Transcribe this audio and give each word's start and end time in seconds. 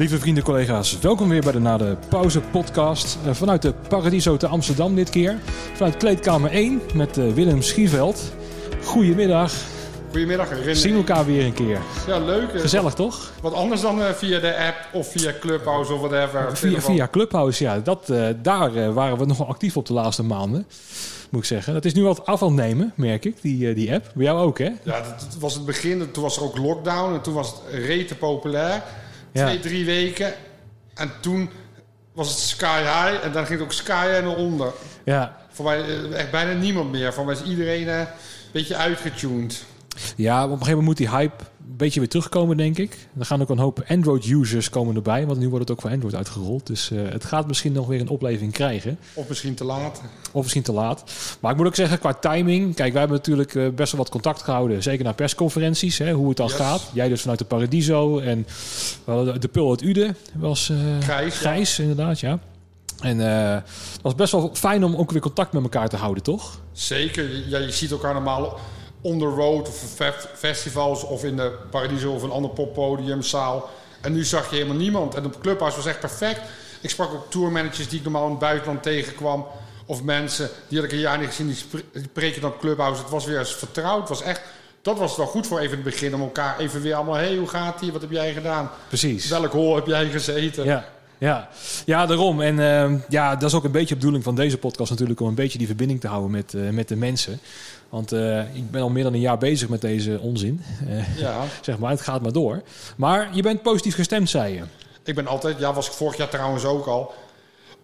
Lieve 0.00 0.18
vrienden, 0.18 0.44
collega's, 0.44 0.98
welkom 0.98 1.28
weer 1.28 1.40
bij 1.40 1.52
de 1.52 1.58
Na 1.58 1.76
de 1.76 1.96
Pauze 2.08 2.40
podcast. 2.40 3.18
Uh, 3.26 3.34
vanuit 3.34 3.62
de 3.62 3.72
Paradiso 3.88 4.36
te 4.36 4.46
Amsterdam 4.46 4.94
dit 4.94 5.10
keer. 5.10 5.38
Vanuit 5.74 5.96
kleedkamer 5.96 6.50
1 6.50 6.80
met 6.94 7.18
uh, 7.18 7.32
Willem 7.32 7.62
Schieveld. 7.62 8.32
Goedemiddag. 8.84 9.52
Goedemiddag, 10.10 10.48
René. 10.50 10.74
Zien 10.74 10.92
we 10.92 10.98
elkaar 10.98 11.26
weer 11.26 11.44
een 11.44 11.52
keer. 11.52 11.78
Ja, 12.06 12.18
leuk. 12.18 12.60
Gezellig, 12.60 12.94
toch? 12.94 13.32
Wat 13.42 13.52
anders 13.52 13.80
dan 13.80 14.00
via 14.14 14.38
de 14.38 14.56
app 14.56 14.88
of 14.92 15.10
via 15.10 15.32
Clubhouse 15.40 15.92
of 15.92 16.00
whatever. 16.00 16.56
Via, 16.56 16.80
via 16.80 17.08
Clubhouse, 17.08 17.64
ja. 17.64 17.78
Dat, 17.78 18.12
daar 18.42 18.92
waren 18.92 19.18
we 19.18 19.26
nogal 19.26 19.46
actief 19.46 19.76
op 19.76 19.86
de 19.86 19.92
laatste 19.92 20.22
maanden 20.22 20.66
moet 21.30 21.40
ik 21.40 21.46
zeggen. 21.46 21.72
Dat 21.72 21.84
is 21.84 21.94
nu 21.94 22.02
wat 22.02 22.26
af 22.26 22.42
aan 22.42 22.54
nemen, 22.54 22.92
merk 22.96 23.24
ik, 23.24 23.42
die, 23.42 23.74
die 23.74 23.92
app. 23.92 24.10
Bij 24.14 24.24
jou 24.24 24.40
ook, 24.40 24.58
hè? 24.58 24.70
Ja, 24.82 25.00
dat, 25.00 25.36
was 25.38 25.54
het 25.54 25.64
begin. 25.64 26.10
Toen 26.10 26.22
was 26.22 26.36
er 26.36 26.42
ook 26.42 26.58
lockdown 26.58 27.14
en 27.14 27.20
toen 27.20 27.34
was 27.34 27.48
het 27.50 27.84
rete 27.84 28.14
populair. 28.16 28.82
Twee, 29.32 29.60
drie 29.60 29.84
weken. 29.84 30.32
En 30.94 31.12
toen 31.20 31.50
was 32.12 32.28
het 32.28 32.38
sky 32.38 32.80
high 32.80 33.24
en 33.24 33.32
dan 33.32 33.46
ging 33.46 33.58
het 33.58 33.68
ook 33.68 33.72
sky 33.72 34.06
high 34.06 34.24
naar 34.24 34.36
onder. 34.36 34.72
Ja. 35.04 35.36
Voor 35.50 35.64
mij 35.64 36.10
echt 36.12 36.30
bijna 36.30 36.52
niemand 36.52 36.90
meer. 36.90 37.12
Voor 37.12 37.24
mij 37.24 37.34
is 37.34 37.42
iedereen 37.42 37.88
een 37.88 38.06
beetje 38.52 38.76
uitgetuned. 38.76 39.64
Ja, 40.16 40.36
op 40.44 40.50
een 40.50 40.58
gegeven 40.58 40.78
moment 40.78 40.86
moet 40.86 40.96
die 40.96 41.10
hype 41.10 41.44
een 41.70 41.76
beetje 41.76 42.00
weer 42.00 42.08
terugkomen, 42.08 42.56
denk 42.56 42.78
ik. 42.78 43.08
Er 43.18 43.24
gaan 43.24 43.40
ook 43.40 43.48
een 43.48 43.58
hoop 43.58 43.84
Android-users 43.88 44.70
komen 44.70 44.94
erbij, 44.94 45.26
want 45.26 45.38
nu 45.38 45.48
wordt 45.48 45.68
het 45.68 45.76
ook 45.76 45.82
voor 45.82 45.90
Android 45.90 46.14
uitgerold. 46.14 46.66
Dus 46.66 46.90
uh, 46.90 47.08
het 47.08 47.24
gaat 47.24 47.46
misschien 47.46 47.72
nog 47.72 47.86
weer 47.86 48.00
een 48.00 48.08
opleving 48.08 48.52
krijgen. 48.52 48.98
Of 49.14 49.28
misschien 49.28 49.54
te 49.54 49.64
laat. 49.64 50.02
Of 50.32 50.42
misschien 50.42 50.62
te 50.62 50.72
laat. 50.72 51.04
Maar 51.40 51.50
ik 51.50 51.56
moet 51.56 51.66
ook 51.66 51.74
zeggen, 51.74 51.98
qua 51.98 52.14
timing... 52.14 52.74
Kijk, 52.74 52.90
wij 52.90 53.00
hebben 53.00 53.18
natuurlijk 53.18 53.54
uh, 53.54 53.68
best 53.68 53.92
wel 53.92 54.00
wat 54.00 54.10
contact 54.10 54.42
gehouden. 54.42 54.82
Zeker 54.82 55.04
naar 55.04 55.14
persconferenties, 55.14 55.98
hè, 55.98 56.12
hoe 56.12 56.28
het 56.28 56.36
dan 56.36 56.46
yes. 56.46 56.56
gaat. 56.56 56.90
Jij 56.92 57.08
dus 57.08 57.20
vanuit 57.20 57.38
de 57.38 57.44
Paradiso. 57.44 58.18
En 58.18 58.46
uh, 59.08 59.34
de 59.38 59.48
Pul 59.48 59.70
uit 59.70 59.82
Ude 59.82 60.14
was 60.34 60.72
Gijs, 61.00 61.36
Gijs 61.36 61.76
ja. 61.76 61.82
inderdaad, 61.82 62.20
ja. 62.20 62.38
En 63.00 63.18
het 63.18 64.02
was 64.02 64.14
best 64.14 64.32
wel 64.32 64.50
fijn 64.52 64.84
om 64.84 64.96
ook 64.96 65.10
weer 65.10 65.20
contact 65.20 65.52
met 65.52 65.62
elkaar 65.62 65.88
te 65.88 65.96
houden, 65.96 66.22
toch? 66.22 66.60
Zeker. 66.72 67.48
Ja, 67.48 67.58
je 67.58 67.70
ziet 67.70 67.90
elkaar 67.90 68.14
normaal 68.14 68.58
on 69.00 69.18
the 69.18 69.24
road 69.24 69.68
of 69.68 69.96
festivals 70.34 71.04
of 71.04 71.24
in 71.24 71.36
de 71.36 71.52
Paradiso 71.70 72.12
of 72.12 72.22
een 72.22 72.30
ander 72.30 72.50
poppodium, 72.50 73.22
zaal. 73.22 73.70
En 74.00 74.12
nu 74.12 74.24
zag 74.24 74.50
je 74.50 74.56
helemaal 74.56 74.76
niemand. 74.76 75.14
En 75.14 75.24
op 75.24 75.40
Clubhouse 75.40 75.76
was 75.76 75.86
echt 75.86 76.00
perfect. 76.00 76.40
Ik 76.80 76.90
sprak 76.90 77.12
ook 77.12 77.30
tourmanagers 77.30 77.88
die 77.88 77.98
ik 77.98 78.04
normaal 78.04 78.24
in 78.24 78.30
het 78.30 78.38
buitenland 78.38 78.82
tegenkwam. 78.82 79.46
Of 79.86 80.02
mensen 80.02 80.48
die 80.68 80.78
had 80.78 80.86
ik 80.86 80.92
een 80.92 80.98
jaar 80.98 81.18
niet 81.18 81.28
gezien, 81.28 81.46
die 81.46 81.82
spreken 82.02 82.40
dan 82.40 82.50
op 82.50 82.60
Clubhouse. 82.60 83.00
Het 83.00 83.10
was 83.10 83.24
weer 83.24 83.38
eens 83.38 83.54
vertrouwd. 83.54 84.00
Het 84.00 84.08
was 84.08 84.22
echt, 84.22 84.40
dat 84.82 84.98
was 84.98 85.16
wel 85.16 85.26
goed 85.26 85.46
voor 85.46 85.58
even 85.58 85.74
het 85.74 85.84
begin. 85.84 86.14
Om 86.14 86.20
elkaar 86.20 86.58
even 86.58 86.82
weer 86.82 86.94
allemaal, 86.94 87.14
hé, 87.14 87.26
hey, 87.26 87.36
hoe 87.36 87.48
gaat 87.48 87.80
die? 87.80 87.92
Wat 87.92 88.00
heb 88.00 88.10
jij 88.10 88.32
gedaan? 88.32 88.70
Precies. 88.88 89.28
Welk 89.28 89.52
hol 89.52 89.74
heb 89.74 89.86
jij 89.86 90.10
gezeten? 90.10 90.64
Ja. 90.64 90.88
Ja, 91.20 91.48
ja 91.84 92.06
daarom. 92.06 92.40
En 92.40 92.58
uh, 92.58 93.00
ja, 93.08 93.36
dat 93.36 93.48
is 93.48 93.54
ook 93.54 93.64
een 93.64 93.70
beetje 93.70 93.88
de 93.88 93.94
bedoeling 93.94 94.24
van 94.24 94.34
deze 94.34 94.58
podcast 94.58 94.90
natuurlijk... 94.90 95.20
om 95.20 95.28
een 95.28 95.34
beetje 95.34 95.58
die 95.58 95.66
verbinding 95.66 96.00
te 96.00 96.08
houden 96.08 96.30
met, 96.30 96.52
uh, 96.52 96.70
met 96.70 96.88
de 96.88 96.96
mensen. 96.96 97.40
Want 97.90 98.12
uh, 98.12 98.54
ik 98.54 98.70
ben 98.70 98.82
al 98.82 98.90
meer 98.90 99.02
dan 99.02 99.12
een 99.12 99.20
jaar 99.20 99.38
bezig 99.38 99.68
met 99.68 99.80
deze 99.80 100.18
onzin. 100.20 100.62
ja. 101.16 101.44
zeg 101.62 101.78
maar, 101.78 101.90
het 101.90 102.00
gaat 102.00 102.22
maar 102.22 102.32
door. 102.32 102.62
Maar 102.96 103.28
je 103.32 103.42
bent 103.42 103.62
positief 103.62 103.94
gestemd, 103.94 104.28
zei 104.30 104.54
je. 104.54 104.62
Ik 105.04 105.14
ben 105.14 105.26
altijd, 105.26 105.58
ja, 105.58 105.72
was 105.72 105.86
ik 105.86 105.92
vorig 105.92 106.16
jaar 106.16 106.28
trouwens 106.28 106.64
ook 106.64 106.86
al. 106.86 107.14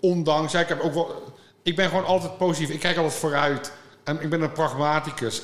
Ondanks, 0.01 0.53
ja, 0.53 0.61
ik 0.61 0.69
heb 0.69 0.81
ook 0.81 0.95
wel... 0.95 1.23
Ik 1.63 1.77
ben 1.77 1.89
gewoon 1.89 2.05
altijd 2.05 2.39
positief. 2.39 2.75
Ik 2.75 2.81
kijk 2.81 2.97
altijd 2.97 3.15
vooruit. 3.15 3.73
En 4.05 4.21
ik 4.21 4.31
ben 4.31 4.43
een 4.43 4.53
pragmaticus. 4.53 5.43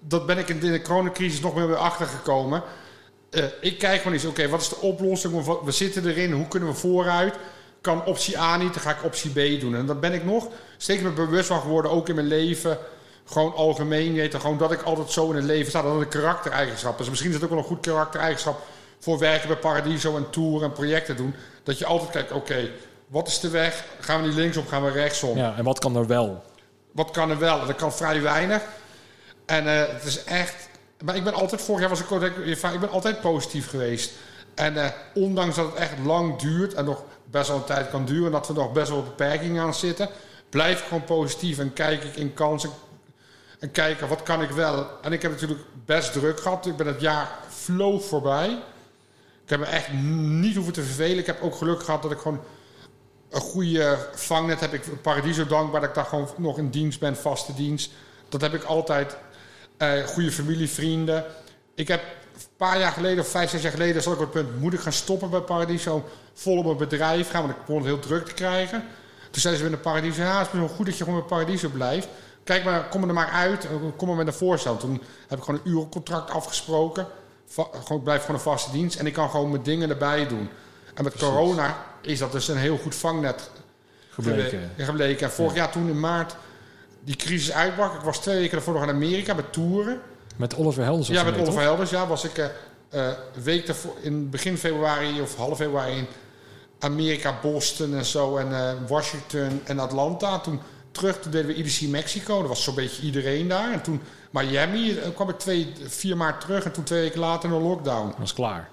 Dat 0.00 0.26
ben 0.26 0.38
ik 0.38 0.48
in 0.48 0.60
de 0.60 0.82
coronacrisis 0.82 1.40
nog 1.40 1.54
meer 1.54 1.66
weer 1.66 1.76
achtergekomen... 1.76 2.62
Uh, 3.30 3.44
ik 3.60 3.78
kijk 3.78 3.96
gewoon 3.96 4.12
eens, 4.12 4.24
oké, 4.24 4.32
okay, 4.32 4.48
wat 4.48 4.60
is 4.60 4.68
de 4.68 4.80
oplossing? 4.80 5.60
We 5.64 5.70
zitten 5.70 6.06
erin, 6.06 6.32
hoe 6.32 6.48
kunnen 6.48 6.68
we 6.68 6.74
vooruit? 6.74 7.34
Kan 7.80 8.04
optie 8.04 8.38
A 8.38 8.56
niet, 8.56 8.72
dan 8.72 8.82
ga 8.82 8.90
ik 8.90 9.04
optie 9.04 9.30
B 9.30 9.60
doen. 9.60 9.76
En 9.76 9.86
dat 9.86 10.00
ben 10.00 10.12
ik 10.12 10.24
nog 10.24 10.48
steeds 10.76 11.02
meer 11.02 11.12
bewust 11.12 11.46
van 11.46 11.60
geworden, 11.60 11.90
ook 11.90 12.08
in 12.08 12.14
mijn 12.14 12.26
leven. 12.26 12.78
Gewoon 13.26 13.54
algemeen 13.54 14.14
weten, 14.14 14.40
gewoon 14.40 14.58
dat 14.58 14.72
ik 14.72 14.82
altijd 14.82 15.10
zo 15.10 15.30
in 15.30 15.36
het 15.36 15.44
leven 15.44 15.68
sta. 15.68 15.82
Dat 15.82 15.94
is 15.94 16.00
een 16.00 16.08
karaktereigenschap. 16.08 16.98
Dus 16.98 17.08
misschien 17.08 17.30
is 17.30 17.36
het 17.36 17.44
ook 17.44 17.50
wel 17.50 17.58
een 17.58 17.64
goed 17.64 17.80
karaktereigenschap 17.80 18.60
voor 18.98 19.18
werken 19.18 19.48
bij 19.48 19.56
Paradiso 19.56 20.16
en 20.16 20.30
tour 20.30 20.62
en 20.62 20.72
projecten 20.72 21.16
doen. 21.16 21.34
Dat 21.62 21.78
je 21.78 21.86
altijd 21.86 22.10
kijkt, 22.10 22.32
oké, 22.32 22.52
okay, 22.52 22.72
wat 23.06 23.28
is 23.28 23.40
de 23.40 23.48
weg? 23.48 23.84
Gaan 24.00 24.20
we 24.20 24.26
niet 24.26 24.36
linksom, 24.36 24.66
gaan 24.66 24.84
we 24.84 24.90
rechtsom? 24.90 25.36
Ja, 25.36 25.54
en 25.56 25.64
wat 25.64 25.78
kan 25.78 25.96
er 25.96 26.06
wel? 26.06 26.42
Wat 26.92 27.10
kan 27.10 27.30
er 27.30 27.38
wel? 27.38 27.68
Er 27.68 27.74
kan 27.74 27.92
vrij 27.92 28.22
weinig. 28.22 28.62
En 29.46 29.64
uh, 29.64 29.82
het 29.86 30.04
is 30.04 30.24
echt 30.24 30.68
maar 31.04 31.16
ik 31.16 31.24
ben 31.24 31.34
altijd, 31.34 31.60
vorig 31.60 31.80
jaar 31.80 31.90
was 31.90 32.00
ik, 32.00 32.36
ik 32.72 32.80
ben 32.80 32.90
altijd 32.90 33.20
positief 33.20 33.68
geweest. 33.68 34.12
En 34.54 34.74
uh, 34.74 34.86
ondanks 35.14 35.56
dat 35.56 35.66
het 35.66 35.74
echt 35.74 35.92
lang 36.04 36.38
duurt 36.38 36.74
en 36.74 36.84
nog 36.84 37.02
best 37.30 37.48
wel 37.48 37.56
een 37.56 37.64
tijd 37.64 37.90
kan 37.90 38.04
duren, 38.04 38.32
dat 38.32 38.46
we 38.46 38.52
nog 38.52 38.72
best 38.72 38.88
wel 38.88 39.02
beperkingen 39.02 39.62
aan 39.62 39.74
zitten, 39.74 40.08
blijf 40.50 40.80
ik 40.80 40.86
gewoon 40.86 41.04
positief 41.04 41.58
en 41.58 41.72
kijk 41.72 42.04
ik 42.04 42.16
in 42.16 42.34
kansen 42.34 42.70
en 43.58 43.70
kijken 43.70 44.08
wat 44.08 44.22
kan 44.22 44.42
ik 44.42 44.50
wel. 44.50 44.88
En 45.02 45.12
ik 45.12 45.22
heb 45.22 45.30
natuurlijk 45.30 45.60
best 45.84 46.12
druk 46.12 46.40
gehad. 46.40 46.66
Ik 46.66 46.76
ben 46.76 46.86
het 46.86 47.00
jaar 47.00 47.38
flow 47.48 48.00
voorbij. 48.00 48.48
Ik 49.44 49.52
heb 49.52 49.60
me 49.60 49.66
echt 49.66 49.92
niet 49.92 50.54
hoeven 50.54 50.72
te 50.72 50.82
vervelen. 50.82 51.18
Ik 51.18 51.26
heb 51.26 51.42
ook 51.42 51.54
geluk 51.54 51.82
gehad 51.82 52.02
dat 52.02 52.10
ik 52.10 52.18
gewoon 52.18 52.40
een 53.30 53.40
goede 53.40 54.08
vangnet 54.14 54.60
heb. 54.60 54.72
Ik 54.72 55.02
Paradiso 55.02 55.46
dankbaar 55.46 55.80
dat 55.80 55.88
ik 55.88 55.94
daar 55.94 56.04
gewoon 56.04 56.28
nog 56.36 56.58
in 56.58 56.70
dienst 56.70 57.00
ben, 57.00 57.16
vaste 57.16 57.54
dienst. 57.54 57.90
Dat 58.28 58.40
heb 58.40 58.54
ik 58.54 58.62
altijd 58.62 59.16
uh, 59.78 60.04
goede 60.06 60.32
familie, 60.32 60.68
vrienden. 60.68 61.24
Ik 61.74 61.88
heb 61.88 62.02
een 62.34 62.40
paar 62.56 62.78
jaar 62.78 62.92
geleden, 62.92 63.24
of 63.24 63.30
vijf, 63.30 63.50
zes 63.50 63.62
jaar 63.62 63.72
geleden, 63.72 64.02
zat 64.02 64.14
ik 64.14 64.20
op 64.20 64.34
het 64.34 64.44
punt: 64.44 64.60
moet 64.60 64.72
ik 64.72 64.80
gaan 64.80 64.92
stoppen 64.92 65.30
bij 65.30 65.40
Paradiso? 65.40 66.08
Vol 66.34 66.58
op 66.58 66.64
mijn 66.64 66.76
bedrijf 66.76 67.30
gaan, 67.30 67.42
want 67.42 67.54
ik 67.54 67.60
begon 67.60 67.76
het 67.76 67.86
heel 67.86 67.98
druk 67.98 68.26
te 68.26 68.34
krijgen. 68.34 68.84
Toen 69.30 69.40
zeiden 69.40 69.62
ze 69.62 69.68
bij 69.68 69.78
de 69.78 69.88
Paradiso: 69.88 70.22
ja, 70.22 70.38
het 70.38 70.52
is 70.52 70.58
wel 70.58 70.68
goed 70.68 70.86
dat 70.86 70.98
je 70.98 71.04
gewoon 71.04 71.18
bij 71.20 71.28
Paradiso 71.28 71.68
blijft. 71.68 72.08
Kijk 72.46 72.64
maar, 72.64 72.88
kom 72.88 73.08
er 73.08 73.14
maar 73.14 73.30
uit, 73.30 73.68
kom 73.96 74.08
maar 74.08 74.16
met 74.16 74.26
een 74.26 74.32
voorstel. 74.32 74.76
Toen 74.76 75.02
heb 75.28 75.38
ik 75.38 75.44
gewoon 75.44 75.60
een 75.64 75.70
urencontract 75.70 76.30
afgesproken. 76.30 77.06
Va 77.46 77.66
gewoon, 77.72 77.98
ik 77.98 78.04
blijf 78.04 78.20
gewoon 78.20 78.36
een 78.36 78.42
vaste 78.42 78.70
dienst 78.70 78.98
en 78.98 79.06
ik 79.06 79.12
kan 79.12 79.30
gewoon 79.30 79.50
mijn 79.50 79.62
dingen 79.62 79.90
erbij 79.90 80.26
doen. 80.26 80.48
En 80.94 81.04
met 81.04 81.12
Precies. 81.12 81.28
corona 81.28 81.76
is 82.00 82.18
dat 82.18 82.32
dus 82.32 82.48
een 82.48 82.56
heel 82.56 82.78
goed 82.78 82.94
vangnet 82.94 83.50
gebleken. 84.10 84.70
gebleken. 84.76 85.26
En 85.26 85.32
vorig 85.32 85.52
ja. 85.52 85.58
jaar 85.58 85.70
toen 85.70 85.88
in 85.88 86.00
maart 86.00 86.36
die 87.04 87.16
crisis 87.16 87.52
uitbrak. 87.52 87.94
Ik 87.94 88.00
was 88.00 88.18
twee 88.18 88.36
weken 88.36 88.52
daarvoor 88.52 88.74
nog 88.74 88.82
in 88.82 88.88
Amerika 88.88 89.34
met 89.34 89.52
toeren. 89.52 90.00
Met 90.36 90.56
Oliver 90.56 90.84
Helders? 90.84 91.08
Ja, 91.08 91.22
met 91.22 91.38
Oliver 91.38 91.60
Helders. 91.60 91.90
Ja, 91.90 92.06
was 92.06 92.24
ik 92.24 92.38
uh, 92.38 92.46
een 92.90 93.42
week 93.42 93.66
daarvoor, 93.66 93.94
in 94.00 94.30
begin 94.30 94.58
februari 94.58 95.20
of 95.20 95.36
half 95.36 95.56
februari 95.56 95.96
in 95.96 96.06
Amerika, 96.78 97.38
Boston 97.42 97.94
en 97.94 98.04
zo. 98.04 98.36
En 98.36 98.50
uh, 98.50 98.70
Washington 98.88 99.60
en 99.64 99.78
Atlanta. 99.78 100.38
Toen 100.38 100.60
terug, 100.96 101.20
toen 101.20 101.30
deden 101.30 101.46
we 101.46 101.54
EDC 101.54 101.80
Mexico. 101.80 102.42
Er 102.42 102.48
was 102.48 102.62
zo'n 102.62 102.74
beetje 102.74 103.02
iedereen 103.02 103.48
daar. 103.48 103.72
En 103.72 103.82
toen 103.82 104.00
Miami, 104.30 104.90
uh, 104.90 105.02
kwam 105.14 105.28
ik 105.28 105.38
twee, 105.38 105.72
vier 105.82 106.16
maart 106.16 106.40
terug. 106.40 106.64
En 106.64 106.72
toen 106.72 106.84
twee 106.84 107.00
weken 107.00 107.20
later 107.20 107.52
een 107.52 107.62
lockdown. 107.62 108.08
Dat 108.08 108.18
was 108.18 108.34
klaar. 108.34 108.68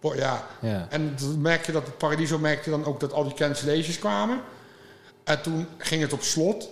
Bo 0.00 0.14
ja. 0.14 0.46
ja. 0.60 0.86
En 0.90 1.16
merk 1.38 1.66
je 1.66 1.72
dat 1.72 1.86
het 1.86 1.98
Paradiso 1.98 2.38
merkte 2.38 2.70
dan 2.70 2.84
ook 2.84 3.00
dat 3.00 3.12
al 3.12 3.24
die 3.24 3.34
cancellations 3.34 3.98
kwamen. 3.98 4.40
En 5.24 5.42
toen 5.42 5.66
ging 5.78 6.02
het 6.02 6.12
op 6.12 6.22
slot. 6.22 6.68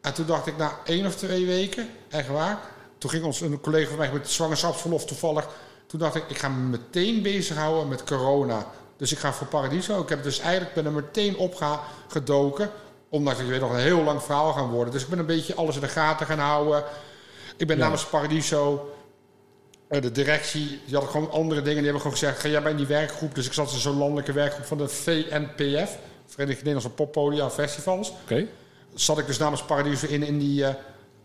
En 0.00 0.14
toen 0.14 0.26
dacht 0.26 0.46
ik, 0.46 0.56
na 0.56 0.78
één 0.84 1.06
of 1.06 1.16
twee 1.16 1.46
weken, 1.46 1.88
echt 2.08 2.28
waar. 2.28 2.58
Toen 2.98 3.10
ging 3.10 3.24
ons 3.24 3.40
een 3.40 3.60
collega 3.60 3.88
van 3.88 3.98
mij 3.98 4.12
met 4.12 4.30
zwangerschapsverlof 4.30 5.04
toevallig. 5.04 5.48
Toen 5.86 6.00
dacht 6.00 6.14
ik, 6.14 6.24
ik 6.28 6.38
ga 6.38 6.48
me 6.48 6.68
meteen 6.68 7.22
bezighouden 7.22 7.88
met 7.88 8.04
corona. 8.04 8.66
Dus 8.96 9.12
ik 9.12 9.18
ga 9.18 9.32
voor 9.32 9.46
Paradiso. 9.46 10.02
Ik 10.02 10.08
heb 10.08 10.22
dus 10.22 10.38
eigenlijk 10.38 10.74
ben 10.74 10.86
er 10.86 10.92
meteen 10.92 11.36
opgedoken. 11.36 12.70
Ondanks 13.08 13.38
dat 13.38 13.46
je 13.46 13.52
weer 13.52 13.62
nog 13.62 13.72
een 13.72 13.78
heel 13.78 14.02
lang 14.02 14.22
verhaal 14.22 14.52
gaan 14.52 14.70
worden. 14.70 14.92
Dus 14.92 15.02
ik 15.02 15.08
ben 15.08 15.18
een 15.18 15.26
beetje 15.26 15.54
alles 15.54 15.74
in 15.74 15.80
de 15.80 15.88
gaten 15.88 16.26
gaan 16.26 16.38
houden. 16.38 16.84
Ik 17.56 17.66
ben 17.66 17.76
ja. 17.76 17.82
namens 17.82 18.06
Paradiso. 18.06 18.92
De 19.88 20.12
directie, 20.12 20.80
die 20.86 20.96
had 20.96 21.04
gewoon 21.04 21.30
andere 21.30 21.62
dingen. 21.62 21.82
Die 21.82 21.90
hebben 21.90 22.02
gewoon 22.02 22.18
gezegd: 22.18 22.40
ga 22.40 22.48
jij 22.48 22.62
bij 22.62 22.76
die 22.76 22.86
werkgroep. 22.86 23.34
Dus 23.34 23.46
ik 23.46 23.52
zat 23.52 23.72
in 23.72 23.78
zo'n 23.78 23.98
landelijke 23.98 24.32
werkgroep 24.32 24.64
van 24.64 24.78
de 24.78 24.88
VNPF, 24.88 25.98
Vereniging 26.26 26.64
Nederlandse 26.64 26.90
Poppodia 26.90 27.50
Festivals. 27.50 28.10
Oké. 28.10 28.20
Okay 28.22 28.48
zat 28.94 29.18
ik 29.18 29.26
dus 29.26 29.38
namens 29.38 29.62
Paradiso 29.62 30.06
in, 30.06 30.22
in 30.22 30.38
die 30.38 30.60
uh, 30.60 30.68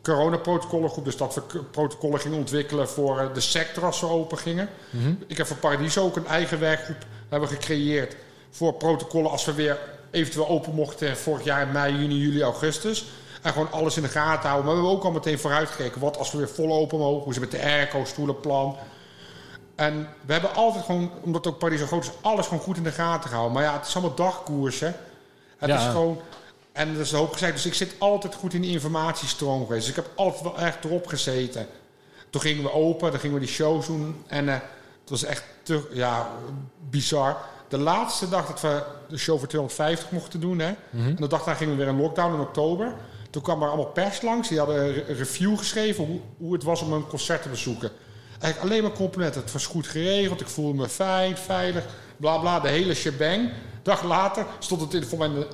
coronaprotocollengroep. 0.02 1.06
Dus 1.06 1.18
dat 1.18 1.36
we 1.36 1.64
protocollen 1.64 2.20
gingen 2.20 2.38
ontwikkelen 2.38 2.90
voor 2.90 3.22
uh, 3.22 3.34
de 3.34 3.40
sector 3.40 3.86
als 3.86 4.00
ze 4.00 4.08
open 4.08 4.38
gingen. 4.38 4.70
Mm 4.90 5.04
-hmm. 5.04 5.18
Ik 5.28 5.38
heb 5.38 5.48
voor 5.48 5.58
Paradiso 5.58 6.04
ook 6.04 6.16
een 6.16 6.28
eigen 6.28 6.60
werkgroep 6.60 7.06
hebben 7.30 7.50
gecreëerd. 7.50 8.16
Voor 8.50 8.74
protocollen 8.74 9.32
als 9.32 9.46
we 9.46 9.54
weer 9.54 9.78
eventueel 10.14 10.48
open 10.48 10.74
mochten 10.74 11.18
vorig 11.18 11.44
jaar 11.44 11.68
mei, 11.68 11.96
juni, 11.96 12.18
juli, 12.18 12.42
augustus. 12.44 13.06
En 13.42 13.52
gewoon 13.52 13.72
alles 13.72 13.98
in 13.98 14.04
de 14.04 14.10
gaten 14.10 14.50
houden. 14.50 14.66
Maar 14.66 14.76
we 14.76 14.82
hebben 14.82 14.98
ook 15.00 15.04
al 15.06 15.12
meteen 15.12 15.40
vooruitgekeken. 15.40 16.02
Wat 16.02 16.18
als 16.18 16.32
we 16.32 16.38
weer 16.38 16.50
vol 16.50 16.74
open 16.74 16.98
mogen? 17.00 17.24
Hoe 17.24 17.34
ze 17.34 17.40
met 17.40 17.52
de 17.52 17.62
airco, 17.62 18.06
stoelenplan. 18.06 18.78
En 19.76 20.10
we 20.26 20.32
hebben 20.34 20.56
altijd 20.56 20.86
gewoon, 20.86 21.12
omdat 21.22 21.48
ook 21.48 21.58
Paradiso 21.58 21.86
groot 21.86 22.04
is, 22.04 22.12
alles 22.22 22.48
gewoon 22.48 22.64
goed 22.64 22.78
in 22.78 22.84
de 22.84 22.92
gaten 22.92 23.30
gehouden. 23.30 23.54
Maar 23.56 23.64
ja, 23.64 23.74
het 23.78 23.88
is 23.88 23.96
allemaal 23.96 24.16
dagkoersen. 24.16 24.96
Het 25.58 25.70
Ja. 25.70 25.78
is 25.78 25.84
gewoon... 25.92 26.20
En 26.72 26.94
dat 26.94 27.06
is 27.06 27.12
een 27.12 27.18
hoop 27.18 27.34
gezegd. 27.34 27.54
Dus 27.54 27.66
ik 27.66 27.74
zit 27.74 27.96
altijd 27.98 28.36
goed 28.36 28.54
in 28.54 28.62
die 28.62 28.72
informatiestroom 28.72 29.66
geweest. 29.66 29.82
Dus 29.88 29.98
ik 29.98 30.04
heb 30.04 30.12
altijd 30.16 30.44
wel 30.44 30.58
echt 30.58 30.86
erop 30.86 31.08
gezeten. 31.08 31.68
Toen 32.30 32.42
gingen 32.42 32.64
we 32.64 32.72
open, 32.74 33.12
dan 33.12 33.20
gingen 33.20 33.40
we 33.40 33.46
die 33.46 33.54
shows 33.54 33.86
doen. 33.88 34.24
En 34.28 34.50
eh, 34.50 34.54
het 35.02 35.10
was 35.10 35.24
echt 35.24 35.44
te, 35.64 35.88
ja, 35.92 36.30
bizar. 36.90 37.38
De 37.74 37.80
laatste 37.80 38.30
dag 38.30 38.48
dat 38.48 38.62
we 38.62 38.84
de 39.10 39.18
show 39.18 39.40
voor 39.40 39.48
250 39.48 40.12
mochten 40.12 40.40
doen, 40.40 40.60
hè. 40.60 40.72
Mhm. 40.90 41.08
En 41.08 41.16
de 41.16 41.28
dag 41.28 41.44
daar 41.44 41.56
gingen 41.56 41.78
we 41.78 41.80
weer 41.84 41.94
een 41.94 42.02
lockdown 42.02 42.34
in 42.34 42.40
oktober. 42.40 42.94
Toen 43.30 43.42
kwam 43.42 43.62
er 43.62 43.68
allemaal 43.68 43.86
pers 43.86 44.22
langs. 44.22 44.48
Die 44.50 44.58
hadden 44.58 44.76
een 44.84 44.94
re- 44.94 45.14
review 45.14 45.58
geschreven 45.58 46.06
hoe, 46.06 46.20
hoe 46.38 46.54
het 46.54 46.64
was 46.64 46.82
om 46.82 46.94
een 46.94 47.08
concert 47.08 47.42
te 47.42 47.50
bezoeken. 47.50 47.92
Eigenlijk 48.40 48.72
alleen 48.72 48.84
maar 48.84 48.98
complimenten. 48.98 49.42
Het 49.42 49.52
was 49.52 49.66
goed 49.66 49.88
geregeld. 49.88 50.42
Ik 50.42 50.48
voelde 50.48 50.78
me 50.78 50.90
fijn, 50.90 51.38
veilig. 51.38 51.86
Bla 52.18 52.38
bla, 52.38 52.60
de 52.60 52.68
hele 52.68 52.94
shebang. 52.94 53.52
Dag 53.84 54.04
later 54.04 54.46
stond 54.60 54.82
het 54.82 54.94
in, 54.94 55.04
voor 55.04 55.18
mij 55.18 55.28
in 55.28 55.34
de, 55.36 55.48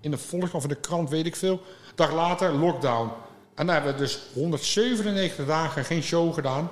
in 0.00 0.10
de 0.10 0.48
of 0.52 0.62
in 0.62 0.68
de 0.68 0.74
krant, 0.74 1.10
weet 1.10 1.26
ik 1.26 1.36
veel. 1.36 1.60
Dag 1.94 2.12
later, 2.12 2.52
lockdown. 2.52 3.10
En 3.54 3.66
dan 3.66 3.74
hebben 3.74 3.92
we 3.92 3.98
dus 3.98 4.18
197 4.34 5.46
dagen 5.46 5.84
geen 5.84 6.02
show 6.02 6.34
gedaan. 6.34 6.70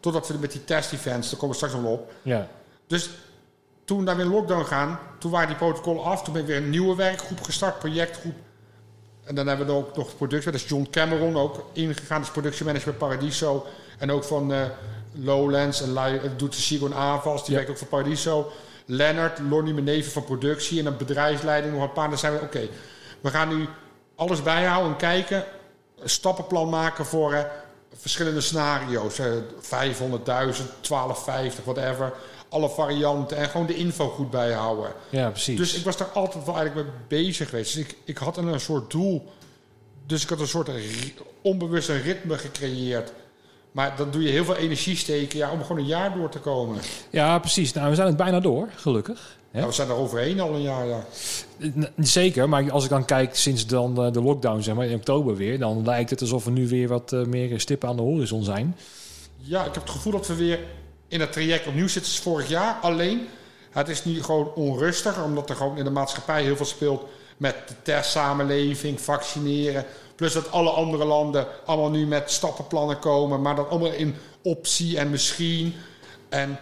Totdat 0.00 0.28
we 0.28 0.38
met 0.38 0.52
die 0.52 0.64
test-events, 0.64 1.30
daar 1.30 1.38
komen 1.38 1.56
we 1.58 1.64
straks 1.64 1.74
nog 1.74 1.82
wel 1.82 1.92
op. 1.92 2.12
Ja. 2.22 2.48
Dus 2.86 3.10
toen 3.88 4.04
we 4.04 4.14
weer 4.14 4.24
in 4.24 4.30
lockdown 4.30 4.64
gaan, 4.64 4.98
toen 5.18 5.30
waren 5.30 5.48
die 5.48 5.56
protocollen 5.56 6.04
af. 6.04 6.22
Toen 6.22 6.32
ben 6.32 6.42
ik 6.42 6.48
weer 6.48 6.56
een 6.56 6.70
nieuwe 6.70 6.96
werkgroep 6.96 7.42
gestart, 7.42 7.78
projectgroep. 7.78 8.34
En 9.24 9.34
dan 9.34 9.46
hebben 9.46 9.66
we 9.66 9.72
ook 9.72 9.96
nog 9.96 10.10
de 10.10 10.16
productie. 10.16 10.50
Dat 10.52 10.60
is 10.60 10.68
John 10.68 10.86
Cameron 10.90 11.36
ook 11.36 11.64
ingegaan, 11.72 12.20
als 12.20 12.30
productiemanager 12.30 12.90
bij 12.90 13.08
Paradiso. 13.08 13.66
En 13.98 14.10
ook 14.10 14.24
van 14.24 14.52
eh, 14.52 14.60
Lowlands 15.12 15.82
en 15.82 15.96
eh, 15.96 16.12
doet 16.36 16.52
de 16.54 16.60
Sigon 16.60 16.94
Avals. 16.94 17.40
Die 17.40 17.50
Ja. 17.50 17.56
werkt 17.56 17.70
ook 17.70 17.78
voor 17.78 17.86
Paradiso. 17.86 18.52
Leonard, 18.86 19.38
Lonnie 19.38 19.74
Meneven 19.74 20.12
van 20.12 20.24
productie 20.24 20.80
en 20.80 20.86
een 20.86 20.96
bedrijfsleiding. 20.96 21.74
Nog 21.74 21.82
een 21.82 21.92
paar. 21.92 22.08
Dan 22.08 22.18
zijn 22.18 22.32
we, 22.32 22.40
oké, 22.40 22.68
we 23.20 23.30
gaan 23.30 23.48
nu 23.58 23.66
alles 24.16 24.42
bijhouden 24.42 24.90
en 24.92 24.96
kijken. 24.98 25.44
Een 25.98 26.08
stappenplan 26.10 26.68
maken 26.68 27.06
voor 27.06 27.32
eh, 27.32 27.44
verschillende 27.94 28.40
scenario's. 28.40 29.18
eh 29.18 29.26
500.000, 29.60 30.80
1250, 30.80 31.64
whatever. 31.64 32.12
Alle 32.48 32.68
varianten 32.68 33.36
en 33.36 33.48
gewoon 33.48 33.66
de 33.66 33.74
info 33.74 34.08
goed 34.08 34.30
bijhouden. 34.30 34.92
ja, 35.10 35.30
precies. 35.30 35.56
Dus 35.56 35.74
ik 35.74 35.84
was 35.84 35.96
daar 35.96 36.08
altijd 36.08 36.44
wel 36.44 36.56
eigenlijk 36.56 36.88
mee 36.88 37.22
bezig 37.22 37.48
geweest. 37.48 37.74
Dus 37.74 37.84
ik, 37.84 37.96
ik 38.04 38.18
had 38.18 38.36
een 38.36 38.60
soort 38.60 38.90
doel. 38.90 39.32
Dus 40.06 40.22
ik 40.22 40.28
had 40.28 40.40
een 40.40 40.48
soort 40.48 40.70
onbewust 41.42 41.88
een 41.88 42.02
ritme 42.02 42.38
gecreëerd. 42.38 43.12
Maar 43.72 43.96
dan 43.96 44.10
doe 44.10 44.22
je 44.22 44.28
heel 44.28 44.44
veel 44.44 44.56
energie 44.56 44.96
steken 44.96 45.38
ja, 45.38 45.50
om 45.50 45.62
gewoon 45.62 45.78
een 45.78 45.86
jaar 45.86 46.14
door 46.14 46.28
te 46.28 46.38
komen. 46.38 46.80
Ja, 47.10 47.38
precies. 47.38 47.72
Nou, 47.72 47.88
we 47.88 47.94
zijn 47.94 48.06
het 48.06 48.16
bijna 48.16 48.40
door, 48.40 48.68
gelukkig. 48.74 49.36
Ja, 49.52 49.66
we 49.66 49.72
zijn 49.72 49.88
er 49.88 49.94
overheen 49.94 50.40
al 50.40 50.54
een 50.54 50.62
jaar. 50.62 50.86
Ja. 50.86 51.04
Zeker, 51.96 52.48
maar 52.48 52.70
als 52.70 52.84
ik 52.84 52.90
dan 52.90 53.04
kijk 53.04 53.36
sinds 53.36 53.66
dan 53.66 54.04
eh, 54.04 54.12
de 54.12 54.22
lockdown, 54.22 54.60
zeg 54.60 54.74
maar, 54.74 54.86
in 54.86 54.96
oktober 54.96 55.36
weer... 55.36 55.58
dan 55.58 55.84
lijkt 55.84 56.10
het 56.10 56.20
alsof 56.20 56.46
er 56.46 56.52
nu 56.52 56.68
weer 56.68 56.88
wat 56.88 57.12
eh, 57.12 57.24
meer 57.24 57.60
stippen 57.60 57.88
aan 57.88 57.96
de 57.96 58.02
horizon 58.02 58.44
zijn. 58.44 58.76
ja, 59.36 59.58
ik 59.64 59.74
heb 59.74 59.82
het 59.82 59.90
gevoel 59.90 60.12
dat 60.12 60.26
we 60.26 60.34
weer 60.34 60.60
in 61.08 61.20
het 61.20 61.32
traject 61.32 61.66
opnieuw 61.66 61.88
zitten 61.88 62.12
als 62.12 62.20
vorig 62.20 62.48
jaar. 62.48 62.78
Alleen, 62.82 63.28
het 63.70 63.88
is 63.88 64.04
nu 64.04 64.22
gewoon 64.22 64.52
onrustig. 64.54 65.22
Omdat 65.24 65.50
er 65.50 65.56
gewoon 65.56 65.78
in 65.78 65.84
de 65.84 65.90
maatschappij 65.90 66.42
heel 66.42 66.56
veel 66.56 66.66
speelt 66.66 67.08
met 67.36 67.54
de 67.68 67.74
testsamenleving, 67.82 69.00
vaccineren. 69.00 69.84
Plus 70.14 70.32
dat 70.32 70.50
alle 70.50 70.70
andere 70.70 71.04
landen 71.04 71.46
allemaal 71.64 71.90
nu 71.90 72.06
met 72.06 72.30
stappenplannen 72.30 72.98
komen. 72.98 73.42
Maar 73.42 73.56
dat 73.56 73.68
allemaal 73.68 73.92
in 73.92 74.14
optie 74.42 74.98
en 74.98 75.10
misschien. 75.10 75.74
En 76.28 76.58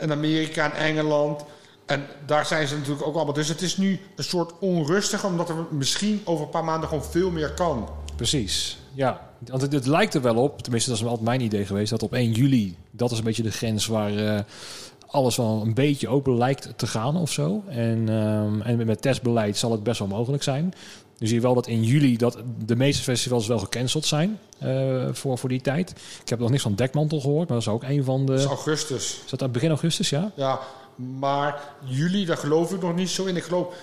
in 0.00 0.12
Amerika 0.12 0.72
en 0.72 0.78
Engeland. 0.78 1.44
En 1.86 2.06
daar 2.26 2.46
zijn 2.46 2.68
ze 2.68 2.76
natuurlijk 2.76 3.06
ook 3.06 3.14
allemaal. 3.14 3.34
Dus 3.34 3.48
het 3.48 3.62
is 3.62 3.76
nu 3.76 4.00
een 4.16 4.24
soort 4.24 4.52
onrustig, 4.58 5.24
omdat 5.24 5.48
er 5.48 5.66
misschien 5.70 6.22
over 6.24 6.44
een 6.44 6.50
paar 6.50 6.64
maanden 6.64 6.88
gewoon 6.88 7.04
veel 7.04 7.30
meer 7.30 7.52
kan. 7.52 7.88
Precies, 8.16 8.78
ja. 8.92 9.28
Want 9.46 9.62
het, 9.62 9.72
het 9.72 9.86
lijkt 9.86 10.14
er 10.14 10.22
wel 10.22 10.36
op, 10.36 10.62
tenminste 10.62 10.90
dat 10.90 10.98
is 10.98 11.04
altijd 11.04 11.24
mijn 11.24 11.40
idee 11.40 11.66
geweest... 11.66 11.90
dat 11.90 12.02
op 12.02 12.14
1 12.14 12.32
juli, 12.32 12.76
dat 12.90 13.10
is 13.10 13.18
een 13.18 13.24
beetje 13.24 13.42
de 13.42 13.50
grens 13.50 13.86
waar 13.86 14.16
eh, 14.16 14.40
alles 15.06 15.36
wel 15.36 15.62
een 15.64 15.74
beetje 15.74 16.08
open 16.08 16.36
lijkt 16.36 16.72
te 16.76 16.86
gaan 16.86 17.16
of 17.16 17.32
zo. 17.32 17.62
En, 17.68 18.08
ehm, 18.08 18.60
en 18.60 18.86
met 18.86 19.02
testbeleid 19.02 19.56
zal 19.56 19.72
het 19.72 19.82
best 19.82 19.98
wel 19.98 20.08
mogelijk 20.08 20.42
zijn. 20.42 20.74
Nu 21.18 21.26
zie 21.26 21.36
je 21.36 21.42
wel 21.42 21.54
dat 21.54 21.66
in 21.66 21.82
juli 21.84 22.16
dat 22.16 22.38
de 22.64 22.76
meeste 22.76 23.02
festivals 23.02 23.46
wel 23.46 23.58
gecanceld 23.58 24.04
zijn 24.04 24.38
eh, 24.58 25.08
voor, 25.12 25.38
voor 25.38 25.48
die 25.48 25.60
tijd. 25.60 25.90
Ik 26.22 26.28
heb 26.28 26.38
nog 26.38 26.50
niks 26.50 26.62
van 26.62 26.74
Dekmantel 26.74 27.20
gehoord, 27.20 27.48
maar 27.48 27.58
dat 27.58 27.66
is 27.66 27.72
ook 27.72 27.82
een 27.82 28.04
van 28.04 28.26
de... 28.26 28.32
Dat 28.32 28.40
is 28.40 28.46
augustus. 28.46 29.20
Is 29.24 29.30
dat 29.30 29.42
aan 29.42 29.50
begin 29.50 29.68
augustus, 29.68 30.10
ja? 30.10 30.32
Ja, 30.34 30.60
maar 31.18 31.60
juli, 31.84 32.24
daar 32.24 32.36
geloof 32.36 32.72
ik 32.72 32.80
nog 32.80 32.94
niet 32.94 33.08
zo 33.08 33.24
in. 33.24 33.36
Ik 33.36 33.42
geloof, 33.42 33.74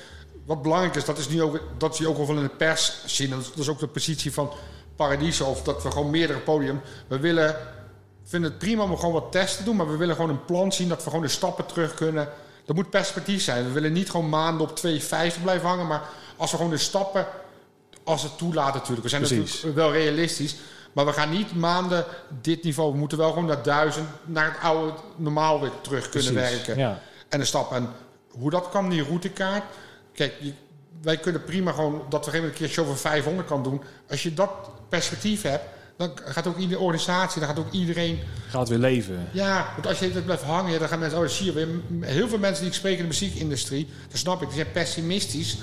wat 0.46 0.62
belangrijk 0.62 0.96
is, 0.96 1.06
dat 1.06 1.18
is 1.18 1.30
nu 1.30 1.42
ook, 1.42 1.62
dat 1.78 1.96
zie 1.96 2.06
je 2.06 2.12
ook 2.12 2.28
wel 2.28 2.36
in 2.36 2.44
de 2.44 2.50
pers 2.50 3.04
zien. 3.06 3.30
Dat 3.30 3.40
is, 3.40 3.50
dat 3.50 3.58
is 3.58 3.70
ook 3.70 3.80
de 3.80 3.88
positie 3.88 4.34
van 4.34 4.50
Paradiso, 4.98 5.46
of 5.46 5.64
dat 5.64 5.84
we 5.84 5.92
gewoon 5.92 6.10
meerdere 6.10 6.40
podium. 6.40 6.82
We 7.08 7.20
willen, 7.20 7.56
vinden 8.24 8.50
het 8.50 8.60
prima 8.60 8.84
om 8.84 8.98
gewoon 8.98 9.14
wat 9.14 9.32
testen 9.32 9.58
te 9.58 9.64
doen, 9.64 9.76
maar 9.76 9.92
we 9.92 9.98
willen 9.98 10.16
gewoon 10.16 10.30
een 10.30 10.46
plan 10.46 10.72
zien 10.72 10.90
dat 10.90 11.04
we 11.04 11.10
gewoon 11.10 11.26
de 11.26 11.32
stappen 11.32 11.66
terug 11.66 11.94
kunnen. 11.94 12.30
Dat 12.66 12.76
moet 12.76 12.90
perspectief 12.90 13.44
zijn. 13.44 13.64
We 13.66 13.72
willen 13.72 13.94
niet 13.94 14.10
gewoon 14.10 14.30
maanden 14.30 14.70
op 14.70 14.80
2,50 14.86 15.42
blijven 15.44 15.68
hangen, 15.68 15.88
maar 15.88 16.02
als 16.38 16.52
we 16.52 16.58
gewoon 16.58 16.72
de 16.72 16.78
stappen, 16.78 17.26
als 18.04 18.24
het 18.24 18.38
toelaat 18.38 18.74
natuurlijk. 18.74 19.04
We 19.04 19.10
zijn 19.10 19.22
Precies. 19.22 19.54
natuurlijk 19.54 19.76
wel 19.76 19.92
realistisch. 19.92 20.56
Maar 20.94 21.06
we 21.06 21.14
gaan 21.14 21.30
niet 21.30 21.56
maanden 21.56 22.06
dit 22.42 22.64
niveau. 22.64 22.92
We 22.92 22.98
moeten 22.98 23.18
wel 23.18 23.30
gewoon 23.30 23.46
naar 23.46 23.64
duizend, 23.64 24.08
naar 24.26 24.46
het 24.46 24.62
oude 24.62 24.94
normaal 25.16 25.62
weer 25.62 25.72
terug 25.82 26.10
kunnen 26.10 26.34
Precies, 26.34 26.56
werken. 26.56 26.78
Ja. 26.78 27.00
En 27.30 27.40
een 27.40 27.46
stap. 27.46 27.72
En 27.72 27.90
hoe 28.30 28.50
dat 28.50 28.70
kan, 28.70 28.90
die 28.90 29.04
routekaart. 29.04 29.64
Kijk, 30.14 30.34
wij 31.02 31.18
kunnen 31.18 31.44
prima 31.44 31.72
gewoon 31.72 32.02
dat 32.10 32.26
we 32.26 32.32
geen 32.32 32.44
een 32.44 32.54
keer 32.54 32.66
een 32.66 32.72
show 32.72 32.86
van 32.86 32.98
500 32.98 33.48
kan 33.48 33.64
doen. 33.64 33.82
Als 34.10 34.24
je 34.24 34.34
dat 34.34 34.52
perspectief 34.90 35.42
hebt, 35.42 35.64
dan 35.98 36.12
gaat 36.26 36.48
ook 36.48 36.58
iedere 36.58 36.80
organisatie, 36.80 37.40
dan 37.40 37.50
gaat 37.50 37.60
ook 37.60 37.72
iedereen. 37.72 38.20
Gaat 38.50 38.70
weer 38.70 38.78
leven. 38.78 39.30
Ja, 39.32 39.72
want 39.74 39.88
als 39.88 40.00
je 40.00 40.12
het 40.12 40.26
blijft 40.26 40.44
hangen, 40.44 40.80
dan 40.80 40.88
gaan 40.88 41.00
mensen. 41.00 41.18
Oh, 41.18 41.24
dat 41.24 41.34
zie 41.34 41.46
je 41.46 41.54
weer. 41.54 41.68
Heel 42.02 42.28
veel 42.28 42.38
mensen 42.38 42.64
die 42.64 42.72
ik 42.72 42.78
spreek 42.78 42.96
in 42.96 43.02
de 43.02 43.08
muziekindustrie, 43.08 43.88
dat 44.10 44.18
snap 44.20 44.42
ik, 44.42 44.48
die 44.48 44.58
zijn 44.58 44.72
pessimistisch. 44.72 45.58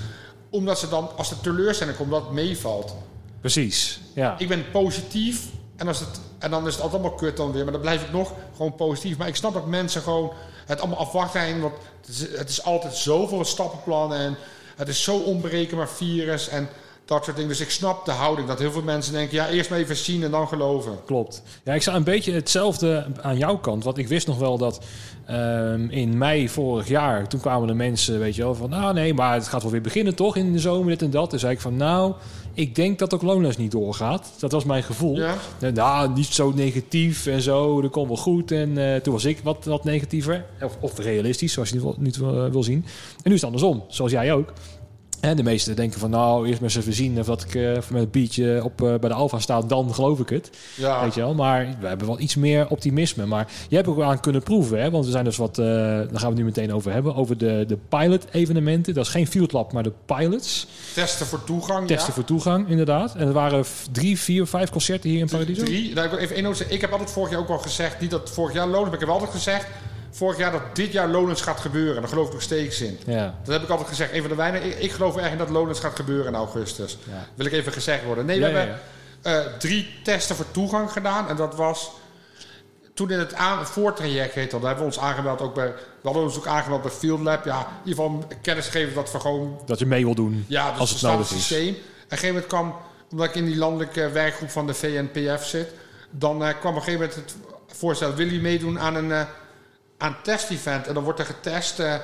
Omdat 0.49 0.79
ze 0.79 0.89
dan, 0.89 1.09
als 1.15 1.31
er 1.31 1.39
teleurstelling 1.39 1.97
komt, 1.97 2.11
dat 2.11 2.23
het 2.23 2.31
meevalt. 2.31 2.95
Precies, 3.39 3.99
ja. 4.13 4.35
Ik 4.37 4.47
ben 4.47 4.71
positief. 4.71 5.45
En, 5.75 5.87
als 5.87 5.99
het, 5.99 6.19
en 6.39 6.51
dan 6.51 6.67
is 6.67 6.73
het 6.73 6.83
altijd 6.83 7.01
allemaal 7.01 7.17
kut 7.19 7.37
dan 7.37 7.51
weer. 7.51 7.63
Maar 7.63 7.73
dan 7.73 7.81
blijf 7.81 8.03
ik 8.03 8.11
nog 8.11 8.33
gewoon 8.55 8.75
positief. 8.75 9.17
Maar 9.17 9.27
ik 9.27 9.35
snap 9.35 9.53
dat 9.53 9.67
mensen 9.67 10.01
gewoon 10.01 10.33
het 10.65 10.79
allemaal 10.79 10.97
afwachten 10.97 11.39
zijn. 11.39 11.61
Want 11.61 11.73
het 12.01 12.09
is, 12.09 12.37
het 12.37 12.49
is 12.49 12.63
altijd 12.63 12.95
zoveel 12.95 13.45
stappenplannen. 13.45 14.17
En 14.19 14.37
het 14.75 14.87
is 14.87 15.03
zo 15.03 15.17
onberekenbaar 15.17 15.89
virus. 15.89 16.47
En 16.47 16.69
dat 17.05 17.23
soort 17.23 17.35
dingen. 17.35 17.51
Dus 17.51 17.61
ik 17.61 17.69
snap 17.69 18.05
de 18.05 18.11
houding. 18.11 18.47
Dat 18.47 18.59
heel 18.59 18.71
veel 18.71 18.81
mensen 18.81 19.13
denken... 19.13 19.35
Ja, 19.35 19.49
eerst 19.49 19.69
maar 19.69 19.79
even 19.79 19.95
zien 19.95 20.23
en 20.23 20.31
dan 20.31 20.47
geloven. 20.47 20.91
Klopt. 21.05 21.41
Ja, 21.63 21.73
ik 21.73 21.81
zag 21.81 21.95
een 21.95 22.03
beetje 22.03 22.31
hetzelfde 22.31 23.05
aan 23.21 23.37
jouw 23.37 23.57
kant. 23.57 23.83
Want 23.83 23.97
ik 23.97 24.07
wist 24.07 24.27
nog 24.27 24.37
wel 24.37 24.57
dat 24.57 24.79
ehm, 25.25 25.87
in 25.89 26.17
mei 26.17 26.49
vorig 26.49 26.87
jaar... 26.87 27.27
toen 27.27 27.39
kwamen 27.39 27.67
de 27.67 27.73
mensen, 27.73 28.19
weet 28.19 28.35
je 28.35 28.41
wel, 28.43 28.55
van... 28.55 28.69
nou 28.69 28.93
nee, 28.93 29.13
maar 29.13 29.33
het 29.33 29.47
gaat 29.47 29.61
wel 29.61 29.71
weer 29.71 29.81
beginnen 29.81 30.15
toch 30.15 30.35
in 30.35 30.53
de 30.53 30.59
zomer, 30.59 30.89
dit 30.89 31.01
en 31.01 31.09
dat. 31.09 31.29
Toen 31.29 31.39
zei 31.39 31.53
ik 31.53 31.59
van, 31.59 31.75
nou, 31.77 32.13
ik 32.53 32.75
denk 32.75 32.99
dat 32.99 33.13
ook 33.13 33.21
Loonles 33.21 33.57
niet 33.57 33.71
doorgaat. 33.71 34.31
Dat 34.39 34.51
was 34.51 34.63
mijn 34.63 34.83
gevoel. 34.83 35.15
Ja? 35.15 35.33
En, 35.59 35.73
Nou, 35.73 36.09
niet 36.13 36.25
zo 36.25 36.51
negatief 36.55 37.25
en 37.25 37.41
zo, 37.41 37.81
dat 37.81 37.91
komt 37.91 38.07
wel 38.07 38.17
goed. 38.17 38.51
En 38.51 38.77
eh, 38.93 39.01
toen 39.01 39.13
was 39.13 39.25
ik 39.25 39.39
wat, 39.43 39.65
wat 39.65 39.83
negatiever. 39.83 40.45
Of, 40.61 40.77
of 40.79 40.97
realistisch, 40.99 41.53
zoals 41.53 41.69
je 41.69 41.81
wil- 41.81 41.95
niet 41.97 42.17
wil, 42.17 42.49
wil 42.51 42.63
zien. 42.63 42.85
En 43.15 43.21
nu 43.23 43.33
is 43.33 43.41
het 43.41 43.43
andersom, 43.53 43.83
zoals 43.87 44.11
jij 44.11 44.33
ook. 44.33 44.53
En 45.25 45.35
de 45.35 45.43
meesten 45.43 45.75
denken 45.75 45.99
van, 45.99 46.09
nou, 46.09 46.47
eerst 46.47 46.59
maar 46.59 46.69
eens 46.69 46.79
even 46.79 46.93
zien... 46.93 47.19
of 47.19 47.25
dat 47.25 47.43
ik 47.43 47.55
eh, 47.55 47.73
met 47.73 48.01
het 48.01 48.11
biertje 48.11 48.63
op, 48.63 48.81
eh, 48.81 48.87
bij 48.87 49.09
de 49.09 49.15
Alfa 49.15 49.39
sta, 49.39 49.61
dan 49.61 49.93
geloof 49.93 50.19
ik 50.19 50.29
het. 50.29 50.49
Ja. 50.75 51.03
Weet 51.03 51.13
je 51.13 51.21
wel, 51.21 51.33
maar 51.33 51.75
we 51.79 51.87
hebben 51.87 52.07
wel 52.07 52.19
iets 52.19 52.35
meer 52.35 52.67
optimisme. 52.67 53.25
Maar 53.25 53.47
je 53.69 53.75
hebt 53.75 53.87
ook 53.87 53.95
wel 53.95 54.09
aan 54.09 54.19
kunnen 54.19 54.43
proeven, 54.43 54.81
hè? 54.81 54.89
want 54.89 55.05
we 55.05 55.11
zijn 55.11 55.23
dus 55.23 55.37
wat, 55.37 55.57
eh 55.57 55.65
daar 55.65 56.07
gaan 56.09 56.19
we 56.19 56.25
het 56.25 56.35
nu 56.35 56.43
meteen 56.43 56.73
over 56.73 56.91
hebben, 56.91 57.15
over 57.15 57.37
de, 57.37 57.63
de 57.67 57.77
pilot-evenementen. 57.89 58.93
Dat 58.93 59.05
is 59.05 59.11
geen 59.11 59.27
field 59.27 59.51
lab, 59.51 59.73
maar 59.73 59.83
de 59.83 59.93
pilots. 60.05 60.67
Testen 60.93 61.25
voor 61.25 61.43
toegang. 61.43 61.87
Testen 61.87 62.07
ja. 62.07 62.13
voor 62.13 62.25
toegang, 62.25 62.69
inderdaad. 62.69 63.15
En 63.15 63.27
er 63.27 63.33
waren 63.33 63.65
drie, 63.91 64.19
vier, 64.19 64.47
vijf 64.47 64.69
concerten 64.69 65.09
hier 65.09 65.19
in 65.19 65.27
Paradiso. 65.29 65.63
Drie. 65.63 65.93
Nou, 65.93 66.05
ik 66.05 66.29
wil 66.29 66.45
even. 66.45 66.71
Ik 66.71 66.81
heb 66.81 66.91
altijd 66.91 67.11
vorig 67.11 67.31
jaar 67.31 67.39
ook 67.39 67.49
al 67.49 67.57
gezegd... 67.57 67.99
Niet 67.99 68.11
dat 68.11 68.29
vorig 68.29 68.53
jaar 68.53 68.67
Lonens... 68.67 68.83
Maar 68.85 68.93
ik 68.93 68.99
heb 68.99 69.09
altijd 69.09 69.31
gezegd... 69.31 69.65
Vorig 70.15 70.37
jaar 70.37 70.51
dat 70.51 70.75
dit 70.75 70.91
jaar 70.91 71.07
Lonens 71.07 71.41
gaat 71.41 71.59
gebeuren. 71.59 72.01
Daar 72.01 72.09
geloof 72.09 72.27
ik 72.27 72.33
nog 72.33 72.41
steeds 72.41 72.81
in. 72.81 72.99
Ja, 73.05 73.35
Dat 73.43 73.53
heb 73.53 73.63
ik 73.63 73.69
altijd 73.69 73.87
gezegd. 73.87 74.13
Een 74.13 74.19
van 74.21 74.29
de 74.29 74.35
weinigen. 74.35 74.67
Ik, 74.67 74.79
ik 74.79 74.91
geloof 74.91 75.17
erg 75.17 75.31
in 75.31 75.37
dat 75.37 75.49
Lonens 75.49 75.79
gaat 75.79 75.95
gebeuren 75.95 76.27
in 76.27 76.35
augustus. 76.35 76.97
ja. 77.09 77.27
Wil 77.35 77.45
ik 77.45 77.51
even 77.51 77.71
gezegd 77.71 78.03
worden. 78.03 78.25
Nee, 78.25 78.39
Ja, 78.39 78.45
we 78.47 78.51
ja, 78.51 78.57
hebben 78.57 78.79
eh, 79.21 79.57
drie 79.59 79.89
testen 80.03 80.35
voor 80.35 80.51
toegang 80.51 80.91
gedaan. 80.91 81.29
En 81.29 81.35
dat 81.35 81.55
was 81.55 81.91
toen 82.93 83.09
in 83.11 83.19
het 83.19 83.33
aan, 83.33 83.65
voortraject 83.65 84.33
heet 84.33 84.51
dat. 84.51 84.61
Daar 84.61 84.69
hebben 84.69 84.89
we 84.89 84.95
ons 84.95 85.05
aangemeld 85.07 85.41
ook 85.41 85.53
bij. 85.55 85.67
We 85.67 85.73
hadden 86.03 86.23
ons 86.23 86.37
ook 86.37 86.47
aangemeld 86.47 86.81
bij 86.81 86.91
Field 86.91 87.19
Lab. 87.19 87.45
Ja, 87.45 87.59
in 87.59 87.89
ieder 87.89 88.03
geval 88.03 88.23
kennis 88.41 88.67
geven 88.67 88.93
dat 88.93 89.11
we 89.11 89.19
gewoon. 89.19 89.61
Dat 89.65 89.79
je 89.79 89.85
mee 89.85 90.05
wil 90.05 90.15
doen, 90.15 90.45
Ja, 90.47 90.69
dus 90.71 90.79
als 90.79 90.91
het 90.91 91.01
nodig 91.01 91.25
staat 91.25 91.37
is. 91.37 91.45
systeem. 91.47 91.67
En 91.67 91.73
op 91.73 91.81
een 91.81 92.17
gegeven 92.17 92.27
moment 92.27 92.47
kwam, 92.47 92.75
omdat 93.11 93.27
ik 93.27 93.35
in 93.35 93.45
die 93.45 93.57
landelijke 93.57 94.09
werkgroep 94.09 94.49
van 94.49 94.67
de 94.67 94.73
VNPF 94.73 95.45
zit, 95.45 95.67
dan 96.11 96.43
eh, 96.45 96.49
kwam 96.59 96.71
op 96.71 96.77
een 96.77 96.83
gegeven 96.83 97.07
moment 97.07 97.15
het 97.15 97.35
voorstel: 97.77 98.13
wil 98.13 98.27
je 98.27 98.39
meedoen 98.41 98.79
aan 98.79 98.95
een, 98.95 99.11
eh 99.11 99.21
aan 99.97 100.17
test-event? 100.23 100.87
En 100.87 100.93
dan 100.93 101.03
wordt 101.03 101.19
er 101.19 101.25
getest 101.25 101.79
eh, 101.79 101.95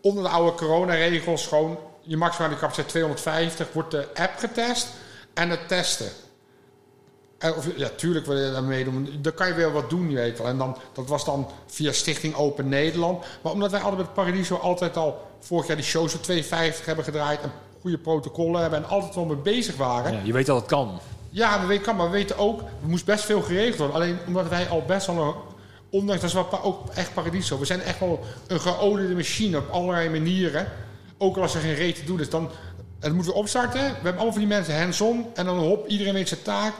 onder 0.00 0.22
de 0.22 0.28
oude 0.28 0.56
coronaregels. 0.56 1.46
Gewoon 1.46 1.78
je 2.02 2.16
maximale 2.16 2.54
capaciteit 2.54 2.88
250 2.88 3.72
wordt 3.72 3.90
de 3.90 4.08
app 4.14 4.38
getest 4.38 4.88
en 5.34 5.50
het 5.50 5.68
testen. 5.68 6.08
En 7.38 7.54
of, 7.54 7.66
ja, 7.76 7.88
tuurlijk 7.96 8.26
wil 8.26 8.36
je 8.36 8.52
daar 8.52 8.62
meedoen. 8.62 9.08
Dan 9.20 9.34
kan 9.34 9.48
je 9.48 9.54
weer 9.54 9.72
wat 9.72 9.90
doen, 9.90 10.10
je 10.10 10.16
weet 10.16 10.38
wel. 10.38 10.46
En 10.46 10.58
dan, 10.58 10.76
dat 10.92 11.08
was 11.08 11.24
dan 11.24 11.48
via 11.66 11.92
Stichting 11.92 12.34
Open 12.34 12.68
Nederland. 12.68 13.24
Maar 13.42 13.52
omdat 13.52 13.70
wij 13.70 13.80
altijd 13.80 14.00
met 14.00 14.14
Paradiso 14.14 14.56
altijd 14.56 14.96
al 14.96 15.26
vorig 15.40 15.66
jaar 15.66 15.76
die 15.76 15.84
shows 15.84 16.14
op 16.14 16.22
250 16.22 16.86
hebben 16.86 17.04
gedraaid... 17.04 17.40
en 17.40 17.52
goede 17.80 17.98
protocollen 17.98 18.60
hebben 18.60 18.78
en 18.78 18.88
altijd 18.88 19.14
wel 19.14 19.24
mee 19.24 19.36
bezig 19.36 19.76
waren... 19.76 20.12
Ja, 20.12 20.20
je 20.24 20.32
weet 20.32 20.46
dat 20.46 20.56
het 20.56 20.66
kan. 20.66 21.00
Ja, 21.30 21.60
we 21.60 21.66
weten, 21.66 21.84
kan, 21.84 21.96
maar 21.96 22.06
we 22.06 22.12
weten 22.12 22.38
ook, 22.38 22.60
er 22.60 22.88
moest 22.88 23.04
best 23.04 23.24
veel 23.24 23.42
geregeld 23.42 23.76
worden. 23.76 23.96
Alleen 23.96 24.18
omdat 24.26 24.48
wij 24.48 24.68
al 24.68 24.82
best 24.86 25.06
wel 25.06 25.22
een, 25.22 25.34
ondanks 25.90 26.20
dat 26.20 26.30
is 26.30 26.36
wel 26.36 26.62
ook 26.62 26.88
echt 26.94 27.14
paradiso. 27.14 27.58
We 27.58 27.64
zijn 27.64 27.82
echt 27.82 28.00
wel 28.00 28.20
een 28.46 28.60
geoliede 28.60 29.14
machine 29.14 29.58
op 29.58 29.68
allerlei 29.70 30.08
manieren. 30.08 30.72
Ook 31.18 31.36
al 31.36 31.42
als 31.42 31.54
er 31.54 31.60
geen 31.60 31.74
reet 31.74 31.94
te 31.94 32.04
doen 32.04 32.20
is, 32.20 32.30
dan 32.30 32.50
het 33.00 33.12
moeten 33.12 33.32
we 33.32 33.38
opstarten. 33.38 33.80
We 33.80 33.86
hebben 33.86 34.12
allemaal 34.12 34.32
van 34.32 34.38
die 34.40 34.48
mensen 34.48 34.80
hands-on 34.80 35.26
en 35.34 35.44
dan 35.44 35.58
hop, 35.58 35.86
iedereen 35.86 36.14
weet 36.14 36.28
zijn 36.28 36.42
taak. 36.42 36.74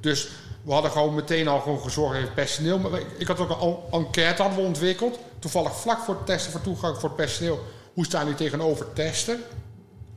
Dus 0.00 0.28
we 0.62 0.72
hadden 0.72 0.90
gewoon 0.90 1.14
meteen 1.14 1.48
al 1.48 1.60
gewoon 1.60 1.80
gezorgd 1.80 2.14
voor 2.14 2.22
het 2.24 2.34
personeel. 2.34 2.78
Maar 2.78 3.00
ik 3.18 3.26
had 3.26 3.38
ook 3.38 3.50
een 3.50 3.60
en- 3.60 4.04
enquête 4.04 4.42
hadden 4.42 4.60
we 4.60 4.66
ontwikkeld. 4.66 5.18
Toevallig 5.38 5.76
vlak 5.76 5.98
voor 5.98 6.14
het 6.14 6.26
testen 6.26 6.52
voor 6.52 6.60
toegang 6.60 6.98
voor 6.98 7.08
het 7.08 7.16
personeel. 7.16 7.64
Hoe 7.94 8.04
staan 8.04 8.22
jullie 8.22 8.36
tegenover 8.36 8.92
testen? 8.92 9.40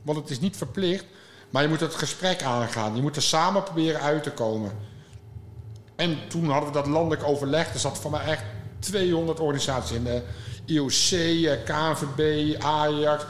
Want 0.02 0.18
het 0.18 0.30
is 0.30 0.40
niet 0.40 0.56
verplicht. 0.56 1.04
Maar 1.50 1.62
je 1.62 1.68
moet 1.68 1.80
het 1.80 1.94
gesprek 1.94 2.42
aangaan. 2.42 2.96
Je 2.96 3.02
moet 3.02 3.16
er 3.16 3.22
samen 3.22 3.62
proberen 3.62 4.00
uit 4.00 4.22
te 4.22 4.30
komen. 4.30 4.72
En 6.02 6.18
toen 6.28 6.50
hadden 6.50 6.68
we 6.68 6.74
dat 6.74 6.86
landelijk 6.86 7.22
overleg. 7.24 7.72
Er 7.72 7.78
zat 7.78 7.98
voor 7.98 8.10
mij 8.10 8.24
echt 8.24 8.42
200 8.78 9.40
organisaties 9.40 9.96
in. 9.96 10.04
De 10.04 10.22
IOC, 10.64 11.10
eh, 11.10 11.52
KNVB, 11.64 12.62
Ajax, 12.62 13.24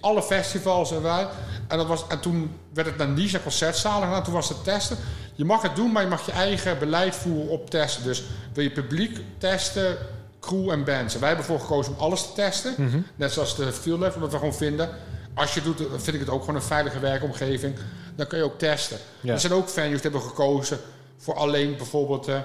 alle 0.00 0.22
festivals 0.22 0.92
en 0.92 1.02
wij. 1.02 1.28
En, 1.68 1.76
dat 1.76 1.86
was, 1.86 2.06
en 2.08 2.20
toen 2.20 2.54
werd 2.72 2.86
het 2.86 2.96
naar 2.96 3.08
Nice 3.08 3.42
concertzalen 3.42 4.08
gedaan. 4.08 4.22
Toen 4.22 4.32
was 4.32 4.48
het 4.48 4.64
testen. 4.64 4.96
Je 5.34 5.44
mag 5.44 5.62
het 5.62 5.76
doen, 5.76 5.92
maar 5.92 6.02
je 6.02 6.08
mag 6.08 6.26
je 6.26 6.32
eigen 6.32 6.78
beleid 6.78 7.14
voeren 7.14 7.48
op 7.48 7.70
testen. 7.70 8.04
Dus 8.04 8.24
wil 8.52 8.64
je 8.64 8.70
publiek 8.70 9.18
testen, 9.38 9.96
crew 10.40 10.70
en 10.70 10.84
bands. 10.84 11.14
En 11.14 11.20
wij 11.20 11.28
hebben 11.28 11.46
ervoor 11.46 11.60
gekozen 11.60 11.92
om 11.92 11.98
alles 11.98 12.22
te 12.22 12.32
testen. 12.32 12.74
Net 13.16 13.32
zoals 13.32 13.56
de 13.56 13.72
field 13.72 14.00
level, 14.00 14.14
omdat 14.14 14.30
we 14.30 14.38
gewoon 14.38 14.54
vinden... 14.54 14.88
als 15.34 15.54
je 15.54 15.60
het 15.60 15.76
doet, 15.76 15.90
dan 15.90 16.00
vind 16.00 16.16
ik 16.16 16.20
het 16.20 16.30
ook 16.30 16.40
gewoon 16.40 16.54
een 16.54 16.62
veilige 16.62 16.98
werkomgeving. 16.98 17.74
Dan 18.14 18.26
kun 18.26 18.38
je 18.38 18.44
ook 18.44 18.58
testen. 18.58 18.98
Ja. 19.20 19.32
Er 19.32 19.40
zijn 19.40 19.52
ook 19.52 19.68
venues 19.68 20.00
die 20.00 20.10
hebben 20.10 20.28
gekozen 20.28 20.78
voor 21.16 21.34
alleen 21.34 21.76
bijvoorbeeld 21.76 22.28
eh, 22.28 22.40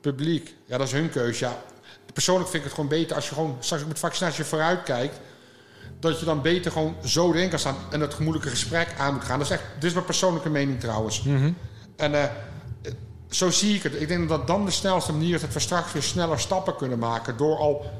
publiek. 0.00 0.54
Ja, 0.66 0.78
dat 0.78 0.86
is 0.86 0.92
hun 0.92 1.10
keuze. 1.10 1.44
Ja. 1.44 1.62
Persoonlijk 2.12 2.48
vind 2.50 2.62
ik 2.62 2.68
het 2.68 2.78
gewoon 2.78 2.90
beter 2.90 3.16
als 3.16 3.28
je 3.28 3.34
gewoon 3.34 3.56
straks 3.60 3.84
met 3.84 3.98
vaccinatie 3.98 4.44
vooruit 4.44 4.82
kijkt. 4.82 5.20
Dat 5.98 6.18
je 6.18 6.24
dan 6.24 6.42
beter 6.42 6.72
gewoon 6.72 6.96
zo 7.04 7.32
erin 7.32 7.48
kan 7.48 7.58
staan 7.58 7.76
en 7.90 8.00
het 8.00 8.14
gemoedelijke 8.14 8.52
gesprek 8.52 8.94
aan 8.98 9.14
moet 9.14 9.24
gaan. 9.24 9.38
Dat 9.38 9.46
is 9.46 9.52
echt, 9.52 9.64
dit 9.74 9.84
is 9.84 9.92
mijn 9.92 10.04
persoonlijke 10.04 10.50
mening 10.50 10.80
trouwens. 10.80 11.22
En 11.96 12.14
eh, 12.14 12.24
zo 13.30 13.50
zie 13.50 13.74
ik 13.74 13.82
het. 13.82 14.00
Ik 14.00 14.08
denk 14.08 14.28
dat 14.28 14.46
dan 14.46 14.64
de 14.64 14.70
snelste 14.70 15.12
manier 15.12 15.34
is 15.34 15.40
dat 15.40 15.52
we 15.52 15.60
straks 15.60 15.92
weer 15.92 16.02
sneller 16.02 16.40
stappen 16.40 16.76
kunnen 16.76 16.98
maken. 16.98 17.36
Door 17.36 17.56
al 17.56 17.90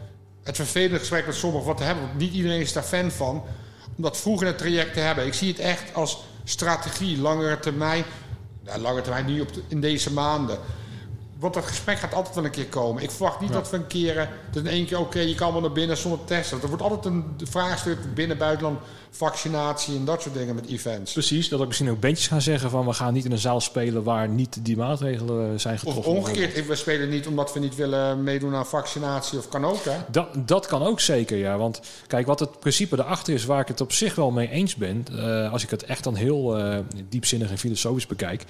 het 0.43 0.57
vervelende 0.57 0.99
gesprek 0.99 1.27
met 1.27 1.35
sommigen 1.35 1.67
wat 1.67 1.77
te 1.77 1.83
hebben. 1.83 2.05
Want 2.05 2.19
niet 2.19 2.33
iedereen 2.33 2.61
is 2.61 2.73
daar 2.73 2.83
fan 2.83 3.11
van. 3.11 3.43
Om 3.97 4.03
dat 4.03 4.17
vroeg 4.17 4.41
in 4.41 4.47
het 4.47 4.59
traject 4.59 4.95
te 4.95 5.01
hebben. 5.01 5.27
Ik 5.27 5.35
zie 5.35 5.49
het 5.49 5.59
echt 5.59 5.95
als 5.95 6.25
strategie, 6.45 7.19
langere 7.19 7.59
termijn. 7.59 8.05
Langere 8.79 9.03
termijn 9.03 9.27
niet 9.27 9.41
op 9.41 9.49
in 9.69 9.81
deze 9.81 10.13
maanden. 10.13 10.59
Want 11.41 11.55
dat 11.55 11.65
gesprek 11.65 11.99
gaat 11.99 12.15
altijd 12.15 12.35
wel 12.35 12.45
een 12.45 12.51
keer 12.51 12.67
komen. 12.67 13.03
Ik 13.03 13.11
verwacht 13.11 13.41
niet 13.41 13.53
dat 13.53 13.71
we 13.71 13.77
een 13.77 13.87
keer... 13.87 14.19
eh, 14.19 14.27
dat 14.51 14.63
in 14.63 14.71
één 14.71 14.87
keer, 14.87 14.99
oké, 14.99 15.21
je 15.21 15.35
kan 15.35 15.53
wel 15.53 15.61
naar 15.61 15.73
binnen 15.73 15.97
zonder 15.97 16.25
testen. 16.25 16.63
Er 16.63 16.69
wordt 16.69 16.83
altijd 16.83 17.05
een 17.05 17.25
vraagstuk 17.45 18.15
binnen, 18.15 18.39
buitenland, 18.39 18.79
vaccinatie 19.11 19.97
en 19.97 20.05
dat 20.05 20.23
soort 20.23 20.35
dingen 20.35 20.55
met 20.55 20.67
events. 20.67 21.13
Precies, 21.13 21.49
dat 21.49 21.61
ook 21.61 21.67
misschien 21.67 21.91
ook 21.91 22.01
bandjes 22.01 22.27
gaan 22.27 22.43
zeggen 22.43 22.71
van 22.71 22.87
we 22.87 22.93
gaan 22.93 23.13
niet 23.13 23.25
in 23.25 23.33
een 23.33 23.39
zaal 23.39 23.61
spelen 23.61 24.03
waar 24.03 24.29
niet 24.29 24.65
die 24.65 24.77
maatregelen 24.77 25.53
eh, 25.53 25.59
zijn 25.59 25.75
Of 25.75 25.81
getroffen. 25.81 26.13
omgekeerd, 26.13 26.67
we 26.67 26.75
spelen 26.75 27.09
niet 27.09 27.27
omdat 27.27 27.53
we 27.53 27.61
niet 27.61 27.75
willen 27.75 28.23
meedoen 28.23 28.55
aan 28.55 28.67
vaccinatie 28.67 29.39
of 29.39 29.49
kan 29.49 29.65
ook, 29.65 29.85
hè? 29.85 29.97
Dat, 30.11 30.29
dat 30.37 30.67
kan 30.67 30.83
ook 30.83 31.01
zeker, 31.01 31.37
ja. 31.37 31.59
Want 31.59 31.81
kijk, 32.07 32.27
wat 32.27 32.41
het 32.41 32.61
principe 32.61 32.99
erachter 32.99 33.35
is, 33.35 33.45
waar 33.45 33.61
ik 33.61 33.69
het 33.69 33.81
op 33.81 33.93
zich 33.93 34.15
wel 34.15 34.31
mee 34.31 34.51
eens 34.51 34.75
ben, 34.75 35.05
eh, 35.13 35.53
als 35.53 35.63
ik 35.63 35.71
het 35.71 35.85
echt 35.85 36.05
dan 36.05 36.15
heel 36.15 36.59
eh, 36.59 36.79
diepzinnig 37.09 37.51
en 37.51 37.59
filosofisch 37.59 38.07
bekijk, 38.07 38.45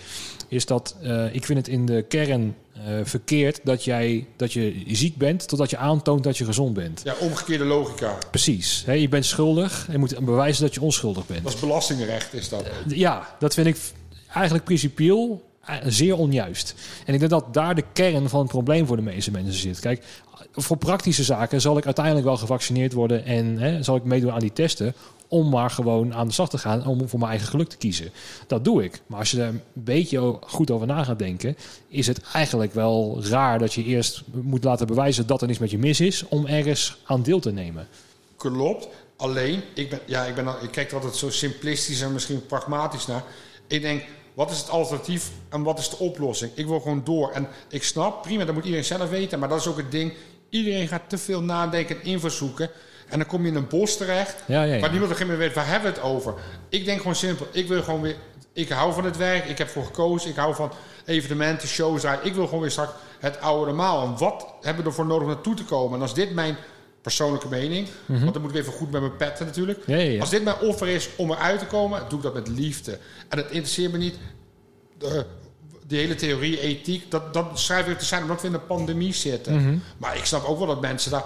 is 0.49 0.67
dat 0.67 0.97
ik 1.33 1.45
vind 1.45 1.59
het 1.59 1.69
in 1.69 1.87
de 1.87 2.05
kern 2.09 2.57
verkeerd 3.03 3.61
dat 3.65 3.85
jij 3.85 4.27
dat 4.37 4.53
je 4.53 4.83
ziek 4.87 5.17
bent 5.17 5.49
totdat 5.49 5.71
je 5.71 5.77
aantoont 5.77 6.25
dat 6.25 6.39
je 6.39 6.45
gezond 6.45 6.75
bent. 6.75 7.01
Ja, 7.05 7.15
omgekeerde 7.21 7.65
logica. 7.65 8.19
Precies. 8.31 8.85
Je 8.87 9.09
bent 9.09 9.25
schuldig 9.25 9.85
en 9.87 9.93
je 9.93 9.99
moet 9.99 10.25
bewijzen 10.25 10.65
dat 10.65 10.75
je 10.75 10.81
onschuldig 10.81 11.27
bent. 11.27 11.43
Dat 11.43 11.55
is 11.55 11.61
belastingrecht, 11.61 12.35
is 12.35 12.49
dat. 12.49 12.65
Ja, 12.87 13.37
dat 13.39 13.55
vind 13.55 13.67
ik 13.67 13.77
eigenlijk 14.33 14.65
principieel 14.65 15.43
eh, 15.65 15.77
zeer 15.87 16.17
onjuist. 16.17 16.75
En 17.07 17.15
ik 17.15 17.19
denk 17.19 17.31
dat 17.31 17.55
daar 17.55 17.75
de 17.75 17.85
kern 17.93 18.29
van 18.29 18.41
het 18.41 18.49
probleem 18.49 18.87
voor 18.87 18.97
de 18.97 19.03
meeste 19.03 19.31
mensen 19.31 19.53
zit. 19.53 19.81
Kijk, 19.81 20.05
voor 20.53 20.77
praktische 20.77 21.25
zaken 21.25 21.61
zal 21.61 21.79
ik 21.79 21.85
uiteindelijk 21.85 22.27
wel 22.27 22.37
gevaccineerd 22.37 22.93
worden 22.93 23.25
en 23.25 23.59
hè, 23.59 23.83
zal 23.83 23.97
ik 23.97 24.05
meedoen 24.05 24.33
aan 24.33 24.41
die 24.41 24.53
testen 24.53 24.95
om 25.31 25.49
maar 25.49 25.71
gewoon 25.71 26.15
aan 26.15 26.27
de 26.27 26.33
slag 26.33 26.49
te 26.49 26.59
gaan 26.59 26.87
om 26.87 27.09
voor 27.09 27.19
mijn 27.19 27.31
eigen 27.31 27.49
geluk 27.49 27.69
te 27.69 27.77
kiezen. 27.77 28.11
Dat 28.47 28.65
doe 28.65 28.85
ik. 28.85 29.01
Maar 29.07 29.19
als 29.19 29.31
je 29.31 29.43
er 29.43 29.49
een 29.49 29.63
beetje 29.73 30.39
goed 30.41 30.71
over 30.71 30.87
na 30.87 31.05
gaat 31.05 31.19
denken, 31.19 31.57
is 31.89 32.07
het 32.07 32.21
eigenlijk 32.33 32.75
wel 32.75 33.25
raar 33.25 33.59
dat 33.59 33.75
je 33.75 33.85
eerst 33.85 34.23
moet 34.33 34.65
laten 34.65 34.87
bewijzen 34.87 35.27
dat 35.27 35.41
er 35.41 35.47
niets 35.47 35.59
met 35.59 35.71
je 35.71 35.79
mis 35.79 36.01
is 36.01 36.25
om 36.29 36.47
ergens 36.47 36.97
aan 37.05 37.23
deel 37.23 37.41
te 37.41 37.53
nemen. 37.53 37.89
Klopt. 38.37 38.89
Alleen, 39.17 39.63
ik, 39.75 39.91
ben, 39.91 40.01
ja, 40.07 40.25
ik, 40.25 40.35
ben, 40.35 40.47
ik 40.63 40.71
kijk 40.71 40.89
er 40.89 40.95
altijd 40.95 41.17
zo 41.17 41.31
simplistisch 41.31 42.01
en 42.01 42.13
misschien 42.13 42.47
pragmatisch 42.47 43.07
naar. 43.07 43.25
Ik 43.67 43.83
denk, 43.83 44.05
wat 44.35 44.51
is 44.51 44.59
het 44.59 44.71
alternatief 44.71 45.31
en 45.49 45.63
wat 45.63 45.79
is 45.79 45.91
de 45.91 45.99
oplossing? 45.99 46.53
Ik 46.55 46.67
wil 46.67 46.81
gewoon 46.81 47.05
door. 47.05 47.31
En 47.31 47.49
ik 47.69 47.83
snap, 47.83 48.23
prima, 48.23 48.45
dat 48.45 48.55
moet 48.55 48.65
iedereen 48.65 48.85
zelf 48.85 49.11
weten. 49.11 49.39
Maar 49.39 49.49
dat 49.49 49.61
is 49.61 49.67
ook 49.67 49.77
het 49.77 49.91
ding. 49.91 50.13
Iedereen 50.49 50.89
gaat 50.89 51.09
te 51.09 51.19
veel 51.19 51.43
nadenken 51.43 52.01
en 52.01 52.05
info 52.05 52.29
zoeken. 52.29 52.71
En 53.11 53.19
dan 53.19 53.27
kom 53.27 53.43
je 53.43 53.49
in 53.49 53.57
een 53.57 53.69
bos 53.69 53.97
terecht. 53.97 54.37
Ja, 54.47 54.63
ja, 54.63 54.75
ja. 54.75 54.81
Waar 54.81 54.91
niemand 54.91 55.13
op 55.13 55.19
een 55.21 55.27
gegeven 55.27 55.27
moment 55.27 55.47
weet, 55.47 55.55
waar 55.55 55.67
hebben 55.73 55.93
we 55.93 55.97
het 55.99 56.07
over? 56.07 56.35
Ik 56.69 56.85
denk 56.85 56.99
gewoon 56.99 57.15
simpel. 57.15 57.47
Ik 57.53 57.69
wil 57.69 57.83
gewoon 57.83 58.01
weer... 58.01 58.17
Ik 58.53 58.69
hou 58.69 58.93
van 58.93 59.05
het 59.05 59.17
werk. 59.17 59.45
Ik 59.45 59.59
heb 59.59 59.69
voor 59.69 59.85
gekozen. 59.85 60.31
Ik 60.31 60.37
hou 60.37 60.55
van 60.55 60.73
evenementen, 61.05 61.69
shows. 61.69 62.01
draaien. 62.01 62.25
Ik 62.25 62.35
wil 62.35 62.45
gewoon 62.45 62.61
weer 62.61 62.71
straks 62.71 62.93
het 63.19 63.41
oude 63.41 63.67
normaal. 63.67 64.07
En 64.07 64.19
wat 64.19 64.47
hebben 64.61 64.83
we 64.83 64.89
ervoor 64.89 65.07
nodig 65.07 65.23
om 65.23 65.29
naartoe 65.29 65.55
te 65.55 65.65
komen? 65.65 65.97
En 65.97 66.03
als 66.03 66.15
dit 66.15 66.35
mijn 66.35 66.57
persoonlijke 67.03 67.49
mening... 67.49 67.89
Want 68.07 68.33
dan 68.33 68.43
moet 68.43 68.51
ik 68.51 68.57
even 68.57 68.73
goed 68.73 68.91
met 68.91 69.01
mijn 69.01 69.17
petten 69.17 69.47
natuurlijk. 69.47 69.85
Als 70.21 70.31
dit 70.31 70.45
mijn 70.45 70.59
offer 70.59 70.89
is 70.89 71.09
om 71.17 71.31
eruit 71.31 71.59
te 71.59 71.67
komen... 71.67 72.03
doe 72.09 72.19
ik 72.19 72.25
dat 72.25 72.35
met 72.35 72.49
liefde. 72.49 72.99
En 73.29 73.39
het 73.39 73.51
interesseert 73.51 73.93
me 73.93 73.99
niet... 73.99 74.19
De, 74.99 75.25
die 75.87 75.99
hele 75.99 76.15
theorie, 76.15 76.61
ethiek... 76.61 77.11
Dat, 77.11 77.35
dat 77.35 77.59
schrijf 77.59 77.87
ik 77.87 77.99
te 77.99 78.05
zijn 78.05 78.23
omdat 78.23 78.41
we 78.41 78.49
in 78.49 78.55
een 78.55 78.67
pandemie 78.67 79.15
zitten. 79.15 79.55
Mhm. 79.55 79.77
Maar 79.99 80.17
ik 80.17 80.25
snap 80.25 80.45
ook 80.45 80.59
wel 80.59 80.67
dat 80.67 80.81
mensen 80.81 81.11
daar 81.11 81.25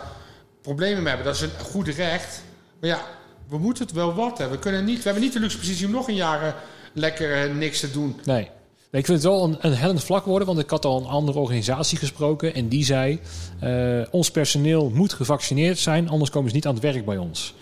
problemen 0.65 0.99
mee 1.03 1.15
hebben. 1.15 1.27
Dat 1.27 1.35
is 1.35 1.41
een 1.41 1.65
goed 1.65 1.89
recht. 1.89 2.43
Maar 2.81 2.91
ja, 2.91 3.01
we 3.49 3.59
moeten 3.59 3.85
het 3.87 3.95
wel 3.95 4.15
wat 4.15 4.39
hebben. 4.39 4.57
We, 4.57 4.63
kunnen 4.63 4.85
niet, 4.85 4.97
we 4.97 5.03
hebben 5.05 5.23
niet 5.23 5.33
de 5.33 5.41
luxe 5.41 5.59
positie 5.59 5.87
om 5.87 5.93
nog 5.93 6.09
een 6.09 6.15
jaar 6.15 6.43
eh, 6.43 6.53
lekker 6.93 7.43
eh, 7.45 7.55
niks 7.55 7.81
te 7.81 7.91
doen. 7.91 8.21
Nee. 8.25 8.51
Ik 8.91 9.05
vind 9.07 9.23
het 9.23 9.27
wel 9.33 9.45
een, 9.45 9.57
een 9.61 9.75
hellend 9.75 10.05
vlak 10.05 10.25
worden, 10.25 10.47
want 10.47 10.59
ik 10.59 10.71
had 10.71 10.85
al 10.85 10.99
een 11.01 11.07
andere 11.07 11.39
organisatie 11.39 11.99
gesproken 11.99 12.55
en 12.55 12.69
die 12.69 12.85
zei: 12.85 13.21
eh, 13.61 14.01
ons 14.11 14.31
personeel 14.31 14.91
moet 14.95 15.13
gevaccineerd 15.13 15.79
zijn, 15.79 16.09
anders 16.09 16.31
komen 16.31 16.49
ze 16.49 16.55
niet 16.55 16.67
aan 16.67 16.75
het 16.75 16.83
werk 16.83 17.05
bij 17.05 17.17
ons. 17.17 17.55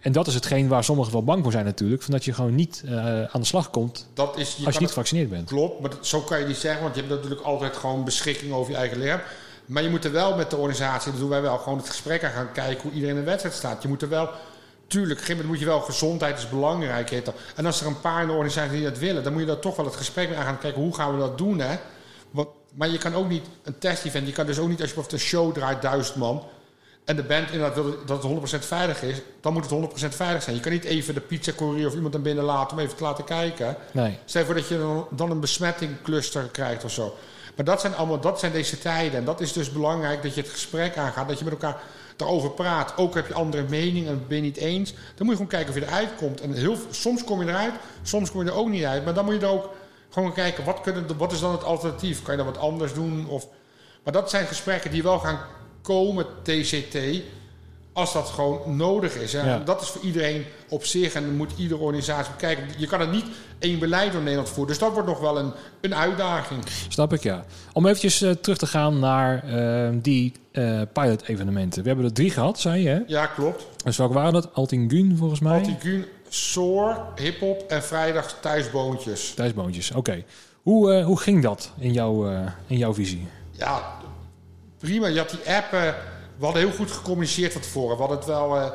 En 0.00 0.12
dat 0.12 0.26
is 0.26 0.34
hetgeen 0.34 0.68
waar 0.68 0.84
sommigen 0.84 1.12
wel 1.12 1.24
bang 1.24 1.42
voor 1.42 1.52
zijn 1.52 1.64
natuurlijk, 1.64 2.02
van 2.02 2.12
dat 2.12 2.24
je 2.24 2.32
gewoon 2.32 2.54
niet 2.54 2.82
aan 3.32 3.40
de 3.40 3.46
slag 3.46 3.70
komt 3.70 4.08
Dat 4.14 4.38
is, 4.38 4.56
je 4.58 4.64
als 4.66 4.74
je 4.74 4.80
niet 4.80 4.88
gevaccineerd 4.88 5.30
bent. 5.30 5.48
Klopt, 5.48 5.80
maar 5.80 5.90
dat- 5.90 6.06
zo 6.06 6.20
kan 6.20 6.40
je 6.40 6.46
niet 6.46 6.56
zeggen, 6.56 6.82
want 6.82 6.94
je 6.94 7.00
hebt 7.00 7.14
natuurlijk 7.14 7.40
altijd 7.42 7.76
gewoon 7.76 8.04
beschikking 8.04 8.52
over 8.52 8.72
je 8.72 8.78
eigen 8.78 8.98
lichaam. 8.98 9.20
Maar 9.66 9.82
je 9.82 9.88
moet 9.88 10.04
er 10.04 10.12
wel 10.12 10.36
met 10.36 10.50
de 10.50 10.56
organisatie, 10.56 11.10
dat 11.10 11.20
doen 11.20 11.28
wij 11.28 11.42
wel, 11.42 11.58
gewoon 11.58 11.78
het 11.78 11.88
gesprek 11.88 12.24
aan 12.24 12.30
gaan 12.30 12.52
kijken 12.52 12.82
hoe 12.82 12.92
iedereen 12.92 13.14
in 13.14 13.20
de 13.20 13.26
wedstrijd 13.26 13.56
staat. 13.56 13.82
Je 13.82 13.88
moet 13.88 14.02
er 14.02 14.08
wel, 14.08 14.30
tuurlijk, 14.86 15.12
op 15.12 15.18
een 15.18 15.24
gegeven 15.26 15.36
moment 15.36 15.48
moet 15.48 15.58
je 15.58 15.64
wel, 15.64 15.80
gezondheid 15.80 16.38
is 16.38 16.48
belangrijk. 16.48 17.10
Heet 17.10 17.24
dat. 17.24 17.34
En 17.54 17.66
als 17.66 17.80
er 17.80 17.86
een 17.86 18.00
paar 18.00 18.20
in 18.20 18.26
de 18.26 18.32
organisatie 18.32 18.72
die 18.72 18.88
dat 18.88 18.98
willen, 18.98 19.22
dan 19.22 19.32
moet 19.32 19.40
je 19.40 19.48
daar 19.48 19.58
toch 19.58 19.76
wel 19.76 19.84
het 19.84 19.96
gesprek 19.96 20.28
mee 20.28 20.38
aan 20.38 20.44
gaan 20.44 20.58
kijken, 20.58 20.82
hoe 20.82 20.94
gaan 20.94 21.12
we 21.12 21.18
dat 21.18 21.38
doen, 21.38 21.58
hè? 21.58 21.76
Want, 22.30 22.48
maar 22.74 22.88
je 22.88 22.98
kan 22.98 23.14
ook 23.14 23.28
niet 23.28 23.46
een 23.62 23.78
test-event, 23.78 24.26
je 24.26 24.32
kan 24.32 24.46
dus 24.46 24.58
ook 24.58 24.68
niet 24.68 24.80
als 24.80 24.88
je 24.88 24.94
bijvoorbeeld 24.94 25.22
een 25.22 25.28
show 25.28 25.54
draait, 25.54 25.82
duizend 25.82 26.16
man, 26.16 26.44
en 27.04 27.16
de 27.16 27.22
band 27.22 27.50
inderdaad 27.50 27.74
wil 27.74 28.04
dat 28.06 28.22
het 28.22 28.62
100% 28.62 28.66
veilig 28.66 29.02
is, 29.02 29.20
dan 29.40 29.52
moet 29.52 29.70
het 29.70 30.02
100% 30.04 30.08
veilig 30.08 30.42
zijn. 30.42 30.56
Je 30.56 30.62
kan 30.62 30.72
niet 30.72 30.84
even 30.84 31.14
de 31.14 31.20
pizza-courier 31.20 31.86
of 31.86 31.94
iemand 31.94 32.12
naar 32.12 32.22
binnen 32.22 32.44
laten 32.44 32.76
om 32.76 32.82
even 32.82 32.96
te 32.96 33.02
laten 33.02 33.24
kijken. 33.24 33.76
Nee. 33.92 34.18
Stel 34.24 34.44
voor 34.44 34.54
dat 34.54 34.68
je 34.68 34.78
dan, 34.78 35.06
dan 35.10 35.30
een 35.30 35.40
besmettingcluster 35.40 36.42
krijgt 36.42 36.84
of 36.84 36.90
zo. 36.90 37.14
Maar 37.56 37.64
dat 37.64 37.80
zijn 37.80 37.94
allemaal, 37.94 38.20
dat 38.20 38.38
zijn 38.38 38.52
deze 38.52 38.78
tijden. 38.78 39.18
En 39.18 39.24
dat 39.24 39.40
is 39.40 39.52
dus 39.52 39.72
belangrijk 39.72 40.22
dat 40.22 40.34
je 40.34 40.40
het 40.40 40.50
gesprek 40.50 40.96
aangaat, 40.96 41.28
dat 41.28 41.38
je 41.38 41.44
met 41.44 41.52
elkaar 41.52 41.82
daarover 42.16 42.50
praat. 42.50 42.96
Ook 42.96 43.14
heb 43.14 43.26
je 43.26 43.34
andere 43.34 43.64
meningen 43.68 44.10
en 44.10 44.24
ben 44.28 44.36
je 44.36 44.42
niet 44.42 44.56
eens. 44.56 44.92
Dan 44.92 45.26
moet 45.26 45.28
je 45.28 45.32
gewoon 45.32 45.46
kijken 45.46 45.68
of 45.68 45.74
je 45.74 45.86
eruit 45.86 46.14
komt. 46.16 46.40
En 46.40 46.52
heel, 46.52 46.76
soms 46.90 47.24
kom 47.24 47.42
je 47.42 47.48
eruit, 47.48 47.74
soms 48.02 48.30
kom 48.30 48.44
je 48.44 48.50
er 48.50 48.56
ook 48.56 48.68
niet 48.68 48.84
uit. 48.84 49.04
Maar 49.04 49.14
dan 49.14 49.24
moet 49.24 49.34
je 49.34 49.40
er 49.40 49.52
ook 49.52 49.70
gewoon 50.08 50.32
kijken, 50.32 50.64
wat, 50.64 50.80
kunnen, 50.80 51.16
wat 51.16 51.32
is 51.32 51.40
dan 51.40 51.52
het 51.52 51.64
alternatief? 51.64 52.22
Kan 52.22 52.36
je 52.36 52.42
dan 52.42 52.52
wat 52.52 52.62
anders 52.62 52.92
doen? 52.92 53.28
Of, 53.28 53.46
maar 54.02 54.12
dat 54.12 54.30
zijn 54.30 54.46
gesprekken 54.46 54.90
die 54.90 55.02
wel 55.02 55.18
gaan 55.18 55.38
komen, 55.82 56.26
TCT. 56.42 56.96
Als 57.94 58.12
dat 58.12 58.28
gewoon 58.28 58.76
nodig 58.76 59.14
is. 59.16 59.34
En 59.34 59.46
Ja. 59.46 59.58
dat 59.58 59.82
is 59.82 59.88
voor 59.88 60.00
iedereen 60.02 60.44
op 60.68 60.84
zich 60.84 61.14
en 61.14 61.24
dan 61.24 61.36
moet 61.36 61.52
iedere 61.56 61.80
organisatie 61.80 62.32
bekijken. 62.32 62.64
Je 62.76 62.86
kan 62.86 63.00
het 63.00 63.10
niet 63.10 63.24
één 63.58 63.78
beleid 63.78 64.12
door 64.12 64.20
Nederland 64.20 64.48
voeren. 64.48 64.66
Dus 64.66 64.78
dat 64.78 64.92
wordt 64.92 65.08
nog 65.08 65.20
wel 65.20 65.38
een, 65.38 65.52
een 65.80 65.94
uitdaging. 65.94 66.62
Snap 66.88 67.12
ik, 67.12 67.22
ja. 67.22 67.44
Om 67.72 67.86
eventjes 67.86 68.22
eh, 68.22 68.30
terug 68.30 68.58
te 68.58 68.66
gaan 68.66 68.98
naar 68.98 69.44
eh, 69.44 69.88
die 70.02 70.32
eh, 70.52 70.80
pilot-evenementen. 70.92 71.82
We 71.82 71.88
hebben 71.88 72.06
er 72.06 72.12
drie 72.12 72.30
gehad, 72.30 72.60
zei 72.60 72.82
je, 72.82 72.88
hè? 72.88 73.00
Ja, 73.06 73.26
klopt. 73.26 73.66
Dus 73.84 73.96
welke 73.96 74.14
waren 74.14 74.32
dat? 74.32 74.54
Altingun, 74.54 75.16
volgens 75.16 75.40
mij? 75.40 75.58
Antigun, 75.58 76.04
Soor, 76.28 76.96
hip-hop 77.16 77.64
en 77.68 77.82
vrijdag 77.82 78.38
thuisboontjes. 78.40 79.34
Thuisboontjes, 79.34 79.90
oké. 79.90 80.24
Hoe, 80.62 81.02
hoe 81.02 81.18
ging 81.20 81.42
dat 81.42 81.72
in, 81.78 81.92
jouw 81.92 82.24
in 82.66 82.76
jouw 82.78 82.94
visie? 82.94 83.26
Ja, 83.50 83.82
prima. 84.78 85.06
Je 85.06 85.18
had 85.18 85.30
die 85.30 85.54
app. 85.54 85.94
We 86.38 86.44
hadden 86.44 86.62
heel 86.62 86.72
goed 86.76 86.90
gecommuniceerd 86.90 87.52
van 87.52 87.60
tevoren. 87.60 87.94
We 87.96 88.00
hadden 88.02 88.18
het 88.18 88.26
wel. 88.26 88.56
eh, 88.56 88.70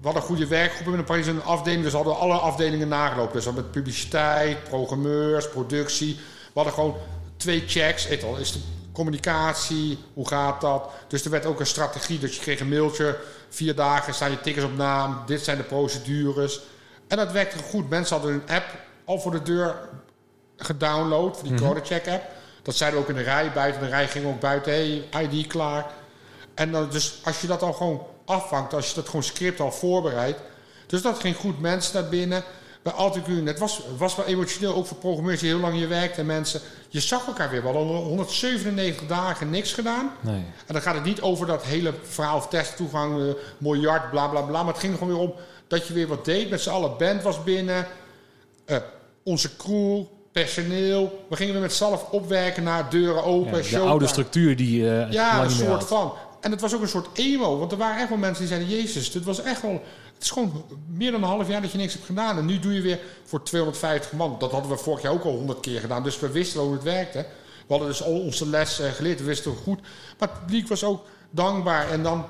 we 0.00 0.12
hadden 0.12 0.22
een 0.22 0.28
goede 0.28 0.46
werkgroep 0.46 0.94
in 0.94 1.04
Parijs 1.04 1.26
een 1.26 1.42
afdeling. 1.42 1.82
Dus 1.82 1.90
we 1.90 1.96
hadden 1.96 2.16
alle 2.18 2.34
afdelingen 2.34 2.88
nagelopen. 2.88 3.32
Dus 3.32 3.44
we 3.44 3.52
met 3.52 3.70
publiciteit, 3.70 4.64
programmeurs, 4.64 5.48
productie. 5.48 6.14
We 6.16 6.50
hadden 6.54 6.72
gewoon 6.72 6.96
twee 7.36 7.64
checks. 7.66 8.08
Het 8.08 8.24
al 8.24 8.36
is 8.36 8.52
de 8.52 8.58
communicatie, 8.92 9.98
hoe 10.14 10.28
gaat 10.28 10.60
dat? 10.60 10.90
Dus 11.08 11.24
er 11.24 11.30
werd 11.30 11.46
ook 11.46 11.60
een 11.60 11.66
strategie. 11.66 12.18
Dus 12.18 12.34
je 12.34 12.40
kreeg 12.40 12.60
een 12.60 12.68
mailtje. 12.68 13.18
Vier 13.48 13.74
dagen 13.74 14.14
staan 14.14 14.30
je 14.30 14.40
tickets 14.40 14.64
op 14.64 14.76
naam. 14.76 15.22
Dit 15.26 15.40
zijn 15.44 15.56
de 15.56 15.62
procedures. 15.62 16.60
En 17.08 17.16
dat 17.16 17.32
werkte 17.32 17.58
goed. 17.58 17.88
Mensen 17.88 18.16
hadden 18.16 18.32
hun 18.34 18.56
app 18.56 18.64
al 19.04 19.18
voor 19.18 19.30
de 19.32 19.42
deur 19.42 19.74
gedownload. 20.56 21.34
Voor 21.36 21.48
die 21.48 21.52
Mhm. 21.52 21.64
CodeCheck 21.64 22.08
app. 22.08 22.24
Dat 22.62 22.74
zeiden 22.76 23.00
we 23.00 23.04
ook 23.06 23.10
in 23.10 23.16
de 23.24 23.30
rij. 23.30 23.52
Buiten 23.52 23.80
de 23.80 23.88
rij 23.88 24.08
ging 24.08 24.26
ook 24.26 24.40
buiten. 24.40 24.72
Hey, 24.72 25.08
ID 25.22 25.46
klaar. 25.46 25.86
En 26.56 26.72
dan, 26.72 26.88
dus 26.90 27.18
als 27.24 27.40
je 27.40 27.46
dat 27.46 27.62
al 27.62 27.72
gewoon 27.72 28.02
afvangt. 28.24 28.74
Als 28.74 28.88
je 28.88 28.94
dat 28.94 29.06
gewoon 29.06 29.22
script 29.22 29.60
al 29.60 29.72
voorbereidt. 29.72 30.38
Dus 30.86 31.02
dat 31.02 31.18
ging 31.18 31.36
goed. 31.36 31.60
Mensen 31.60 32.00
naar 32.00 32.10
binnen. 32.10 32.42
Bij 32.82 32.92
Alticuun. 32.92 33.46
Het 33.46 33.58
was, 33.58 33.80
was 33.98 34.16
wel 34.16 34.26
emotioneel. 34.26 34.74
Ook 34.74 34.86
voor 34.86 34.96
programmeurs 34.96 35.40
die 35.40 35.48
heel 35.48 35.58
lang 35.60 35.74
hier 35.74 35.88
werkten. 35.88 36.20
En 36.20 36.26
mensen. 36.26 36.60
Je 36.88 37.00
zag 37.00 37.26
elkaar 37.26 37.50
weer. 37.50 37.60
We 37.60 37.66
hadden 37.68 37.86
al 37.86 38.02
197 38.02 39.06
dagen 39.06 39.50
niks 39.50 39.72
gedaan. 39.72 40.10
Nee. 40.20 40.44
En 40.66 40.72
dan 40.74 40.82
gaat 40.82 40.94
het 40.94 41.04
niet 41.04 41.20
over 41.20 41.46
dat 41.46 41.64
hele 41.64 41.94
verhaal 42.02 42.36
of 42.36 42.48
testtoegang, 42.48 43.20
eh, 43.20 43.34
miljard, 43.58 44.10
bla 44.10 44.28
bla 44.28 44.40
bla. 44.40 44.62
Maar 44.62 44.72
het 44.72 44.82
ging 44.82 44.98
gewoon 44.98 45.12
weer 45.12 45.22
om 45.22 45.32
dat 45.66 45.86
je 45.86 45.94
weer 45.94 46.06
wat 46.06 46.24
deed. 46.24 46.50
Met 46.50 46.60
z'n 46.60 46.70
allen, 46.70 46.96
band 46.98 47.22
was 47.22 47.44
binnen, 47.44 47.86
eh, 48.64 48.76
onze 49.22 49.56
crew, 49.56 50.02
personeel. 50.32 51.24
We 51.28 51.36
gingen 51.36 51.52
weer 51.52 51.62
met 51.62 51.72
z'n 51.72 51.84
allen 51.84 52.10
opwerken 52.12 52.62
naar 52.62 52.90
deuren 52.90 53.24
open, 53.24 53.64
Ja, 53.64 53.78
de 53.78 53.84
oude 53.84 54.06
structuur 54.06 54.56
die 54.56 54.90
eh 54.90 55.12
Ja, 55.12 55.42
een 55.42 55.50
soort 55.50 55.68
had. 55.68 55.86
van. 55.86 56.12
En 56.40 56.50
het 56.50 56.60
was 56.60 56.74
ook 56.74 56.82
een 56.82 56.88
soort 56.88 57.18
emo. 57.18 57.58
Want 57.58 57.72
er 57.72 57.78
waren 57.78 58.00
echt 58.00 58.08
wel 58.08 58.18
mensen 58.18 58.46
die 58.46 58.56
zeiden... 58.56 58.76
Jezus, 58.76 59.10
dit 59.10 59.24
was 59.24 59.42
echt 59.42 59.62
wel... 59.62 59.82
Het 60.14 60.22
is 60.24 60.30
gewoon 60.30 60.64
meer 60.86 61.10
dan 61.10 61.22
een 61.22 61.28
half 61.28 61.48
jaar 61.48 61.62
dat 61.62 61.72
je 61.72 61.78
niks 61.78 61.92
hebt 61.92 62.06
gedaan. 62.06 62.38
En 62.38 62.46
nu 62.46 62.58
doe 62.58 62.74
je 62.74 62.80
weer 62.80 63.00
voor 63.24 63.42
250 63.42 64.12
man. 64.12 64.36
Dat 64.38 64.50
hadden 64.50 64.70
we 64.70 64.76
vorig 64.76 65.02
jaar 65.02 65.12
ook 65.12 65.24
al 65.24 65.36
100 65.36 65.60
keer 65.60 65.80
gedaan. 65.80 66.02
Dus 66.02 66.20
we 66.20 66.30
wisten 66.30 66.60
hoe 66.60 66.72
het 66.72 66.82
werkte. 66.82 67.18
We 67.66 67.72
hadden 67.72 67.88
dus 67.88 68.02
al 68.02 68.20
onze 68.20 68.46
les 68.48 68.80
eh, 68.80 68.90
geleerd. 68.90 69.18
We 69.18 69.24
wisten 69.24 69.56
goed. 69.56 69.80
Maar 70.18 70.28
het 70.28 70.40
publiek 70.40 70.68
was 70.68 70.84
ook 70.84 71.06
dankbaar. 71.30 71.90
En 71.90 72.02
dan 72.02 72.26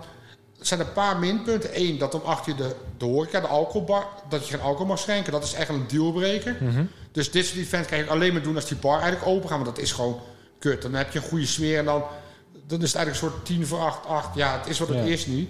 zijn 0.60 0.80
er 0.80 0.86
een 0.86 0.92
paar 0.92 1.18
minpunten. 1.18 1.70
Eén, 1.80 1.98
dat 1.98 2.14
om 2.14 2.20
acht 2.24 2.46
uur 2.46 2.56
de, 2.56 2.74
de 2.96 3.04
horeca, 3.04 3.40
de 3.40 3.46
alcoholbar... 3.46 4.06
dat 4.28 4.46
je 4.46 4.54
geen 4.54 4.64
alcohol 4.64 4.86
mag 4.86 4.98
schenken. 4.98 5.32
Dat 5.32 5.44
is 5.44 5.52
echt 5.52 5.68
een 5.68 5.86
dealbreaker. 5.86 6.56
Mhm. 6.60 6.84
Dus 7.12 7.30
dit 7.30 7.46
soort 7.46 7.58
events 7.58 7.88
kan 7.88 7.98
je 7.98 8.06
alleen 8.06 8.32
maar 8.32 8.42
doen 8.42 8.54
als 8.54 8.68
die 8.68 8.76
bar 8.76 9.00
eigenlijk 9.00 9.26
open 9.26 9.48
gaat. 9.48 9.62
Want 9.62 9.76
dat 9.76 9.84
is 9.84 9.92
gewoon 9.92 10.20
kut. 10.58 10.82
Dan 10.82 10.94
heb 10.94 11.12
je 11.12 11.18
een 11.18 11.24
goede 11.24 11.46
sfeer 11.46 11.78
en 11.78 11.84
dan, 11.84 12.04
dan 12.66 12.82
is 12.82 12.92
het 12.92 12.96
eigenlijk 12.96 13.08
een 13.26 13.30
soort 13.30 13.44
tien 13.46 13.66
voor 13.66 13.78
acht, 13.80 14.06
acht. 14.06 14.34
Ja, 14.34 14.58
het 14.58 14.66
is 14.66 14.78
wat 14.78 14.88
het 14.88 14.96
Ja. 14.96 15.02
is 15.04 15.26
nu. 15.26 15.48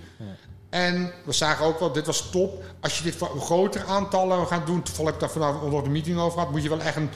En 0.71 1.13
we 1.25 1.33
zagen 1.33 1.67
ook 1.67 1.81
wel, 1.81 1.93
dit 1.93 2.07
was 2.07 2.31
top. 2.31 2.63
Als 2.81 2.99
je 2.99 3.05
dit 3.05 3.15
voor 3.17 3.41
grotere 3.41 3.85
aantallen 3.85 4.47
gaat 4.47 4.67
doen, 4.67 4.83
toevallig 4.83 5.11
heb 5.13 5.21
ik 5.21 5.27
daar 5.27 5.43
vanavond 5.43 5.73
nog 5.73 5.85
een 5.85 5.93
meeting 5.93 6.19
over 6.19 6.33
gehad, 6.39 6.51
moet 6.51 6.63
je 6.63 6.69
wel 6.69 6.81
echt 6.81 6.97
een, 6.97 7.11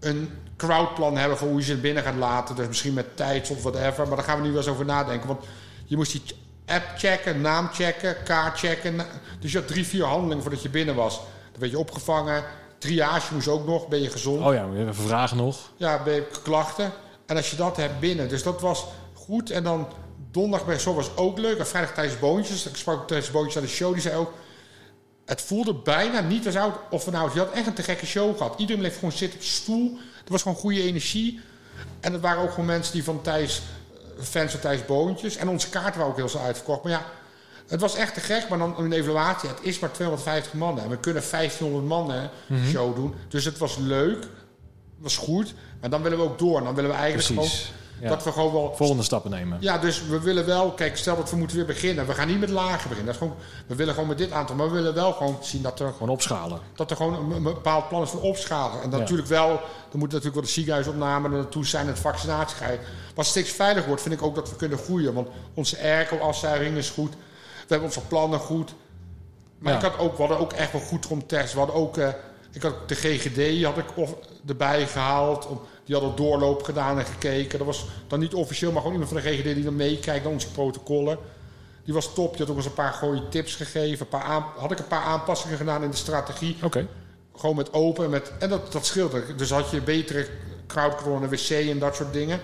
een 0.00 0.30
crowdplan 0.56 1.16
hebben 1.16 1.38
voor 1.38 1.48
hoe 1.48 1.58
je 1.58 1.64
ze 1.64 1.76
binnen 1.76 2.02
gaat 2.02 2.14
laten. 2.14 2.56
Dus 2.56 2.66
misschien 2.66 2.94
met 2.94 3.16
tijd 3.16 3.50
of 3.50 3.62
whatever. 3.62 4.06
Maar 4.08 4.16
daar 4.16 4.24
gaan 4.24 4.36
we 4.36 4.42
nu 4.42 4.48
wel 4.48 4.58
eens 4.60 4.68
over 4.70 4.84
nadenken. 4.84 5.28
Want 5.28 5.44
je 5.84 5.96
moest 5.96 6.12
die 6.12 6.22
app 6.66 6.84
checken, 6.96 7.40
naam 7.40 7.68
checken, 7.72 8.16
kaart 8.24 8.58
checken. 8.58 8.96
Dus 9.40 9.52
je 9.52 9.58
had 9.58 9.66
drie, 9.68 9.86
vier 9.86 10.04
handelingen 10.04 10.42
voordat 10.42 10.62
je 10.62 10.68
binnen 10.68 10.94
was. 10.94 11.16
Dan 11.50 11.60
werd 11.60 11.72
je 11.72 11.78
opgevangen. 11.78 12.44
Triage 12.78 13.34
moest 13.34 13.48
ook 13.48 13.66
nog. 13.66 13.88
Ben 13.88 14.02
je 14.02 14.10
gezond? 14.10 14.46
Oh 14.46 14.54
ja, 14.54 14.68
we 14.68 14.76
hebben 14.76 14.94
vragen 14.94 15.36
nog. 15.36 15.56
Ja, 15.76 16.02
ben 16.02 16.14
je 16.14 16.26
klachten. 16.42 16.92
En 17.26 17.36
als 17.36 17.50
je 17.50 17.56
dat 17.56 17.76
hebt 17.76 18.00
binnen. 18.00 18.28
Dus 18.28 18.42
dat 18.42 18.60
was 18.60 18.84
goed. 19.24 19.50
En 19.50 19.62
dan 19.64 19.88
donderdag 20.30 20.66
bij 20.66 20.78
zo 20.78 20.94
was 20.94 21.16
ook 21.16 21.38
leuk. 21.38 21.58
En 21.58 21.66
vrijdag 21.66 21.94
tijdens 21.94 22.18
Boontjes. 22.18 22.66
Ik 22.66 22.76
sprak 22.76 23.06
tijdens 23.08 23.30
Boontjes 23.30 23.56
aan 23.56 23.62
de 23.62 23.68
show. 23.68 23.92
Die 23.92 24.02
zei 24.02 24.16
ook... 24.16 24.32
Het 25.24 25.40
voelde 25.42 25.74
bijna 25.74 26.20
niet 26.20 26.46
als 26.46 26.56
oud 26.56 26.74
of 26.90 27.04
van 27.04 27.14
oud. 27.14 27.32
Je 27.32 27.38
had 27.38 27.52
echt 27.52 27.66
een 27.66 27.74
te 27.74 27.82
gekke 27.82 28.06
show 28.06 28.36
gehad. 28.36 28.54
Iedereen 28.58 28.80
bleef 28.80 28.94
gewoon 28.94 29.12
zitten 29.12 29.38
op 29.38 29.44
stoel. 29.44 29.98
Er 30.24 30.32
was 30.32 30.42
gewoon 30.42 30.56
goede 30.56 30.82
energie. 30.82 31.40
En 32.00 32.12
het 32.12 32.20
waren 32.22 32.42
ook 32.42 32.50
gewoon 32.50 32.66
mensen 32.66 32.92
die 32.92 33.04
van 33.04 33.22
Thijs... 33.22 33.62
eh, 34.18 34.24
Fans 34.24 34.50
van 34.50 34.60
Thijs 34.60 34.84
Boontjes. 34.86 35.36
En 35.36 35.48
onze 35.48 35.68
kaarten 35.68 35.94
waren 35.94 36.10
ook 36.12 36.16
heel 36.18 36.28
snel 36.28 36.42
uitverkocht. 36.42 36.82
Maar 36.82 36.92
ja, 36.92 37.04
het 37.68 37.80
was 37.80 37.94
echt 37.96 38.14
te 38.14 38.20
gek. 38.20 38.48
Maar 38.48 38.58
dan 38.58 38.74
een 38.78 38.92
evaluatie. 38.92 39.48
Het 39.48 39.58
is 39.62 39.78
maar 39.78 39.92
250 39.92 40.52
man. 40.52 40.80
En 40.80 40.88
we 40.88 40.96
kunnen 40.98 41.22
1500 41.30 41.86
man 41.86 42.10
hè, 42.10 42.28
show 42.70 42.94
doen. 42.94 43.14
Dus 43.28 43.44
het 43.44 43.58
was 43.58 43.76
leuk. 43.76 44.26
was 44.98 45.16
goed. 45.16 45.54
Maar 45.80 45.90
dan 45.90 46.02
willen 46.02 46.18
we 46.18 46.24
ook 46.24 46.38
door. 46.38 46.58
En 46.58 46.64
dan 46.64 46.74
willen 46.74 46.90
we 46.90 46.96
eigenlijk 46.96 47.34
Precies. 47.34 47.60
gewoon... 47.64 47.82
Ja. 48.00 48.08
Dat 48.08 48.24
we 48.24 48.32
gewoon 48.32 48.52
wel 48.52 48.74
Volgende 48.76 49.02
stappen 49.02 49.30
nemen. 49.30 49.58
ja, 49.60 49.78
dus 49.78 50.06
we 50.06 50.20
willen 50.20 50.46
wel, 50.46 50.70
kijk, 50.72 50.96
stel 50.96 51.16
dat 51.16 51.30
we 51.30 51.36
moeten 51.36 51.56
weer 51.56 51.66
beginnen. 51.66 52.06
We 52.06 52.14
gaan 52.14 52.26
niet 52.28 52.40
met 52.40 52.48
lager 52.50 52.88
beginnen. 52.88 53.04
Dat 53.04 53.14
is 53.14 53.20
gewoon, 53.20 53.36
we 53.66 53.74
willen 53.74 53.94
gewoon 53.94 54.08
met 54.08 54.18
dit 54.18 54.32
aantal, 54.32 54.56
maar 54.56 54.66
we 54.66 54.72
willen 54.72 54.94
wel 54.94 55.12
gewoon 55.12 55.38
zien 55.40 55.62
dat 55.62 55.80
er, 55.80 55.92
Gewoon 55.92 56.08
opschalen. 56.08 56.60
dat 56.74 56.90
er 56.90 56.96
gewoon 56.96 57.32
een, 57.32 57.42
bepaald 57.42 57.88
plan 57.88 58.02
is 58.02 58.10
voor 58.10 58.20
opschalen. 58.20 58.82
En 58.82 58.90
Ja. 58.90 58.96
natuurlijk 58.96 59.28
wel, 59.28 59.50
er 59.92 59.98
moet 59.98 60.08
natuurlijk 60.08 60.34
wel 60.34 60.42
de 60.44 60.48
ziekenhuisopname 60.50 61.28
naartoe 61.28 61.66
zijn 61.66 61.86
het 61.86 61.98
vaccinatiegeheid. 61.98 62.80
Wat 63.14 63.26
steeds 63.26 63.50
veiliger 63.50 63.86
wordt, 63.86 64.02
vind 64.02 64.14
ik 64.14 64.22
ook 64.22 64.34
dat 64.34 64.50
we 64.50 64.56
kunnen 64.56 64.78
groeien. 64.78 65.14
Want 65.14 65.28
onze 65.54 65.78
airco-afzuiging 65.82 66.76
is 66.76 66.90
goed. 66.90 67.10
We 67.12 67.66
hebben 67.68 67.88
onze 67.88 68.00
plannen 68.00 68.38
goed. 68.38 68.74
Maar 69.58 69.72
Ja. 69.72 69.78
ik 69.78 69.84
had 69.84 69.98
ook, 69.98 70.12
we 70.12 70.18
hadden 70.22 70.38
ook 70.38 70.52
echt 70.52 70.72
wel 70.72 70.80
goed 70.80 71.04
rond 71.04 71.28
test. 71.28 71.52
We 71.52 71.58
hadden 71.58 71.76
ook, 71.76 71.96
eh, 71.96 72.08
ik 72.52 72.62
had 72.62 72.88
de 72.88 72.94
GGD 72.94 73.64
had 73.64 73.78
ik 73.78 73.84
of, 73.94 74.14
erbij 74.46 74.86
gehaald. 74.86 75.46
Om, 75.46 75.60
die 75.84 75.94
hadden 75.94 76.16
doorloop 76.16 76.62
gedaan 76.62 76.98
en 76.98 77.04
gekeken. 77.04 77.58
Dat 77.58 77.66
was 77.66 77.86
dan 78.06 78.20
niet 78.20 78.34
officieel, 78.34 78.72
maar 78.72 78.82
gewoon 78.82 79.00
iemand 79.00 79.12
van 79.12 79.22
de 79.22 79.28
GGD 79.28 79.54
die 79.54 79.64
dan 79.64 79.76
meekijkt 79.76 80.24
naar 80.24 80.32
onze 80.32 80.50
protocollen. 80.50 81.18
Die 81.84 81.94
was 81.94 82.14
top. 82.14 82.30
Die 82.30 82.40
had 82.40 82.50
ook 82.50 82.56
eens 82.56 82.66
een 82.66 82.72
paar 82.72 82.92
goede 82.92 83.28
tips 83.28 83.54
gegeven. 83.54 84.00
Een 84.00 84.18
paar 84.18 84.22
aan, 84.22 84.44
had 84.56 84.70
ik 84.70 84.78
een 84.78 84.86
paar 84.86 85.04
aanpassingen 85.04 85.56
gedaan 85.56 85.82
in 85.82 85.90
de 85.90 85.96
strategie. 85.96 86.56
Oké. 86.62 86.86
Gewoon 87.36 87.56
met 87.56 87.72
open. 87.72 88.10
Met, 88.10 88.32
en 88.38 88.48
dat, 88.48 88.72
dat 88.72 88.86
scheelde. 88.86 89.34
Dus 89.34 89.50
had 89.50 89.70
je 89.70 89.80
betere 89.80 90.26
en 90.74 91.28
wc 91.28 91.50
en 91.50 91.78
dat 91.78 91.96
soort 91.96 92.12
dingen. 92.12 92.40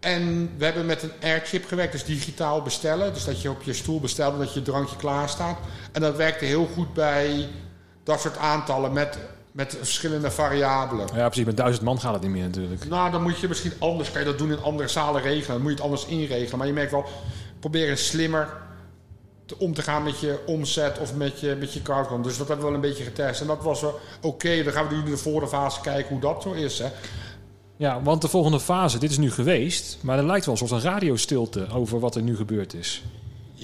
En 0.00 0.50
we 0.58 0.64
hebben 0.64 0.86
met 0.86 1.02
een 1.02 1.12
airchip 1.22 1.66
gewerkt, 1.66 1.92
dus 1.92 2.04
digitaal 2.04 2.62
bestellen. 2.62 3.12
Dus 3.12 3.24
dat 3.24 3.42
je 3.42 3.50
op 3.50 3.62
je 3.62 3.72
stoel 3.72 4.00
bestelt 4.00 4.32
en 4.32 4.38
dat 4.38 4.54
je 4.54 4.62
drankje 4.62 4.96
klaar 4.96 5.28
staat. 5.28 5.58
En 5.92 6.00
dat 6.00 6.16
werkte 6.16 6.44
heel 6.44 6.66
goed 6.66 6.94
bij 6.94 7.48
dat 8.02 8.20
soort 8.20 8.36
aantallen 8.36 8.92
met, 8.92 9.18
met 9.54 9.76
verschillende 9.78 10.30
variabelen. 10.30 11.08
Ja, 11.14 11.26
precies. 11.26 11.44
Met 11.44 11.56
duizend 11.56 11.84
man 11.84 12.00
gaat 12.00 12.12
het 12.12 12.22
niet 12.22 12.30
meer 12.30 12.44
natuurlijk. 12.44 12.88
Nou, 12.88 13.10
dan 13.10 13.22
moet 13.22 13.38
je 13.38 13.48
misschien 13.48 13.72
anders, 13.78 14.10
kan 14.10 14.20
je 14.20 14.26
dat 14.26 14.38
doen 14.38 14.50
in 14.50 14.62
andere 14.62 14.88
zalen 14.88 15.22
regelen. 15.22 15.52
Dan 15.52 15.60
moet 15.60 15.70
je 15.70 15.76
het 15.76 15.84
anders 15.84 16.06
inregelen. 16.06 16.58
Maar 16.58 16.66
je 16.66 16.72
merkt 16.72 16.90
wel, 16.90 17.04
probeer 17.60 17.96
slimmer 17.96 18.48
te, 19.46 19.58
om 19.58 19.74
te 19.74 19.82
gaan 19.82 20.02
met 20.02 20.20
je 20.20 20.38
omzet 20.46 20.98
of 20.98 21.14
met 21.14 21.40
je, 21.40 21.56
met 21.58 21.72
je. 21.72 21.80
Dus 22.22 22.38
dat 22.38 22.48
hebben 22.48 22.56
we 22.56 22.62
wel 22.62 22.74
een 22.74 22.80
beetje 22.80 23.04
getest. 23.04 23.40
En 23.40 23.46
dat 23.46 23.62
was 23.62 23.80
wel 23.80 24.00
oké. 24.20 24.62
Dan 24.62 24.72
gaan 24.72 24.88
we 24.88 24.94
nu 24.94 25.04
in 25.04 25.10
de 25.10 25.16
volgende 25.16 25.48
fase 25.48 25.80
kijken 25.80 26.08
hoe 26.08 26.20
dat 26.20 26.42
zo 26.42 26.52
is. 26.52 26.78
Hè. 26.78 26.88
Ja, 27.76 28.02
want 28.02 28.22
de 28.22 28.28
volgende 28.28 28.60
fase, 28.60 28.98
dit 28.98 29.10
is 29.10 29.18
nu 29.18 29.30
geweest. 29.30 29.98
Maar 30.00 30.18
er 30.18 30.26
lijkt 30.26 30.44
wel 30.44 30.54
alsof 30.54 30.70
een 30.70 30.90
radiostilte 30.90 31.68
over 31.72 32.00
wat 32.00 32.14
er 32.14 32.22
nu 32.22 32.36
gebeurd 32.36 32.74
is. 32.74 33.02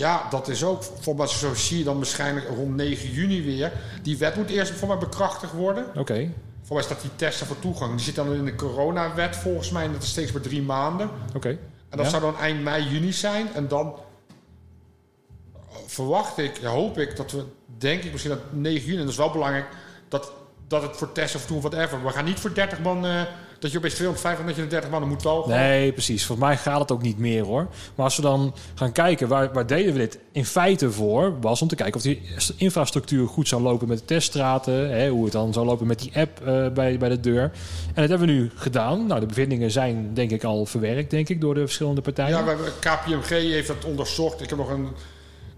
Ja, 0.00 0.26
dat 0.30 0.48
is 0.48 0.64
ook. 0.64 0.82
Mij 1.16 1.26
zo 1.26 1.54
zie 1.54 1.78
je 1.78 1.84
dan 1.84 1.96
waarschijnlijk 1.96 2.48
rond 2.48 2.76
9 2.76 3.10
juni 3.10 3.42
weer. 3.44 3.72
Die 4.02 4.18
wet 4.18 4.36
moet 4.36 4.50
eerst 4.50 4.72
voor 4.72 4.88
mij 4.88 4.98
bekrachtigd 4.98 5.52
worden. 5.52 5.86
Oké, 5.96 6.30
Voor 6.62 6.74
mij 6.76 6.84
staat 6.84 7.00
die 7.00 7.10
testen 7.16 7.46
voor 7.46 7.58
toegang. 7.58 7.90
Die 7.94 8.04
zit 8.04 8.14
dan 8.14 8.32
in 8.34 8.44
de 8.44 8.54
coronawet 8.54 9.36
volgens 9.36 9.70
mij. 9.70 9.84
En 9.84 9.92
dat 9.92 10.02
is 10.02 10.08
steeds 10.08 10.32
maar 10.32 10.42
drie 10.42 10.62
maanden. 10.62 11.10
oké. 11.36 11.48
En 11.48 11.96
dat 11.96 12.04
Ja. 12.04 12.10
zou 12.10 12.22
dan 12.22 12.36
eind 12.38 12.62
mei, 12.62 12.88
juni 12.88 13.12
zijn. 13.12 13.54
En 13.54 13.68
dan 13.68 13.94
verwacht 15.86 16.38
ik, 16.38 16.58
ja, 16.60 16.68
hoop 16.70 16.98
ik, 16.98 17.16
dat 17.16 17.32
we, 17.32 17.44
denk 17.78 18.02
ik 18.02 18.12
misschien 18.12 18.32
dat 18.34 18.52
9 18.52 18.84
juni, 18.86 18.96
en 18.98 19.02
dat 19.02 19.12
is 19.12 19.16
wel 19.18 19.30
belangrijk, 19.30 19.66
dat, 20.08 20.32
dat 20.68 20.82
het 20.82 20.96
voor 20.96 21.12
testen 21.12 21.40
of 21.40 21.46
doen, 21.46 21.60
whatever. 21.60 22.04
We 22.04 22.10
gaan 22.10 22.24
niet 22.24 22.40
voor 22.40 22.54
30 22.54 22.80
man, 22.80 23.06
eh, 23.06 23.22
dat 23.60 23.70
je 23.72 23.78
opeens 23.78 23.94
250 23.94 24.46
dat 24.46 24.56
je 24.56 24.62
de 24.62 24.68
30 24.68 24.90
man, 24.90 25.00
dan 25.00 25.08
moet 25.08 25.22
wel 25.22 25.42
gewoon- 25.42 25.58
Nee, 25.58 25.92
precies. 25.92 26.26
Volgens 26.26 26.48
mij 26.48 26.56
gaat 26.56 26.80
het 26.80 26.92
ook 26.92 27.02
niet 27.02 27.18
meer 27.18 27.44
hoor. 27.44 27.66
Maar 27.94 28.04
als 28.04 28.16
we 28.16 28.22
dan 28.22 28.54
gaan 28.74 28.92
kijken, 28.92 29.28
waar, 29.28 29.52
waar 29.52 29.66
deden 29.66 29.92
we 29.92 29.98
dit 29.98 30.18
in 30.32 30.44
feite 30.44 30.90
voor? 30.90 31.40
Was 31.40 31.62
om 31.62 31.68
te 31.68 31.74
kijken 31.74 31.94
of 31.96 32.02
die 32.02 32.22
infrastructuur 32.56 33.26
goed 33.26 33.48
zou 33.48 33.62
lopen 33.62 33.88
met 33.88 33.98
de 33.98 34.04
teststraten. 34.04 34.90
Hè, 34.90 35.08
hoe 35.08 35.24
het 35.24 35.32
dan 35.32 35.52
zou 35.52 35.66
lopen 35.66 35.86
met 35.86 35.98
die 35.98 36.12
app 36.14 36.40
eh, 36.46 36.68
bij, 36.68 36.98
bij 36.98 37.08
de 37.08 37.20
deur. 37.20 37.42
En 37.42 37.50
dat 37.94 38.08
hebben 38.08 38.26
we 38.28 38.32
nu 38.34 38.50
gedaan. 38.54 39.06
Nou, 39.06 39.20
de 39.20 39.26
bevindingen 39.26 39.70
zijn 39.70 40.14
denk 40.14 40.30
ik 40.30 40.44
al 40.44 40.66
verwerkt, 40.66 41.10
denk 41.10 41.28
ik, 41.28 41.40
door 41.40 41.54
de 41.54 41.60
verschillende 41.60 42.00
partijen. 42.00 42.44
Ja, 42.44 42.54
KPMG 42.80 43.28
heeft 43.28 43.68
dat 43.68 43.84
onderzocht. 43.84 44.40
Ik 44.40 44.48
heb 44.48 44.58
nog 44.58 44.70
een, 44.70 44.88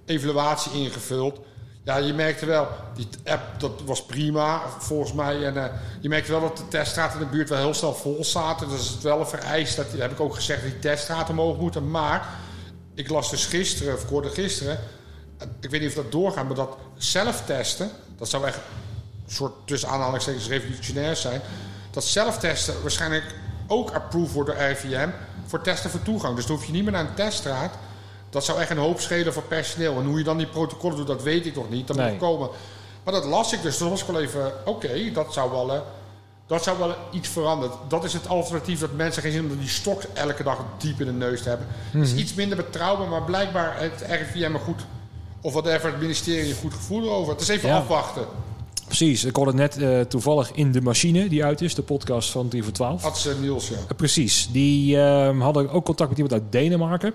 evaluatie 0.06 0.72
ingevuld. 0.72 1.40
Ja, 1.84 1.96
je 1.96 2.12
merkte 2.12 2.46
wel, 2.46 2.68
die 2.94 3.08
app 3.24 3.60
dat 3.60 3.82
was 3.84 4.04
prima 4.04 4.62
volgens 4.78 5.12
mij. 5.12 5.44
En 5.44 5.56
eh, 5.56 5.78
je 6.00 6.08
merkte 6.08 6.30
wel 6.30 6.40
dat 6.40 6.56
de 6.56 6.68
teststraat 6.68 7.12
in 7.12 7.18
de 7.18 7.26
buurt 7.26 7.48
wel 7.48 7.58
heel 7.58 7.74
snel 7.74 7.94
vol 7.94 8.24
zaten. 8.24 8.68
Dus 8.68 8.88
het 8.88 9.02
wel 9.02 9.20
een 9.20 9.26
vereist, 9.26 9.76
dat, 9.76 9.86
heb 9.96 10.12
ik 10.12 10.20
ook 10.20 10.34
gezegd, 10.34 10.62
dat 10.62 10.70
die 10.70 10.80
teststraten 10.80 11.34
mogen 11.34 11.60
moeten. 11.60 11.90
Maar 11.90 12.28
ik 12.94 13.08
las 13.08 13.30
dus 13.30 13.46
gisteren, 13.46 13.94
of 13.94 14.32
gisteren, 14.34 14.78
ik 15.60 15.70
weet 15.70 15.80
niet 15.80 15.88
of 15.88 15.96
dat 15.96 16.12
doorgaat, 16.12 16.46
maar 16.46 16.54
dat 16.54 16.76
zelftesten, 16.96 17.90
dat 18.18 18.28
zou 18.28 18.46
echt 18.46 18.56
een 19.26 19.32
soort 19.32 19.52
tussen 19.64 19.88
aanhalingstekens 19.88 20.48
revolutionair 20.48 21.16
zijn. 21.16 21.40
Dat 21.90 22.04
zelftesten 22.04 22.82
waarschijnlijk 22.82 23.34
ook 23.66 23.90
approved 23.90 24.32
wordt 24.32 24.50
door 24.50 24.58
RIVM 24.58 25.08
voor 25.46 25.60
testen 25.60 25.90
voor 25.90 26.02
toegang. 26.02 26.36
Dus 26.36 26.46
dan 26.46 26.56
hoef 26.56 26.66
je 26.66 26.72
niet 26.72 26.82
meer 26.82 26.92
naar 26.92 27.04
een 27.08 27.14
teststraat. 27.14 27.74
Dat 28.32 28.44
zou 28.44 28.58
echt 28.60 28.70
een 28.70 28.76
hoop 28.76 29.00
schelen 29.00 29.32
voor 29.32 29.42
personeel. 29.42 29.98
En 29.98 30.04
hoe 30.06 30.18
je 30.18 30.24
dan 30.24 30.36
die 30.36 30.46
protocollen 30.46 30.96
doet, 30.96 31.06
dat 31.06 31.22
weet 31.22 31.46
ik 31.46 31.54
nog 31.54 31.70
niet. 31.70 31.86
Dat 31.86 31.96
Nee. 31.96 32.10
moet 32.10 32.18
komen. 32.18 32.48
Maar 33.04 33.14
dat 33.14 33.24
las 33.24 33.52
ik 33.52 33.62
dus. 33.62 33.76
Toen 33.76 33.90
was 33.90 34.00
ik 34.00 34.06
wel 34.06 34.20
even, 34.20 34.52
oké, 34.64 35.10
dat 35.12 35.32
zou 35.32 35.50
wel... 35.50 35.72
eh, 35.72 35.80
dat 36.46 36.62
zou 36.62 36.78
wel 36.78 36.94
iets 37.12 37.28
veranderen. 37.28 37.76
Dat 37.88 38.04
is 38.04 38.12
het 38.12 38.28
alternatief 38.28 38.80
dat 38.80 38.92
mensen 38.92 39.22
geen 39.22 39.30
zin 39.30 39.40
hebben 39.40 39.58
om 39.58 39.64
die 39.64 39.72
stok 39.74 40.02
elke 40.14 40.42
dag 40.42 40.58
diep 40.78 41.00
in 41.00 41.06
de 41.06 41.12
neus 41.12 41.42
te 41.42 41.48
hebben. 41.48 41.66
Het 41.70 41.92
Mhm. 41.94 42.02
is 42.02 42.14
iets 42.14 42.34
minder 42.34 42.56
betrouwbaar, 42.56 43.08
maar 43.08 43.22
blijkbaar 43.22 43.80
het 43.80 44.04
RIVM 44.08 44.54
er 44.54 44.60
goed... 44.60 44.80
Of 45.40 45.52
whatever, 45.52 45.90
het 45.90 46.00
ministerie 46.00 46.50
een 46.50 46.56
goed 46.56 46.74
gevoel 46.74 47.10
over. 47.10 47.32
Het 47.32 47.40
is 47.42 47.48
even 47.48 47.68
Ja. 47.68 47.76
afwachten. 47.76 48.24
Precies, 48.86 49.24
ik 49.24 49.36
hoorde 49.36 49.52
net 49.54 49.76
eh, 49.76 50.00
toevallig 50.00 50.50
in 50.52 50.72
de 50.72 50.80
machine 50.80 51.28
die 51.28 51.44
uit 51.44 51.60
is, 51.60 51.74
de 51.74 51.82
podcast 51.82 52.30
van 52.30 52.48
3 52.48 52.62
voor 52.62 52.72
12. 52.72 53.02
Had 53.02 53.18
ze 53.18 53.36
Niels, 53.40 53.68
ja. 53.68 53.76
Precies, 53.96 54.48
die 54.52 54.98
ehm, 55.00 55.40
hadden 55.40 55.70
ook 55.70 55.84
contact 55.84 56.08
met 56.10 56.18
iemand 56.18 56.42
uit 56.42 56.52
Denemarken. 56.52 57.14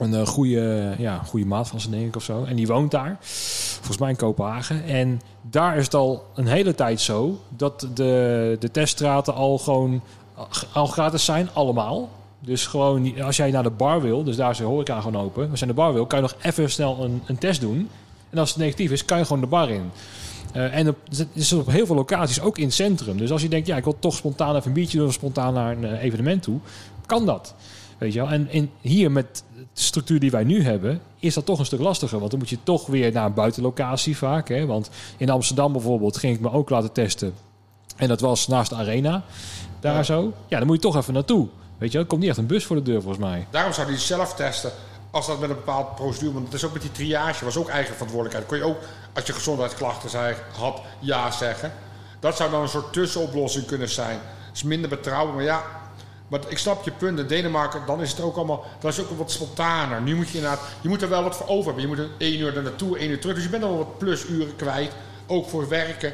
Een 0.00 0.14
eh, 0.14 0.26
goede, 0.26 0.94
ja, 0.98 1.18
goede 1.26 1.46
maat 1.46 1.68
van 1.68 1.80
ze, 1.80 1.90
denk 1.90 2.06
ik, 2.06 2.16
of 2.16 2.22
zo. 2.22 2.44
En 2.44 2.56
die 2.56 2.66
woont 2.66 2.90
daar, 2.90 3.16
volgens 3.20 3.98
mij 3.98 4.10
in 4.10 4.16
Kopenhagen. 4.16 4.84
En 4.84 5.20
daar 5.42 5.76
is 5.76 5.84
het 5.84 5.94
al 5.94 6.24
een 6.34 6.46
hele 6.46 6.74
tijd 6.74 7.00
zo 7.00 7.38
dat 7.48 7.88
de, 7.94 8.56
de 8.60 8.70
teststraten 8.70 9.34
al 9.34 9.58
gewoon 9.58 10.02
al 10.72 10.86
gratis 10.86 11.24
zijn, 11.24 11.48
allemaal. 11.52 12.08
Dus 12.40 12.66
gewoon, 12.66 13.20
als 13.22 13.36
jij 13.36 13.50
naar 13.50 13.62
de 13.62 13.70
bar 13.70 14.00
wil, 14.00 14.24
dus 14.24 14.36
daar 14.36 14.50
is 14.50 14.58
de 14.58 14.64
horeca 14.64 15.00
gewoon 15.00 15.22
open. 15.22 15.50
Als 15.50 15.60
je 15.60 15.66
naar 15.66 15.74
de 15.74 15.80
bar 15.80 15.92
wil, 15.92 16.06
kan 16.06 16.18
je 16.18 16.24
nog 16.24 16.36
even 16.42 16.70
snel 16.70 17.04
een, 17.04 17.22
een 17.26 17.38
test 17.38 17.60
doen. 17.60 17.88
En 18.30 18.38
als 18.38 18.48
het 18.48 18.58
negatief 18.58 18.90
is, 18.90 19.04
kan 19.04 19.18
je 19.18 19.24
gewoon 19.24 19.40
de 19.40 19.48
bar 19.48 19.70
in. 19.70 19.90
Eh, 20.52 20.76
en 20.76 20.86
het 20.86 21.26
is 21.32 21.52
op 21.52 21.70
heel 21.70 21.86
veel 21.86 21.94
locaties, 21.94 22.40
ook 22.40 22.58
in 22.58 22.64
het 22.64 22.74
centrum. 22.74 23.16
Dus 23.16 23.30
als 23.30 23.42
je 23.42 23.48
denkt, 23.48 23.66
ja, 23.66 23.76
ik 23.76 23.84
wil 23.84 23.96
toch 23.98 24.14
spontaan 24.14 24.56
even 24.56 24.66
een 24.66 24.72
biertje 24.72 24.98
doen... 24.98 25.06
of 25.06 25.12
spontaan 25.12 25.54
naar 25.54 25.76
een 25.76 25.84
eh, 25.84 26.02
evenement 26.02 26.42
toe, 26.42 26.58
kan 27.06 27.26
dat. 27.26 27.54
Weet 28.00 28.12
je 28.12 28.20
wel? 28.20 28.28
En 28.28 28.50
in, 28.50 28.70
hier 28.80 29.10
met 29.10 29.44
de 29.56 29.66
structuur 29.72 30.20
die 30.20 30.30
wij 30.30 30.44
nu 30.44 30.62
hebben... 30.62 31.00
is 31.18 31.34
dat 31.34 31.46
toch 31.46 31.58
een 31.58 31.66
stuk 31.66 31.80
lastiger. 31.80 32.18
Want 32.18 32.30
dan 32.30 32.40
moet 32.40 32.48
je 32.48 32.58
toch 32.62 32.86
weer 32.86 33.12
naar 33.12 33.26
een 33.26 33.34
buitenlocatie 33.34 34.16
vaak. 34.16 34.48
Hè? 34.48 34.66
Want 34.66 34.90
in 35.16 35.30
Amsterdam 35.30 35.72
bijvoorbeeld 35.72 36.16
ging 36.16 36.34
ik 36.34 36.40
me 36.40 36.52
ook 36.52 36.70
laten 36.70 36.92
testen. 36.92 37.34
En 37.96 38.08
dat 38.08 38.20
was 38.20 38.46
naast 38.48 38.70
de 38.70 38.76
arena. 38.76 39.22
Daar 39.80 39.94
Ja. 39.94 40.02
zo. 40.02 40.32
Ja, 40.48 40.58
dan 40.58 40.66
moet 40.66 40.76
je 40.76 40.82
toch 40.82 40.96
even 40.96 41.14
naartoe. 41.14 41.48
Weet 41.78 41.88
je 41.88 41.92
wel? 41.92 42.02
Er 42.02 42.08
komt 42.08 42.20
niet 42.20 42.30
echt 42.30 42.38
een 42.38 42.46
bus 42.46 42.64
voor 42.64 42.76
de 42.76 42.82
deur 42.82 43.02
volgens 43.02 43.24
mij. 43.24 43.46
Daarom 43.50 43.72
zou 43.72 43.86
die 43.86 43.98
zelf 43.98 44.34
testen. 44.34 44.70
Als 45.10 45.26
dat 45.26 45.40
met 45.40 45.50
een 45.50 45.56
bepaald 45.56 45.94
procedure... 45.94 46.32
Want 46.32 46.44
het 46.44 46.54
is 46.54 46.64
ook 46.64 46.72
met 46.72 46.82
die 46.82 46.92
triage. 46.92 47.44
was 47.44 47.56
ook 47.56 47.68
eigen 47.68 47.92
verantwoordelijkheid. 47.92 48.46
Kon 48.46 48.58
je 48.58 48.74
ook, 48.74 48.82
als 49.12 49.26
je 49.26 49.32
gezondheidsklachten 49.32 50.10
zei, 50.10 50.34
had, 50.58 50.80
ja 51.00 51.30
zeggen. 51.30 51.72
Dat 52.20 52.36
zou 52.36 52.50
dan 52.50 52.62
een 52.62 52.68
soort 52.68 52.92
tussenoplossing 52.92 53.66
kunnen 53.66 53.88
zijn. 53.88 54.18
Is 54.52 54.62
minder 54.62 54.90
betrouwbaar. 54.90 55.34
Maar 55.34 55.44
ja, 55.44 55.62
maar 56.30 56.40
ik 56.48 56.58
snap 56.58 56.84
je 56.84 56.90
punt. 56.90 57.18
In 57.18 57.26
Denemarken, 57.26 57.82
dan 57.86 58.00
is 58.00 58.10
het 58.10 58.20
ook 58.20 58.36
allemaal... 58.36 58.64
Dat 58.80 58.92
is 58.92 59.00
ook 59.00 59.18
wat 59.18 59.30
spontaner. 59.30 60.02
Nu 60.02 60.14
moet 60.14 60.28
je 60.28 60.36
inderdaad... 60.36 60.60
Je 60.80 60.88
moet 60.88 61.02
er 61.02 61.08
wel 61.08 61.22
wat 61.22 61.36
voor 61.36 61.48
over 61.48 61.64
hebben. 61.64 61.82
Je 61.82 61.88
moet 61.88 61.98
een 61.98 62.10
één 62.18 62.40
uur 62.40 62.56
er 62.56 62.62
naartoe, 62.62 62.98
één 62.98 63.10
uur 63.10 63.20
terug. 63.20 63.34
Dus 63.34 63.44
je 63.44 63.50
bent 63.50 63.62
al 63.62 63.76
wat 63.76 63.98
plusuren 63.98 64.56
kwijt. 64.56 64.92
Ook 65.26 65.48
voor 65.48 65.68
werken. 65.68 66.12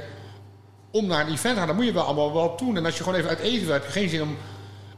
Om 0.91 1.07
naar 1.07 1.27
een 1.27 1.33
event 1.33 1.53
te 1.55 1.59
gaan, 1.59 1.67
dan 1.67 1.77
moet 1.77 1.85
je 1.85 1.93
wel 1.93 2.05
allemaal 2.05 2.33
wel 2.33 2.57
doen. 2.57 2.77
En 2.77 2.85
als 2.85 2.97
je 2.97 3.03
gewoon 3.03 3.19
even 3.19 3.31
uit 3.31 3.39
eten 3.39 3.67
je 3.75 3.81
geen 3.81 4.09
zin 4.09 4.23
om... 4.23 4.37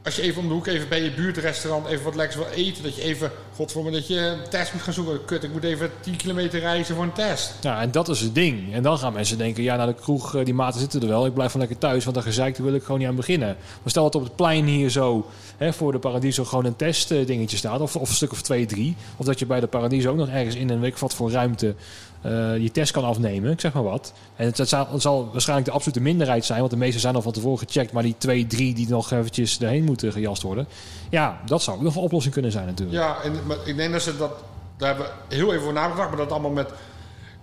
Als 0.04 0.16
je 0.16 0.22
even 0.22 0.42
om 0.42 0.48
de 0.48 0.54
hoek 0.54 0.66
even 0.66 0.88
bij 0.88 1.02
je 1.02 1.10
buurtrestaurant 1.10 1.86
even 1.86 2.04
wat 2.04 2.14
lekkers 2.14 2.36
wil 2.36 2.46
eten. 2.46 2.82
Dat 2.82 2.96
je 2.96 3.02
even, 3.02 3.30
godverdomme, 3.54 3.90
dat 3.90 4.08
je 4.08 4.18
een 4.18 4.48
test 4.50 4.72
moet 4.72 4.82
gaan 4.82 4.92
zoeken. 4.92 5.24
Kut, 5.24 5.44
ik 5.44 5.52
moet 5.52 5.64
even 5.64 5.90
10 6.00 6.16
kilometer 6.16 6.60
reizen 6.60 6.94
voor 6.94 7.04
een 7.04 7.12
test. 7.12 7.54
Ja, 7.60 7.80
en 7.80 7.90
dat 7.90 8.08
is 8.08 8.20
het 8.20 8.34
ding. 8.34 8.74
En 8.74 8.82
dan 8.82 8.98
gaan 8.98 9.12
mensen 9.12 9.38
denken, 9.38 9.62
ja, 9.62 9.76
nou 9.76 9.88
de 9.88 10.00
kroeg, 10.00 10.34
eh, 10.34 10.44
die 10.44 10.54
maten 10.54 10.80
zitten 10.80 11.00
er 11.00 11.08
wel. 11.08 11.26
Ik 11.26 11.34
blijf 11.34 11.50
van 11.50 11.60
lekker 11.60 11.78
thuis, 11.78 12.04
want 12.04 12.16
daar 12.16 12.24
gezeik, 12.24 12.56
wil 12.56 12.74
ik 12.74 12.82
gewoon 12.82 12.98
niet 12.98 13.08
aan 13.08 13.16
beginnen. 13.16 13.48
Maar 13.48 13.90
stel 13.90 14.02
dat 14.02 14.14
op 14.14 14.22
het 14.22 14.36
plein 14.36 14.64
hier 14.64 14.90
zo, 14.90 15.26
hè, 15.56 15.72
voor 15.72 15.92
de 15.92 15.98
Paradiso, 15.98 16.44
gewoon 16.44 16.64
een 16.64 16.76
testdingetje 16.76 17.56
staat. 17.56 17.80
Of, 17.80 17.96
of 17.96 18.08
een 18.08 18.14
stuk 18.14 18.32
of 18.32 18.42
twee, 18.42 18.66
drie. 18.66 18.96
Of 19.16 19.26
dat 19.26 19.38
je 19.38 19.46
bij 19.46 19.60
de 19.60 19.66
Paradiso 19.66 20.10
ook 20.10 20.16
nog 20.16 20.28
ergens 20.28 20.54
in 20.54 20.70
een 20.70 20.80
week 20.80 20.98
wat 20.98 21.14
voor 21.14 21.30
ruimte 21.30 21.74
eh, 22.20 22.56
je 22.56 22.70
test 22.70 22.92
kan 22.92 23.04
afnemen. 23.04 23.50
Ik 23.50 23.60
zeg 23.60 23.72
maar 23.72 23.82
wat. 23.82 24.12
En 24.36 24.46
het, 24.46 24.68
zal, 24.68 24.88
zal 24.96 25.28
waarschijnlijk 25.32 25.68
de 25.68 25.74
absolute 25.74 26.00
minderheid 26.00 26.44
zijn. 26.44 26.58
Want 26.58 26.70
de 26.70 26.76
meeste 26.76 27.00
zijn 27.00 27.14
al 27.14 27.22
van 27.22 27.32
tevoren 27.32 27.58
gecheckt. 27.58 27.92
Maar 27.92 28.02
die 28.02 28.14
twee, 28.18 28.46
drie 28.46 28.74
die 28.74 28.88
nog 28.88 29.10
eventjes 29.10 29.60
erheen 29.60 29.84
moeten 29.84 30.12
gejast 30.12 30.42
worden. 30.42 30.68
Ja, 31.10 31.40
dat 31.46 31.62
zou 31.62 31.76
ook 31.76 31.82
nog 31.82 31.94
een 31.94 32.02
oplossing 32.02 32.32
kunnen 32.32 32.52
zijn 32.52 32.66
natuurlijk. 32.66 32.98
Ja, 32.98 33.16
en, 33.22 33.46
maar 33.46 33.56
ik 33.64 33.76
denk 33.76 33.92
dat 33.92 34.02
ze 34.02 34.16
dat... 34.16 34.32
Daar 34.76 34.88
hebben 34.88 35.06
we 35.28 35.34
heel 35.34 35.50
even 35.50 35.62
voor 35.64 35.72
nagedacht. 35.72 36.08
Maar 36.08 36.18
dat 36.18 36.30
allemaal 36.30 36.50
met... 36.50 36.70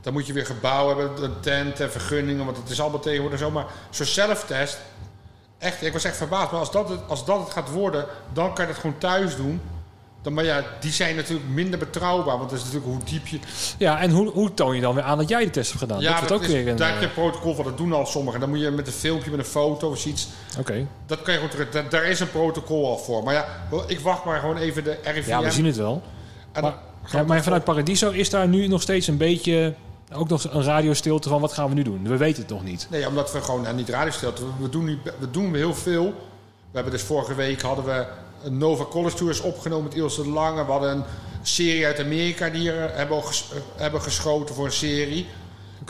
Dan 0.02 0.14
moet 0.14 0.28
je 0.28 0.34
weer 0.34 0.46
gebouw 0.46 0.88
hebben, 0.88 1.24
een 1.24 1.40
tent 1.40 1.80
en 1.80 1.92
vergunningen. 1.92 2.46
Want 2.46 2.58
het 2.58 2.70
is 2.70 2.82
allemaal 2.82 3.00
tegenwoordig 3.00 3.40
zo. 3.40 3.52
Maar 3.52 3.66
zo'n 3.90 4.06
zelftest... 4.06 4.80
Echt, 5.58 5.82
ik 5.82 5.94
was 5.94 6.04
echt 6.04 6.18
verbaasd. 6.18 6.52
Maar 6.52 6.60
als 6.60 6.72
dat, 6.72 6.90
het, 6.90 7.00
als 7.08 7.26
dat 7.26 7.40
het 7.40 7.50
gaat 7.50 7.72
worden, 7.72 8.06
dan 8.34 8.54
kan 8.54 8.66
je 8.66 8.72
het 8.72 8.80
gewoon 8.80 8.98
thuis 8.98 9.36
doen. 9.36 9.62
Dan, 10.26 10.34
maar 10.34 10.44
ja, 10.44 10.64
die 10.80 10.92
zijn 10.92 11.16
natuurlijk 11.16 11.50
minder 11.50 11.80
betrouwbaar. 11.80 12.38
Want 12.38 12.50
dat 12.50 12.60
is 12.60 12.66
natuurlijk 12.66 12.92
hoe 12.92 13.04
diep 13.04 13.28
je... 13.28 13.40
Ja, 13.78 14.00
en 14.00 14.12
hoe, 14.12 14.30
hoe 14.30 14.54
toon 14.54 14.76
je 14.76 14.82
dan 14.82 14.96
weer 14.96 15.04
aan 15.04 15.18
dat 15.18 15.30
jij 15.30 15.44
de 15.44 15.50
test 15.50 15.68
hebt 15.68 15.82
gedaan? 15.82 16.02
ja, 16.02 16.20
dat 16.20 16.30
dat 16.30 16.38
ook 16.38 16.44
is, 16.44 16.52
weer 16.52 16.68
een... 16.68 16.76
daar 16.76 16.90
heb 16.90 17.00
je 17.00 17.06
eh, 17.06 17.16
een 17.16 17.22
protocol 17.22 17.56
van. 17.56 17.64
Dat 17.64 17.78
doen 17.78 17.94
al 17.94 18.06
sommigen. 18.06 18.40
Dan 18.40 18.50
moet 18.50 18.60
je 18.60 18.72
met 18.72 18.88
een 18.88 18.94
filmpje, 18.94 19.30
met 19.30 19.40
een 19.40 19.46
foto 19.46 19.90
of 19.90 20.06
iets... 20.06 20.28
Oké. 20.60 20.88
Dat 21.06 21.22
kan 21.22 21.34
je 21.34 21.40
gewoon 21.40 21.56
terug. 21.56 21.70
Daar, 21.70 21.90
daar 21.90 22.06
is 22.06 22.20
een 22.20 22.32
protocol 22.32 22.88
al 22.88 22.98
voor. 22.98 23.24
Maar 23.24 23.34
ja, 23.34 23.46
ik 23.88 24.00
wacht 24.00 24.26
maar 24.26 24.40
gewoon 24.40 24.58
even 24.58 24.84
de 24.84 24.98
RIVM. 25.04 25.30
Ja, 25.30 25.42
we 25.42 25.52
zien 25.52 25.66
het 25.66 25.76
wel. 25.76 26.02
En 26.52 26.62
Maar, 26.62 26.74
ja, 27.12 27.24
maar 27.24 27.44
vanuit 27.44 27.64
Paradiso 27.64 28.10
is 28.10 28.30
daar 28.30 28.48
nu 28.48 28.68
nog 28.68 28.82
steeds 28.82 29.08
een 29.08 29.18
beetje... 29.18 29.74
Ook 30.14 30.30
nog 30.30 30.44
een 30.44 30.64
radiostilte 30.64 31.30
van 31.30 31.42
wat 31.42 31.54
gaan 31.54 31.70
we 31.70 31.76
nu 31.76 31.84
doen? 31.84 32.08
We 32.08 32.18
weten 32.18 32.42
het 32.42 32.52
nog 32.52 32.64
niet. 32.64 32.88
Nee, 32.90 33.08
omdat 33.08 33.32
we 33.32 33.42
gewoon 33.42 33.62
nou, 33.62 33.76
niet 33.76 33.90
radio 33.90 34.12
stelt. 34.12 34.40
We, 34.40 34.46
we 34.60 34.70
doen 34.70 34.86
nu, 34.86 35.00
we 35.20 35.32
doen 35.32 35.56
heel 35.56 35.74
veel. 35.74 36.04
We 36.04 36.82
hebben 36.82 36.92
dus 36.92 37.02
vorige 37.02 37.36
week 37.36 37.62
hadden 37.62 37.86
we 37.86 38.06
een 38.43 38.58
Nova 38.58 38.84
College 38.84 39.15
Tours 39.15 39.41
opgenomen 39.41 39.84
met 39.84 39.93
Ilse 39.95 40.21
de 40.24 40.30
Lange. 40.30 40.65
We 40.65 40.71
hadden 40.71 40.91
een 40.91 41.04
serie 41.41 41.86
uit 41.86 42.00
Amerika 42.00 42.50
die 42.50 42.62
hier 42.62 42.86
eh, 42.86 42.95
hebben, 42.98 43.24
ges- 43.24 43.50
eh, 43.54 43.58
hebben 43.82 44.02
geschoten 44.02 44.56
voor 44.56 44.65
een 44.65 44.71
serie. 44.71 45.28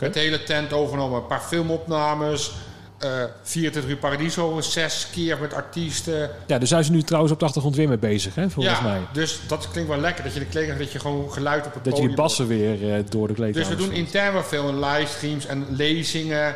Met 0.00 0.14
de 0.14 0.20
hele 0.20 0.42
tent 0.42 0.72
overgenomen. 0.72 1.20
Een 1.20 1.26
paar 1.26 1.40
filmopnames. 1.40 2.52
eh 2.98 3.10
24 3.42 3.90
uur 3.90 3.96
Paradiso, 3.96 4.60
zes 4.60 5.08
keer 5.12 5.38
met 5.40 5.54
artiesten. 5.54 6.30
Ja, 6.46 6.58
daar 6.58 6.66
zijn 6.66 6.84
ze 6.84 6.90
nu 6.90 7.02
trouwens 7.02 7.32
op 7.32 7.38
de 7.38 7.44
achtergrond 7.44 7.76
weer 7.76 7.88
mee 7.88 7.98
bezig, 7.98 8.34
hè, 8.34 8.50
volgens 8.50 8.78
ja, 8.78 8.82
mij. 8.84 9.00
dus 9.12 9.40
dat 9.48 9.68
klinkt 9.70 9.90
wel 9.90 9.98
lekker. 10.00 10.24
Dat 10.24 10.32
je 10.32 10.38
de 10.38 10.46
kleding, 10.46 10.78
dat 10.78 10.92
je 10.92 10.98
gewoon 10.98 11.32
geluid 11.32 11.66
op 11.66 11.74
het 11.74 11.84
Dat 11.84 11.84
je 11.84 11.90
podium 11.90 12.08
die 12.08 12.16
bassen 12.16 12.46
weer 12.46 13.04
door 13.08 13.28
de 13.28 13.34
Dus 13.34 13.42
kleedkamer 13.52 13.68
we 13.68 13.76
doen 13.76 13.92
intern 13.92 14.32
wel 14.32 14.42
veel 14.42 14.68
en 14.68 14.78
livestreams 14.80 15.46
en 15.46 15.66
lezingen 15.70 16.54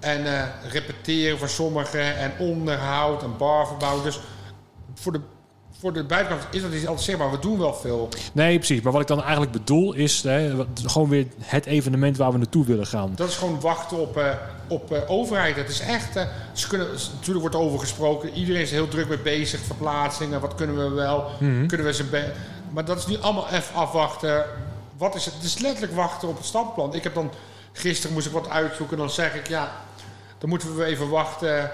en 0.00 0.24
repeteren 0.70 1.38
voor 1.38 1.48
sommigen 1.48 2.16
en 2.16 2.32
onderhoud 2.38 3.22
en 3.22 3.36
barverbouw. 3.36 4.02
Dus 4.02 4.20
voor 4.96 5.12
de, 5.12 5.20
voor 5.80 5.92
de 5.92 6.04
buitenkant 6.04 6.54
is 6.54 6.62
dat 6.62 6.70
niet 6.70 6.86
altijd 6.86 7.04
zichtbaar. 7.04 7.30
We 7.30 7.38
doen 7.38 7.58
wel 7.58 7.74
veel. 7.74 8.08
Nee, 8.32 8.56
precies. 8.56 8.80
Maar 8.80 8.92
wat 8.92 9.00
ik 9.00 9.06
dan 9.06 9.22
eigenlijk 9.22 9.52
bedoel 9.52 9.92
is 9.92 10.22
hè, 10.22 10.64
gewoon 10.84 11.08
weer 11.08 11.26
het 11.40 11.66
evenement 11.66 12.16
waar 12.16 12.32
we 12.32 12.38
naartoe 12.38 12.64
willen 12.64 12.86
gaan. 12.86 13.12
Dat 13.14 13.28
is 13.28 13.36
gewoon 13.36 13.60
wachten 13.60 13.96
op, 13.96 14.16
eh, 14.16 14.30
op 14.68 14.92
eh, 14.92 15.10
overheid. 15.10 15.56
Het 15.56 15.68
is 15.68 15.80
echt... 15.80 16.16
eh, 16.16 16.26
ze 16.52 16.68
kunnen, 16.68 16.88
natuurlijk 17.14 17.40
wordt 17.40 17.54
er 17.54 17.60
over 17.60 17.78
gesproken. 17.78 18.32
Iedereen 18.32 18.60
is 18.60 18.68
er 18.68 18.76
heel 18.76 18.88
druk 18.88 19.08
mee 19.08 19.18
bezig. 19.18 19.60
Verplaatsingen, 19.60 20.40
wat 20.40 20.54
kunnen 20.54 20.76
we 20.76 20.94
wel? 20.94 21.30
Mhm. 21.40 21.66
Kunnen 21.66 21.86
we 21.86 21.92
ze... 21.92 22.32
Maar 22.70 22.84
dat 22.84 22.98
is 22.98 23.06
nu 23.06 23.18
allemaal 23.20 23.48
even 23.48 23.74
afwachten. 23.74 24.44
Wat 24.96 25.14
is 25.14 25.24
het? 25.24 25.34
Het 25.34 25.44
is 25.44 25.58
letterlijk 25.58 25.94
wachten 25.94 26.28
op 26.28 26.36
het 26.36 26.46
stappenplan. 26.46 26.94
Ik 26.94 27.02
heb 27.02 27.14
dan... 27.14 27.30
Gisteren 27.72 28.14
moest 28.14 28.26
ik 28.26 28.32
wat 28.32 28.48
uitzoeken. 28.48 28.96
Dan 28.96 29.10
zeg 29.10 29.34
ik, 29.34 29.48
ja... 29.48 29.72
Dan 30.38 30.48
moeten 30.48 30.76
we 30.76 30.84
even 30.84 31.08
wachten 31.08 31.70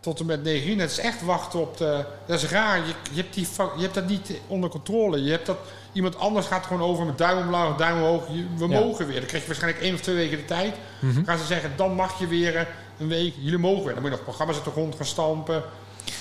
tot 0.00 0.20
en 0.20 0.26
met 0.26 0.42
9 0.42 0.70
uur. 0.70 0.80
Het 0.80 0.90
is 0.90 0.98
echt 0.98 1.22
wachten 1.22 1.60
op 1.60 1.76
de... 1.76 2.04
Dat 2.26 2.42
is 2.42 2.48
raar. 2.50 2.76
Je, 2.78 2.92
je, 3.12 3.20
hebt, 3.22 3.34
die, 3.34 3.48
je 3.76 3.82
hebt 3.82 3.94
dat 3.94 4.06
niet 4.08 4.32
onder 4.46 4.70
controle. 4.70 5.22
Je 5.22 5.30
hebt 5.30 5.46
dat... 5.46 5.58
Iemand 5.92 6.18
anders 6.18 6.46
gaat 6.46 6.66
gewoon 6.66 6.88
over 6.88 7.04
met 7.06 7.18
duim 7.18 7.38
omlaag, 7.38 7.76
duim 7.76 7.96
omhoog. 8.02 8.26
Je- 8.30 8.46
We 8.56 8.68
Ja. 8.68 8.80
mogen 8.80 9.06
weer. 9.06 9.16
Dan 9.18 9.26
krijg 9.26 9.42
je 9.42 9.48
waarschijnlijk 9.48 9.84
één 9.84 9.94
of 9.94 10.00
twee 10.00 10.16
weken 10.16 10.36
de 10.38 10.44
tijd. 10.44 10.74
Mhm. 11.00 11.24
Gaan 11.24 11.38
ze 11.38 11.44
zeggen, 11.44 11.72
dan 11.76 11.92
mag 11.94 12.18
je 12.18 12.26
weer 12.26 12.68
een 12.98 13.08
week. 13.08 13.34
Jullie 13.38 13.58
mogen 13.58 13.84
weer. 13.84 13.92
Dan 13.92 14.02
moet 14.02 14.10
je 14.10 14.16
nog 14.16 14.24
programma's 14.24 14.56
uit 14.56 14.64
de 14.64 14.70
grond 14.70 14.94
gaan 14.96 15.06
stampen. 15.06 15.62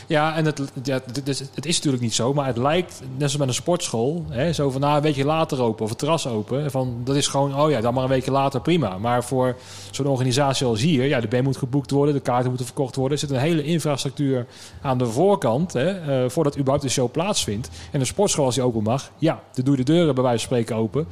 Ja, 0.08 0.36
en 0.36 0.46
het, 0.46 0.62
ja, 0.84 1.00
het, 1.06 1.28
is, 1.28 1.40
het 1.40 1.66
is 1.66 1.76
natuurlijk 1.76 2.04
niet 2.04 2.14
zo, 2.14 2.34
maar 2.34 2.46
het 2.46 2.58
lijkt, 2.58 3.00
net 3.00 3.18
zoals 3.18 3.38
met 3.38 3.48
een 3.48 3.54
sportschool, 3.54 4.26
hè, 4.30 4.54
zo 4.54 4.70
van 4.70 4.82
nou, 4.82 4.96
een 4.96 5.02
weekje 5.02 5.26
later 5.26 5.62
open 5.62 5.84
of 5.84 5.90
het 5.90 6.00
terras 6.00 6.28
open. 6.28 6.72
Van, 6.72 7.02
dat 7.04 7.16
is 7.16 7.28
gewoon, 7.28 7.60
oh 7.60 7.70
ja, 7.70 7.82
dan 7.82 7.94
maar 7.94 8.04
een 8.04 8.10
weekje 8.10 8.32
later, 8.32 8.62
prima. 8.62 8.98
Maar 8.98 9.24
voor 9.24 9.56
zo'n 9.92 10.06
organisatie 10.06 10.66
als 10.66 10.82
hier, 10.82 11.06
ja, 11.06 11.20
de 11.20 11.28
band 11.28 11.44
moet 11.44 11.58
geboekt 11.58 11.92
worden, 11.92 12.14
de 12.14 12.20
kaarten 12.20 12.48
moeten 12.48 12.66
verkocht 12.66 12.96
worden. 12.96 13.14
Er 13.14 13.28
zit 13.28 13.30
een 13.30 13.44
hele 13.44 13.64
infrastructuur 13.64 14.46
aan 14.82 14.98
de 14.98 15.06
voorkant, 15.06 15.74
hè, 15.74 15.90
eh, 15.90 16.30
voordat 16.30 16.56
überhaupt 16.56 16.84
de 16.84 16.90
show 16.90 17.12
plaatsvindt. 17.12 17.70
En 17.92 18.00
een 18.00 18.06
sportschool 18.06 18.46
als 18.46 18.56
die 18.56 18.64
open 18.64 18.84
mag, 18.84 19.12
ja, 19.18 19.44
dan 19.54 19.66
doe 19.66 19.78
je 19.78 19.84
de 19.84 19.92
deuren 19.92 20.16
bij 20.16 20.24
wijze 20.24 20.48
van 20.48 20.48
spreken 20.48 20.76
open. 20.76 21.08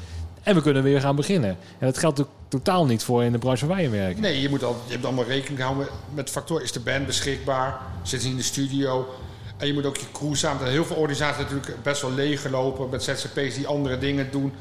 En 0.45 0.55
we 0.55 0.61
kunnen 0.61 0.83
weer 0.83 1.01
gaan 1.01 1.15
beginnen. 1.15 1.49
En 1.49 1.85
dat 1.85 1.97
geldt 1.97 2.21
ook 2.21 2.29
totaal 2.47 2.85
niet 2.85 3.03
voor 3.03 3.23
in 3.23 3.31
de 3.31 3.37
branche 3.37 3.65
waar 3.65 3.75
wij 3.75 3.85
in 3.85 3.91
werken. 3.91 4.21
Nee, 4.21 4.41
je, 4.41 4.49
moet 4.49 4.63
al, 4.63 4.81
je 4.85 4.91
hebt 4.91 5.05
allemaal 5.05 5.25
rekening 5.25 5.61
houden 5.61 5.87
met 6.13 6.29
factor. 6.29 6.61
Is 6.61 6.71
de 6.71 6.79
band 6.79 7.05
beschikbaar? 7.05 7.79
Zit 8.03 8.21
ze 8.21 8.27
in 8.27 8.35
de 8.35 8.43
studio? 8.43 9.15
En 9.57 9.67
je 9.67 9.73
moet 9.73 9.85
ook 9.85 9.97
je 9.97 10.05
crew 10.13 10.35
samen... 10.35 10.67
Heel 10.67 10.85
veel 10.85 10.95
organisaties 10.95 11.41
natuurlijk 11.41 11.83
best 11.83 12.01
wel 12.01 12.11
leeggelopen... 12.11 12.89
met 12.89 13.03
ZZP's 13.03 13.55
die 13.55 13.67
andere 13.67 13.97
dingen 13.97 14.31
doen. 14.31 14.53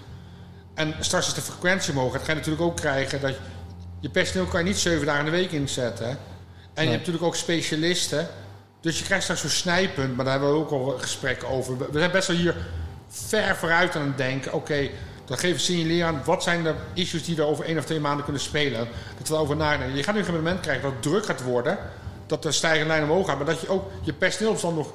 En 0.74 0.94
straks 1.00 1.26
is 1.26 1.34
de 1.34 1.40
frequentie 1.40 1.92
omhoog. 1.92 2.12
Dat 2.12 2.22
ga 2.22 2.30
je 2.30 2.38
natuurlijk 2.38 2.64
ook 2.64 2.76
krijgen... 2.76 3.20
dat 3.20 3.34
je 4.00 4.10
personeel 4.10 4.46
kan 4.46 4.60
je 4.60 4.66
niet 4.66 4.78
zeven 4.78 5.06
dagen 5.06 5.24
in 5.26 5.30
de 5.30 5.36
week 5.36 5.52
inzetten. 5.52 6.08
En 6.74 6.84
je 6.84 6.90
hebt 6.90 6.98
natuurlijk 6.98 7.24
ook 7.24 7.36
specialisten... 7.36 8.28
Dus 8.80 8.98
je 8.98 9.04
krijgt 9.04 9.22
straks 9.22 9.40
zo'n 9.40 9.50
snijpunt, 9.50 10.16
maar 10.16 10.24
daar 10.24 10.34
hebben 10.34 10.52
we 10.52 10.58
ook 10.58 10.70
al 10.70 10.94
gesprekken 10.98 11.48
over. 11.48 11.78
We 11.78 11.98
zijn 11.98 12.10
best 12.10 12.28
wel 12.28 12.36
hier 12.36 12.54
ver 13.08 13.56
vooruit 13.56 13.96
aan 13.96 14.06
het 14.06 14.16
denken. 14.16 14.52
Oké, 14.52 14.88
dan 15.24 15.38
geven 15.38 15.56
we 15.56 15.62
signaleren 15.62 16.06
aan 16.06 16.22
wat 16.24 16.42
zijn 16.42 16.62
de 16.62 16.74
issues 16.94 17.24
die 17.24 17.36
er 17.36 17.46
over 17.46 17.64
één 17.64 17.78
of 17.78 17.84
twee 17.84 18.00
maanden 18.00 18.24
kunnen 18.24 18.42
spelen. 18.42 18.88
Dat 19.18 19.28
we 19.28 19.34
over 19.34 19.56
nadenken. 19.56 19.96
Je 19.96 20.02
gaat 20.02 20.14
nu 20.14 20.24
een 20.24 20.34
moment 20.34 20.60
krijgen 20.60 20.82
dat 20.82 21.02
druk 21.02 21.24
gaat 21.24 21.42
worden. 21.42 21.78
Dat 22.26 22.42
de 22.42 22.52
stijgende 22.52 22.86
lijn 22.86 23.02
omhoog 23.02 23.26
gaat. 23.26 23.36
Maar 23.36 23.46
dat 23.46 23.60
je 23.60 23.68
ook 23.68 23.90
je 24.02 24.12
personeelsbestand 24.12 24.76
nog 24.76 24.92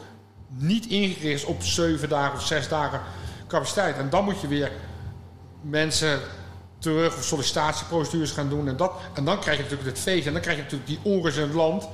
niet 0.48 0.86
ingericht 0.86 1.24
is 1.24 1.44
op 1.44 1.64
zeven 1.64 2.10
dagen 2.10 2.38
of 2.38 2.46
zes 2.46 2.68
dagen 2.68 3.02
capaciteit. 3.48 3.98
En 3.98 4.10
dan 4.10 4.24
moet 4.24 4.42
je 4.42 4.48
weer 4.48 4.72
mensen 5.62 6.20
terug 6.80 7.18
of 7.18 7.24
sollicitatieprocedures 7.24 8.32
gaan 8.32 8.50
doen. 8.50 8.68
En, 8.68 8.78
dat, 8.78 8.94
en 9.14 9.26
dan 9.26 9.40
krijg 9.40 9.58
je 9.58 9.64
natuurlijk 9.64 9.90
het 9.90 10.00
feest. 10.00 10.28
En 10.28 10.34
dan 10.34 10.42
krijg 10.42 10.58
je 10.58 10.64
natuurlijk 10.64 10.90
die 10.90 11.00
onrust 11.04 11.38
in 11.38 11.44
het 11.44 11.54
land 11.54 11.88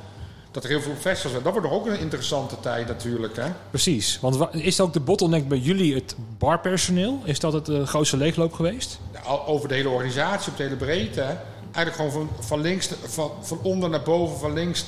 dat 0.55 0.63
er 0.63 0.69
heel 0.69 0.81
veel 0.81 0.95
festivals 0.95 1.31
zijn. 1.31 1.43
Dat 1.43 1.53
wordt 1.53 1.67
nog 1.67 1.77
ook 1.77 1.85
een 1.85 1.99
interessante 1.99 2.59
tijd 2.59 2.87
natuurlijk. 2.87 3.35
Hè? 3.35 3.47
Precies. 3.69 4.19
Want 4.21 4.47
is 4.51 4.75
dat 4.75 4.87
ook 4.87 4.93
de 4.93 4.99
bottleneck 4.99 5.47
bij 5.47 5.57
jullie 5.57 5.95
het 5.95 6.15
barpersoneel? 6.37 7.21
Is 7.23 7.39
dat 7.39 7.53
het 7.53 7.69
uh, 7.69 7.87
grootste 7.87 8.17
leegloop 8.17 8.53
geweest? 8.53 8.99
Ja, 9.13 9.21
over 9.45 9.67
de 9.67 9.75
hele 9.75 9.89
organisatie, 9.89 10.51
op 10.51 10.57
de 10.57 10.63
hele 10.63 10.75
breedte. 10.75 11.21
Hè? 11.21 11.33
Eigenlijk 11.71 11.95
gewoon 11.95 12.11
van, 12.11 12.29
van 12.45 12.61
links, 12.61 12.89
van, 13.03 13.31
van 13.41 13.59
onder 13.61 13.89
naar 13.89 14.01
boven, 14.01 14.37
van 14.37 14.53
links 14.53 14.85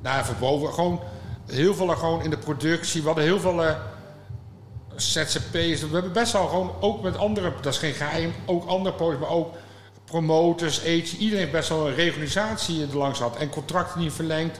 naar 0.00 0.26
van 0.26 0.34
boven. 0.40 0.72
Gewoon 0.74 1.00
heel 1.46 1.74
veel 1.74 1.88
gewoon 1.88 2.22
in 2.22 2.30
de 2.30 2.38
productie. 2.38 3.00
We 3.00 3.06
hadden 3.06 3.24
heel 3.24 3.40
veel 3.40 3.64
uh, 3.64 3.70
ZZP's. 4.96 5.80
We 5.80 5.88
hebben 5.92 6.12
best 6.12 6.32
wel 6.32 6.46
gewoon, 6.46 6.72
ook 6.80 7.02
met 7.02 7.16
andere, 7.16 7.52
dat 7.60 7.72
is 7.72 7.78
geen 7.78 7.94
geheim, 7.94 8.32
ook 8.46 8.66
andere 8.66 8.94
podiums, 8.94 9.20
maar 9.20 9.36
ook 9.36 9.54
promoters, 10.04 10.84
aids. 10.84 11.16
Iedereen 11.16 11.50
best 11.50 11.68
wel 11.68 11.88
een 11.88 11.94
reorganisatie 11.94 12.86
er 12.86 12.98
langs 12.98 13.18
had 13.18 13.36
en 13.36 13.48
contracten 13.48 14.00
niet 14.00 14.12
verlengd. 14.12 14.58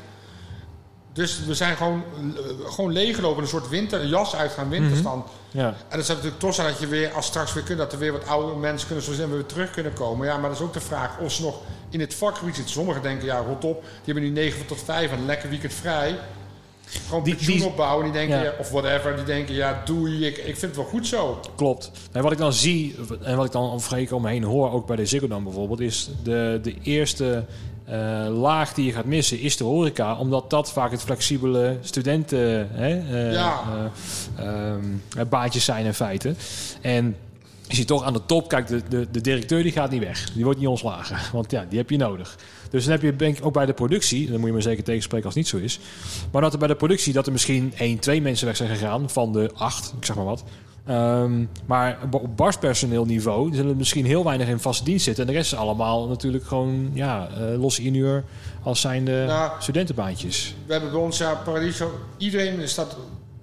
Dus 1.15 1.45
we 1.45 1.55
zijn 1.55 1.77
gewoon, 1.77 2.03
uh, 2.19 2.71
gewoon 2.71 2.93
leeggelopen, 2.93 3.43
een 3.43 3.49
soort 3.49 3.69
winter, 3.69 4.07
jas 4.07 4.35
uitgaan, 4.35 4.69
winterstand. 4.69 5.25
Mhm. 5.25 5.59
Ja. 5.59 5.67
En 5.67 5.97
dat 5.97 6.05
zou 6.05 6.19
natuurlijk 6.19 6.39
toch 6.39 6.55
zijn 6.55 6.69
dat 6.69 6.79
je 6.79 6.87
weer, 6.87 7.13
als 7.13 7.27
straks 7.27 7.53
weer 7.53 7.63
kunt, 7.63 7.79
dat 7.79 7.93
er 7.93 7.99
weer 7.99 8.13
wat 8.13 8.27
oude 8.27 8.57
mensen 8.57 8.87
kunnen, 8.87 9.05
zoals 9.05 9.31
weer 9.31 9.47
terug 9.47 9.71
kunnen 9.71 9.93
komen. 9.93 10.27
Ja, 10.27 10.37
maar 10.37 10.49
dat 10.51 10.59
is 10.59 10.65
ook 10.65 10.73
de 10.73 10.81
vraag 10.81 11.19
of 11.19 11.33
ze 11.33 11.43
nog 11.43 11.61
in 11.91 12.01
het 12.01 12.15
vakgebied 12.15 12.55
zitten. 12.55 12.73
Sommigen 12.73 13.03
denken, 13.03 13.27
ja, 13.27 13.39
rot 13.39 13.65
op, 13.65 13.81
die 13.81 14.15
hebben 14.15 14.23
nu 14.23 14.31
9 14.31 14.67
tot 14.67 14.83
5 14.85 15.11
en 15.11 15.19
een 15.19 15.27
lekker 15.27 15.49
weekend 15.49 15.73
vrij. 15.73 16.19
Gewoon 17.09 17.25
die, 17.25 17.35
pensioen 17.35 17.63
opbouwen, 17.63 18.05
die 18.05 18.13
denken, 18.13 18.43
ja. 18.43 18.55
of 18.59 18.71
whatever, 18.71 19.17
die 19.17 19.25
denken, 19.25 19.55
ja, 19.55 19.83
doei, 19.85 20.27
ik, 20.27 20.37
ik 20.37 20.45
vind 20.45 20.61
het 20.61 20.77
wel 20.77 20.85
goed 20.85 21.07
zo. 21.07 21.41
Klopt. 21.57 21.91
En 22.13 22.23
wat 22.23 22.33
ik 22.33 22.39
dan 22.39 22.53
zie, 22.53 22.97
en 23.23 23.37
wat 23.37 23.47
ik 23.47 23.53
dan 23.53 23.81
vreken 23.81 24.17
omheen 24.17 24.43
hoor, 24.43 24.73
ook 24.73 24.87
bij 24.87 24.97
de 24.97 25.07
Ziggo 25.07 25.27
dan 25.27 25.45
bijvoorbeeld, 25.45 25.81
is 25.81 26.11
de, 26.23 26.59
de 26.63 26.75
eerste 26.83 27.45
uh, 27.91 28.27
laag 28.41 28.75
die 28.75 28.85
je 28.87 28.93
gaat 28.93 29.05
missen 29.05 29.41
is 29.41 29.57
de 29.57 29.65
horeca, 29.65 30.19
omdat 30.19 30.51
dat 30.51 30.73
vaak 30.73 30.91
het 30.91 31.03
flexibele 31.03 31.79
studenten 31.81 32.69
hè, 32.73 33.01
uh, 33.01 33.33
ja. 33.33 33.61
uh, 34.41 35.25
baantjes 35.29 35.65
zijn 35.65 35.85
in 35.85 35.95
feite. 35.95 36.35
En 36.81 37.17
je 37.67 37.75
ziet 37.75 37.87
toch 37.87 38.03
aan 38.03 38.13
de 38.13 38.27
top, 38.27 38.49
kijk, 38.49 38.67
de, 38.67 38.83
de, 38.89 39.11
de 39.11 39.21
directeur 39.21 39.63
die 39.63 39.73
gaat 39.73 39.91
niet 39.91 40.03
weg. 40.03 40.33
Die 40.33 40.45
wordt 40.45 40.59
niet 40.59 40.69
ontslagen, 40.69 41.17
want 41.33 41.51
ja, 41.51 41.67
die 41.69 41.79
heb 41.79 41.91
je 41.91 41.97
nodig. 41.97 42.39
Dus 42.71 42.85
dan 42.85 42.93
heb 42.93 43.03
je 43.03 43.17
denk 43.17 43.39
ik 43.39 43.45
ook 43.45 43.53
bij 43.53 43.67
de 43.67 43.73
productie, 43.73 44.31
dan 44.31 44.41
moet 44.41 44.49
je 44.49 44.55
me 44.55 44.61
zeker 44.61 44.85
tegenspreken 44.85 45.27
als 45.27 45.35
het 45.35 45.43
niet 45.43 45.53
zo 45.53 45.65
is. 45.65 45.81
Maar 46.31 46.43
dat 46.43 46.53
er 46.53 46.59
bij 46.59 46.69
de 46.69 46.75
productie 46.75 47.13
dat 47.13 47.27
er 47.27 47.33
misschien 47.33 47.73
één, 47.77 47.99
twee 47.99 48.23
mensen 48.23 48.47
weg 48.47 48.57
zijn 48.57 48.69
gegaan 48.69 49.11
van 49.11 49.33
de 49.33 49.51
acht, 49.55 49.95
ik 49.99 50.05
zeg 50.05 50.17
maar 50.17 50.25
wat. 50.25 50.45
Um, 50.91 51.51
maar 51.67 51.99
op 52.11 52.37
barspersoneelniveau 52.37 53.55
zullen 53.55 53.71
er 53.71 53.77
misschien 53.77 54.07
heel 54.07 54.25
weinig 54.25 54.49
in 54.49 54.59
vaste 54.59 54.85
dienst 54.85 55.05
zitten. 55.05 55.27
En 55.27 55.31
de 55.33 55.37
rest 55.37 55.53
is 55.53 55.59
allemaal 55.59 56.09
natuurlijk 56.09 56.45
gewoon 56.45 56.91
ja, 56.93 57.29
uh, 57.31 57.61
losse 57.61 57.83
inuur 57.83 58.25
als 58.63 58.81
zijn 58.81 59.05
de 59.05 59.25
nou, 59.27 59.53
studentenbaantjes. 59.59 60.55
We 60.67 60.73
hebben 60.73 60.91
bij 60.91 61.01
ons 61.01 61.19
ja, 61.19 61.35
Paradiso, 61.35 61.91
iedereen 62.17 62.69
staat. 62.69 62.97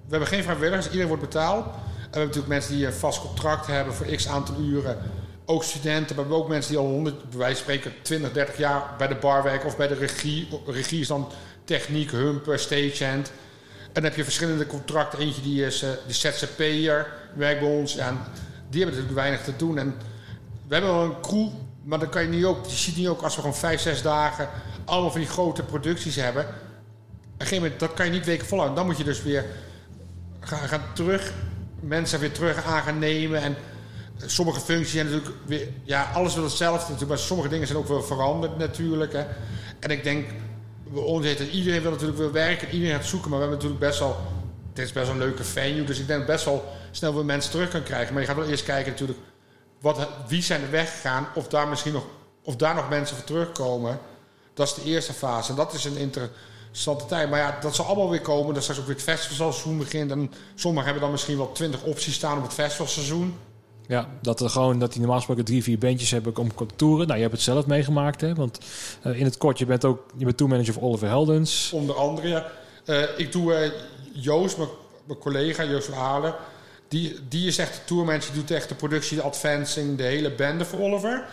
We 0.06 0.10
hebben 0.10 0.28
geen 0.28 0.42
vrijwilligers, 0.42 0.86
iedereen 0.86 1.06
wordt 1.06 1.22
betaald. 1.22 1.64
En 1.64 1.70
we 1.72 2.00
hebben 2.00 2.26
natuurlijk 2.26 2.48
mensen 2.48 2.76
die 2.76 2.86
een 2.86 2.92
vast 2.92 3.20
contract 3.20 3.66
hebben 3.66 3.94
voor 3.94 4.06
x 4.06 4.28
aantal 4.28 4.54
uren. 4.60 4.96
Ook 5.44 5.64
studenten, 5.64 6.16
maar 6.16 6.24
we 6.24 6.30
hebben 6.30 6.36
ook 6.36 6.48
mensen 6.48 6.70
die 6.70 6.80
al 6.80 6.86
100, 6.86 7.30
bij 7.30 7.38
wijze 7.38 7.54
van 7.54 7.62
spreken 7.62 7.92
20, 8.02 8.32
30 8.32 8.56
jaar 8.56 8.82
bij 8.98 9.08
de 9.08 9.14
bar 9.14 9.42
werken 9.42 9.68
of 9.68 9.76
bij 9.76 9.88
de 9.88 9.94
regie. 9.94 10.48
Regie 10.66 11.00
is 11.00 11.08
dan 11.08 11.28
techniek, 11.64 12.10
humper, 12.10 12.58
stagehand. 12.58 13.32
En 13.92 14.04
heb 14.04 14.16
je 14.16 14.24
verschillende 14.24 14.66
contracten. 14.66 15.18
Eentje 15.18 15.42
die 15.42 15.64
is 15.64 15.82
uh, 15.82 15.90
de 16.06 16.12
ZZP'er, 16.12 17.06
werkt 17.34 17.60
bij 17.60 17.68
ons. 17.68 17.94
Ja, 17.94 18.10
die 18.70 18.82
hebben 18.82 19.00
natuurlijk 19.00 19.14
weinig 19.14 19.42
te 19.42 19.56
doen. 19.56 19.78
En 19.78 19.94
we 20.68 20.74
hebben 20.74 20.94
wel 20.94 21.04
een 21.04 21.20
crew, 21.20 21.48
maar 21.84 21.98
dan 21.98 22.08
kan 22.08 22.22
je 22.22 22.28
niet 22.28 22.44
ook... 22.44 22.66
Je 22.66 22.76
ziet 22.76 22.96
niet 22.96 23.08
ook 23.08 23.22
als 23.22 23.34
we 23.34 23.40
gewoon 23.40 23.56
vijf, 23.56 23.80
zes 23.80 24.02
dagen... 24.02 24.48
allemaal 24.84 25.10
van 25.10 25.20
die 25.20 25.28
grote 25.28 25.62
producties 25.62 26.16
hebben. 26.16 26.42
Op 26.44 26.50
een 27.38 27.46
gegeven 27.46 27.62
moment, 27.62 27.80
dat 27.80 27.94
kan 27.94 28.06
je 28.06 28.12
niet 28.12 28.26
weken 28.26 28.46
volhouden. 28.46 28.78
Dan 28.78 28.86
moet 28.86 28.98
je 28.98 29.04
dus 29.04 29.22
weer 29.22 29.44
gaan, 30.40 30.68
gaan 30.68 30.82
terug... 30.94 31.32
mensen 31.80 32.20
weer 32.20 32.32
terug 32.32 32.64
aan 32.64 32.82
gaan 32.82 32.98
nemen. 32.98 33.42
En 33.42 33.56
sommige 34.16 34.60
functies 34.60 34.92
zijn 34.92 35.06
natuurlijk 35.06 35.34
weer... 35.46 35.68
Ja, 35.82 36.10
alles 36.14 36.34
wil 36.34 36.44
hetzelfde 36.44 36.80
natuurlijk. 36.80 37.08
Maar 37.08 37.18
sommige 37.18 37.48
dingen 37.48 37.66
zijn 37.66 37.78
ook 37.78 37.88
wel 37.88 38.02
veranderd 38.02 38.58
natuurlijk. 38.58 39.12
Hè. 39.12 39.24
En 39.78 39.90
ik 39.90 40.04
denk 40.04 40.26
iedereen 41.50 41.82
wil 41.82 41.90
natuurlijk 41.90 42.18
wel 42.18 42.30
werken, 42.30 42.70
iedereen 42.70 42.94
gaat 42.94 43.06
zoeken, 43.06 43.30
maar 43.30 43.38
we 43.38 43.44
hebben 43.44 43.64
natuurlijk 43.64 43.90
best 43.90 43.98
wel, 43.98 44.16
dit 44.72 44.84
is 44.84 44.92
best 44.92 45.06
wel 45.06 45.14
een 45.14 45.22
leuke 45.22 45.44
venue, 45.44 45.84
dus 45.84 45.98
ik 45.98 46.06
denk 46.06 46.26
best 46.26 46.44
wel 46.44 46.64
snel 46.90 47.14
weer 47.14 47.24
mensen 47.24 47.50
terug 47.50 47.70
kan 47.70 47.82
krijgen. 47.82 48.12
Maar 48.12 48.22
je 48.22 48.28
gaat 48.28 48.36
wel 48.36 48.46
eerst 48.46 48.64
kijken 48.64 48.90
natuurlijk, 48.90 49.18
wat, 49.80 50.08
wie 50.28 50.42
zijn 50.42 50.62
er 50.62 50.70
weggegaan, 50.70 51.28
of 51.34 51.48
daar 51.48 51.68
misschien 51.68 51.92
nog, 51.92 52.04
of 52.42 52.56
daar 52.56 52.74
nog 52.74 52.88
mensen 52.88 53.16
voor 53.16 53.24
terugkomen. 53.24 53.98
Dat 54.54 54.66
is 54.66 54.74
de 54.74 54.90
eerste 54.90 55.12
fase 55.12 55.50
en 55.50 55.56
dat 55.56 55.72
is 55.72 55.84
een 55.84 55.96
interessante 55.96 57.06
tijd. 57.06 57.30
Maar 57.30 57.38
ja, 57.38 57.58
dat 57.60 57.74
zal 57.74 57.84
allemaal 57.84 58.10
weer 58.10 58.20
komen, 58.20 58.54
dat 58.54 58.62
straks 58.62 58.80
ook 58.80 58.86
weer 58.86 58.94
het 58.96 59.04
festivalseizoen 59.04 59.78
begint 59.78 60.10
en 60.10 60.32
sommigen 60.54 60.84
hebben 60.84 61.02
dan 61.02 61.12
misschien 61.12 61.36
wel 61.36 61.52
twintig 61.52 61.82
opties 61.82 62.14
staan 62.14 62.36
op 62.36 62.42
het 62.42 62.52
festivalseizoen. 62.52 63.38
Ja, 63.86 64.08
dat 64.22 64.40
er 64.40 64.50
gewoon 64.50 64.78
dat 64.78 64.90
die 64.90 64.98
normaal 65.00 65.16
gesproken 65.16 65.44
drie, 65.44 65.62
vier 65.62 65.78
bandjes 65.78 66.10
hebben 66.10 66.36
om 66.36 66.48
toeren. 66.76 67.06
Nou, 67.06 67.16
je 67.16 67.22
hebt 67.22 67.34
het 67.34 67.44
zelf 67.44 67.66
meegemaakt, 67.66 68.20
hè? 68.20 68.34
Want 68.34 68.58
uh, 69.06 69.18
in 69.18 69.24
het 69.24 69.36
kort, 69.36 69.58
je 69.58 69.66
bent 69.66 69.84
ook 69.84 70.00
je 70.16 70.24
bent 70.24 70.36
tourmanager 70.36 70.72
van 70.72 70.82
Oliver 70.82 71.08
Heldens. 71.08 71.70
Onder 71.72 71.96
andere, 71.96 72.28
ja. 72.28 72.46
Uh, 72.84 73.02
ik 73.16 73.32
doe 73.32 73.52
uh, 73.52 73.72
Joost, 74.12 74.56
mijn, 74.56 75.18
collega 75.18 75.64
Joost 75.64 75.86
van 75.86 75.98
Halen. 75.98 76.34
Die, 76.88 77.18
die 77.28 77.46
is 77.46 77.58
echt 77.58 77.74
de 77.74 77.84
tourmanager, 77.84 78.32
die 78.32 78.40
doet 78.40 78.50
echt 78.50 78.68
de 78.68 78.74
productie, 78.74 79.16
de 79.16 79.22
advancing, 79.22 79.96
de 79.96 80.02
hele 80.02 80.30
bende 80.34 80.64
voor 80.64 80.78
Oliver. 80.78 81.24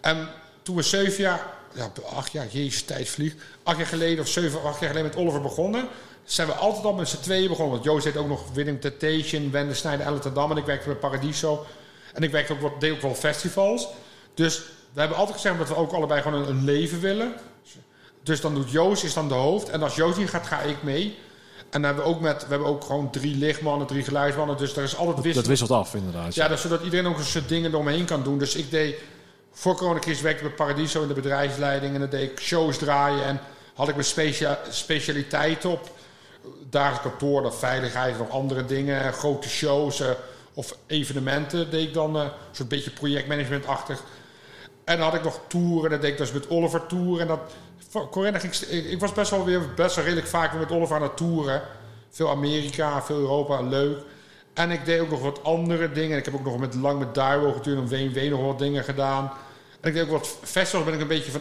En 0.00 0.28
toen 0.62 0.76
we 0.76 0.82
zeven 0.82 1.22
jaar, 1.22 1.46
ja, 1.74 1.92
acht 2.14 2.32
jaar, 2.32 2.46
jezus, 2.50 2.82
tijd 2.82 3.08
vliegt. 3.08 3.36
Acht 3.62 3.76
jaar 3.76 3.86
geleden 3.86 4.24
of 4.24 4.28
zeven, 4.28 4.62
acht 4.62 4.80
jaar 4.80 4.88
geleden 4.88 5.10
met 5.10 5.18
Oliver 5.18 5.40
begonnen 5.40 5.88
zijn 6.24 6.48
we 6.48 6.54
altijd 6.54 6.84
al 6.84 6.92
met 6.92 7.08
z'n 7.08 7.20
tweeën 7.20 7.48
begonnen. 7.48 7.72
Want 7.72 7.84
Joost 7.84 8.04
deed 8.04 8.16
ook 8.16 8.28
nog 8.28 8.52
Winning 8.52 8.80
Temptation, 8.80 9.50
Wende 9.50 9.74
Snijder, 9.74 10.06
Ellen. 10.06 10.50
En 10.50 10.56
ik 10.56 10.64
werkte 10.64 10.88
bij 10.88 10.96
Paradiso. 10.96 11.66
En 12.14 12.22
ik 12.22 12.30
werkte 12.30 12.52
ook 12.52 12.60
wat, 12.60 12.80
deed 12.80 12.92
ook 12.92 13.00
wel 13.00 13.14
festivals. 13.14 13.88
Dus 14.34 14.62
we 14.92 15.00
hebben 15.00 15.18
altijd 15.18 15.36
gezegd 15.36 15.58
dat 15.58 15.68
we 15.68 15.76
ook 15.76 15.92
allebei 15.92 16.22
gewoon 16.22 16.42
een, 16.42 16.48
een, 16.48 16.64
leven 16.64 17.00
willen. 17.00 17.34
Dus 18.22 18.40
dan 18.40 18.54
doet 18.54 18.70
Joost 18.70 19.04
is 19.04 19.14
dan 19.14 19.28
de 19.28 19.34
hoofd. 19.34 19.68
En 19.68 19.82
als 19.82 19.94
Joost 19.94 20.18
niet 20.18 20.30
gaat, 20.30 20.46
ga 20.46 20.60
ik 20.60 20.82
mee. 20.82 21.18
En 21.70 21.82
dan 21.82 21.82
hebben 21.82 22.04
we 22.04 22.10
ook 22.10 22.20
met, 22.20 22.42
we 22.42 22.48
hebben 22.48 22.68
ook 22.68 22.84
gewoon 22.84 23.10
drie 23.10 23.36
lichtmannen, 23.36 23.86
drie 23.86 24.02
geluidsmannen. 24.02 24.56
Dus 24.56 24.76
er 24.76 24.82
is 24.82 24.96
altijd 24.96 25.16
wisseling. 25.16 25.34
Dat 25.34 25.46
wisselt 25.46 25.70
af, 25.70 25.94
inderdaad. 25.94 26.34
Ja, 26.34 26.48
dus 26.48 26.60
zodat 26.60 26.82
iedereen 26.82 27.06
ook 27.06 27.18
een 27.18 27.24
soort 27.24 27.48
dingen 27.48 27.70
eromheen 27.70 28.04
kan 28.04 28.22
doen. 28.22 28.38
Dus 28.38 28.54
ik 28.54 28.70
deed, 28.70 28.96
voor 29.52 29.76
coronacrisis 29.76 30.22
werkte 30.22 30.44
ik 30.44 30.56
bij 30.56 30.66
Paradiso 30.66 31.02
in 31.02 31.08
de 31.08 31.14
bedrijfsleiding. 31.14 31.94
En 31.94 32.00
dan 32.00 32.10
deed 32.10 32.30
ik 32.30 32.40
shows 32.40 32.78
draaien. 32.78 33.24
En 33.24 33.40
had 33.74 33.88
ik 33.88 33.94
mijn 33.94 34.06
specia 34.06 34.58
specialiteit 34.70 35.64
op. 35.64 35.90
Dagelijks 36.70 37.08
kantoor, 37.08 37.42
dat 37.42 37.56
veiligheid, 37.56 38.18
nog 38.18 38.30
andere 38.30 38.64
dingen. 38.64 39.12
Grote 39.12 39.48
shows, 39.48 40.00
uh, 40.00 40.08
of 40.54 40.76
evenementen 40.86 41.70
deed 41.70 41.86
ik 41.86 41.94
dan 41.94 42.16
uh, 42.16 42.22
een 42.22 42.30
soort 42.52 42.68
beetje 42.68 42.90
projectmanagement-achtig. 42.90 44.02
En 44.84 44.96
dan 44.96 45.06
had 45.06 45.14
ik 45.14 45.22
nog 45.22 45.40
toeren, 45.46 45.90
dat 45.90 46.00
deed 46.00 46.10
ik 46.10 46.18
dus 46.18 46.32
met 46.32 46.48
Oliver 46.48 46.86
toeren. 46.86 47.20
En 47.20 47.26
dat, 47.26 47.40
Corinne 48.10 48.40
ging, 48.40 48.54
ik 48.90 49.00
was 49.00 49.12
best 49.12 49.30
wel 49.30 49.44
weer 49.44 49.74
best 49.74 49.94
wel 49.94 50.04
redelijk 50.04 50.28
vaak 50.28 50.54
met 50.54 50.70
Oliver 50.70 50.96
aan 50.96 51.02
het 51.02 51.16
toeren. 51.16 51.62
Veel 52.10 52.30
Amerika, 52.30 53.02
veel 53.02 53.18
Europa, 53.18 53.62
leuk. 53.62 53.98
En 54.54 54.70
ik 54.70 54.84
deed 54.84 55.00
ook 55.00 55.10
nog 55.10 55.22
wat 55.22 55.44
andere 55.44 55.92
dingen. 55.92 56.18
Ik 56.18 56.24
heb 56.24 56.34
ook 56.34 56.44
nog 56.44 56.58
met 56.58 56.74
lang 56.74 56.98
met 56.98 57.14
Dario 57.14 57.52
getuurd 57.52 57.78
en 57.78 57.88
WNW 57.88 58.30
nog 58.30 58.40
wat 58.40 58.58
dingen 58.58 58.84
gedaan. 58.84 59.32
En 59.80 59.88
ik 59.88 59.94
deed 59.94 60.02
ook 60.02 60.10
wat 60.10 60.36
festivals, 60.42 60.84
ben 60.84 60.94
ik 60.94 61.00
een 61.00 61.06
beetje 61.06 61.30
van 61.30 61.40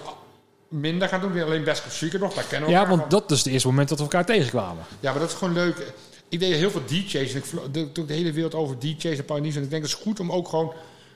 minder 0.67 1.07
gaan 1.07 1.21
doen. 1.21 1.41
Alleen 1.41 1.63
Best 1.63 1.85
of 1.85 1.93
Secret 1.93 2.21
nog, 2.21 2.33
daar 2.33 2.43
kennen 2.43 2.69
we 2.69 2.75
Ja, 2.75 2.87
want 2.87 3.09
dat 3.09 3.31
is 3.31 3.37
het 3.37 3.47
eerste 3.47 3.67
moment 3.67 3.89
dat 3.89 3.97
we 3.97 4.03
elkaar 4.03 4.25
tegenkwamen. 4.25 4.83
Ja, 4.99 5.11
maar 5.11 5.19
dat 5.19 5.29
is 5.29 5.35
gewoon 5.35 5.53
leuk 5.53 5.93
ik 6.29 6.39
deed 6.39 6.55
heel 6.55 6.71
veel 6.71 6.85
DJ's. 6.85 7.33
En 7.33 7.43
ik 7.73 7.95
doe 7.95 8.05
de 8.05 8.13
hele 8.13 8.31
wereld 8.31 8.55
over 8.55 8.79
DJ's 8.79 9.17
en 9.17 9.25
pioneers. 9.25 9.55
En 9.55 9.63
ik 9.63 9.69
denk 9.69 9.81
dat 9.81 9.91
het 9.91 9.99
is 9.99 10.05
goed 10.05 10.19
om 10.19 10.31
ook 10.31 10.47
gewoon 10.47 10.73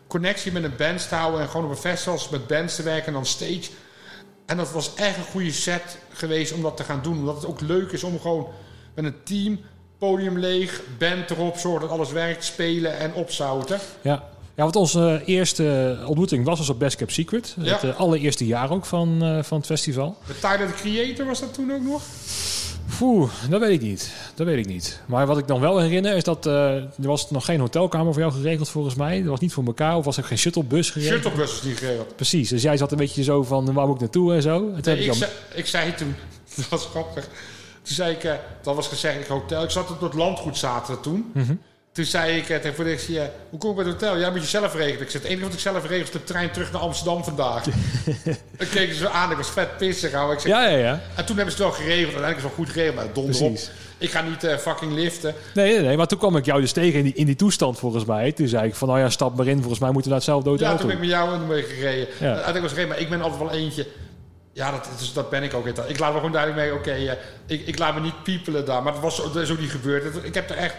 connectie 0.08 0.52
met 0.52 0.64
een 0.64 0.76
band 0.78 1.08
te 1.08 1.16
houden. 1.16 1.42
En 1.42 1.50
gewoon 1.50 1.66
op 1.66 1.72
een 1.72 1.78
festivals 1.78 2.30
met 2.30 2.48
bands 2.48 2.76
te 2.76 2.84
werken 2.84 3.08
en 3.08 3.14
dan 3.14 3.26
stage. 3.26 3.70
En 4.46 4.58
dat 4.58 4.72
was 4.72 4.94
echt 4.96 5.18
een 5.18 5.24
goede 5.24 5.52
set 5.52 5.98
geweest 6.10 6.54
om 6.54 6.62
dat 6.62 6.78
te 6.78 6.84
gaan 6.84 7.02
doen. 7.02 7.18
Omdat 7.18 7.36
het 7.36 7.46
ook 7.46 7.62
leuk 7.62 7.92
is 7.92 8.04
om 8.04 8.20
gewoon 8.20 8.48
met 8.94 9.06
een 9.06 9.24
team, 9.24 9.60
podium 9.98 10.40
leeg, 10.40 10.82
band 10.98 11.30
erop, 11.30 11.58
zorgen 11.58 11.82
dat 11.82 11.90
alles 11.90 12.12
werkt, 12.12 12.44
spelen 12.44 12.98
en 12.98 13.14
opzouten. 13.14 13.80
Ja. 14.02 14.32
Ja, 14.56 14.64
want 14.64 14.76
onze 14.76 15.22
eerste 15.26 15.98
ontmoeting 16.06 16.46
was 16.46 16.58
dus 16.60 16.70
op 16.70 16.80
Best 16.80 16.96
Kept 16.96 17.12
Secret. 17.12 17.56
Ja. 17.60 17.74
Het 17.74 17.84
eh, 17.84 18.00
allereerste 18.00 18.46
jaar 18.46 18.72
ook 18.72 18.86
van, 18.86 19.24
eh, 19.24 19.44
van 19.44 19.58
het 19.58 19.66
festival. 19.66 20.18
De 20.28 20.40
Tyler 20.40 20.68
the 20.68 20.74
Creator 20.74 21.26
was 21.26 21.40
dat 21.40 21.54
toen 21.54 21.72
ook 21.72 21.82
nog? 21.82 22.02
Oeh, 23.02 23.32
dat 23.50 23.60
weet 23.60 23.70
ik 23.72 23.82
niet. 23.82 24.12
Dat 24.36 24.48
weet 24.48 24.58
ik 24.58 24.66
niet. 24.66 25.00
Maar 25.06 25.26
wat 25.28 25.38
ik 25.38 25.46
nog 25.46 25.60
wel 25.60 25.80
herinner 25.80 26.16
is 26.16 26.24
dat 26.24 26.46
eh, 26.46 26.76
er 26.76 26.88
was 26.98 27.32
nog 27.32 27.46
geen 27.46 27.60
hotelkamer 27.60 28.14
voor 28.14 28.22
jou 28.22 28.34
geregeld 28.34 28.70
volgens 28.70 28.96
mij. 28.96 29.22
Er 29.22 29.30
was 29.30 29.40
niet 29.40 29.54
voor 29.54 29.64
elkaar 29.66 29.98
of 29.98 30.06
was 30.06 30.18
er 30.18 30.24
geen 30.24 30.38
shuttlebus 30.38 30.90
geregeld. 30.90 31.22
Shuttlebus 31.22 31.54
is 31.54 31.62
niet 31.62 31.78
geregeld. 31.78 32.16
Precies. 32.16 32.50
Dus 32.50 32.62
jij 32.62 32.78
zat 32.78 32.92
een 32.92 32.98
beetje 32.98 33.24
zo 33.24 33.44
van 33.44 33.74
waar 33.74 33.86
moet 33.86 33.96
ik 33.96 34.02
naartoe 34.02 34.34
en 34.34 34.42
zo. 34.42 34.56
En 34.56 34.64
toen 34.66 34.74
heb 34.76 34.86
Nee, 34.86 34.96
ik 34.96 35.02
ik, 35.02 35.08
dan- 35.08 35.16
zei, 35.16 35.32
ik 35.54 35.66
zei 35.66 35.94
toen, 35.96 36.16
dat 36.56 36.68
was 36.70 36.86
grappig. 36.86 37.24
Toen 37.82 37.96
zei 37.96 38.12
ik, 38.14 38.24
eh, 38.24 38.34
dat 38.62 38.76
was 38.76 38.88
gezegd, 38.88 39.20
ik 39.20 39.28
hotel. 39.28 39.64
Ik 39.64 39.70
zat 39.70 39.92
op 39.92 40.02
het 40.02 40.14
landgoed 40.14 40.58
zaten 40.58 41.02
toen. 41.02 41.32
Mhm. 41.34 41.54
Toen 41.94 42.06
zei 42.06 42.38
ik 42.38 42.46
tegen 42.46 42.76
voor 42.76 42.84
de 42.84 43.30
hoe 43.50 43.60
kom 43.60 43.70
ik 43.70 43.76
bij 43.76 43.86
het 43.86 43.94
hotel? 43.94 44.18
Ja, 44.18 44.30
moet 44.30 44.42
je 44.42 44.48
zelf 44.48 44.76
regelen. 44.76 45.02
Ik 45.02 45.10
zei, 45.10 45.24
het 45.24 45.32
enige 45.32 45.46
wat 45.46 45.54
ik 45.54 45.60
zelf 45.60 45.88
regel 45.88 46.04
is 46.04 46.12
de 46.12 46.24
trein 46.24 46.52
terug 46.52 46.72
naar 46.72 46.82
Amsterdam 46.82 47.24
vandaag. 47.24 47.66
ik 48.58 48.68
keek 48.72 48.94
ze 48.94 49.10
aan, 49.10 49.32
ik 49.32 49.38
was 49.38 49.50
vet 49.50 49.78
pissig. 49.78 50.12
Ik 50.32 50.40
zei, 50.40 50.54
Ja, 50.54 50.68
ja, 50.68 50.78
ja. 50.78 51.02
En 51.16 51.26
toen 51.26 51.36
hebben 51.38 51.56
ze 51.56 51.64
het 51.64 51.72
wel 51.72 51.86
geregeld. 51.86 52.14
Uiteindelijk 52.16 52.38
is 52.38 52.44
het 52.44 52.56
wel 52.56 52.66
goed 52.66 52.70
geregeld, 52.70 52.96
maar 52.96 53.14
donder 53.14 53.42
op. 53.42 53.58
Ik 53.98 54.12
ga 54.12 54.22
niet 54.22 54.44
eh, 54.44 54.58
fucking 54.58 54.94
liften. 54.94 55.34
Nee, 55.54 55.74
nee, 55.74 55.86
nee. 55.86 55.98
Maar 55.98 56.08
toen 56.08 56.18
kwam 56.18 56.36
ik 56.36 56.46
jou 56.46 56.62
dus 56.62 56.72
tegen 56.72 56.98
in 57.00 57.04
die, 57.04 57.14
in 57.14 57.26
die 57.26 57.36
toestand 57.36 57.80
volgens 57.80 58.06
mij. 58.06 58.32
Toen 58.32 58.48
zei 58.48 58.68
ik 58.68 58.76
van, 58.76 58.88
nou 58.88 59.00
ja, 59.00 59.10
stap 59.10 59.36
maar 59.38 59.48
in. 59.48 59.60
Volgens 59.60 59.80
mij 59.80 59.92
moeten 59.92 60.12
we 60.12 60.18
naar 60.18 60.26
hetzelfde 60.26 60.50
hotel 60.50 60.66
Ja, 60.66 60.72
toen 60.72 60.80
toe. 60.80 60.88
ben 60.88 60.96
ik 60.98 61.02
met 61.10 61.12
jou 61.20 61.34
en 61.34 61.48
mee 61.48 61.64
gereden. 61.64 62.08
Ja. 62.20 62.26
Uiteindelijk 62.26 62.46
was 62.46 62.62
het 62.62 62.70
gereden, 62.72 62.90
maar 62.90 63.00
ik 63.00 63.10
ben 63.10 63.22
altijd 63.22 63.42
wel 63.42 63.52
eentje. 63.52 63.88
Ja, 64.54 64.72
dat, 64.72 64.88
is- 65.00 65.14
dat 65.14 65.30
ben 65.30 65.44
ik 65.44 65.54
ook. 65.54 65.68
Ik 65.68 66.00
laat 66.00 66.10
me 66.12 66.16
gewoon 66.16 66.32
duidelijk 66.32 66.62
mee, 66.62 66.74
oké, 66.74 66.92
eh, 66.92 67.12
ik, 67.48 67.68
ik 67.68 67.78
laat 67.80 67.94
me 67.94 68.00
niet 68.02 68.24
piepelen 68.24 68.66
daar. 68.66 68.84
Maar 68.84 68.94
dat, 68.94 69.02
was, 69.02 69.18
dat 69.18 69.36
is 69.36 69.50
ook 69.52 69.60
niet 69.60 69.72
gebeurd. 69.72 70.16
Ik 70.26 70.34
heb 70.34 70.50
er 70.50 70.56
echt... 70.58 70.76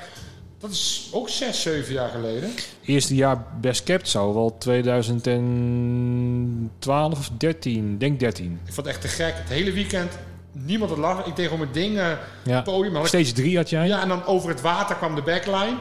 Dat 0.64 0.72
is 0.72 1.09
ook 1.12 1.29
zes, 1.29 1.62
zeven 1.62 1.92
jaar 1.92 2.09
geleden. 2.09 2.50
Eerste 2.85 3.14
jaar 3.14 3.44
Best 3.61 3.83
Kept 3.83 4.09
zou 4.09 4.35
wel 4.35 4.57
2012 4.59 7.12
of 7.18 7.31
13. 7.38 7.98
Denk 7.98 8.20
13. 8.20 8.61
Ik 8.66 8.72
vond 8.72 8.87
het 8.87 8.87
echt 8.87 9.00
te 9.00 9.09
gek. 9.09 9.35
Het 9.37 9.48
hele 9.48 9.72
weekend, 9.72 10.12
niemand 10.53 10.90
had 10.90 10.98
lachen. 10.98 11.27
Ik 11.27 11.37
deed 11.37 11.44
gewoon 11.44 11.61
mijn 11.61 11.72
ding, 11.72 11.98
eh, 11.98 12.07
Ja. 12.44 12.62
podium. 12.62 12.94
Had 12.94 13.03
ik- 13.03 13.09
Stage 13.09 13.33
3 13.33 13.57
had 13.57 13.70
jij. 13.70 13.87
ja, 13.87 14.03
en 14.03 14.09
dan 14.09 14.24
over 14.27 14.48
het 14.48 14.61
water 14.61 14.96
kwam 14.96 15.14
de 15.14 15.22
backline. 15.22 15.77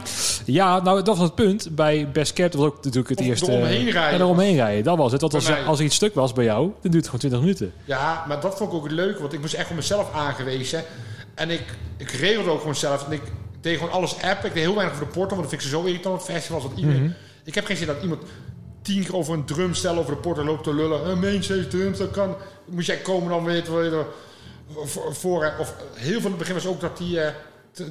Ja, 0.46 0.80
nou 0.82 0.98
dat 1.04 1.18
was 1.18 1.20
het 1.20 1.36
punt. 1.36 1.76
Bij 1.76 2.10
Best 2.12 2.34
Kept 2.34 2.54
was 2.54 2.66
ook 2.66 2.76
natuurlijk 2.76 3.10
het 3.10 3.20
Of 3.20 3.26
eerste... 3.26 3.52
eromheen 3.52 3.90
rijden. 3.90 4.18
Ja, 4.18 4.24
eromheen 4.26 4.56
rijden. 4.56 4.84
Dat 4.84 4.98
was 4.98 5.12
het. 5.12 5.22
Want 5.22 5.34
als, 5.34 5.66
als 5.66 5.80
er 5.80 5.86
iets 5.86 5.96
stuk 5.96 6.14
was 6.14 6.34
bij 6.34 6.44
jou, 6.46 6.62
dan 6.64 6.72
duurt 6.92 6.94
het 6.94 7.06
gewoon 7.06 7.20
20 7.20 7.40
minuten. 7.40 7.74
Ja, 7.86 8.24
maar 8.28 8.40
dat 8.40 8.58
vond 8.58 8.70
ik 8.72 8.76
ook 8.78 8.92
leuk, 8.92 9.20
want 9.20 9.34
ik 9.34 9.40
moest 9.40 9.54
echt 9.54 9.70
op 9.70 9.76
mezelf 9.76 10.14
aangewezen. 10.14 10.84
En 11.36 11.50
ik, 11.50 11.64
ik 11.98 12.12
regelde 12.12 12.50
ook 12.50 12.60
gewoon 12.60 12.76
zelf. 12.76 13.06
En 13.06 13.12
ik 13.12 13.22
deed 13.64 13.78
gewoon 13.78 13.94
alles 13.94 14.14
appen. 14.22 14.48
Ik 14.48 14.54
deed 14.54 14.64
heel 14.64 14.76
weinig 14.76 14.96
voor 14.98 15.06
de 15.08 15.12
portal, 15.14 15.38
want 15.38 15.42
dat 15.42 15.50
vind 15.50 15.62
ik 15.62 15.68
ze 15.68 15.76
zo 15.76 15.84
irritant 15.84 16.24
festivals. 16.24 16.64
Dat 16.64 16.72
iedereen, 16.76 17.04
Mhm. 17.04 17.12
Ik 17.44 17.56
heb 17.56 17.66
geen 17.66 17.78
zin 17.78 17.88
dat 17.88 18.02
iemand 18.02 18.22
tien 18.82 19.04
keer 19.04 19.16
over 19.16 19.34
een 19.34 19.46
drumstel 19.46 19.98
over 19.98 20.12
de 20.14 20.20
portal 20.22 20.46
loopt 20.46 20.64
te 20.64 20.74
lullen. 20.74 21.08
Een 21.10 21.20
mainstage 21.20 21.68
drums, 21.68 21.98
dat 21.98 22.12
kan... 22.12 22.36
Moet 22.66 22.86
jij 22.86 22.98
komen 22.98 23.30
dan 23.30 23.44
weten 23.44 23.74
er 23.74 24.06
voor, 24.86 25.16
voor... 25.16 25.54
Of 25.60 25.74
heel 25.94 26.12
veel 26.14 26.20
in 26.22 26.26
het 26.28 26.38
begin 26.38 26.54
was 26.54 26.66
ook 26.66 26.82
dat 26.82 26.98
die... 26.98 27.20
eh, 27.20 27.34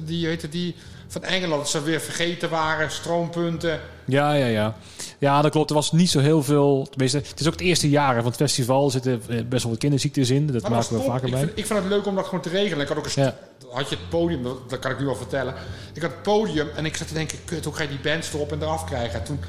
die, 0.01 0.27
weet 0.27 0.41
je, 0.41 0.49
die 0.49 0.75
van 1.13 1.23
Engeland, 1.23 1.67
ze 1.69 1.83
weer 1.83 2.01
vergeten 2.01 2.49
waren, 2.49 2.91
stroompunten. 2.91 3.79
Ja, 4.05 4.33
ja, 4.33 4.45
ja. 4.45 4.75
Ja, 5.19 5.41
dat 5.41 5.51
klopt. 5.51 5.69
Er 5.69 5.75
was 5.75 5.91
niet 5.91 6.09
zo 6.09 6.19
heel 6.19 6.43
veel... 6.43 6.87
Tenminste, 6.89 7.17
het 7.17 7.39
is 7.39 7.45
ook 7.47 7.51
het 7.53 7.61
eerste 7.61 7.89
jaar 7.89 8.15
van 8.15 8.25
het 8.25 8.35
festival. 8.35 8.85
Er 8.85 8.91
zitten 8.91 9.21
eh, 9.29 9.41
best 9.45 9.63
wel 9.63 9.71
wat 9.71 9.81
kinderziektes 9.81 10.29
in. 10.29 10.47
Dat 10.47 10.61
Maar 10.61 10.71
maken 10.71 10.89
we 10.89 10.95
top. 10.95 11.05
vaker 11.05 11.27
ik. 11.27 11.35
Vind, 11.35 11.51
ik 11.55 11.65
vond 11.65 11.79
het 11.79 11.89
leuk 11.89 12.05
om 12.05 12.15
dat 12.15 12.25
gewoon 12.25 12.41
te 12.41 12.49
regelen. 12.49 12.81
Ik 12.81 12.87
had 12.87 12.97
ook 12.97 13.05
een 13.05 13.23
Ja. 13.23 13.35
had 13.71 13.89
je 13.89 13.95
het 13.95 14.09
podium, 14.09 14.43
dat, 14.43 14.69
dat 14.69 14.79
kan 14.79 14.91
ik 14.91 14.99
nu 14.99 15.07
al 15.07 15.15
vertellen. 15.15 15.53
Ik 15.93 16.01
had 16.01 16.11
het 16.11 16.21
podium 16.21 16.67
en 16.75 16.85
ik 16.85 16.95
zat 16.95 17.07
te 17.07 17.13
denken, 17.13 17.37
kut, 17.45 17.65
hoe 17.65 17.73
ga 17.73 17.81
je 17.83 17.89
die 17.89 17.99
bands 18.03 18.33
erop 18.33 18.51
en 18.51 18.61
eraf 18.61 18.83
krijgen? 18.85 19.19
En 19.19 19.25
toen 19.25 19.39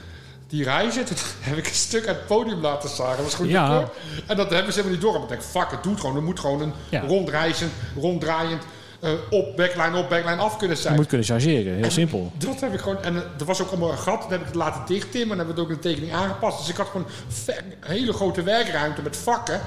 die 0.49 0.65
reizen, 0.65 1.05
toen 1.05 1.17
heb 1.41 1.57
ik 1.57 1.67
een 1.67 1.75
stuk 1.75 2.07
uit 2.07 2.17
het 2.17 2.27
podium 2.27 2.61
laten 2.61 2.89
zagen. 2.89 3.17
Dat 3.17 3.25
was 3.25 3.35
gewoon 3.35 3.51
Ja. 3.51 3.91
En 4.27 4.37
dat 4.37 4.51
hebben 4.51 4.73
ze 4.73 4.79
helemaal 4.81 4.91
niet 4.93 5.01
door. 5.01 5.13
Maar 5.13 5.23
ik 5.23 5.29
denk, 5.29 5.43
fuck, 5.43 5.71
het 5.71 5.83
doet 5.83 6.01
gewoon. 6.01 6.17
Er 6.17 6.23
moet 6.23 6.41
gewoon 6.41 6.61
een 6.61 6.73
Ja. 6.91 7.01
rondreizend, 7.07 7.73
ronddraaiend, 8.01 8.63
eh, 9.05 9.11
op, 9.31 9.57
backline, 9.57 9.99
op, 9.99 10.09
backline 10.09 10.43
af 10.43 10.57
kunnen 10.57 10.77
Je 10.77 10.83
zijn. 10.83 10.95
moet 10.95 11.07
kunnen 11.07 11.27
chargeren. 11.27 11.75
Heel 11.75 11.85
En 11.85 11.93
simpel. 11.93 12.33
Dat 12.37 12.61
heb 12.61 12.73
ik 12.73 12.81
gewoon. 12.81 13.03
En 13.03 13.17
eh, 13.17 13.23
er 13.39 13.45
was 13.45 13.63
ook 13.63 13.69
allemaal 13.69 13.91
een 13.91 13.99
gat. 13.99 14.21
Dat 14.21 14.31
heb 14.31 14.41
ik 14.41 14.47
het 14.47 14.55
laten 14.55 14.83
dichttimmen. 14.87 15.31
En 15.31 15.37
hebben 15.37 15.55
we 15.55 15.61
het 15.61 15.71
ook 15.71 15.77
in 15.77 15.83
de 15.83 15.89
tekening 15.89 16.13
aangepast. 16.13 16.59
Dus 16.59 16.69
ik 16.69 16.77
had 16.77 16.87
gewoon 16.89 17.07
een 17.47 17.55
hele 17.81 18.13
grote 18.13 18.43
werkruimte 18.43 19.03
met 19.03 19.17
vakken. 19.17 19.61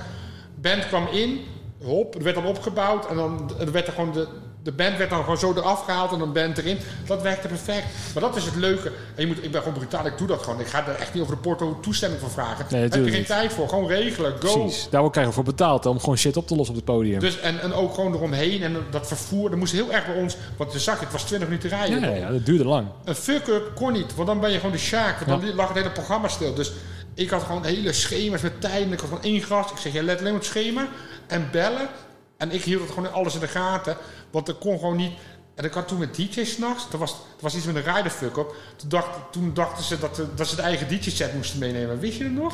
Band 0.56 0.88
kwam 0.88 1.08
in. 1.12 1.40
Hop, 1.84 2.16
er 2.16 2.24
werd 2.24 2.36
dan 2.36 2.46
opgebouwd. 2.46 3.08
En 3.10 3.16
dan 3.16 3.52
er 3.60 3.72
werd 3.72 3.88
er 3.88 3.94
gewoon 3.94 4.14
de, 4.14 4.28
de 4.64 4.72
band 4.72 4.98
werd 4.98 5.10
dan 5.10 5.20
gewoon 5.20 5.38
zo 5.38 5.54
eraf 5.54 5.84
gehaald. 5.86 6.12
En 6.12 6.20
dan 6.20 6.34
band 6.34 6.58
erin. 6.58 6.78
Dat 7.06 7.22
werkte 7.22 7.48
perfect. 7.48 7.86
Maar 8.14 8.24
dat 8.24 8.36
is 8.36 8.46
het 8.46 8.56
leuke. 8.56 8.88
En 8.88 9.22
je 9.22 9.28
moet, 9.28 9.44
ik 9.44 9.52
ben 9.52 9.62
gewoon 9.62 9.78
brutaal. 9.78 10.06
Ik 10.06 10.18
doe 10.18 10.28
dat 10.28 10.44
gewoon. 10.44 10.60
Ik 10.60 10.68
ga 10.68 10.88
er 10.88 10.96
echt 10.96 11.14
niet 11.14 11.24
over 11.24 11.36
de 11.36 11.42
porto 11.42 11.80
toestemming 11.82 12.22
voor 12.22 12.30
vragen. 12.30 12.66
Nee, 12.70 12.82
heb 12.82 12.94
je 12.94 13.04
geen 13.04 13.12
niet. 13.12 13.26
tijd 13.26 13.54
voor. 13.54 13.70
Gewoon 13.70 13.88
regelen. 13.88 14.36
Go. 14.40 14.60
Precies. 14.60 14.88
Daar 14.90 15.02
krijgen 15.10 15.26
we 15.28 15.32
voor 15.32 15.44
betaald 15.44 15.86
om 15.86 16.00
gewoon 16.00 16.18
shit 16.18 16.38
op 16.38 16.48
te 16.48 16.56
lossen 16.56 16.76
op 16.76 16.86
het 16.86 16.96
podium. 16.96 17.20
Dus, 17.20 17.40
en, 17.40 17.62
en 17.62 17.74
ook 17.74 17.94
gewoon 17.94 18.14
eromheen. 18.14 18.64
En 18.64 18.78
dat 18.90 19.08
vervoer. 19.08 19.50
Dat 19.50 19.60
moest 19.60 19.74
heel 19.74 19.92
erg 19.92 20.06
bij 20.06 20.16
ons. 20.16 20.38
Want 20.58 20.74
je 20.74 20.80
zag, 20.80 21.00
het 21.00 21.12
was 21.12 21.24
20 21.24 21.48
minuten 21.48 21.70
rijden. 21.70 22.00
ja, 22.00 22.08
ja, 22.08 22.16
ja, 22.16 22.32
dat 22.32 22.46
duurde 22.46 22.66
lang. 22.66 22.88
Een 23.04 23.16
fuck-up 23.16 23.72
kon 23.76 23.94
niet, 23.94 24.16
want 24.16 24.28
dan 24.28 24.40
ben 24.40 24.52
je 24.52 24.58
gewoon 24.58 24.72
de 24.72 24.78
sjaak. 24.78 25.20
Want 25.20 25.42
dan 25.42 25.56
lag 25.56 25.68
het 25.68 25.78
hele 25.78 25.92
programma 25.92 26.28
stil. 26.28 26.54
Dus 26.54 26.72
ik 27.14 27.30
had 27.30 27.44
gewoon 27.44 27.64
hele 27.64 27.94
schema's 27.94 28.42
met 28.42 28.62
tijden. 28.62 28.92
Ik 28.92 29.00
had 29.00 29.10
gewoon 29.10 29.24
één 29.24 29.42
gast. 29.42 29.72
Ik 29.72 29.78
zeg, 29.78 29.94
jij 29.94 30.04
let 30.04 30.20
alleen 30.20 30.34
op 30.34 30.40
het 30.40 30.48
schema 30.48 30.88
en 31.28 31.48
bellen. 31.52 31.90
En 32.38 32.52
ik 32.52 32.64
hield 32.64 32.82
het 32.82 32.92
gewoon 32.92 33.14
alles 33.14 33.34
in 33.34 33.40
de 33.40 33.48
gaten. 33.48 33.98
Want 34.32 34.48
er 34.48 34.54
kon 34.54 34.80
gewoon 34.80 34.96
niet... 34.96 35.12
En 35.56 35.66
ik 35.66 35.74
had 35.74 35.88
toen 35.88 35.98
met 36.00 36.16
DJ's 36.16 36.52
s'nachts. 36.52 36.88
Er 36.92 36.98
was, 36.98 37.12
er 37.12 37.18
was 37.42 37.56
iets 37.56 37.66
met 37.66 37.76
een 37.76 37.94
rider 37.96 38.12
fuck-up. 38.12 38.56
Toen, 38.76 38.90
dacht, 38.90 39.10
toen 39.32 39.54
dachten 39.54 39.84
ze 39.84 40.00
dat, 40.00 40.16
de- 40.16 40.28
dat 40.36 40.48
ze 40.48 40.56
de 40.56 40.62
eigen 40.62 40.88
DJ-set 40.88 41.34
moesten 41.34 41.60
meenemen. 41.60 42.00
Wist 42.00 42.18
je 42.18 42.24
het 42.24 42.34
nog? 42.34 42.54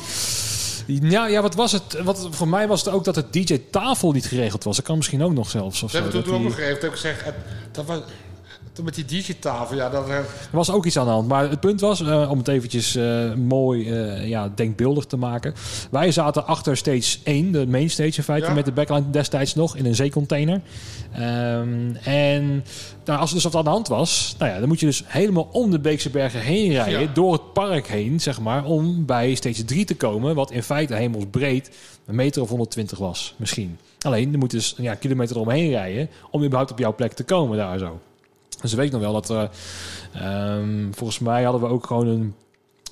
Ja, 0.88 1.28
ja, 1.28 1.42
wat 1.42 1.56
was 1.56 1.72
het? 1.72 2.02
Wat, 2.04 2.28
voor 2.32 2.48
mij 2.48 2.68
was 2.68 2.86
het 2.86 2.94
ook 2.94 3.04
dat 3.04 3.16
het 3.16 3.34
DJ-tafel 3.34 4.12
niet 4.12 4.26
geregeld 4.26 4.64
was. 4.64 4.76
Dat 4.76 4.86
kan 4.86 4.96
misschien 4.98 5.24
ook 5.24 5.34
nog 5.34 5.50
zelfs. 5.50 5.84
Of 5.84 5.90
zo, 5.92 5.96
hebben 5.96 6.14
dat 6.16 6.24
toen 6.26 6.36
ook 6.36 6.42
nog 6.44 6.56
gegeven. 6.56 6.80
Toen 6.80 6.90
heb 6.90 7.00
ik 7.00 7.00
gezegd... 7.00 7.36
Dat 7.72 7.86
was, 7.86 8.00
toen 8.74 8.86
met 8.86 8.96
die 8.96 9.06
DJ-tafel, 9.06 9.76
ja, 9.76 9.90
dat... 9.90 10.08
eh, 10.10 10.16
Er 10.18 10.26
was 10.52 10.72
ook 10.72 10.86
iets 10.86 10.98
aan 10.98 11.06
de 11.06 11.12
hand. 11.12 11.28
Maar 11.28 11.50
het 11.50 11.60
punt 11.60 11.80
was, 11.82 12.02
eh, 12.02 12.28
om 12.32 12.38
het 12.38 12.48
eventjes 12.48 12.96
eh, 12.96 13.34
mooi 13.34 13.94
ja, 14.28 14.52
denkbeeldig 14.56 15.06
te 15.06 15.18
maken. 15.18 15.54
Wij 15.92 16.12
zaten 16.12 16.46
achter 16.48 16.78
stage 16.78 17.18
1, 17.24 17.52
de 17.52 17.68
main 17.68 17.90
stage 17.90 18.18
in 18.18 18.24
feite, 18.24 18.48
Ja. 18.48 18.54
met 18.54 18.66
de 18.66 18.72
backline 18.72 19.10
destijds 19.10 19.56
nog 19.56 19.76
in 19.76 19.86
een 19.86 19.96
zeecontainer. 19.96 20.62
Ehm, 21.14 21.96
en 22.04 22.64
nou, 23.06 23.20
als 23.20 23.30
er 23.30 23.36
dus 23.36 23.44
wat 23.44 23.56
aan 23.56 23.64
de 23.64 23.70
hand 23.70 23.88
was, 23.88 24.36
nou 24.40 24.52
ja, 24.52 24.60
dan 24.60 24.68
moet 24.68 24.80
je 24.80 24.86
dus 24.86 25.04
helemaal 25.08 25.50
om 25.52 25.72
de 25.72 25.80
Beekse 25.80 26.10
Bergen 26.10 26.40
heen 26.40 26.72
rijden, 26.72 27.02
Ja. 27.02 27.08
door 27.14 27.34
het 27.34 27.54
park 27.54 27.88
heen, 27.88 28.20
zeg 28.22 28.40
maar, 28.42 28.66
om 28.66 29.06
bij 29.06 29.36
stage 29.36 29.66
3 29.66 29.86
te 29.86 29.96
komen, 29.96 30.36
wat 30.36 30.52
in 30.52 30.64
feite 30.64 30.94
hemelsbreed 30.96 31.72
een 32.06 32.16
meter 32.16 32.42
of 32.42 32.50
120 32.50 32.98
was, 32.98 33.34
misschien. 33.38 33.78
Alleen, 34.02 34.32
je 34.32 34.38
moet 34.38 34.52
dus 34.52 34.74
ja, 34.78 34.96
kilometer 34.96 35.36
eromheen 35.36 35.70
rijden 35.70 36.10
om 36.32 36.44
überhaupt 36.44 36.72
op 36.72 36.80
jouw 36.80 36.96
plek 36.96 37.14
te 37.14 37.24
komen 37.24 37.58
daar 37.58 37.78
zo. 37.78 38.00
Dus 38.64 38.72
ik 38.72 38.78
weet 38.78 38.92
nog 38.92 39.02
wel 39.02 39.14
dat 39.14 39.30
er, 39.30 39.50
ehm, 40.14 40.92
volgens 40.92 41.20
mij 41.20 41.44
hadden 41.44 41.62
we 41.62 41.68
ook 41.68 41.88
gewoon 41.88 42.08
een 42.08 42.34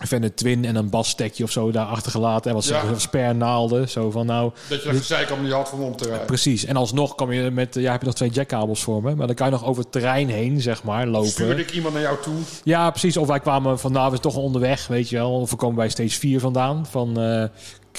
Fender 0.08 0.36
Twin 0.36 0.66
en 0.66 0.76
een 0.76 0.90
basstekje 0.90 1.44
of 1.44 1.52
zo 1.52 1.72
daar 1.72 1.86
achtergelaten. 1.86 2.50
En 2.50 2.56
wat 2.56 2.66
Ja. 2.66 2.98
spare 2.98 3.88
Zo 3.88 4.12
van 4.12 4.26
nou, 4.26 4.52
dat 4.70 4.84
je 4.84 4.90
dat 4.90 4.98
gezeik 4.98 5.28
allemaal 5.28 5.46
niet 5.46 5.54
had 5.54 5.70
van 5.70 5.80
om 5.80 5.96
te 5.96 6.08
rijden. 6.08 6.26
precies. 6.26 6.66
En 6.66 6.76
alsnog 6.76 7.16
kom 7.16 7.32
je 7.32 7.52
met, 7.52 7.76
ja, 7.76 7.92
heb 7.92 8.00
je 8.00 8.06
nog 8.06 8.16
twee 8.16 8.30
jackkabels 8.30 8.84
voor 8.84 9.04
me. 9.04 9.16
Maar 9.16 9.28
dan 9.28 9.36
kan 9.36 9.46
je 9.46 9.52
nog 9.52 9.66
over 9.66 9.84
het 9.84 9.92
terrein 9.92 10.30
heen, 10.30 10.62
zeg 10.62 10.84
maar, 10.84 11.08
lopen. 11.08 11.30
Stuurde 11.30 11.62
ik 11.62 11.72
iemand 11.72 11.94
naar 11.94 12.04
jou 12.04 12.18
toe. 12.22 12.34
Ja, 12.64 12.90
precies. 12.90 13.18
Of 13.18 13.28
wij 13.28 13.40
kwamen 13.40 13.80
van, 13.80 13.92
nou, 13.92 14.04
we 14.04 14.10
zijn 14.18 14.22
toch 14.34 14.44
onderweg, 14.44 14.88
weet 14.88 15.10
je 15.10 15.16
wel. 15.16 15.32
Of 15.40 15.50
we 15.50 15.56
komen 15.56 15.76
bij 15.76 15.90
stage 15.90 16.20
4 16.20 16.40
vandaan. 16.40 16.86
Van 16.86 17.20
eh, 17.20 17.44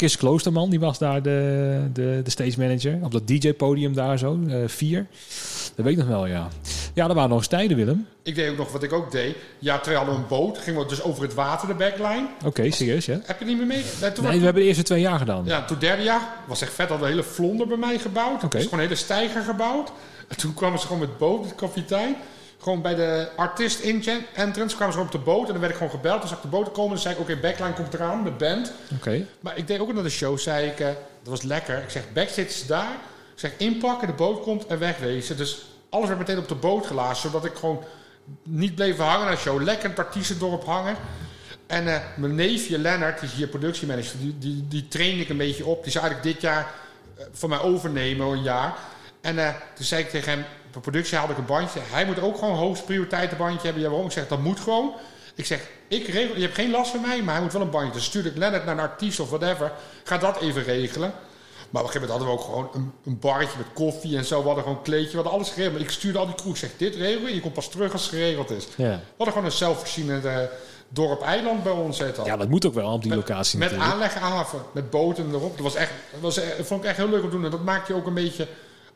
Chris 0.03 0.17
Kloosterman, 0.17 0.71
die 0.71 0.81
was 0.81 0.99
daar 0.99 1.23
de, 1.23 1.81
de, 1.93 2.21
de 2.25 2.31
stage 2.31 2.59
manager. 2.59 2.99
Op 3.03 3.13
dat 3.13 3.27
DJ-podium 3.27 3.95
daar 3.95 4.19
zo, 4.19 4.39
eh 4.49 4.57
4. 4.67 5.07
Dat 5.75 5.85
weet 5.85 5.93
ik 5.93 5.99
nog 5.99 6.09
wel, 6.09 6.27
ja. 6.27 6.49
Ja, 6.95 7.09
er 7.09 7.15
waren 7.15 7.29
nog 7.29 7.39
eens 7.39 7.47
tijden, 7.47 7.77
Willem. 7.77 8.07
Ik 8.23 8.35
deed 8.35 8.51
ook 8.51 8.57
nog 8.57 8.73
wat 8.73 8.83
ik 8.83 8.93
ook 8.93 9.11
deed. 9.11 9.37
Ja, 9.59 9.79
twee 9.79 9.97
hadden 9.97 10.15
een 10.15 10.27
boot. 10.29 10.59
Gingen 10.59 10.81
we 10.81 10.87
dus 10.87 11.03
over 11.03 11.23
het 11.23 11.35
water, 11.35 11.69
de 11.69 11.75
backline. 11.75 12.27
Oké, 12.45 12.71
serieus, 12.71 13.07
ja. 13.07 13.21
Heb 13.25 13.39
je 13.39 13.45
niet 13.45 13.57
meer 13.57 13.67
mee? 13.67 13.85
Nee, 14.01 14.13
toen 14.13 14.25
Nee, 14.25 14.39
we 14.39 14.45
hebben 14.45 14.63
de 14.63 14.69
eerste 14.69 14.83
twee 14.83 15.01
jaar 15.01 15.19
gedaan. 15.19 15.45
Ja, 15.45 15.65
toen 15.65 15.79
derde 15.79 16.03
jaar 16.03 16.29
was 16.47 16.63
echt 16.63 16.73
vet. 16.73 16.89
Hadden 16.89 17.07
een 17.07 17.13
hele 17.13 17.27
vlonder 17.27 17.67
bij 17.67 17.77
mij 17.77 17.99
gebouwd. 17.99 18.35
Oké. 18.35 18.45
Okay. 18.45 18.61
Dus 18.61 18.63
gewoon 18.69 18.79
een 18.79 18.91
hele 18.91 19.01
steiger 19.01 19.43
gebouwd. 19.43 19.93
En 20.29 20.37
toen 20.37 20.55
kwamen 20.55 20.79
ze 20.79 20.87
gewoon 20.87 21.01
met 21.01 21.19
boot, 21.19 21.49
de 21.49 21.55
kapitein. 21.55 22.17
Gewoon 22.63 22.83
bij 22.83 22.95
de 22.95 23.29
artist 23.37 23.81
entrance 24.35 24.77
kwamen 24.77 24.95
ze 24.95 25.01
op 25.01 25.13
de 25.13 25.19
boot. 25.19 25.47
En 25.47 25.53
dan 25.53 25.61
werd 25.61 25.73
ik 25.73 25.79
gewoon 25.79 25.93
gebeld. 25.93 26.21
Toen 26.21 26.29
zag 26.29 26.37
ik 26.37 26.43
de 26.43 26.57
boot 26.57 26.73
komen. 26.73 26.91
Dan 26.91 26.99
zei 26.99 27.15
ik, 27.15 27.21
oké, 27.21 27.37
backline 27.37 27.73
komt 27.73 27.95
eraan, 27.95 28.25
de 28.25 28.31
band. 28.31 28.73
Oké. 28.97 29.27
Maar 29.41 29.57
ik 29.57 29.67
deed 29.67 29.81
ook 29.81 29.93
naar 29.93 30.03
de 30.03 30.11
show, 30.11 30.39
zei 30.39 30.67
ik, 30.67 30.81
eh, 30.81 30.87
dat 30.87 30.97
was 31.23 31.43
lekker. 31.43 31.83
Ik 31.83 31.91
zeg, 31.91 32.03
backstage 32.13 32.49
is 32.49 32.67
daar. 32.67 32.93
Ik 33.33 33.39
zeg, 33.39 33.53
inpakken, 33.57 34.07
de 34.07 34.15
boot 34.15 34.43
komt 34.43 34.67
en 34.67 34.79
wegwezen. 34.79 35.37
Dus 35.37 35.67
alles 35.89 36.07
werd 36.07 36.19
meteen 36.19 36.39
op 36.39 36.49
de 36.49 36.55
boot 36.55 36.87
gelaten, 36.87 37.17
zodat 37.17 37.45
ik 37.45 37.55
gewoon 37.55 37.85
niet 38.43 38.75
bleef 38.75 38.97
hangen 38.97 39.27
naar 39.27 39.35
de 39.35 39.41
show. 39.41 39.63
Lekker 39.63 40.09
t-shirt 40.11 40.41
erop 40.41 40.65
hangen. 40.65 40.97
En 41.67 41.95
eh, 41.95 42.01
mijn 42.17 42.35
neefje 42.35 42.79
Lennart, 42.79 43.21
die 43.21 43.29
is 43.29 43.35
hier 43.35 43.47
productiemanager, 43.47 44.19
die, 44.19 44.39
die, 44.39 44.65
die 44.69 44.89
train 44.89 45.21
ik 45.21 45.29
een 45.29 45.37
beetje 45.37 45.67
op. 45.67 45.83
Die 45.83 45.93
zou 45.93 46.05
eigenlijk 46.05 46.35
dit 46.35 46.43
jaar 46.43 46.75
eh, 47.17 47.25
van 47.33 47.49
mij 47.49 47.61
overnemen, 47.61 48.27
een 48.27 48.43
jaar. 48.43 48.75
En 49.21 49.39
eh, 49.39 49.55
toen 49.75 49.85
zei 49.85 50.03
ik 50.03 50.11
tegen 50.11 50.33
hem, 50.33 50.45
productie 50.81 51.17
haalde 51.19 51.33
ik 51.33 51.39
een 51.39 51.45
bandje. 51.47 51.81
Hij 51.83 52.05
moet 52.07 52.21
ook 52.21 52.39
gewoon 52.39 52.55
hoogste 52.57 52.85
prioriteitenbandje 52.85 53.63
hebben. 53.63 53.83
Je 53.83 53.89
hebt 53.89 54.01
ook 54.01 54.07
gezegd, 54.07 54.29
dat 54.29 54.43
moet 54.43 54.61
gewoon. 54.61 54.93
Ik 55.35 55.47
zeg, 55.47 55.69
ik 55.89 56.07
regel, 56.07 56.35
je 56.35 56.41
hebt 56.41 56.55
geen 56.55 56.71
last 56.71 56.91
van 56.91 57.01
mij, 57.01 57.23
maar 57.23 57.35
hij 57.35 57.43
moet 57.43 57.53
wel 57.53 57.63
een 57.63 57.71
bandje. 57.71 57.93
Dus 57.93 58.05
stuur 58.05 58.27
ik 58.27 58.37
Lennart 58.37 58.65
naar 58.65 58.75
een 58.75 58.81
artiest 58.81 59.21
of 59.21 59.29
whatever. 59.29 59.73
Ga 60.05 60.19
dat 60.19 60.41
even 60.41 60.63
regelen. 60.63 61.13
Maar 61.71 61.83
op 61.83 61.89
een 61.89 61.93
gegeven 61.95 62.17
moment 62.17 62.29
hadden 62.29 62.29
we 62.29 62.35
ook 62.35 62.71
gewoon 62.73 62.83
een, 62.83 62.93
een 63.05 63.19
barretje 63.19 63.59
met 63.59 63.67
koffie 63.75 64.17
en 64.17 64.25
zo. 64.25 64.39
We 64.41 64.47
hadden 64.47 64.63
gewoon 64.63 64.79
een 64.79 64.85
kleedje, 64.85 65.11
we 65.11 65.15
hadden 65.15 65.33
alles 65.33 65.49
geregeld. 65.49 65.73
Maar 65.73 65.83
ik 65.83 65.91
stuurde 65.91 66.19
al 66.19 66.27
die 66.27 66.51
ik 66.51 66.57
zeg, 66.57 66.71
dit 66.77 66.95
regelen 66.95 67.29
je. 67.29 67.35
Je 67.35 67.41
komt 67.41 67.55
pas 67.55 67.69
terug 67.69 67.93
als 67.93 68.03
het 68.03 68.11
geregeld 68.11 68.51
is. 68.51 68.67
Ja. 68.77 68.91
We 68.91 68.99
hadden 69.17 69.35
gewoon 69.35 69.45
een 69.45 69.57
zelfvoorzienende 69.57 70.29
eh, 70.29 70.45
dorp-eiland 70.89 71.63
bij 71.63 71.73
ons. 71.73 71.99
Ja, 72.25 72.37
dat 72.37 72.49
moet 72.49 72.67
ook 72.67 72.75
wel 72.75 72.93
op 72.93 73.03
die 73.03 73.15
locatie 73.15 73.59
Met 73.59 73.71
natuurlijk. 73.71 73.95
aanleghaven, 73.95 74.63
met 74.73 74.91
boten 74.91 75.29
erop. 75.33 75.53
Dat 75.53 75.65
was 75.65 75.75
echt, 75.75 75.93
dat 76.13 76.21
was, 76.21 76.37
eh, 76.37 76.57
dat 76.57 76.67
vond 76.67 76.83
ik 76.83 76.89
echt 76.89 76.97
heel 76.97 77.09
leuk 77.09 77.23
om 77.23 77.31
te 77.31 77.37
doen. 77.37 77.45
En 77.45 77.51
dat 77.51 77.65
maakt 77.65 77.89
je 77.89 77.95
ook 77.95 78.07
een 78.07 78.15
beetje... 78.15 78.47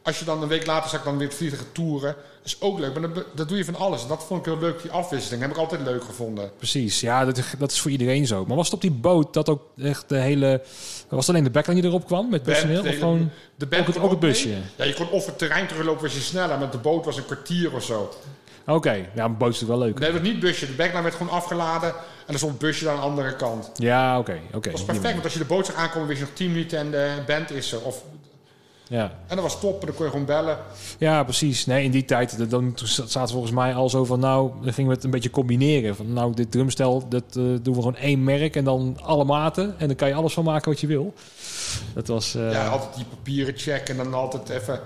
Als 0.06 0.18
je 0.18 0.24
dan 0.24 0.42
een 0.42 0.48
week 0.48 0.66
later 0.66 0.90
zag 0.90 1.02
dan 1.02 1.18
weer 1.18 1.26
het 1.28 1.36
vliegen 1.36 1.72
toeren. 1.72 2.14
Dat 2.14 2.44
is 2.44 2.56
ook 2.60 2.78
leuk. 2.78 2.98
Maar 3.00 3.14
dat, 3.14 3.24
dat 3.34 3.48
doe 3.48 3.56
je 3.58 3.64
van 3.64 3.74
alles. 3.74 4.06
Dat 4.06 4.24
vond 4.24 4.40
ik 4.40 4.52
heel 4.52 4.60
leuk, 4.60 4.82
die 4.82 4.90
afwisseling. 4.90 5.42
heb 5.42 5.50
ik 5.50 5.56
altijd 5.56 5.80
leuk 5.80 6.04
gevonden. 6.04 6.50
Precies, 6.56 7.00
ja, 7.00 7.24
dat, 7.24 7.40
dat 7.58 7.70
is 7.72 7.80
voor 7.80 7.90
iedereen 7.90 8.26
zo. 8.26 8.44
Maar 8.46 8.56
was 8.56 8.64
het 8.64 8.74
op 8.74 8.80
die 8.80 8.90
boot 8.90 9.34
dat 9.34 9.48
ook 9.48 9.62
echt 9.82 10.08
de 10.08 10.16
hele... 10.16 10.62
Was 11.08 11.26
het 11.26 11.28
alleen 11.28 11.44
de 11.44 11.50
backline 11.50 11.80
die 11.80 11.90
erop 11.90 12.06
kwam 12.06 12.30
met 12.30 12.42
personeel? 12.42 12.82
Band, 12.82 12.94
Of 12.94 13.00
gewoon 13.00 13.30
de 13.56 13.66
ook 13.78 13.86
het, 13.86 13.98
ook 13.98 14.10
het 14.10 14.20
mee. 14.20 14.30
busje? 14.30 14.54
Ja, 14.76 14.84
je 14.84 14.94
kon 14.94 15.08
of 15.10 15.26
het 15.26 15.38
terrein 15.38 15.66
teruglopen 15.66 16.02
was 16.02 16.14
je 16.14 16.20
sneller. 16.20 16.58
Met 16.58 16.72
de 16.72 16.78
boot 16.78 17.04
was 17.04 17.16
een 17.16 17.24
kwartier 17.24 17.74
of 17.74 17.82
zo. 17.84 18.14
Oké, 18.66 18.92
ja, 19.14 19.24
een 19.24 19.36
boot 19.36 19.52
is 19.52 19.60
natuurlijk 19.60 19.78
wel 19.78 19.78
leuk. 19.78 19.98
Nee, 19.98 20.12
dat 20.12 20.20
was 20.20 20.28
niet 20.30 20.40
busje. 20.40 20.66
De 20.66 20.72
backline 20.72 21.02
werd 21.02 21.14
gewoon 21.14 21.32
afgeladen. 21.32 21.88
En 22.26 22.32
er 22.32 22.38
stond 22.38 22.58
busje 22.58 22.88
aan 22.88 22.96
de 22.96 23.02
andere 23.02 23.36
kant. 23.36 23.70
Ja, 23.74 24.18
oké, 24.18 24.38
oké. 24.52 24.70
Dat 24.70 24.72
was 24.72 24.84
perfect. 24.84 25.12
Want 25.12 25.24
als 25.24 25.32
je 25.32 25.38
de 25.38 25.44
boot 25.44 25.66
zag 25.66 25.74
aankomen, 25.74 26.08
wist 26.08 26.20
je 26.20 26.26
nog 26.26 26.34
10 26.34 26.48
minuten 26.50 26.78
en 26.78 26.90
de 26.90 27.10
band 27.26 27.50
is 27.50 27.72
er. 27.72 27.80
Of, 27.82 28.02
Ja. 28.88 29.02
en 29.26 29.36
dat 29.36 29.44
was 29.44 29.60
top. 29.60 29.84
Dan 29.86 29.94
kon 29.94 30.04
je 30.04 30.10
gewoon 30.10 30.26
bellen. 30.26 30.58
ja, 30.98 31.24
precies. 31.24 31.66
Nee, 31.66 31.84
in 31.84 31.90
die 31.90 32.04
tijd, 32.04 32.50
dan 32.50 32.72
zaten 33.06 33.28
volgens 33.32 33.52
mij 33.52 33.74
al 33.74 33.88
zo 33.90 34.04
van... 34.04 34.20
Nou, 34.20 34.50
dan 34.62 34.72
gingen 34.72 34.90
we 34.90 34.96
het 34.96 35.04
een 35.04 35.10
beetje 35.10 35.30
combineren. 35.30 35.96
Van, 35.96 36.12
nou, 36.12 36.34
dit 36.34 36.50
drumstel, 36.50 37.08
dat 37.08 37.24
eh, 37.28 37.42
doen 37.42 37.60
we 37.62 37.72
gewoon 37.74 37.96
één 37.96 38.24
merk... 38.24 38.56
en 38.56 38.64
dan 38.64 38.98
alle 39.02 39.24
maten. 39.24 39.74
En 39.78 39.86
dan 39.86 39.96
kan 39.96 40.08
je 40.08 40.14
alles 40.14 40.32
van 40.32 40.44
maken 40.44 40.70
wat 40.70 40.80
je 40.80 40.86
wil. 40.86 41.14
Dat 41.94 42.06
was... 42.06 42.34
eh, 42.34 42.50
Ja, 42.52 42.66
altijd 42.68 42.94
die 42.94 43.04
papieren 43.04 43.54
checken. 43.56 43.98
En 43.98 44.04
dan 44.04 44.14
altijd 44.14 44.48
even 44.48 44.80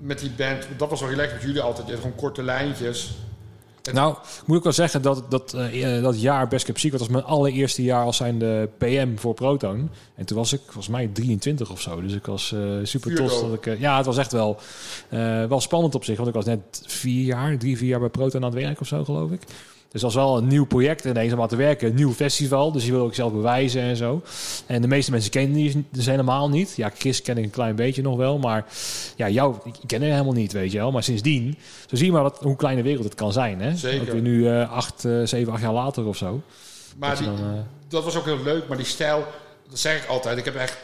met 0.00 0.18
die 0.18 0.30
band. 0.30 0.66
Dat 0.76 0.90
was 0.90 1.00
wel 1.00 1.08
relaxed 1.10 1.34
met 1.34 1.42
jullie 1.42 1.60
altijd. 1.60 1.86
Je 1.86 1.92
had 1.92 2.02
gewoon 2.02 2.16
korte 2.16 2.42
lijntjes. 2.42 3.16
Nou, 3.92 4.16
moet 4.46 4.56
ik 4.56 4.62
wel 4.62 4.72
zeggen 4.72 5.02
dat 5.02 5.22
dat, 5.28 5.54
eh, 5.54 5.96
eh, 5.96 6.02
dat 6.02 6.20
jaar 6.20 6.48
Best 6.48 6.64
Kept 6.64 6.80
Secret 6.80 7.00
was 7.00 7.08
mijn 7.08 7.24
allereerste 7.24 7.82
jaar 7.82 8.04
als 8.04 8.16
zijnde 8.16 8.68
PM 8.78 9.16
voor 9.16 9.34
Proton. 9.34 9.90
En 10.14 10.26
toen 10.26 10.36
was 10.36 10.52
ik 10.52 10.60
volgens 10.64 10.88
mij 10.88 11.10
23 11.12 11.70
of 11.70 11.80
zo. 11.80 12.00
Dus 12.00 12.12
ik 12.12 12.26
was 12.26 12.52
eh, 12.52 12.60
super 12.82 13.14
trots 13.14 13.40
dat 13.40 13.52
ik... 13.52 13.78
ja, 13.78 13.96
het 13.96 14.06
was 14.06 14.16
echt 14.18 14.32
wel, 14.32 14.58
wel 15.48 15.60
spannend 15.60 15.94
op 15.94 16.04
zich. 16.04 16.16
Want 16.16 16.28
ik 16.28 16.34
was 16.34 16.44
net 16.44 16.82
vier 16.86 17.24
jaar, 17.24 17.58
drie, 17.58 17.76
vier 17.76 17.88
jaar 17.88 18.00
bij 18.00 18.08
Proton 18.08 18.44
aan 18.44 18.52
het 18.52 18.62
werk 18.62 18.80
of 18.80 18.86
zo, 18.86 19.04
geloof 19.04 19.30
ik. 19.30 19.42
Dus 19.90 20.00
dat 20.00 20.12
was 20.12 20.24
wel 20.24 20.36
een 20.36 20.46
nieuw 20.46 20.66
project 20.66 21.04
ineens 21.04 21.32
om 21.32 21.40
aan 21.40 21.48
te 21.48 21.56
werken. 21.56 21.88
Een 21.88 21.94
nieuw 21.94 22.12
festival, 22.12 22.72
dus 22.72 22.84
je 22.84 22.92
wil 22.92 23.02
ook 23.02 23.14
zelf 23.14 23.32
bewijzen 23.32 23.82
en 23.82 23.96
zo. 23.96 24.22
En 24.66 24.82
de 24.82 24.88
meeste 24.88 25.10
mensen 25.10 25.30
kennen 25.30 25.52
die 25.52 25.84
dus 25.90 26.06
helemaal 26.06 26.48
niet. 26.48 26.76
Ja, 26.76 26.90
Chris 26.98 27.22
ken 27.22 27.38
ik 27.38 27.44
een 27.44 27.50
klein 27.50 27.76
beetje 27.76 28.02
nog 28.02 28.16
wel. 28.16 28.38
Maar 28.38 28.66
ja, 29.16 29.28
jou 29.28 29.56
ik 29.64 29.74
ken 29.86 30.02
er 30.02 30.10
helemaal 30.10 30.32
niet, 30.32 30.52
weet 30.52 30.72
je 30.72 30.78
wel. 30.78 30.92
Maar 30.92 31.02
sindsdien, 31.02 31.58
zo 31.86 31.96
zie 31.96 32.06
je 32.06 32.12
maar 32.12 32.22
wat, 32.22 32.38
hoe 32.42 32.56
klein 32.56 32.76
de 32.76 32.82
wereld 32.82 33.04
het 33.04 33.14
kan 33.14 33.32
zijn. 33.32 33.60
Hè? 33.60 33.76
Zeker. 33.76 34.00
Ook 34.00 34.12
weer 34.12 34.22
nu 34.22 34.48
eh, 34.48 34.72
acht, 34.72 35.04
eh, 35.04 35.22
zeven, 35.24 35.52
acht 35.52 35.62
jaar 35.62 35.72
later 35.72 36.06
of 36.06 36.16
zo. 36.16 36.42
Maar 36.96 37.08
Dat 37.08 37.18
je 37.18 37.24
die, 37.24 37.34
dan, 37.34 37.44
eh, 37.44 37.60
dat 37.88 38.04
was 38.04 38.16
ook 38.16 38.24
heel 38.24 38.42
leuk. 38.42 38.68
Maar 38.68 38.76
die 38.76 38.86
stijl, 38.86 39.24
dat 39.68 39.78
zeg 39.78 40.02
ik 40.02 40.08
altijd. 40.08 40.38
Ik 40.38 40.44
heb 40.44 40.54
echt... 40.54 40.78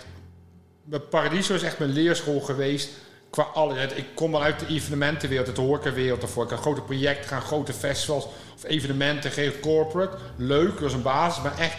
Mijn 0.84 1.09
Paradiso 1.09 1.55
is 1.55 1.62
echt 1.62 1.78
mijn 1.78 1.90
leerschool 1.90 2.40
geweest. 2.40 2.88
Qua 3.35 3.43
alle, 3.43 3.74
ik 3.95 4.07
kom 4.14 4.32
dan 4.32 4.43
uit 4.43 4.61
de 4.61 4.66
evenementenwereld, 4.66 5.57
de 5.57 5.62
horecawereld 5.62 6.22
ervoor. 6.22 6.43
Ik 6.43 6.49
kan 6.49 6.59
grote 6.59 6.80
projecten 6.80 7.28
gaan, 7.28 7.43
grote 7.43 7.72
festivals 7.72 8.24
of 8.55 8.64
evenementen, 8.64 9.30
geen 9.30 9.61
corporate. 9.61 10.16
Leuk, 10.37 10.78
dat 10.78 10.89
is 10.89 10.93
een 10.93 11.03
basis. 11.03 11.43
Maar 11.43 11.59
echt, 11.59 11.76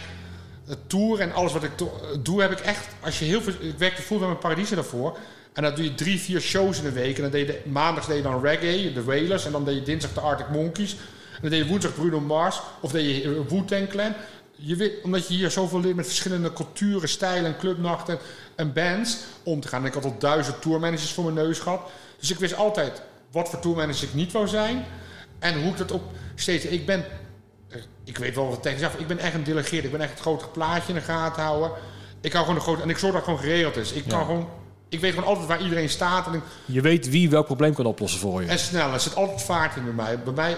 het 0.66 0.78
tour 0.88 1.20
en 1.20 1.32
alles 1.32 1.52
wat 1.52 1.62
ik 1.62 1.70
doe, 2.22 2.40
heb 2.40 2.50
ik 2.50 2.60
echt... 2.60 2.88
Als 3.00 3.18
je 3.18 3.24
heel 3.24 3.40
veel... 3.40 3.52
Ik 3.58 3.78
werkte 3.78 4.02
fulltime 4.02 4.30
met 4.30 4.40
Paradiso 4.40 4.74
daarvoor. 4.74 5.18
En 5.52 5.62
dan 5.62 5.74
doe 5.74 5.84
je 5.84 5.94
drie, 5.94 6.20
vier 6.20 6.40
shows 6.40 6.78
in 6.78 6.84
de 6.84 6.92
week. 6.92 7.16
En 7.16 7.22
dan 7.22 7.30
deed 7.30 7.46
je 7.46 7.60
maandag 7.64 8.06
deed 8.06 8.16
je 8.16 8.22
dan 8.22 8.42
reggae, 8.42 8.92
de 8.92 9.04
Wailers. 9.04 9.44
En 9.46 9.52
dan 9.52 9.64
deed 9.64 9.74
je 9.74 9.82
dinsdag 9.82 10.12
de 10.12 10.20
Arctic 10.20 10.48
Monkeys. 10.48 10.92
En 10.92 11.40
dan 11.40 11.50
deed 11.50 11.62
je 11.62 11.66
woensdag 11.66 11.94
Bruno 11.94 12.20
Mars. 12.20 12.60
Of 12.80 12.90
deed 12.90 13.22
je 13.22 13.44
Wu-Tang 13.48 13.88
Clan. 13.88 14.14
Je 14.56 14.76
weet, 14.76 14.92
omdat 15.02 15.28
je 15.28 15.34
hier 15.34 15.50
zoveel 15.50 15.80
leert 15.80 15.96
met 15.96 16.06
verschillende 16.06 16.52
culturen, 16.52 17.08
stijlen, 17.08 17.56
clubnachten 17.58 18.18
en 18.54 18.72
bands 18.72 19.16
om 19.42 19.60
te 19.60 19.68
gaan. 19.68 19.80
En 19.80 19.86
ik 19.86 19.94
had 19.94 20.04
al 20.04 20.16
duizend 20.18 20.60
tourmanagers 20.62 21.12
voor 21.12 21.24
mijn 21.24 21.46
neus 21.46 21.58
gehad. 21.58 21.90
Dus 22.18 22.30
ik 22.30 22.38
wist 22.38 22.54
altijd 22.54 23.02
wat 23.32 23.48
voor 23.48 23.58
tourmanager 23.60 24.02
ik 24.08 24.14
niet 24.14 24.32
wou 24.32 24.48
zijn. 24.48 24.84
En 25.38 25.60
hoe 25.62 25.70
ik 25.70 25.76
dat 25.76 25.92
op 25.92 26.02
steeds... 26.34 26.64
Ik 26.64 26.86
ben... 26.86 27.04
Ik 28.04 28.18
weet 28.18 28.34
wel 28.34 28.48
wat 28.48 28.62
tegen 28.62 28.78
zeg. 28.78 28.94
Ik 28.96 29.06
ben 29.06 29.18
echt 29.18 29.34
een 29.34 29.44
delegeerd. 29.44 29.84
Ik 29.84 29.90
ben 29.90 30.00
echt 30.00 30.10
het 30.10 30.20
grote 30.20 30.46
plaatje 30.48 30.88
in 30.88 30.94
de 30.94 31.00
gaten 31.04 31.42
houden. 31.42 31.70
Ik 32.20 32.32
hou 32.32 32.44
gewoon 32.44 32.58
de 32.60 32.64
grote... 32.66 32.82
En 32.82 32.90
ik 32.90 32.98
zorg 32.98 33.12
dat 33.12 33.26
het 33.26 33.30
gewoon 33.34 33.50
geregeld 33.50 33.76
is. 33.76 33.92
Ik 33.92 34.04
kan 34.08 34.24
gewoon... 34.24 34.48
Ik 34.88 35.00
weet 35.00 35.12
gewoon 35.12 35.28
altijd 35.28 35.46
waar 35.46 35.62
iedereen 35.62 35.88
staat. 35.88 36.26
En, 36.26 36.34
ik- 36.34 36.42
je 36.64 36.80
weet 36.80 37.08
wie 37.08 37.30
welk 37.30 37.46
probleem 37.46 37.74
kan 37.74 37.86
oplossen 37.86 38.20
voor 38.20 38.42
je. 38.42 38.48
en 38.48 38.58
snel. 38.58 38.92
Er 38.92 39.00
zit 39.00 39.14
altijd 39.16 39.42
vaart 39.42 39.76
in 39.76 39.84
bij 39.84 39.92
mij. 39.92 40.18
Bij 40.22 40.32
mij, 40.32 40.56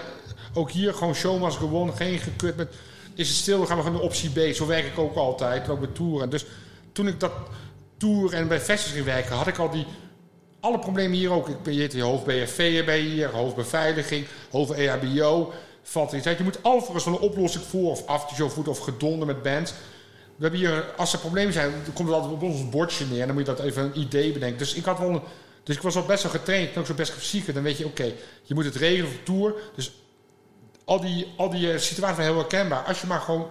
ook 0.53 0.71
hier, 0.71 0.93
gewoon 0.93 1.15
show 1.15 1.43
must 1.43 1.57
go 1.57 1.65
on. 1.67 1.93
Geen 1.95 2.19
gekut 2.19 2.55
met... 2.55 2.73
Is 3.19 3.27
het 3.27 3.37
stil, 3.37 3.57
dan 3.57 3.67
gaan 3.67 3.77
we 3.77 3.83
gewoon 3.83 3.97
de 3.97 4.03
optie 4.03 4.29
B. 4.29 4.55
Zo 4.55 4.65
werk 4.65 4.85
ik 4.85 4.99
ook 4.99 5.15
altijd. 5.15 5.69
Ook 5.69 5.79
bij 5.79 5.89
toeren. 5.93 6.29
Dus 6.29 6.45
toen 6.91 7.07
ik 7.07 7.19
dat 7.19 7.31
tour 7.97 8.33
en 8.33 8.47
bij 8.47 8.59
festivals 8.59 8.93
ging 8.93 9.05
werken... 9.05 9.35
had 9.35 9.47
ik 9.47 9.57
al 9.57 9.69
die... 9.69 9.85
Alle 10.59 10.79
problemen 10.79 11.17
hier 11.17 11.31
ook. 11.31 11.49
Ik 11.49 11.63
ben 11.63 11.73
hier 11.73 12.01
hoofd 12.01 12.23
BFV 12.23 12.85
bij 12.85 12.99
hier, 12.99 13.29
hoofd 13.29 13.55
beveiliging, 13.55 14.25
hoofd 14.51 14.71
E 14.71 14.87
EHBO. 14.87 15.51
Valt 15.83 16.11
er 16.11 16.17
iets 16.17 16.27
uit. 16.27 16.37
Je 16.37 16.43
moet 16.43 16.63
alvast 16.63 17.05
wel 17.05 17.13
een 17.13 17.19
oplossing 17.19 17.63
voor 17.63 17.89
of 17.89 18.07
aftershow 18.07 18.49
voet 18.49 18.67
of 18.67 18.79
gedonder 18.79 19.27
met 19.27 19.41
bands. 19.41 19.71
We 20.35 20.41
hebben 20.41 20.59
hier, 20.59 20.85
als 20.97 21.13
er 21.13 21.19
problemen 21.19 21.53
zijn, 21.53 21.71
dan 21.83 21.93
komt 21.93 22.07
het 22.07 22.17
altijd 22.17 22.33
op 22.33 22.41
ons 22.41 22.69
bordje 22.69 23.05
neer. 23.05 23.21
En 23.21 23.27
dan 23.27 23.35
moet 23.35 23.45
je 23.45 23.55
dat 23.55 23.65
even 23.65 23.83
een 23.83 23.99
idee 23.99 24.31
bedenken. 24.31 24.57
Dus 24.57 24.73
ik 24.73 24.85
had 24.85 24.99
wel 24.99 25.09
een, 25.09 25.21
dus 25.63 25.75
ik 25.75 25.81
was 25.81 25.95
al 25.95 26.05
best 26.05 26.23
wel 26.23 26.31
getraind. 26.31 26.73
En 26.73 26.79
ook 26.79 26.85
zo 26.85 26.93
best 26.93 27.11
fysiek. 27.11 27.53
Dan 27.53 27.63
weet 27.63 27.77
je, 27.77 27.85
oké, 27.85 28.13
je 28.43 28.53
moet 28.53 28.65
het 28.65 28.75
regelen 28.75 29.11
voor 29.11 29.23
tour. 29.23 29.53
Dus 29.75 29.91
al 30.89 30.99
die, 30.99 31.27
al 31.37 31.49
die 31.49 31.71
eh, 31.71 31.79
situaties 31.79 32.15
zijn 32.15 32.27
heel 32.27 32.37
herkenbaar. 32.37 32.83
Als 32.83 33.01
je 33.01 33.07
maar 33.07 33.19
gewoon 33.19 33.47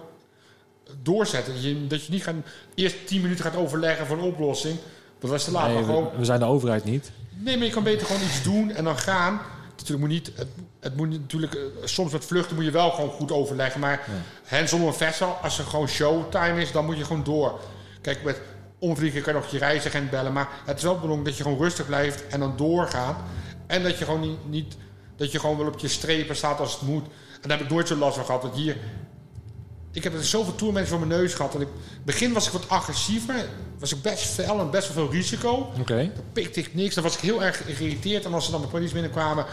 doorzet. 1.01 1.45
Dat 1.45 1.63
je, 1.63 1.87
dat 1.87 2.05
je 2.05 2.11
niet 2.11 2.23
gaan, 2.23 2.43
eerst 2.75 3.07
10 3.07 3.21
minuten 3.21 3.43
gaat 3.43 3.55
overleggen 3.55 4.05
voor 4.05 4.17
een 4.17 4.23
oplossing. 4.23 4.77
Want 5.19 5.31
dat 5.31 5.39
is 5.41 5.43
te 5.43 5.51
laat. 5.51 5.65
Nee, 5.65 5.73
maar 5.73 5.83
we, 5.85 5.89
gewoon, 5.89 6.09
we 6.17 6.25
zijn 6.25 6.39
de 6.39 6.45
overheid 6.45 6.83
niet. 6.83 7.11
nee, 7.29 7.57
maar 7.57 7.65
je 7.65 7.71
kan 7.71 7.83
beter 7.83 8.07
gewoon 8.07 8.21
iets 8.21 8.43
doen 8.43 8.71
en 8.71 8.83
dan 8.83 8.97
gaan. 8.97 9.41
Natuurlijk 9.69 9.99
moet 9.99 10.09
niet, 10.09 10.31
het, 10.35 10.47
het 10.79 10.95
moet 10.95 11.09
natuurlijk, 11.09 11.53
eh, 11.53 11.61
soms 11.83 12.11
met 12.11 12.25
vluchten 12.25 12.55
moet 12.55 12.65
je 12.65 12.71
wel 12.71 12.91
gewoon 12.91 13.09
goed 13.09 13.31
overleggen. 13.31 13.79
Maar 13.79 14.07
hands 14.45 14.73
on 14.73 14.81
een 14.81 15.27
als 15.41 15.59
er 15.59 15.65
gewoon 15.65 15.87
showtime 15.87 16.61
is, 16.61 16.71
dan 16.71 16.85
moet 16.85 16.97
je 16.97 17.05
gewoon 17.05 17.23
door. 17.23 17.59
Kijk, 18.01 18.23
met 18.23 18.41
omvliegen 18.79 19.21
kan 19.21 19.33
je 19.33 19.39
nog 19.39 19.51
je 19.51 19.57
reisagent 19.57 20.09
bellen. 20.09 20.33
Maar 20.33 20.49
het 20.65 20.77
is 20.77 20.83
wel 20.83 20.99
belangrijk 20.99 21.25
dat 21.25 21.37
je 21.37 21.43
gewoon 21.43 21.57
rustig 21.57 21.85
blijft 21.85 22.27
en 22.27 22.39
dan 22.39 22.53
doorgaat. 22.57 23.19
En 23.67 23.83
dat 23.83 23.97
je 23.97 24.05
gewoon 24.05 24.21
niet, 24.21 24.49
niet 24.49 24.75
dat 25.15 25.31
je 25.31 25.39
gewoon 25.39 25.57
wel 25.57 25.67
op 25.67 25.79
je 25.79 25.87
strepen 25.87 26.35
staat 26.35 26.59
als 26.59 26.73
het 26.73 26.81
moet. 26.81 27.05
En 27.41 27.49
daar 27.49 27.57
heb 27.57 27.67
ik 27.67 27.73
nooit 27.73 27.87
zo 27.87 27.95
last 27.95 28.15
van 28.15 28.25
gehad. 28.25 28.41
Want 28.41 28.55
hier, 28.55 28.77
ik 29.91 30.03
heb 30.03 30.13
er 30.13 30.23
zoveel 30.25 30.55
tourmensen 30.55 30.97
voor 30.97 31.07
mijn 31.07 31.19
neus 31.19 31.33
gehad. 31.33 31.53
Ik, 31.53 31.61
in 31.61 31.67
het 31.67 32.05
begin 32.05 32.33
was 32.33 32.47
ik 32.47 32.53
wat 32.53 32.69
agressiever. 32.69 33.45
Was 33.79 33.93
ik 33.93 34.01
best 34.01 34.25
fel 34.25 34.59
en 34.59 34.71
best 34.71 34.93
wel 34.93 35.05
veel 35.05 35.15
risico. 35.15 35.71
Oké. 35.79 36.11
Dan 36.15 36.23
pikte 36.33 36.59
ik 36.59 36.75
niks. 36.75 36.95
Dan 36.95 37.03
was 37.03 37.15
ik 37.15 37.19
heel 37.19 37.43
erg 37.43 37.61
geïrriteerd. 37.65 38.25
En 38.25 38.33
als 38.33 38.45
ze 38.45 38.51
dan 38.51 38.61
bij 38.61 38.69
politie 38.69 38.93
binnenkwamen... 38.93 39.45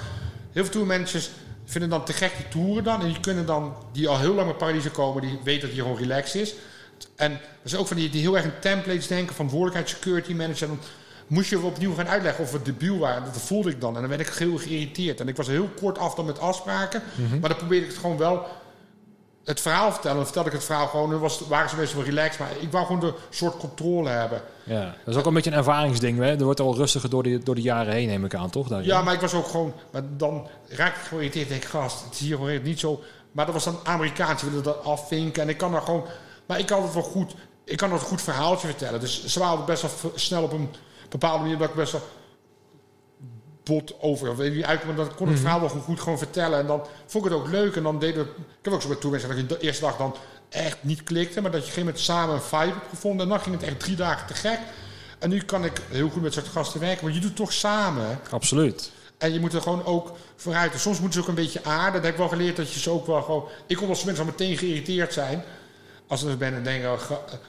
Heel 0.53 0.65
veel 0.65 0.75
tourmanagers 0.75 1.31
vinden 1.65 1.91
dan 1.91 2.05
te 2.05 2.13
gek 2.13 2.33
die 2.37 2.49
toeren 2.49 2.85
dan. 2.85 3.01
En 3.01 3.07
die 3.07 3.21
kunnen 3.21 3.47
dan... 3.47 3.75
Die 3.93 4.09
al 4.09 4.19
heel 4.19 4.35
lang 4.35 4.47
met 4.47 4.59
Paradiso 4.59 4.91
komen... 4.91 5.23
Die 5.23 5.39
weten 5.45 5.61
dat 5.61 5.71
hier 5.71 5.83
gewoon 5.83 5.99
relaxed 5.99 6.43
is. 6.43 6.55
En 7.17 7.33
er 7.33 7.69
zijn 7.69 7.81
ook 7.81 7.87
van 7.87 7.97
die, 7.97 8.11
die 8.11 8.21
heel 8.21 8.37
erg 8.37 8.45
in 8.45 8.53
templates 8.61 9.07
denken. 9.07 9.35
Verantwoordelijkheid, 9.35 9.89
security 9.89 10.33
manager. 10.33 10.69
Moest 11.27 11.51
je 11.51 11.61
opnieuw 11.61 11.95
gaan 11.95 12.09
uitleggen 12.09 12.45
of 12.45 12.53
we 12.53 12.63
debiel 12.63 12.99
waren. 12.99 13.25
Dat 13.25 13.41
voelde 13.41 13.71
ik 13.71 13.81
dan. 13.81 13.95
En 13.95 14.01
dan 14.01 14.09
werd 14.09 14.21
ik 14.21 14.35
heel 14.35 14.57
geïrriteerd. 14.57 15.21
En 15.21 15.29
ik 15.29 15.37
was 15.37 15.47
heel 15.47 15.69
kort 15.81 15.99
af 15.99 16.15
dan 16.15 16.25
met 16.25 16.39
afspraken. 16.39 17.03
Maar 17.41 17.49
dan 17.49 17.59
probeerde 17.59 17.85
ik 17.85 17.91
het 17.93 18.01
gewoon 18.01 18.17
wel 18.17 18.47
het 19.45 19.61
verhaal 19.61 19.93
vertellen. 19.93 20.17
Dan 20.17 20.25
vertelde 20.25 20.49
ik 20.49 20.55
het 20.55 20.65
verhaal 20.65 20.87
gewoon. 20.87 21.11
Dan 21.11 21.21
was, 21.21 21.41
waren 21.49 21.71
ze 21.71 21.77
best 21.77 21.95
wel 21.95 22.05
relaxed. 22.05 22.39
Maar 22.39 22.51
ik 22.61 22.73
wou 22.73 22.87
gewoon 22.87 23.01
de 23.01 23.15
soort 23.31 23.57
controle 23.57 24.09
hebben. 24.09 24.41
Ja. 24.65 24.95
Dat 25.05 25.15
is 25.15 25.21
ook 25.21 25.27
een 25.27 25.35
beetje 25.35 25.51
een 25.51 25.57
ervaringsding. 25.57 26.19
Hè? 26.19 26.37
Er 26.37 26.45
wordt 26.45 26.61
al 26.61 26.77
rustiger 26.77 27.11
door 27.11 27.23
de, 27.23 27.39
door 27.39 27.55
de 27.55 27.61
jaren 27.61 27.93
heen, 27.93 28.09
neem 28.09 28.25
ik 28.25 28.35
aan, 28.35 28.51
toch? 28.51 28.69
Daarin? 28.69 28.89
Ja, 28.89 29.03
maar 29.03 29.15
ik 29.15 29.21
was 29.21 29.35
ook 29.35 29.47
gewoon... 29.47 29.73
Maar 29.93 30.03
dan 30.17 30.49
raakte 30.69 31.01
ik 31.01 31.07
geïrriteerd. 31.07 31.49
denk 31.49 31.63
ik, 31.63 31.69
gast, 31.69 32.05
het 32.05 32.13
is 32.13 32.21
hier 32.21 32.37
gewoon 32.37 32.63
niet 32.63 32.81
zo... 32.81 33.03
Maar 33.33 33.45
dat 33.45 33.55
was 33.55 33.65
dan 33.65 33.79
Amerikaans. 33.85 34.41
Je 34.41 34.51
wilde 34.51 34.63
dat 34.63 34.85
afvinken. 34.85 35.43
En 35.43 35.49
ik 35.49 35.57
kan 35.57 35.73
daar 35.73 35.83
gewoon... 35.83 36.05
Maar 36.47 36.59
ik 36.59 36.67
kan 36.67 36.83
het 36.83 36.95
wel 36.95 37.03
goed... 37.03 37.35
Ik 37.65 37.77
kan 37.77 37.93
een 37.93 37.99
goed 37.99 38.23
verhaaltje 38.23 38.67
vertellen. 38.67 39.01
Dus 39.01 39.27
ze 39.27 39.39
waren 39.39 39.65
best 39.65 39.83
wel 39.83 40.13
snel 40.15 40.43
op 40.43 40.53
een 40.53 40.69
bepaalde 41.09 41.43
manier... 41.43 41.59
dat 41.59 41.69
ik 41.69 41.75
best 41.75 41.93
wel 41.93 42.03
bot 43.63 43.95
over... 44.01 44.31
of 44.31 44.37
Weet 44.37 44.55
je, 44.55 44.67
uitkwam, 44.67 44.97
dan 44.97 45.15
kon 45.15 45.27
ik 45.27 45.33
het 45.33 45.41
verhaal 45.41 45.61
wel 45.61 45.69
goed 45.69 46.01
gewoon 46.01 46.19
vertellen. 46.19 46.59
En 46.59 46.67
dan 46.67 46.87
vond 47.07 47.25
ik 47.25 47.31
het 47.31 47.41
ook 47.41 47.49
leuk. 47.49 47.77
En 47.77 47.83
dan 47.83 47.99
deden 47.99 48.25
we... 48.25 48.31
Ik 48.39 48.45
heb 48.63 48.73
ook 48.73 48.83
zo 48.83 48.89
bij 48.89 48.97
toewensen 48.97 49.29
dat 49.29 49.39
je 49.39 49.47
de 49.47 49.59
eerste 49.59 49.85
dag 49.85 49.97
dan 49.97 50.15
echt 50.49 50.79
niet 50.81 51.03
klikte. 51.03 51.41
Maar 51.41 51.51
dat 51.51 51.67
je 51.67 51.71
op 51.71 51.77
een 51.77 51.85
gegeven 51.85 51.85
moment 51.85 52.01
samen 52.01 52.35
een 52.35 52.41
vibe 52.41 52.79
hebt 52.79 52.89
gevonden. 52.89 53.23
En 53.23 53.29
dan 53.29 53.41
ging 53.41 53.55
het 53.55 53.65
echt 53.65 53.81
drie 53.81 53.97
dagen 53.97 54.27
te 54.27 54.35
gek. 54.35 54.59
En 55.19 55.29
nu 55.29 55.41
kan 55.41 55.65
ik 55.65 55.81
heel 55.89 56.09
goed 56.09 56.23
met 56.23 56.33
soort 56.33 56.49
gasten 56.49 56.81
werken. 56.81 57.03
Want 57.03 57.15
je 57.15 57.21
doet 57.21 57.29
het 57.29 57.39
toch 57.39 57.53
samen. 57.53 58.19
Absoluut. 58.31 58.91
En 59.19 59.33
je 59.33 59.41
moet 59.41 59.53
er 59.53 59.63
gewoon 59.63 59.85
ook 59.85 60.17
vooruit. 60.37 60.73
En 60.73 60.79
soms 60.79 61.01
moeten 61.01 61.15
ze 61.15 61.21
ook 61.21 61.37
een 61.37 61.43
beetje 61.43 61.65
aarden. 61.65 61.93
Dat 61.93 62.03
heb 62.03 62.13
ik 62.13 62.19
wel 62.19 62.29
geleerd 62.29 62.57
dat 62.57 62.73
je 62.73 62.81
ze 62.81 62.91
ook 62.91 63.07
wel 63.07 63.23
gewoon... 63.23 63.49
Ik 63.67 63.77
kon 63.77 63.89
als 63.89 64.05
mensen 64.05 64.25
al 64.25 64.31
meteen 64.31 64.57
geïrriteerd 64.57 65.13
zijn. 65.13 65.45
Als 66.07 66.21
ze 66.21 66.27
dus 66.27 66.37
ben 66.37 66.55
en 66.55 66.63
denken, 66.63 66.93
oh, 66.93 67.01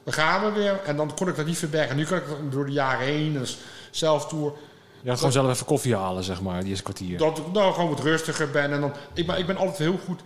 we 0.04 0.12
gaan 0.12 0.44
we 0.44 0.60
weer. 0.60 0.80
En 0.86 0.96
dan 0.96 1.14
kon 1.16 1.28
ik 1.28 1.36
dat 1.36 1.46
niet 1.46 1.58
verbergen. 1.58 1.96
Nu 1.96 2.06
kan 2.06 2.18
ik 2.18 2.28
dat 2.28 2.52
door 2.52 2.66
de 2.66 2.72
jaren 2.72 3.06
heen. 3.06 3.34
Dus 3.34 3.58
zelftour. 3.92 4.54
Ja, 5.02 5.16
gewoon 5.16 5.32
zelf 5.32 5.50
even 5.50 5.66
koffie 5.66 5.96
halen, 5.96 6.24
zeg 6.24 6.42
maar, 6.42 6.60
die 6.60 6.70
eerste 6.70 6.84
kwartier. 6.84 7.18
Dat 7.18 7.38
ik 7.38 7.52
nou 7.52 7.74
gewoon 7.74 7.90
wat 7.90 8.00
rustiger 8.00 8.50
ben. 8.50 8.72
En 8.72 8.82
dan, 8.82 8.94
ik, 9.14 9.26
maar 9.26 9.40
ik 9.40 9.46
ben 9.46 9.58
altijd 9.58 9.78
heel 9.78 10.00
goed. 10.06 10.22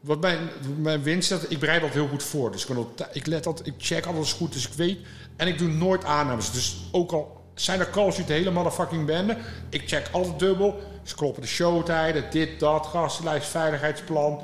Wat 0.00 0.20
mijn, 0.20 0.38
mijn 0.76 1.02
winst 1.02 1.32
is, 1.32 1.40
dat 1.40 1.50
ik 1.50 1.58
bereid 1.58 1.82
altijd 1.82 2.00
heel 2.00 2.08
goed 2.08 2.22
voor. 2.22 2.52
Dus 2.52 2.66
ik, 2.66 2.76
ik 3.12 3.26
let 3.26 3.46
altijd, 3.46 3.66
ik 3.66 3.74
check 3.78 4.06
alles 4.06 4.32
goed. 4.32 4.52
Dus 4.52 4.66
ik 4.66 4.72
weet. 4.72 4.98
En 5.36 5.46
ik 5.46 5.58
doe 5.58 5.68
nooit 5.68 6.04
aannames. 6.04 6.50
Dus 6.50 6.76
ook 6.92 7.12
al 7.12 7.44
zijn 7.54 7.80
er 7.80 7.90
calls 7.90 8.16
uit 8.16 8.26
de 8.26 8.32
hele 8.32 8.50
motherfucking 8.50 9.06
bende. 9.06 9.36
Ik 9.68 9.88
check 9.88 10.08
altijd 10.12 10.38
dubbel. 10.38 10.80
Ze 11.02 11.14
kloppen 11.14 11.42
de 11.42 11.48
showtijden, 11.48 12.30
dit, 12.30 12.60
dat, 12.60 12.86
gastenlijst, 12.86 13.48
veiligheidsplan. 13.48 14.42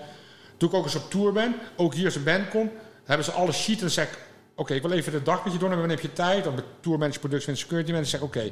Toen 0.57 0.69
ik 0.69 0.75
ook 0.75 0.85
eens 0.85 0.95
op 0.95 1.11
tour 1.11 1.33
ben, 1.33 1.55
ook 1.77 1.95
hier 1.95 2.05
als 2.05 2.15
een 2.15 2.25
band 2.25 2.49
komt, 2.49 2.71
hebben 3.05 3.27
ze 3.27 3.33
alle 3.33 3.53
sheet 3.53 3.83
en 3.83 3.91
zeg 3.91 4.07
ik, 4.07 4.19
oké, 4.55 4.75
ik 4.75 4.83
wil 4.83 4.91
even 4.91 5.13
de 5.13 5.23
dag 5.23 5.45
met 5.45 5.53
je 5.53 5.59
doen, 5.59 5.71
en 5.71 5.79
wanneer 5.79 5.97
heb 5.97 6.05
je 6.05 6.13
tijd? 6.13 6.45
Dan 6.45 6.55
met 6.55 6.65
tour 6.81 6.99
manager, 6.99 7.21
production 7.21 7.55
en 7.55 7.61
security 7.61 7.91
manager 7.91 8.11
zeg 8.11 8.21
oké, 8.21 8.51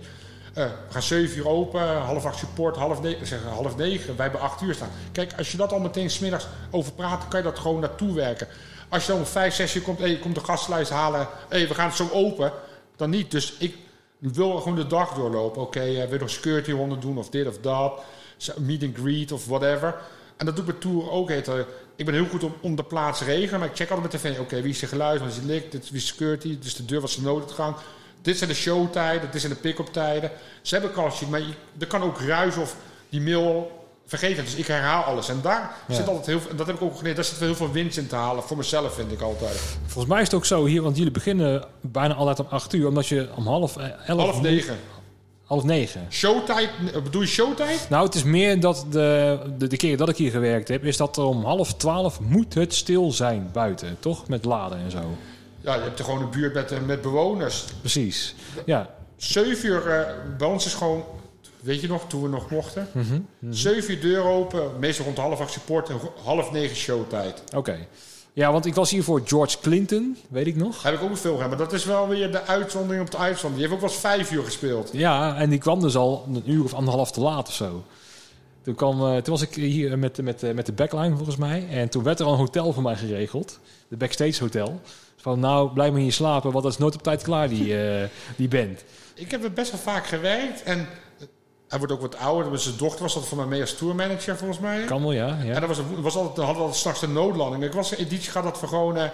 eh, 0.55 0.64
we 0.64 0.92
gaan 0.92 1.03
7 1.03 1.38
uur 1.38 1.48
open, 1.48 1.96
half 1.96 2.24
acht 2.24 2.38
support, 2.38 2.76
half 2.76 3.03
negen, 3.03 3.26
zeg, 3.26 3.42
half 3.42 3.74
wij 3.74 4.01
hebben 4.16 4.40
8 4.40 4.62
uur 4.62 4.74
staan. 4.74 4.90
Kijk, 5.12 5.32
als 5.38 5.51
je 5.51 5.57
dat 5.57 5.72
al 5.72 5.80
meteen 5.80 6.11
smiddags 6.11 6.46
over 6.70 6.92
praat, 6.92 7.28
kan 7.28 7.40
je 7.40 7.46
dat 7.46 7.59
gewoon 7.59 7.80
naartoe 7.80 8.14
werken. 8.14 8.48
Als 8.88 9.07
je 9.07 9.12
dan 9.12 9.20
om 9.20 9.26
5, 9.26 9.55
6 9.55 9.74
uur 9.74 9.82
komt, 9.82 9.98
hey, 9.98 10.18
komt 10.18 10.34
de 10.34 10.44
gastenlijst 10.44 10.90
halen, 10.90 11.28
hey, 11.48 11.68
we 11.68 11.74
gaan 11.74 11.86
het 11.86 11.96
zo 11.96 12.09
open, 12.12 12.53
dan 12.96 13.11
niet. 13.11 13.30
Dus 13.30 13.55
ik 13.59 13.76
wil 14.18 14.59
gewoon 14.61 14.76
de 14.76 14.86
dag 14.86 15.14
doorlopen. 15.14 15.62
Oké, 15.62 15.80
eh, 15.80 16.09
wil 16.09 16.18
nog 16.18 16.30
security 16.30 16.70
ronden 16.70 17.01
doen 17.01 17.18
of 17.18 17.30
dit 17.30 17.46
of 17.46 17.59
dat, 17.59 18.01
meet 18.59 18.82
and 18.82 18.96
greet 18.96 19.32
of 19.32 19.46
whatever. 19.46 19.94
En 20.36 20.46
dat 20.46 20.57
doe 20.57 20.64
ik 20.64 20.70
met 20.70 20.80
tour 20.80 21.11
ook. 21.11 21.30
Eh, 21.30 21.55
ik 22.01 22.07
ben 22.07 22.14
heel 22.14 22.26
goed 22.26 22.44
om, 22.44 22.55
om 22.61 22.74
de 22.76 22.82
plaats 22.82 23.18
te 23.18 23.24
regelen, 23.24 23.61
maar 23.61 23.68
ik 23.68 23.76
check 23.76 23.90
altijd 23.90 24.12
met 24.12 24.22
de 24.22 24.28
tv. 24.28 24.38
Oké, 24.38 24.61
wie 24.62 24.70
is 24.70 24.78
de 24.78 24.86
geluid, 24.86 25.20
wat 25.20 25.28
is 25.28 25.36
het 25.36 25.44
licht, 25.44 25.72
dit 25.72 25.82
is 25.82 25.90
wie 25.90 25.98
is 26.01 26.07
security, 26.07 26.48
dit 26.48 26.64
is 26.64 26.74
de 26.74 26.84
deur, 26.84 27.01
wat 27.01 27.11
is 27.11 27.16
de 27.16 27.22
nooduitgang. 27.22 27.76
Dit 28.22 28.38
zijn 28.38 28.51
de 28.51 28.57
showtijden, 28.57 29.30
dit 29.30 29.40
zijn 29.40 29.53
de 29.53 29.59
pick-up 29.59 29.86
tijden. 29.86 30.30
Ze 30.62 30.76
hebben 30.78 31.12
sheet, 31.12 31.30
maar 31.30 31.40
je, 31.40 31.53
er 31.78 31.86
kan 31.86 32.03
ook 32.03 32.20
ruis 32.20 32.57
of 32.57 32.76
die 33.09 33.20
mail 33.20 33.70
vergeten. 34.07 34.44
Dus 34.44 34.55
ik 34.55 34.66
herhaal 34.66 35.03
alles. 35.03 35.28
En 35.28 35.38
daar 35.42 35.76
Ja. 35.86 35.94
zit 35.94 36.09
altijd 36.09 36.26
heel 36.26 36.40
veel, 36.40 36.51
en 36.51 36.57
dat 36.57 36.66
heb 36.66 36.76
ik 36.76 36.82
ook 36.82 36.96
geleerd, 36.96 37.16
daar 37.16 37.24
zit 37.24 37.38
wel 37.38 37.48
heel 37.48 37.57
veel 37.57 37.72
winst 37.72 37.98
in 37.98 38.07
te 38.07 38.14
halen. 38.16 38.42
Voor 38.42 38.57
mezelf 38.57 38.94
vind 38.94 39.12
ik 39.12 39.20
altijd. 39.20 39.61
Volgens 39.86 40.07
mij 40.12 40.20
is 40.20 40.26
het 40.26 40.36
ook 40.36 40.44
zo 40.44 40.64
hier, 40.64 40.82
want 40.82 40.96
jullie 40.96 41.12
beginnen 41.12 41.64
bijna 41.80 42.14
altijd 42.14 42.40
om 42.40 42.46
8 42.51 42.72
uur, 42.72 42.86
omdat 42.88 43.07
je 43.07 43.28
om 43.36 43.46
half 43.46 43.76
eh, 43.76 44.09
elf... 44.09 44.20
Half 44.20 44.40
negen. 44.40 44.76
Half 45.51 45.64
negen. 45.64 46.07
Showtijd, 46.11 46.70
eh, 46.94 47.03
bedoel 47.03 47.22
je 47.22 47.26
showtijd? 47.26 47.86
Nou, 47.88 48.07
het 48.07 48.14
is 48.14 48.22
meer 48.22 48.61
dat 48.61 48.86
de, 48.90 49.38
de, 49.59 49.66
de 49.66 49.76
keer 49.76 49.96
dat 49.96 50.09
ik 50.09 50.16
hier 50.16 50.30
gewerkt 50.30 50.68
heb, 50.68 50.84
is 50.84 50.96
dat 50.96 51.16
er 51.16 51.22
om 51.22 51.44
half 51.44 51.74
twaalf 51.74 52.20
moet 52.20 52.55
het 52.55 52.74
stil 52.74 53.12
zijn 53.12 53.48
buiten, 53.53 53.96
toch? 54.01 54.28
Met 54.28 54.44
laden 54.44 54.78
en 54.78 54.90
zo. 54.90 55.16
Ja, 55.61 55.74
je 55.74 55.80
hebt 55.80 55.98
er 55.98 56.05
gewoon 56.05 56.22
een 56.22 56.30
buurt 56.30 56.55
met, 56.55 56.72
eh, 56.72 56.78
met 56.80 57.03
bewoners. 57.03 57.64
Precies. 57.80 58.34
Ja. 58.66 58.94
7 59.16 59.68
uur, 59.68 59.86
eh, 59.86 60.14
bij 60.38 60.48
ons 60.48 60.66
is 60.66 60.74
gewoon, 60.74 61.05
weet 61.61 61.80
je 61.80 61.88
nog, 61.88 62.09
toen 62.09 62.22
we 62.22 62.28
nog 62.28 62.51
mochten. 62.51 62.88
7 63.51 63.94
uur 63.94 64.01
deur 64.01 64.22
open, 64.22 64.70
meestal 64.78 65.05
rond 65.05 65.16
half 65.18 65.40
acht 65.40 65.53
support 65.53 65.88
en 65.88 66.01
half 66.24 66.53
negen 66.53 66.76
showtijd. 66.76 67.42
Oké. 67.55 67.78
Ja, 68.41 68.53
want 68.53 68.66
ik 68.66 68.74
was 68.74 68.91
hier 68.91 69.05
voor 69.05 69.22
George 69.24 69.59
Clinton, 69.61 70.16
weet 70.28 70.47
ik 70.47 70.57
nog. 70.57 70.82
Heb 70.82 70.95
ik 70.95 71.03
ook 71.03 71.16
veel 71.16 71.34
gedaan, 71.34 71.49
maar 71.49 71.59
dat 71.59 71.72
is 71.72 71.84
wel 71.84 72.09
weer 72.09 72.32
de 72.32 72.43
uitzondering 72.43 73.05
op 73.05 73.11
de 73.11 73.16
uitzondering. 73.16 73.61
Die 73.61 73.61
heeft 73.61 73.72
ook 73.72 73.80
wel 73.80 73.91
eens 73.91 74.01
vijf 74.01 74.32
uur 74.32 74.45
gespeeld. 74.45 74.91
Ja, 74.93 75.36
en 75.36 75.51
die 75.51 75.59
kwam 75.59 75.80
dus 75.80 75.97
al 75.97 76.26
een 76.28 76.51
uur 76.51 76.64
of 76.64 76.74
anderhalf 76.74 77.11
te 77.11 77.20
laat 77.20 77.49
of 77.49 77.55
zo. 77.55 77.84
Toen, 78.62 78.74
kwam, 78.74 79.07
eh, 79.07 79.16
toen 79.16 79.32
was 79.32 79.43
ik 79.43 79.55
hier 79.55 79.99
met, 79.99 80.22
met, 80.22 80.43
eh, 80.43 80.55
met 80.55 80.66
de 80.66 80.72
backline 80.72 81.16
volgens 81.16 81.36
mij. 81.36 81.66
En 81.70 81.88
toen 81.88 82.03
werd 82.03 82.20
er 82.20 82.26
al 82.26 82.32
een 82.32 82.38
hotel 82.38 82.72
voor 82.72 82.82
mij 82.82 82.97
geregeld. 82.97 83.59
De 83.88 83.97
backstage 83.97 84.43
hotel. 84.43 84.80
Van 85.16 85.41
nou, 85.41 85.72
blijf 85.72 85.93
maar 85.93 86.01
hier 86.01 86.12
slapen, 86.12 86.53
want 86.53 86.64
dat 86.64 86.72
is 86.72 86.78
nooit 86.78 86.95
op 86.95 87.03
tijd 87.03 87.22
klaar, 87.22 87.49
die, 87.49 87.78
eh, 87.78 88.09
die 88.36 88.49
band. 88.49 88.84
Ik 89.14 89.30
heb 89.30 89.45
er 89.45 89.53
best 89.53 89.70
wel 89.70 89.80
vaak 89.80 90.07
gewerkt 90.07 90.62
en 90.62 90.88
hij 91.71 91.79
wordt 91.79 91.93
ook 91.95 92.01
wat 92.01 92.16
ouder. 92.16 92.59
Zijn 92.59 92.77
dochter 92.77 93.03
was 93.03 93.14
dat 93.14 93.27
van 93.29 93.37
mij 93.37 93.47
mee 93.47 93.61
als 93.61 93.75
tourmanager 93.75 94.37
volgens 94.37 94.59
mij. 94.59 94.85
Kan 94.85 95.01
wel, 95.03 95.12
ja. 95.12 95.39
En 95.43 95.61
dat 95.61 95.68
was, 95.68 95.79
was 96.01 96.14
altijd, 96.16 96.37
we 96.37 96.43
hadden 96.43 96.61
altijd 96.62 96.81
straks 96.81 97.03
een 97.03 97.12
noodlanding. 97.12 97.64
Ik 97.64 97.73
was 97.73 97.91
een 97.91 97.99
editie 97.99 98.31
gehad 98.31 98.47
dat 98.53 98.61
we 98.61 98.66
gewoon... 98.66 98.97
eh, 98.97 99.05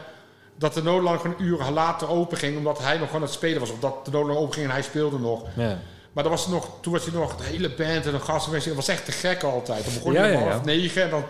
dat 0.58 0.74
de 0.74 0.82
noodlanding 0.82 1.20
gewoon 1.22 1.36
een 1.38 1.44
uur 1.46 1.70
later 1.72 2.08
open 2.08 2.38
ging, 2.38 2.56
omdat 2.56 2.78
hij 2.78 2.92
nog 2.96 3.06
gewoon 3.06 3.14
aan 3.20 3.26
het 3.26 3.36
spelen 3.36 3.60
was. 3.60 3.70
Of 3.70 3.78
dat 3.78 4.04
de 4.04 4.10
noodlanding 4.10 4.40
open 4.40 4.54
ging 4.54 4.66
en 4.66 4.72
hij 4.72 4.82
speelde 4.82 5.18
nog. 5.18 5.42
ja. 5.56 5.78
Maar 6.12 6.24
dan 6.24 6.34
was 6.34 6.46
nog, 6.46 6.68
toen 6.80 6.92
was 6.92 7.04
hij 7.04 7.14
nog 7.14 7.36
de 7.36 7.44
hele 7.44 7.70
band 7.74 8.06
en 8.06 8.14
een 8.14 8.20
gast. 8.20 8.50
Dat 8.52 8.74
was 8.74 8.88
echt 8.88 9.04
te 9.04 9.12
gek 9.12 9.42
altijd. 9.42 9.84
Dan 9.84 9.94
begon 9.94 10.12
Ja, 10.12 10.20
hij 10.20 10.34
om 10.34 10.40
ja, 10.40 10.48
half 10.48 10.58
ja. 10.58 10.64
negen 10.64 11.02
en 11.02 11.10
dan... 11.10 11.22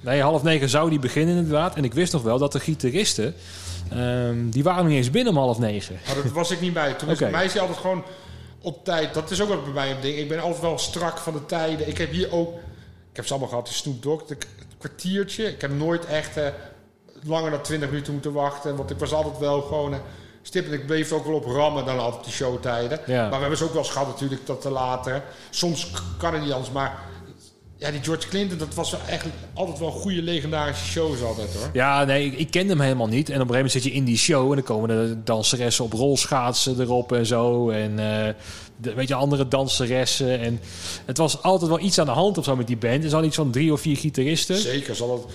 Nee, 0.00 0.22
half 0.22 0.42
negen 0.42 0.68
zou 0.68 0.90
die 0.90 0.98
beginnen 0.98 1.36
inderdaad. 1.36 1.74
En 1.74 1.84
ik 1.84 1.94
wist 1.94 2.12
nog 2.12 2.22
wel 2.22 2.38
dat 2.38 2.52
de 2.52 2.60
gitaristen, 2.60 3.34
ehm, 3.90 4.48
die 4.50 4.62
waren 4.62 4.78
nog 4.82 4.88
niet 4.88 4.96
eens 4.98 5.10
binnen 5.10 5.32
om 5.32 5.38
half 5.38 5.58
negen. 5.58 5.98
Maar 6.06 6.14
dat 6.22 6.32
was 6.32 6.50
ik 6.50 6.60
niet 6.60 6.72
bij. 6.72 6.92
Toen 6.92 7.08
was 7.08 7.18
mij 7.18 7.44
is 7.44 7.52
hij 7.52 7.60
altijd 7.60 7.78
gewoon 7.80 8.02
op 8.62 8.84
tijd. 8.84 9.14
Dat 9.14 9.30
is 9.30 9.40
ook 9.42 9.48
wel 9.48 9.62
bij 9.62 9.72
mij 9.72 9.90
een 9.90 10.00
ding. 10.00 10.18
Ik 10.18 10.28
ben 10.28 10.40
altijd 10.40 10.60
wel 10.62 10.78
strak 10.78 11.18
van 11.18 11.32
de 11.32 11.46
tijden. 11.46 11.88
Ik 11.88 11.98
heb 11.98 12.10
hier 12.10 12.32
ook... 12.32 12.54
Ik 13.10 13.16
heb 13.16 13.24
ze 13.26 13.30
allemaal 13.30 13.48
gehad, 13.50 13.66
die 13.66 13.74
Snoop 13.74 14.02
Dogg. 14.02 14.28
Het 14.28 14.46
kwartiertje. 14.78 15.44
Ik 15.44 15.60
heb 15.60 15.70
nooit 15.70 16.06
echt 16.06 16.36
eh, 16.36 16.46
langer 17.22 17.50
dan 17.50 17.62
20 17.62 17.88
minuten 17.88 18.12
moeten 18.12 18.32
wachten. 18.32 18.76
Want 18.76 18.90
ik 18.90 18.98
was 18.98 19.12
altijd 19.12 19.38
wel 19.38 19.60
gewoon... 19.60 19.92
eh, 19.92 19.98
stip 20.42 20.66
en 20.66 20.72
ik 20.72 20.86
bleef 20.86 21.12
ook 21.12 21.24
wel 21.24 21.34
op 21.34 21.44
rammen 21.44 21.84
dan 21.84 21.98
altijd 21.98 22.24
die 22.24 22.32
showtijden. 22.32 23.00
Ja. 23.06 23.20
Maar 23.20 23.30
we 23.30 23.36
hebben 23.36 23.58
ze 23.58 23.64
ook 23.64 23.72
wel 23.72 23.82
eens 23.82 23.90
gehad 23.90 24.06
natuurlijk 24.06 24.46
dat 24.46 24.60
te 24.60 24.70
later. 24.70 25.22
Soms 25.50 25.90
kan 26.18 26.32
het 26.32 26.42
niet 26.42 26.52
anders, 26.52 26.72
maar... 26.72 26.98
Ja, 27.78 27.90
die 27.90 28.02
George 28.02 28.28
Clinton, 28.28 28.58
dat 28.58 28.74
was 28.74 28.90
wel 28.90 29.00
echt 29.08 29.26
altijd 29.54 29.78
wel 29.78 29.90
goede 29.90 30.22
legendarische 30.22 30.84
shows 30.84 31.22
altijd 31.22 31.54
hoor. 31.54 31.70
Ja, 31.72 32.04
nee, 32.04 32.26
ik, 32.26 32.38
ik 32.38 32.50
kende 32.50 32.72
hem 32.72 32.80
helemaal 32.80 33.06
niet. 33.06 33.28
En 33.28 33.40
op 33.40 33.48
een 33.48 33.54
gegeven 33.54 33.54
moment 33.54 33.72
zit 33.72 33.84
je 33.84 33.92
in 33.92 34.04
die 34.04 34.16
show 34.18 34.48
en 34.48 34.54
dan 34.54 34.64
komen 34.64 34.88
de 34.88 35.22
danseressen 35.24 35.84
op 35.84 35.92
rolschaatsen 35.92 36.80
erop 36.80 37.12
en 37.12 37.26
zo. 37.26 37.70
En 37.70 37.96
de, 38.76 38.94
weet 38.94 39.08
je, 39.08 39.14
andere 39.14 39.48
danseressen. 39.48 40.40
En 40.40 40.60
het 41.06 41.18
was 41.18 41.42
altijd 41.42 41.70
wel 41.70 41.80
iets 41.80 41.98
aan 41.98 42.06
de 42.06 42.12
hand 42.12 42.38
of 42.38 42.44
zo 42.44 42.56
met 42.56 42.66
die 42.66 42.76
band. 42.76 43.04
Er 43.04 43.10
hadden 43.10 43.26
iets 43.26 43.36
van 43.36 43.50
drie 43.50 43.72
of 43.72 43.80
vier 43.80 43.96
gitaristen. 43.96 44.56
Zeker. 44.56 44.94
Ze 44.96 45.04
hadden, 45.04 45.26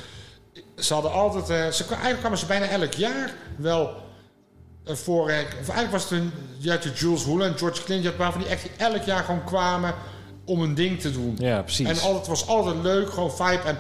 ze 0.76 0.94
hadden 0.94 1.12
altijd... 1.12 1.50
eh, 1.50 1.72
ze, 1.72 1.86
eigenlijk 1.88 2.20
kwamen 2.20 2.38
ze 2.38 2.46
bijna 2.46 2.68
elk 2.68 2.94
jaar 2.94 3.34
wel 3.58 3.90
voor... 4.86 5.30
eh, 5.30 5.38
of 5.62 5.70
eigenlijk 5.70 5.92
was 5.92 6.04
het 6.04 6.12
een... 6.12 6.32
Je 6.58 6.70
had 6.70 6.84
de 6.84 6.92
Jules 6.96 7.24
Hoelen 7.24 7.48
en 7.48 7.58
George 7.58 7.84
Clinton. 7.84 8.02
Je 8.02 8.08
had 8.08 8.18
waarvan 8.18 8.42
die 8.42 8.50
echt 8.50 8.68
elk 8.78 9.04
jaar 9.04 9.24
gewoon 9.24 9.44
kwamen 9.44 9.94
om 10.46 10.62
een 10.62 10.76
ding 10.76 11.00
te 11.00 11.12
doen. 11.12 11.36
Ja, 11.40 11.62
precies. 11.62 11.88
En 11.88 12.00
altijd, 12.00 12.16
het 12.18 12.28
was 12.28 12.48
altijd 12.48 12.76
leuk, 12.82 13.10
gewoon 13.10 13.32
vibe. 13.32 13.62
En 13.66 13.78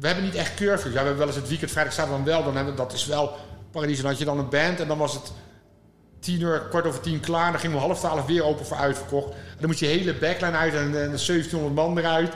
we 0.00 0.06
hebben 0.06 0.24
niet 0.24 0.34
echt 0.34 0.54
curfews. 0.54 0.92
Ja, 0.92 0.98
we 1.00 1.06
hebben 1.06 1.16
wel 1.16 1.26
eens 1.26 1.36
het 1.36 1.48
weekend, 1.48 1.70
vrijdag, 1.70 1.92
zaterdag 1.92 2.24
dan 2.24 2.34
wel. 2.34 2.44
Dan 2.44 2.56
hebben, 2.56 2.76
dat 2.76 2.92
is 2.92 3.06
wel 3.06 3.36
paradies. 3.70 3.96
En 3.96 4.02
dan 4.02 4.10
had 4.10 4.20
je 4.20 4.26
dan 4.26 4.38
een 4.38 4.48
band 4.48 4.80
en 4.80 4.88
dan 4.88 4.98
was 4.98 5.14
het 5.14 5.32
tien 6.20 6.40
uur, 6.40 6.60
kwart 6.60 6.86
over 6.86 7.00
tien 7.00 7.20
klaar. 7.20 7.50
Dan 7.50 7.60
gingen 7.60 7.76
we 7.76 7.82
half 7.82 7.98
twaalf 7.98 8.26
weer 8.26 8.44
open 8.44 8.66
voor 8.66 8.76
uitverkocht. 8.76 9.30
En 9.30 9.56
dan 9.58 9.66
moet 9.66 9.78
je 9.78 9.86
hele 9.86 10.14
backline 10.14 10.56
uit 10.56 10.74
en, 10.74 10.80
en 10.80 10.90
de 10.90 11.24
1700 11.26 11.74
man 11.74 11.98
eruit. 11.98 12.32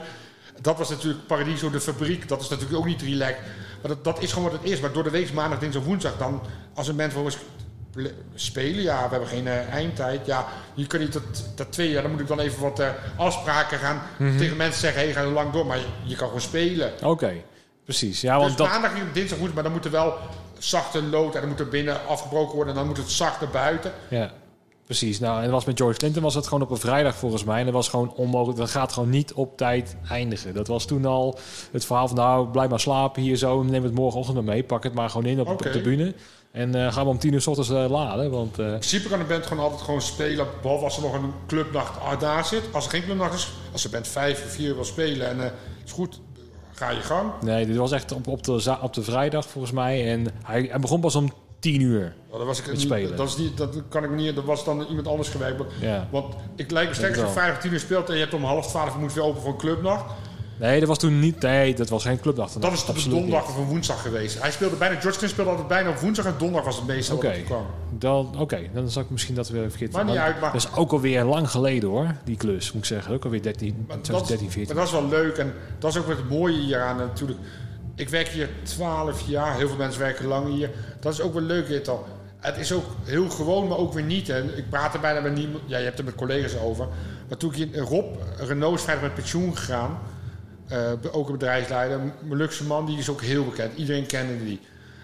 Dat 0.61 0.77
was 0.77 0.89
natuurlijk 0.89 1.27
Paradiso, 1.27 1.69
de 1.69 1.81
fabriek. 1.81 2.27
Dat 2.27 2.41
is 2.41 2.49
natuurlijk 2.49 2.77
ook 2.77 2.85
niet 2.85 3.01
relaxed. 3.01 3.41
Maar 3.81 3.91
dat, 3.91 4.03
dat 4.03 4.21
is 4.21 4.33
gewoon 4.33 4.51
wat 4.51 4.61
het 4.61 4.71
is. 4.71 4.79
Maar 4.79 4.91
door 4.91 5.03
de 5.03 5.09
week, 5.09 5.33
maandag, 5.33 5.59
dinsdag, 5.59 5.83
woensdag... 5.83 6.17
dan 6.17 6.41
als 6.73 6.87
een 6.87 6.95
band 6.95 7.13
voor 7.13 7.23
ons 7.23 7.37
spelen... 8.35 8.83
ja, 8.83 9.03
we 9.03 9.09
hebben 9.09 9.27
geen 9.27 9.47
eh, 9.47 9.73
eindtijd. 9.73 10.25
Ja, 10.25 10.45
je 10.73 10.87
kunt 10.87 11.01
niet 11.01 11.13
dat, 11.13 11.23
dat 11.55 11.71
twee 11.71 11.89
jaar... 11.89 12.01
dan 12.01 12.11
moet 12.11 12.19
ik 12.19 12.27
dan 12.27 12.39
even 12.39 12.61
wat 12.61 12.79
eh, 12.79 12.89
afspraken 13.17 13.79
gaan... 13.79 14.01
tegen 14.37 14.57
mensen 14.57 14.81
zeggen... 14.81 15.01
hé, 15.01 15.11
hey, 15.11 15.23
ga 15.23 15.29
lang 15.29 15.51
door. 15.51 15.65
Maar 15.65 15.77
je, 15.77 15.85
je 16.03 16.15
kan 16.15 16.27
gewoon 16.27 16.41
spelen. 16.41 16.93
Oké, 17.03 17.33
precies. 17.83 18.21
Ja, 18.21 18.37
want 18.37 18.47
dus 18.47 18.57
dat... 18.57 18.67
maandag, 18.67 18.91
dinsdag, 19.13 19.37
woensdag... 19.37 19.53
maar 19.53 19.63
dan 19.63 19.71
moet 19.71 19.85
er 19.85 19.91
wel 19.91 20.17
zachte 20.57 21.03
lood... 21.03 21.35
en 21.35 21.39
dan 21.39 21.49
moet 21.49 21.59
er 21.59 21.69
binnen 21.69 22.07
afgebroken 22.07 22.55
worden... 22.55 22.73
en 22.73 22.79
dan 22.79 22.87
moet 22.87 22.97
het 22.97 23.09
zacht 23.11 23.41
naar 23.41 23.49
buiten. 23.49 23.91
Ja, 24.07 24.31
precies. 24.97 25.19
Nou, 25.19 25.37
en 25.37 25.43
dat 25.43 25.51
was 25.51 25.65
met 25.65 25.77
George 25.77 25.97
Clinton 25.97 26.23
was 26.23 26.35
het 26.35 26.47
gewoon 26.47 26.63
op 26.63 26.71
een 26.71 26.77
vrijdag 26.77 27.15
volgens 27.15 27.43
mij. 27.43 27.59
En 27.59 27.65
dat 27.65 27.73
was 27.73 27.87
gewoon 27.87 28.13
onmogelijk. 28.15 28.59
Dat 28.59 28.69
gaat 28.69 28.93
gewoon 28.93 29.09
niet 29.09 29.33
op 29.33 29.57
tijd 29.57 29.95
eindigen. 30.09 30.53
Dat 30.53 30.67
was 30.67 30.85
toen 30.85 31.05
al 31.05 31.37
het 31.71 31.85
verhaal 31.85 32.07
van 32.07 32.17
nou, 32.17 32.47
blijf 32.47 32.69
maar 32.69 32.79
slapen 32.79 33.21
hier 33.21 33.35
zo. 33.35 33.63
Neem 33.63 33.83
het 33.83 33.93
morgenochtend 33.93 34.35
maar 34.35 34.53
mee. 34.53 34.63
Pak 34.63 34.83
het 34.83 34.93
maar 34.93 35.09
gewoon 35.09 35.25
in 35.25 35.39
op, 35.39 35.61
de 35.61 35.81
bühne. 35.81 36.13
En 36.51 36.75
eh, 36.75 36.93
gaan 36.93 37.03
we 37.03 37.09
om 37.09 37.19
tien 37.19 37.33
uur 37.33 37.41
s 37.41 37.47
ochtends 37.47 37.69
eh, 37.69 37.89
laden. 37.89 38.31
Want 38.31 38.59
eh, 38.59 38.65
In 38.65 38.71
principe 38.71 39.09
kan 39.09 39.19
de 39.19 39.25
band 39.25 39.45
gewoon 39.45 39.63
altijd 39.63 39.81
gewoon 39.81 40.01
spelen. 40.01 40.47
Behalve 40.61 40.83
als 40.83 40.97
er 40.97 41.03
nog 41.03 41.13
een 41.13 41.33
clubnacht 41.47 41.99
ah, 41.99 42.19
daar 42.19 42.45
zit. 42.45 42.63
Als 42.71 42.85
er 42.85 42.91
geen 42.91 43.03
clubnacht 43.03 43.33
is, 43.33 43.51
als 43.71 43.81
de 43.81 43.89
band 43.89 44.07
vijf 44.07 44.43
of 44.45 44.51
vier 44.51 44.75
wil 44.75 44.85
spelen 44.85 45.27
en 45.27 45.43
eh 45.43 45.51
is 45.85 45.91
goed, 45.91 46.19
ga 46.71 46.89
je 46.89 47.01
gang. 47.01 47.31
nee, 47.41 47.65
dit 47.65 47.75
was 47.75 47.91
echt 47.91 48.11
op, 48.11 48.27
op, 48.27 48.43
de, 48.43 48.77
op 48.81 48.93
de 48.93 49.03
vrijdag 49.03 49.45
volgens 49.47 49.73
mij. 49.73 50.11
En 50.11 50.27
hij, 50.43 50.67
hij 50.69 50.79
begon 50.79 50.99
pas 50.99 51.15
om 51.15 51.31
tien 51.63 51.81
uur. 51.81 52.13
Nou, 52.27 52.37
dat 52.37 52.47
was 52.47 52.59
ik 52.59 52.67
Met 52.67 52.81
spelen. 52.81 53.17
Dat, 53.17 53.27
is 53.27 53.37
niet, 53.37 53.57
dat 53.57 53.81
kan 53.89 54.03
ik 54.03 54.11
niet. 54.11 54.35
Dat 54.35 54.43
was 54.43 54.65
dan 54.65 54.85
iemand 54.87 55.07
anders 55.07 55.29
gewerkt. 55.29 55.63
Ja. 55.79 56.07
Want 56.11 56.35
ik 56.55 56.71
lijkt 56.71 56.89
me 56.89 56.95
sterk 56.95 57.09
als 57.09 57.19
je 57.19 57.23
wel. 57.25 57.33
vrijdag 57.33 57.59
tien 57.61 57.71
uur 57.73 57.79
speelt 57.79 58.09
en 58.09 58.13
je 58.15 58.19
hebt 58.21 58.33
om 58.33 58.43
half 58.43 58.67
twaalf 58.67 58.97
moet 58.97 59.13
weer 59.13 59.23
open 59.23 59.41
voor 59.41 59.51
een 59.51 59.57
clubnacht. 59.57 60.05
Nee, 60.59 60.79
dat 60.79 60.87
was 60.87 60.97
toen 60.97 61.19
niet... 61.19 61.41
Nee, 61.41 61.75
dat 61.75 61.89
was 61.89 62.03
geen 62.03 62.19
clubdag. 62.19 62.51
Dat 62.51 62.89
op 62.89 62.95
de 62.95 63.09
donderdag 63.09 63.41
niet. 63.41 63.49
of 63.49 63.57
een 63.57 63.67
woensdag 63.67 64.01
geweest. 64.01 64.41
Hij 64.41 64.51
speelde 64.51 64.75
bijna, 64.75 64.99
George 64.99 65.17
Clinton 65.17 65.29
speelde 65.29 65.49
altijd 65.49 65.67
bijna 65.67 65.89
op 65.89 65.97
woensdag 65.97 66.25
en 66.25 66.33
donderdag 66.37 66.65
was 66.65 66.81
het 66.87 67.21
hij 67.21 67.41
kwam. 67.41 67.65
Dan, 67.97 68.35
Oké, 68.39 68.59
dan 68.73 68.89
zal 68.89 69.01
ik 69.01 69.09
misschien 69.09 69.35
dat 69.35 69.49
weer 69.49 69.69
verkeerd 69.69 69.91
Maar 69.91 70.05
niet 70.05 70.15
uit, 70.15 70.41
maar- 70.41 70.51
Dat 70.51 70.61
is 70.61 70.75
ook 70.75 70.91
alweer 70.91 71.23
lang 71.23 71.49
geleden 71.49 71.89
hoor, 71.89 72.15
die 72.23 72.37
klus, 72.37 72.71
moet 72.71 72.81
ik 72.81 72.87
zeggen. 72.87 73.13
Ook 73.13 73.23
alweer 73.23 73.41
13, 73.41 73.85
Maar 73.87 74.01
2013, 74.01 74.45
dat, 74.45 74.53
14. 74.53 74.75
maar 74.75 74.85
dat 74.85 74.93
is 74.93 74.99
wel 74.99 75.09
leuk 75.09 75.37
en 75.37 75.53
dat 75.79 75.91
is 75.91 75.97
ook 75.97 76.07
wat 76.07 76.17
het 76.17 76.29
mooie 76.29 76.59
hier 76.59 76.81
aan 76.81 76.97
natuurlijk. 76.97 77.39
Ik 77.95 78.09
werk 78.09 78.27
hier 78.27 78.49
12 78.63 79.27
jaar, 79.27 79.55
heel 79.55 79.67
veel 79.67 79.77
mensen 79.77 80.01
werken 80.01 80.25
lang 80.25 80.53
hier. 80.53 80.69
Dat 80.99 81.13
is 81.13 81.21
ook 81.21 81.33
wel 81.33 81.41
leuk 81.41 81.67
dit 81.67 81.87
al. 81.87 82.05
Het 82.37 82.57
is 82.57 82.73
ook 82.73 82.85
heel 83.03 83.29
gewoon, 83.29 83.67
maar 83.67 83.77
ook 83.77 83.93
weer 83.93 84.03
niet. 84.03 84.27
Hè. 84.27 84.57
Ik 84.57 84.69
praat 84.69 84.93
er 84.93 84.99
bijna 84.99 85.19
met 85.19 85.35
niemand. 85.35 85.63
Ja, 85.65 85.77
je 85.77 85.83
hebt 85.83 85.99
er 85.99 86.05
met 86.05 86.15
collega's 86.15 86.55
over. 86.55 86.87
Maar 87.29 87.37
toen 87.37 87.53
ik 87.55 87.75
Rob, 87.75 88.15
Renault 88.37 88.77
is 88.77 88.83
vrijdag 88.83 89.03
met 89.03 89.13
pensioen 89.13 89.57
gegaan. 89.57 89.99
eh, 90.67 90.91
ook 91.11 91.27
een 91.27 91.33
bedrijfsleider. 91.33 91.99
Een 91.99 92.11
Molukse 92.21 92.63
man, 92.63 92.85
die 92.85 92.97
is 92.97 93.09
ook 93.09 93.21
heel 93.21 93.45
bekend. 93.45 93.77
Iedereen 93.77 94.05
kende 94.05 94.37
die. 94.37 94.59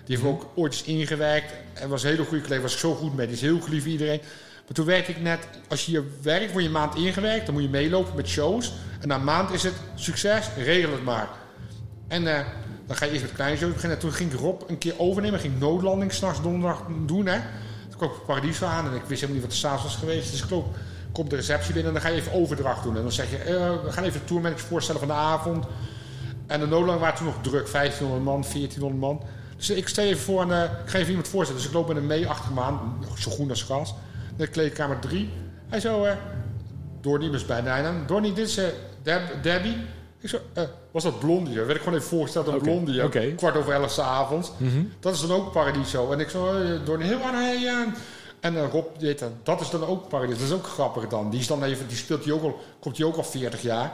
Die 0.06 0.18
heeft 0.18 0.30
ook 0.30 0.48
ooit 0.56 0.74
eens 0.74 0.84
ingewerkt. 0.84 1.54
En 1.74 1.90
was 1.90 2.04
een 2.04 2.10
hele 2.10 2.24
goede 2.26 2.44
collega. 2.44 2.62
Was 2.62 2.74
ik 2.74 2.80
zo 2.80 2.94
goed 2.96 3.16
mee. 3.16 3.26
Die 3.28 3.36
is 3.36 3.42
heel 3.42 3.60
geliefd 3.62 3.86
iedereen. 3.86 4.20
Maar 4.66 4.74
toen 4.74 4.86
werkte 4.86 5.12
ik 5.12 5.22
net... 5.22 5.48
Als 5.68 5.86
je 5.86 5.92
hier 5.92 6.04
werkt, 6.22 6.52
word 6.52 6.64
je 6.64 6.70
een 6.70 6.76
maand 6.76 6.96
ingewerkt. 6.96 7.46
Dan 7.46 7.54
moet 7.54 7.64
je 7.64 7.70
meelopen 7.70 8.16
met 8.16 8.28
shows. 8.28 8.74
En 9.00 9.08
na 9.08 9.16
een 9.16 9.24
maand 9.24 9.52
is 9.52 9.64
het 9.64 9.74
succes. 9.96 10.50
Regel 10.58 10.92
het 10.92 11.04
maar. 11.04 11.30
En 12.08 12.28
eh, 12.36 12.46
dan 12.90 12.98
ga 12.98 13.06
je 13.06 13.12
eerst 13.12 13.24
met 13.24 13.34
kleine 13.34 13.58
shows 13.58 13.74
beginnen. 13.74 13.98
En 13.98 14.04
toen 14.04 14.14
ging 14.14 14.34
Rob 14.34 14.62
een 14.68 14.78
keer 14.78 14.94
overnemen. 14.98 15.40
Ging 15.40 15.60
noodlanding 15.60 16.14
s'nachts 16.14 16.42
donderdag 16.42 16.84
doen. 17.06 17.26
Hè. 17.26 17.38
Toen 17.90 17.98
kwam 17.98 18.10
ik 18.10 18.26
Paradiso 18.26 18.66
aan. 18.66 18.86
En 18.90 18.96
ik 18.96 19.02
wist 19.08 19.22
helemaal 19.22 19.34
niet 19.34 19.42
wat 19.42 19.52
de 19.52 19.58
s'avonds 19.58 19.84
was 19.84 19.96
geweest. 19.96 20.32
Dus 20.32 20.44
ik 20.44 20.50
loop, 20.50 20.76
komt 21.12 21.30
de 21.30 21.36
receptie 21.36 21.74
binnen. 21.74 21.94
En 21.96 22.00
dan 22.02 22.10
ga 22.10 22.16
je 22.16 22.22
even 22.22 22.34
overdracht 22.34 22.84
doen. 22.84 22.96
En 22.96 23.02
dan 23.02 23.12
zeg 23.12 23.30
je... 23.30 23.38
eh, 23.38 23.84
we 23.84 23.92
gaan 23.92 24.04
even 24.04 24.20
de 24.20 24.26
tourmanager 24.26 24.66
voorstellen 24.68 25.00
van 25.00 25.10
de 25.10 25.16
avond. 25.16 25.66
En 26.48 26.60
de 26.60 26.68
noodlang 26.68 27.00
waren 27.00 27.16
toen 27.18 27.26
nog 27.26 27.42
druk. 27.42 27.72
1500 27.72 28.24
man, 28.24 28.42
1400 28.42 29.02
man. 29.02 29.22
Dus 29.58 29.70
ik 29.70 29.88
stel 29.88 30.04
even 30.06 30.22
voor, 30.22 30.42
en, 30.42 30.52
eh, 30.52 30.64
ik 30.84 30.90
ga 30.90 30.98
even 30.98 31.10
iemand 31.10 31.28
voorstellen. 31.28 31.62
Dus 31.62 31.70
ik 31.72 31.76
loop 31.78 31.88
met 31.88 31.98
hem 31.98 32.06
mee 32.08 32.28
achter 32.28 32.54
me 32.54 32.62
aan. 32.62 33.06
Zo 33.18 33.32
groen 33.32 33.50
als 33.50 33.64
gras. 33.64 33.94
De 34.38 34.48
kleedkamer 34.48 35.00
3. 35.00 35.30
Hij 35.68 35.80
zo, 35.80 36.04
eh 36.04 36.16
Donnie 37.02 37.32
was 37.32 37.46
bijna. 37.46 37.94
Donnie, 38.06 38.34
dit 38.34 38.48
is 38.48 38.60
Deb- 39.04 39.44
Debbie. 39.44 39.78
Ik 40.22 40.30
zo, 40.30 40.38
eh, 40.54 40.64
was 40.92 41.04
dat 41.04 41.20
Blondie? 41.20 41.56
Dat 41.56 41.66
werd 41.66 41.78
ik 41.78 41.84
gewoon 41.84 41.98
even 41.98 42.10
voorgesteld 42.10 42.50
aan 42.50 42.60
Blondie. 42.60 43.02
Kwart 43.36 43.56
over 43.56 43.74
elf 43.74 43.92
's 43.92 44.00
avonds. 44.00 44.52
Mhm. 44.58 44.84
Dat 45.00 45.14
is 45.14 45.22
dan 45.22 45.32
ook 45.32 45.52
Paradiso. 45.52 46.12
En 46.12 46.20
ik 46.20 46.30
zo, 46.30 46.54
eh, 46.62 46.86
Donnie, 46.86 47.08
heel 47.08 47.22
aan 47.22 47.36
hij 47.36 47.70
aan. 47.70 47.96
En 48.40 48.56
eh, 48.56 48.64
Rob, 48.72 48.86
die 48.98 49.08
heet 49.08 49.20
dat, 49.20 49.32
dat 49.44 49.62
is 49.62 49.70
dan 49.70 49.86
ook 49.86 50.08
Paradiso. 50.08 50.38
Dat 50.40 50.48
is 50.48 50.54
ook 50.54 50.68
grappig 50.68 51.08
dan. 51.08 51.30
Die, 51.30 51.40
is 51.40 51.48
dan 51.48 51.64
even, 51.64 51.88
die 51.88 51.98
speelt 51.98 52.24
die 52.24 52.34
ook 52.34 52.44
al, 52.44 52.60
komt 52.80 52.96
die 52.96 53.06
ook 53.06 53.16
al 53.16 53.24
40 53.24 53.62
jaar. 53.62 53.94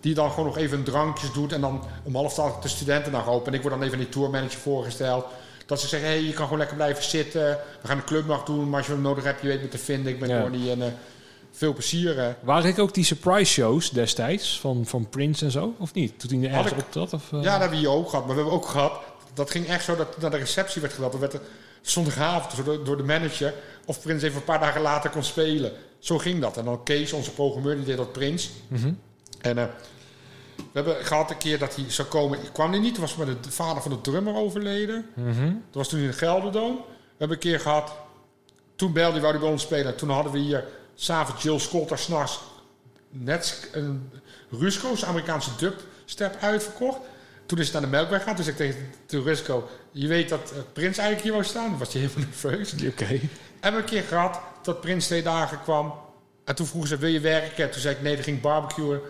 Die 0.00 0.14
dan 0.14 0.30
gewoon 0.30 0.44
nog 0.44 0.56
even 0.56 0.78
een 0.78 0.84
drankjes 0.84 1.32
doet. 1.32 1.52
En 1.52 1.60
dan 1.60 1.82
om 2.02 2.14
half 2.14 2.32
twaalf 2.32 2.58
de 2.58 2.68
studenten 2.68 3.12
naar 3.12 3.28
open. 3.28 3.46
En 3.46 3.54
ik 3.54 3.62
word 3.62 3.74
dan 3.74 3.82
even 3.82 3.94
aan 3.98 4.04
die 4.04 4.12
tourmanager 4.12 4.60
voorgesteld. 4.60 5.24
Dat 5.66 5.80
ze 5.80 5.88
zeggen, 5.88 6.08
hé, 6.08 6.14
hey, 6.14 6.24
je 6.24 6.32
kan 6.32 6.44
gewoon 6.44 6.58
lekker 6.58 6.76
blijven 6.76 7.04
zitten. 7.04 7.58
We 7.82 7.88
gaan 7.88 7.96
de 7.96 8.04
clubnacht 8.04 8.46
doen. 8.46 8.68
Maar 8.68 8.78
als 8.78 8.86
je 8.86 8.92
wat 8.92 9.02
nodig 9.02 9.24
hebt, 9.24 9.40
je 9.40 9.48
weet 9.48 9.62
me 9.62 9.68
te 9.68 9.78
vinden. 9.78 10.12
Ik 10.12 10.18
ben 10.18 10.28
Ja. 10.28 10.40
Donnie. 10.40 10.70
En 10.70 10.82
eh, 10.82 10.88
veel 11.54 11.72
plezier. 11.72 12.16
hè. 12.16 12.34
Waren 12.40 12.70
ik 12.70 12.78
ook 12.78 12.94
die 12.94 13.04
surprise 13.04 13.52
shows 13.52 13.90
destijds 13.90 14.60
van, 14.60 14.86
van 14.86 15.08
Prince 15.08 15.44
en 15.44 15.50
zo? 15.50 15.74
Of 15.78 15.94
niet? 15.94 16.28
Toen 16.28 16.42
hij 16.42 16.52
ergens 16.52 16.72
optrad? 16.82 17.12
Of, 17.12 17.32
eh? 17.32 17.42
Ja, 17.42 17.50
dat 17.50 17.60
hebben 17.60 17.70
we 17.70 17.76
hier 17.76 17.90
ook 17.90 18.08
gehad. 18.08 18.26
Maar 18.26 18.34
we 18.34 18.40
hebben 18.40 18.58
ook 18.60 18.66
gehad... 18.66 18.92
Dat 19.34 19.50
ging 19.50 19.66
echt 19.66 19.84
zo 19.84 19.96
dat 19.96 20.20
naar 20.20 20.30
de 20.30 20.36
receptie 20.36 20.80
werd 20.80 20.92
gebeld. 20.92 21.12
Er 21.14 21.20
werd 21.20 21.32
er 21.32 21.40
zondagavond 21.80 22.56
door 22.64 22.76
de, 22.76 22.82
door 22.82 22.96
de 22.96 23.02
manager... 23.02 23.54
of 23.84 24.00
Prins 24.00 24.22
even 24.22 24.36
een 24.36 24.44
paar 24.44 24.60
dagen 24.60 24.80
later 24.80 25.10
kon 25.10 25.22
spelen. 25.24 25.72
Zo 25.98 26.18
ging 26.18 26.40
dat. 26.40 26.56
En 26.56 26.64
dan 26.64 26.82
Kees, 26.82 27.12
onze 27.12 27.30
programmeur, 27.30 27.76
die 27.76 27.84
deed 27.84 27.96
dat 27.96 28.12
Prins. 28.12 28.50
Mhm. 28.68 28.92
En 29.40 29.58
eh, 29.58 29.64
we 30.56 30.62
hebben 30.72 30.96
gehad 31.04 31.30
een 31.30 31.38
keer 31.38 31.58
dat 31.58 31.74
hij 31.76 31.84
zou 31.88 32.08
komen. 32.08 32.38
Ik 32.42 32.52
kwam 32.52 32.70
hij 32.70 32.80
niet. 32.80 32.92
Toen 32.94 33.02
was 33.02 33.16
met 33.16 33.44
de 33.44 33.50
vader 33.50 33.82
van 33.82 33.90
de 33.90 34.00
drummer 34.00 34.34
overleden. 34.34 35.06
Mhm. 35.14 35.44
Dat 35.44 35.54
was 35.72 35.88
toen 35.88 36.00
in 36.00 36.06
de 36.06 36.12
Gelderdoom. 36.12 36.76
We 36.76 36.82
hebben 37.18 37.36
een 37.36 37.42
keer 37.42 37.60
gehad... 37.60 37.92
Toen 38.76 38.92
belde 38.92 39.12
hij, 39.12 39.20
wou 39.20 39.32
hij 39.32 39.42
bij 39.42 39.50
ons 39.50 39.62
spelen. 39.62 39.96
Toen 39.96 40.10
hadden 40.10 40.32
we 40.32 40.38
hier 40.38 40.64
s'avonds 40.94 41.42
Jill 41.42 41.58
Scott 41.58 41.98
s'nachts... 41.98 42.40
net 43.10 43.68
een 43.72 44.10
Rusco's 44.50 45.04
Amerikaanse 45.04 45.50
dubstep 45.58 46.36
uitverkocht. 46.40 46.98
Toen 47.46 47.58
is 47.58 47.64
het 47.64 47.72
naar 47.72 47.82
de 47.82 47.88
Melkweg 47.88 48.18
gegaan. 48.18 48.34
Toen 48.34 48.44
zei 48.44 48.56
ik 48.56 48.62
tegen 48.62 48.92
de 49.06 49.22
Rusco... 49.22 49.68
Je 49.90 50.08
weet 50.08 50.28
dat 50.28 50.50
eh, 50.50 50.58
Prins 50.72 50.98
eigenlijk 50.98 51.22
hier 51.22 51.32
wou 51.32 51.44
staan. 51.44 51.68
Toen 51.68 51.78
was 51.78 51.92
hij 51.92 52.02
helemaal 52.02 52.28
nerveus. 52.28 52.72
Oké. 52.72 53.04
En 53.04 53.20
we 53.20 53.28
hebben 53.60 53.80
een 53.80 53.88
keer 53.88 54.02
gehad 54.02 54.40
dat 54.62 54.80
Prins 54.80 55.06
twee 55.06 55.22
dagen 55.22 55.62
kwam. 55.62 55.94
En 56.44 56.54
toen 56.54 56.66
vroegen 56.66 56.88
ze, 56.88 56.96
wil 56.96 57.10
je 57.10 57.20
werken? 57.20 57.70
Toen 57.70 57.80
zei 57.80 57.94
ik, 57.94 58.02
nee, 58.02 58.14
dan 58.14 58.24
ging 58.24 58.36
ik 58.36 58.42
barbecuen 58.42 59.00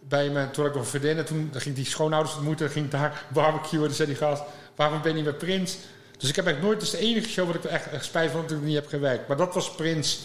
bij 0.00 0.30
me. 0.30 0.50
Toen 0.50 0.64
had 0.64 0.66
ik 0.66 0.78
nog 0.78 0.82
een 0.84 1.00
vriendin. 1.00 1.18
En 1.18 1.24
toen 1.24 1.50
ging 1.52 1.74
die 1.74 1.84
schoonouders 1.84 2.34
ontmoeten. 2.34 2.64
Dan 2.64 2.74
ging 2.74 2.84
ik 2.84 2.90
daar 2.90 3.26
barbecuen. 3.32 3.84
Toen 3.84 3.94
zei 3.94 4.08
die 4.08 4.16
gast, 4.16 4.42
waarom 4.74 5.02
ben 5.02 5.10
je 5.10 5.16
niet 5.16 5.24
met 5.24 5.38
Prins? 5.38 5.76
Dus 6.18 6.28
ik 6.28 6.36
heb 6.36 6.46
eigenlijk 6.46 6.62
nooit... 6.62 6.80
Dat 6.80 6.94
is 6.94 7.00
de 7.00 7.06
enige 7.06 7.28
show 7.28 7.46
wat 7.46 7.54
ik 7.54 7.64
echt, 7.64 7.90
echt 7.90 8.04
spijt 8.04 8.30
van 8.30 8.40
dat 8.40 8.50
ik 8.50 8.62
niet 8.62 8.74
heb 8.74 8.88
gewerkt. 8.88 9.28
Maar 9.28 9.36
dat 9.36 9.54
was 9.54 9.74
Prins. 9.74 10.20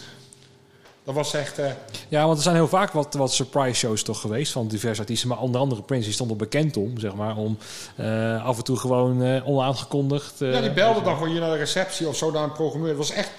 Dat 1.06 1.14
was 1.14 1.34
echt... 1.34 1.58
eh, 1.58 1.70
Ja, 2.08 2.24
want 2.24 2.36
er 2.36 2.42
zijn 2.42 2.54
heel 2.54 2.68
vaak 2.68 2.92
wat, 2.92 3.14
wat 3.14 3.32
surprise 3.32 3.74
shows 3.74 4.02
toch 4.02 4.20
geweest 4.20 4.52
van 4.52 4.68
diverse 4.68 5.00
artiesten. 5.00 5.28
Maar 5.28 5.38
onder 5.40 5.60
andere 5.60 5.82
Prince 5.82 6.12
stond 6.12 6.30
er 6.30 6.36
bekend 6.36 6.76
om, 6.76 6.98
zeg 6.98 7.14
maar. 7.14 7.36
Om 7.36 7.58
eh, 7.96 8.44
af 8.44 8.56
en 8.56 8.64
toe 8.64 8.76
gewoon 8.78 9.22
eh, 9.22 9.48
onaangekondigd... 9.48 10.38
ja, 10.38 10.60
die 10.60 10.72
belde 10.72 11.02
dan 11.02 11.14
gewoon 11.14 11.28
hier 11.30 11.40
naar 11.40 11.50
de 11.50 11.56
receptie 11.56 12.08
of 12.08 12.16
zo 12.16 12.30
naar 12.30 12.42
een 12.42 12.52
programmeur. 12.52 12.88
Het 12.88 12.98
was 12.98 13.10
echt... 13.10 13.30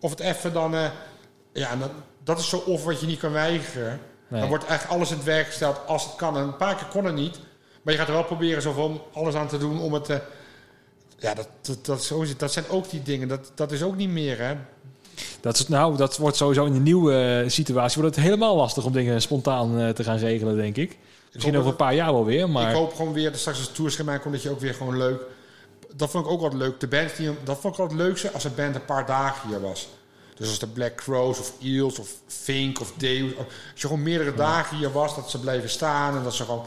Of 0.00 0.10
het 0.10 0.20
even 0.20 0.52
dan... 0.52 0.74
ja, 1.52 1.76
dat, 1.76 1.90
dat 2.24 2.38
is 2.38 2.48
zo 2.48 2.56
of 2.56 2.84
wat 2.84 3.00
je 3.00 3.06
niet 3.06 3.18
kan 3.18 3.32
weigeren. 3.32 4.00
Nee. 4.28 4.40
Dan 4.40 4.48
wordt 4.48 4.64
echt 4.66 4.88
alles 4.88 5.10
in 5.10 5.16
het 5.16 5.24
werk 5.24 5.46
gesteld 5.46 5.80
als 5.86 6.04
het 6.04 6.14
kan. 6.16 6.36
En 6.36 6.42
een 6.42 6.56
paar 6.56 6.74
keer 6.74 6.86
kon 6.86 7.04
het 7.04 7.14
niet. 7.14 7.38
Maar 7.82 7.92
je 7.92 7.98
gaat 7.98 8.08
er 8.08 8.14
wel 8.14 8.24
proberen 8.24 8.76
om 8.76 9.00
alles 9.12 9.34
aan 9.34 9.48
te 9.48 9.58
doen 9.58 9.80
om 9.80 9.92
het... 9.92 10.08
ja, 11.18 11.34
dat, 11.34 11.48
dat, 11.60 11.86
dat, 11.86 12.04
zo 12.04 12.24
zit- 12.24 12.38
dat 12.38 12.52
zijn 12.52 12.68
ook 12.68 12.90
die 12.90 13.02
dingen. 13.02 13.28
Dat, 13.28 13.52
dat 13.54 13.72
is 13.72 13.82
ook 13.82 13.96
niet 13.96 14.08
meer, 14.10 14.38
hè. 14.38 14.54
Dat, 15.40 15.58
is, 15.58 15.68
nou, 15.68 15.96
dat 15.96 16.16
wordt 16.16 16.36
sowieso 16.36 16.64
in 16.64 16.72
de 16.72 16.80
nieuwe 16.80 17.42
eh, 17.44 17.50
situatie 17.50 18.00
wordt 18.00 18.16
het 18.16 18.24
helemaal 18.24 18.56
lastig 18.56 18.84
om 18.84 18.92
dingen 18.92 19.22
spontaan 19.22 19.78
eh, 19.78 19.88
te 19.88 20.04
gaan 20.04 20.16
regelen, 20.16 20.56
denk 20.56 20.76
ik. 20.76 20.98
Misschien 21.32 21.56
over 21.56 21.70
een 21.70 21.76
paar 21.76 21.94
jaar 21.94 22.12
wel 22.12 22.24
weer, 22.24 22.50
maar... 22.50 22.70
Ik 22.70 22.76
hoop 22.76 22.94
gewoon 22.94 23.12
weer 23.12 23.30
dat 23.30 23.40
straks 23.40 23.58
als 23.58 23.66
het 23.66 23.76
tourschema 23.76 24.18
komt... 24.18 24.34
dat 24.34 24.42
je 24.42 24.50
ook 24.50 24.60
weer 24.60 24.74
gewoon 24.74 24.96
leuk... 24.96 25.20
Dat 25.96 26.10
vond 26.10 26.24
ik 26.26 26.30
ook 26.30 26.42
altijd 26.42 26.62
leuk. 26.62 26.80
De 26.80 26.88
band 26.88 27.16
die, 27.16 27.30
dat 27.44 27.58
vond 27.60 27.74
ik 27.74 27.80
altijd 27.80 27.98
het 27.98 28.08
leukste 28.08 28.30
als 28.30 28.44
een 28.44 28.54
band 28.54 28.74
een 28.74 28.84
paar 28.84 29.06
dagen 29.06 29.48
hier 29.48 29.60
was. 29.60 29.88
Dus 30.34 30.48
als 30.48 30.58
de 30.58 30.66
Black 30.66 30.94
Crows 30.94 31.38
of 31.38 31.52
Eels 31.62 31.98
of 31.98 32.08
Fink 32.26 32.80
of 32.80 32.92
Deus... 32.96 33.36
Als 33.36 33.46
je 33.74 33.86
gewoon 33.86 34.02
meerdere 34.02 34.34
dagen 34.34 34.76
hier 34.76 34.92
was, 34.92 35.14
dat 35.14 35.30
ze 35.30 35.40
bleven 35.40 35.70
staan... 35.70 36.16
en 36.16 36.22
dat 36.22 36.34
ze 36.34 36.44
gewoon... 36.44 36.66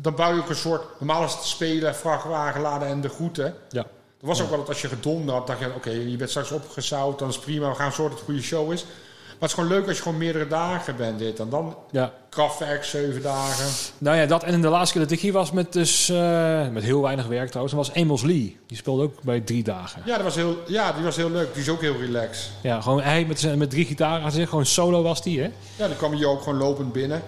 Dan 0.00 0.14
bouw 0.14 0.34
je 0.34 0.40
ook 0.40 0.48
een 0.48 0.56
soort... 0.56 0.82
Normaal 0.98 1.24
is 1.24 1.32
het 1.32 1.44
spelen, 1.44 1.94
vrachtwagen 1.94 2.60
laden 2.60 2.88
en 2.88 3.00
de 3.00 3.08
groeten. 3.08 3.54
Ja. 3.68 3.86
Er 4.24 4.30
was 4.30 4.42
ook 4.42 4.48
wel 4.48 4.58
dat 4.58 4.68
als 4.68 4.80
je 4.80 4.88
gedonder 4.88 5.34
had, 5.34 5.46
dacht 5.46 5.58
je... 5.60 5.72
oké, 5.74 5.90
je 5.90 6.16
bent 6.16 6.30
straks 6.30 6.50
opgezout, 6.50 7.18
dan 7.18 7.28
is 7.28 7.34
het 7.34 7.44
prima. 7.44 7.68
We 7.68 7.74
gaan 7.74 7.92
zorgen 7.92 8.16
dat 8.16 8.18
het 8.18 8.18
een 8.18 8.24
goede 8.34 8.42
show 8.42 8.72
is. 8.72 8.84
Maar 8.84 9.48
het 9.48 9.48
is 9.48 9.54
gewoon 9.54 9.68
leuk 9.68 9.86
als 9.88 9.96
je 9.96 10.02
gewoon 10.02 10.18
meerdere 10.18 10.46
dagen 10.46 10.96
bent 10.96 11.18
dit. 11.18 11.40
En 11.40 11.48
dan 11.48 11.76
ja. 11.90 12.12
krachtwerk, 12.28 12.84
zeven 12.84 13.22
dagen. 13.22 13.66
Nou 13.98 14.16
ja, 14.16 14.26
dat 14.26 14.42
en 14.42 14.60
de 14.60 14.68
laatste 14.68 14.92
keer 14.92 15.02
dat 15.02 15.10
ik 15.10 15.20
hier 15.20 15.32
was 15.32 15.50
met 15.52 15.72
dus... 15.72 16.08
eh, 16.08 16.68
met 16.68 16.82
heel 16.82 17.02
weinig 17.02 17.26
werk 17.26 17.48
trouwens, 17.48 17.74
was 17.74 17.94
Amos 17.94 18.22
Lee. 18.22 18.58
Die 18.66 18.76
speelde 18.76 19.02
ook 19.02 19.22
bij 19.22 19.40
drie 19.40 19.62
dagen. 19.62 20.02
Ja, 20.04 20.14
dat 20.14 20.24
was 20.24 20.34
heel, 20.34 20.56
ja, 20.66 20.92
die 20.92 21.04
was 21.04 21.16
heel 21.16 21.30
leuk. 21.30 21.52
Die 21.54 21.62
is 21.62 21.68
ook 21.68 21.80
heel 21.80 21.96
relaxed. 21.96 22.50
Ja, 22.60 22.80
gewoon 22.80 23.00
hij 23.00 23.24
met, 23.24 23.40
zijn- 23.40 23.58
met 23.58 23.70
drie 23.70 23.84
gitaren 23.84 24.32
zich. 24.32 24.48
Gewoon 24.48 24.66
solo 24.66 25.02
was 25.02 25.22
die, 25.22 25.40
hè? 25.40 25.50
Ja, 25.76 25.86
die 25.86 25.96
kwam 25.96 26.12
hier 26.12 26.28
ook 26.28 26.42
gewoon 26.42 26.58
lopend 26.58 26.92
binnen. 26.92 27.22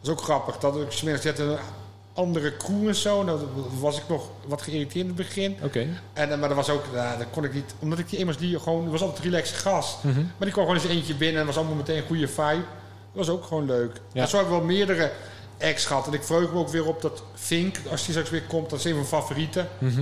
Dat 0.00 0.02
is 0.02 0.08
ook 0.10 0.20
grappig. 0.20 0.58
Dat 0.58 0.76
ik 0.76 0.90
smiddags 0.92 1.24
een 1.38 1.56
andere 2.18 2.56
crew 2.56 2.88
en 2.88 2.94
zo. 2.94 3.22
Nou, 3.22 3.38
dat 3.38 3.48
was 3.80 3.98
ik 3.98 4.02
nog 4.08 4.30
wat 4.46 4.62
geïrriteerd 4.62 5.00
in 5.00 5.06
het 5.06 5.16
begin. 5.16 5.56
Oké. 5.62 5.86
En, 6.12 6.32
eh, 6.32 6.38
maar 6.38 6.48
dat 6.48 6.56
was 6.56 6.70
ook, 6.70 6.84
nou, 6.94 7.18
dat 7.18 7.26
kon 7.30 7.44
ik 7.44 7.54
niet, 7.54 7.74
omdat 7.78 7.98
ik 7.98 8.08
die 8.08 8.18
eenmaal 8.18 8.36
die 8.38 8.58
gewoon, 8.58 8.82
die 8.82 8.90
was 8.90 9.02
altijd 9.02 9.24
relaxed 9.24 9.56
gast. 9.56 10.04
Mhm. 10.04 10.16
Maar 10.16 10.24
die 10.38 10.50
kwam 10.50 10.66
gewoon 10.66 10.80
eens 10.80 10.90
eentje 10.90 11.14
binnen 11.14 11.40
en 11.40 11.46
was 11.46 11.56
allemaal 11.56 11.74
meteen 11.74 11.96
een 11.96 12.06
goede 12.06 12.28
vibe. 12.28 12.64
Dat 13.12 13.26
was 13.26 13.28
ook 13.28 13.44
gewoon 13.44 13.66
leuk. 13.66 14.00
Ja. 14.12 14.22
En 14.22 14.28
zo 14.28 14.48
wel 14.48 14.60
meerdere 14.60 15.10
acts 15.60 15.84
gehad. 15.84 16.06
En 16.06 16.12
ik 16.12 16.22
verheug 16.22 16.52
me 16.52 16.58
ook 16.58 16.68
weer 16.68 16.86
op 16.86 17.02
dat 17.02 17.22
Fink, 17.34 17.76
als 17.90 18.02
die 18.02 18.10
straks 18.10 18.30
weer 18.30 18.42
komt, 18.42 18.70
dat 18.70 18.78
is 18.78 18.84
een 18.84 18.90
van 18.90 19.00
mijn 19.00 19.22
favorieten. 19.22 19.68
Mhm. 19.78 20.00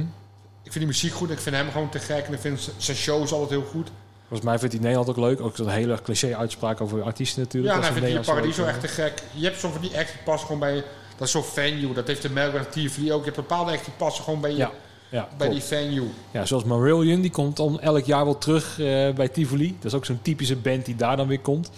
Ik 0.63 0.73
vind 0.73 0.75
die 0.75 0.87
muziek 0.87 1.13
goed, 1.13 1.31
ik 1.31 1.39
vind 1.39 1.57
hem 1.57 1.71
gewoon 1.71 1.89
te 1.89 1.99
gek 1.99 2.27
en 2.27 2.33
ik 2.33 2.41
vind 2.41 2.71
zijn 2.77 2.97
shows 2.97 3.33
altijd 3.33 3.51
heel 3.51 3.69
goed. 3.71 3.91
Volgens 4.29 4.49
mij 4.49 4.59
vindt 4.59 4.75
hij 4.75 4.83
Nederland 4.83 5.09
ook 5.09 5.17
leuk. 5.17 5.41
Ook 5.41 5.57
zo'n 5.57 5.69
hele 5.69 6.03
cliché 6.03 6.37
uitspraak 6.37 6.81
over 6.81 7.03
artiesten 7.03 7.43
natuurlijk. 7.43 7.75
Ja, 7.75 7.81
Dat 7.81 7.91
nou 7.91 7.95
ze 7.95 8.01
vind 8.01 8.13
hier 8.13 8.25
Nederlands 8.25 8.57
Paradiso 8.57 8.79
echt 8.79 8.97
te 8.97 9.03
gek. 9.03 9.23
Je 9.33 9.45
hebt 9.45 9.61
zo 9.61 9.71
van 9.71 9.81
die 9.81 9.99
acts 9.99 10.13
die 10.13 10.21
passen 10.25 10.47
gewoon 10.47 10.61
bij... 10.61 10.85
Dat 11.19 11.27
is 11.27 11.33
zo'n 11.33 11.43
venue. 11.45 11.93
Dat 11.95 12.07
heeft 12.07 12.23
de 12.23 12.31
Melkweg 12.31 12.67
Tivoli 12.67 13.13
ook. 13.13 13.19
Je 13.19 13.25
hebt 13.25 13.37
bepaalde 13.37 13.71
acts 13.73 13.85
die 13.85 13.95
passen 13.97 14.25
gewoon 14.25 14.41
bij, 14.41 14.51
je, 14.51 14.57
Ja, 14.57 14.71
Ja, 15.11 15.29
bij 15.39 15.49
die 15.49 15.63
venue. 15.63 16.09
Ja, 16.31 16.45
zoals 16.47 16.65
Marillion, 16.65 17.21
die 17.21 17.31
komt 17.31 17.57
dan 17.57 17.81
elk 17.81 18.05
jaar 18.05 18.25
wel 18.25 18.39
terug 18.39 18.79
eh, 18.81 19.11
bij 19.15 19.29
Tivoli. 19.29 19.77
Dat 19.77 19.85
is 19.85 19.95
ook 19.95 20.05
zo'n 20.05 20.19
typische 20.23 20.57
band 20.57 20.85
die 20.85 20.97
daar 20.97 21.17
dan 21.17 21.27
weer 21.29 21.41
komt. 21.41 21.71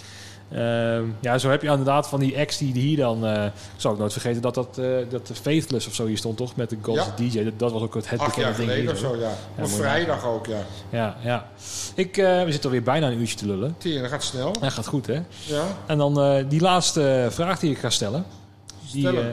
Ehm, 0.53 1.03
ja, 1.20 1.39
zo 1.39 1.51
heb 1.51 1.62
je 1.62 1.68
inderdaad 1.68 2.09
van 2.09 2.20
die 2.20 2.39
acts 2.39 2.59
die 2.59 2.72
hier 2.72 2.97
dan... 2.97 3.26
eh, 3.26 3.45
ik 3.45 3.51
zal 3.76 3.91
ook 3.93 3.99
nooit 3.99 4.12
vergeten 4.12 4.43
dat 4.43 4.55
dat, 4.55 4.78
eh 4.78 4.86
dat 5.09 5.30
Faithless 5.43 5.86
of 5.86 5.95
zo 5.95 6.07
hier 6.07 6.16
stond, 6.16 6.36
toch? 6.36 6.57
Met 6.57 6.70
de 6.70 6.76
Ja. 6.93 7.07
DJ. 7.16 7.45
Dat, 7.45 7.59
dat 7.59 7.72
was 7.72 7.82
ook 7.82 7.95
het, 7.95 8.11
het 8.11 8.20
Acht 8.20 8.36
bekende 8.36 8.64
jaar 8.64 8.74
ding 8.74 8.80
hier. 8.80 8.91
of 8.93 8.99
zo. 8.99 9.16
ja. 9.16 9.30
Ja, 9.57 9.62
Op 9.62 9.68
vrijdag 9.68 10.24
ook, 10.26 10.47
ja. 10.47 10.59
Ja, 10.91 11.16
ja. 11.22 11.49
Ik, 11.95 12.16
we 12.16 12.45
zitten 12.47 12.64
alweer 12.64 12.82
bijna 12.82 13.07
een 13.11 13.18
uurtje 13.20 13.36
te 13.36 13.47
lullen. 13.47 13.74
Tien, 13.78 14.01
dat 14.01 14.11
gaat 14.11 14.22
snel. 14.24 14.53
Dat 14.61 14.72
gaat 14.72 14.86
goed, 14.86 15.07
hè? 15.07 15.20
Ja. 15.45 15.64
En 15.86 15.99
dan 15.99 16.45
die 16.49 16.61
laatste 16.61 17.26
vraag 17.30 17.59
die 17.59 17.70
ik 17.70 17.78
ga 17.78 17.91
stellen. 17.91 18.24
Die, 18.93 19.09
eh, 19.09 19.26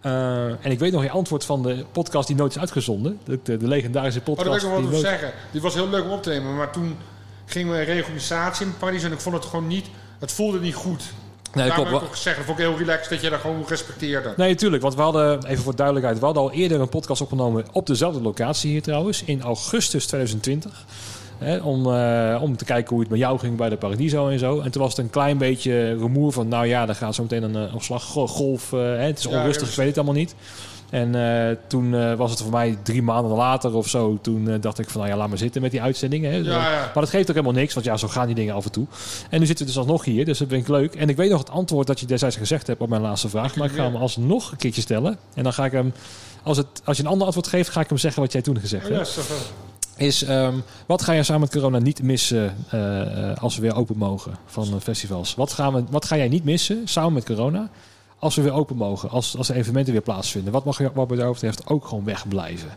Eh, 0.00 0.44
en 0.46 0.70
ik 0.70 0.78
weet 0.78 0.92
nog 0.92 1.02
je 1.02 1.10
antwoord 1.10 1.44
van 1.44 1.62
de 1.62 1.84
podcast 1.92 2.26
die 2.26 2.36
nooit 2.36 2.54
is 2.54 2.58
uitgezonden. 2.60 3.18
De, 3.24 3.38
de, 3.42 3.56
de 3.56 3.68
legendarische 3.68 4.18
Oh, 4.18 4.24
podcast. 4.24 4.46
wil 4.48 4.56
ik 4.56 4.62
nog 4.62 4.70
wat 4.72 4.80
die 4.80 4.88
over 4.88 5.02
nooit- 5.10 5.20
zeggen. 5.20 5.38
Die 5.50 5.60
was 5.60 5.74
heel 5.74 5.88
leuk 5.88 6.04
om 6.04 6.10
op 6.10 6.22
te 6.22 6.30
nemen. 6.30 6.56
Maar 6.56 6.72
toen 6.72 6.96
gingen 7.46 7.72
we 7.72 7.78
een 7.78 7.84
regularisatie 7.84 8.66
in 8.66 8.76
Parijs. 8.78 9.02
En 9.02 9.12
ik 9.12 9.20
vond 9.20 9.34
het 9.34 9.44
gewoon 9.44 9.66
niet... 9.66 9.86
Het 10.18 10.32
voelde 10.32 10.60
niet 10.60 10.74
goed. 10.74 11.02
Nee, 11.52 11.64
dat 11.66 11.74
klopt. 11.74 11.90
heb 11.90 11.98
ik 12.00 12.04
ook 12.06 12.12
gezegd. 12.14 12.36
Dat 12.36 12.44
vond 12.46 12.58
ik 12.58 12.64
heel 12.64 12.76
relaxed 12.78 13.10
dat 13.10 13.20
je 13.20 13.30
dat 13.30 13.40
gewoon 13.40 13.64
respecteerde. 13.68 14.34
Nee, 14.36 14.54
tuurlijk. 14.54 14.82
Want 14.82 14.94
we 14.94 15.00
hadden, 15.02 15.44
even 15.46 15.62
voor 15.64 15.76
duidelijkheid, 15.76 16.18
we 16.18 16.24
hadden 16.24 16.42
al 16.42 16.52
eerder 16.52 16.80
een 16.80 16.88
podcast 16.88 17.20
opgenomen 17.20 17.64
op 17.72 17.86
dezelfde 17.86 18.20
locatie 18.20 18.70
hier 18.70 18.82
trouwens, 18.82 19.22
in 19.24 19.42
augustus 19.42 20.06
2020. 20.06 20.84
Hè, 21.42 21.56
om, 21.58 21.94
eh, 21.94 22.42
om 22.42 22.56
te 22.56 22.64
kijken 22.64 22.90
hoe 22.90 23.00
het 23.00 23.10
met 23.10 23.18
jou 23.18 23.38
ging 23.38 23.56
bij 23.56 23.68
de 23.68 23.76
Paradiso 23.76 24.28
en 24.28 24.38
zo. 24.38 24.60
En 24.60 24.70
toen 24.70 24.82
was 24.82 24.90
het 24.96 25.04
een 25.04 25.10
klein 25.10 25.38
beetje 25.38 25.94
rumoer 25.96 26.32
van, 26.32 26.48
nou 26.48 26.66
ja, 26.66 26.88
er 26.88 26.94
gaat 26.94 27.14
zo 27.14 27.22
meteen 27.22 27.42
een, 27.42 27.56
eh, 27.68 27.74
een 27.74 27.80
slaggolf. 27.80 28.72
eh, 28.72 28.78
hè, 28.78 28.84
het 28.86 29.18
is 29.18 29.26
onrustig, 29.26 29.64
ja, 29.66 29.70
ik 29.70 29.76
weet 29.76 29.86
het 29.86 29.96
allemaal 29.96 30.14
niet. 30.14 30.34
En 30.90 31.14
eh, 31.14 31.56
toen 31.66 31.94
eh, 31.94 32.14
was 32.14 32.30
het 32.30 32.40
voor 32.42 32.50
mij 32.50 32.78
drie 32.82 33.02
maanden 33.02 33.36
later 33.36 33.74
of 33.74 33.88
zo. 33.88 34.18
Toen 34.22 34.48
eh, 34.50 34.60
dacht 34.60 34.78
ik 34.78 34.88
van, 34.90 35.00
nou 35.00 35.12
ja, 35.12 35.18
laat 35.18 35.28
maar 35.28 35.38
zitten 35.38 35.62
met 35.62 35.70
die 35.70 35.82
uitzendingen. 35.82 36.30
Hè. 36.30 36.36
Ja, 36.36 36.42
ja. 36.44 36.60
Maar 36.60 36.90
dat 36.94 37.08
geeft 37.08 37.28
ook 37.28 37.34
helemaal 37.36 37.60
niks, 37.60 37.74
want 37.74 37.86
ja, 37.86 37.96
zo 37.96 38.08
gaan 38.08 38.26
die 38.26 38.34
dingen 38.34 38.54
af 38.54 38.64
en 38.64 38.70
toe. 38.70 38.86
En 39.30 39.40
nu 39.40 39.46
zitten 39.46 39.64
we 39.66 39.70
dus 39.72 39.80
alsnog 39.80 40.04
hier, 40.04 40.24
dus 40.24 40.38
dat 40.38 40.48
vind 40.48 40.62
ik 40.62 40.68
leuk. 40.68 40.94
En 40.94 41.08
ik 41.08 41.16
weet 41.16 41.30
nog 41.30 41.38
het 41.38 41.50
antwoord 41.50 41.86
dat 41.86 42.00
je 42.00 42.06
destijds 42.06 42.36
gezegd 42.36 42.66
hebt 42.66 42.80
op 42.80 42.88
mijn 42.88 43.02
laatste 43.02 43.28
vraag. 43.28 43.56
Maar 43.56 43.68
ik 43.68 43.74
ga 43.76 43.82
hem 43.84 43.96
alsnog 43.96 44.50
een 44.50 44.56
keertje 44.56 44.80
stellen. 44.80 45.18
En 45.34 45.42
dan 45.42 45.52
ga 45.52 45.64
ik 45.64 45.72
hem, 45.72 45.92
als, 46.42 46.56
het, 46.56 46.66
als 46.84 46.96
je 46.96 47.02
een 47.02 47.08
ander 47.08 47.24
antwoord 47.26 47.46
geeft, 47.48 47.68
ga 47.68 47.80
ik 47.80 47.88
hem 47.88 47.98
zeggen 47.98 48.22
wat 48.22 48.32
jij 48.32 48.42
toen 48.42 48.60
gezegd 48.60 48.88
ja, 48.88 48.94
hebt. 48.94 49.16
eh, 49.16 49.24
Is, 49.96 50.22
ehm, 50.22 50.54
wat 50.86 51.02
ga 51.02 51.12
je 51.12 51.22
samen 51.22 51.40
met 51.40 51.50
corona 51.50 51.78
niet 51.78 52.02
missen 52.02 52.56
eh, 52.70 53.30
eh, 53.30 53.36
als 53.36 53.56
we 53.56 53.62
weer 53.62 53.76
open 53.76 53.96
mogen 53.96 54.36
van 54.46 54.66
eh, 54.66 54.80
festivals? 54.80 55.34
Wat, 55.34 55.52
gaan 55.52 55.72
we, 55.74 55.84
wat 55.90 56.04
ga 56.04 56.16
jij 56.16 56.28
niet 56.28 56.44
missen 56.44 56.88
samen 56.88 57.12
met 57.12 57.24
corona 57.24 57.68
als 58.18 58.34
we 58.34 58.42
weer 58.42 58.52
open 58.52 58.76
mogen? 58.76 59.10
Als, 59.10 59.36
als 59.36 59.46
de 59.46 59.54
evenementen 59.54 59.92
weer 59.92 60.02
plaatsvinden? 60.02 60.52
Wat 60.52 60.64
mag 60.64 60.78
je 60.78 60.90
wat 60.94 61.08
jou 61.16 61.32
betreft 61.32 61.66
ook 61.66 61.86
gewoon 61.86 62.04
wegblijven? 62.04 62.70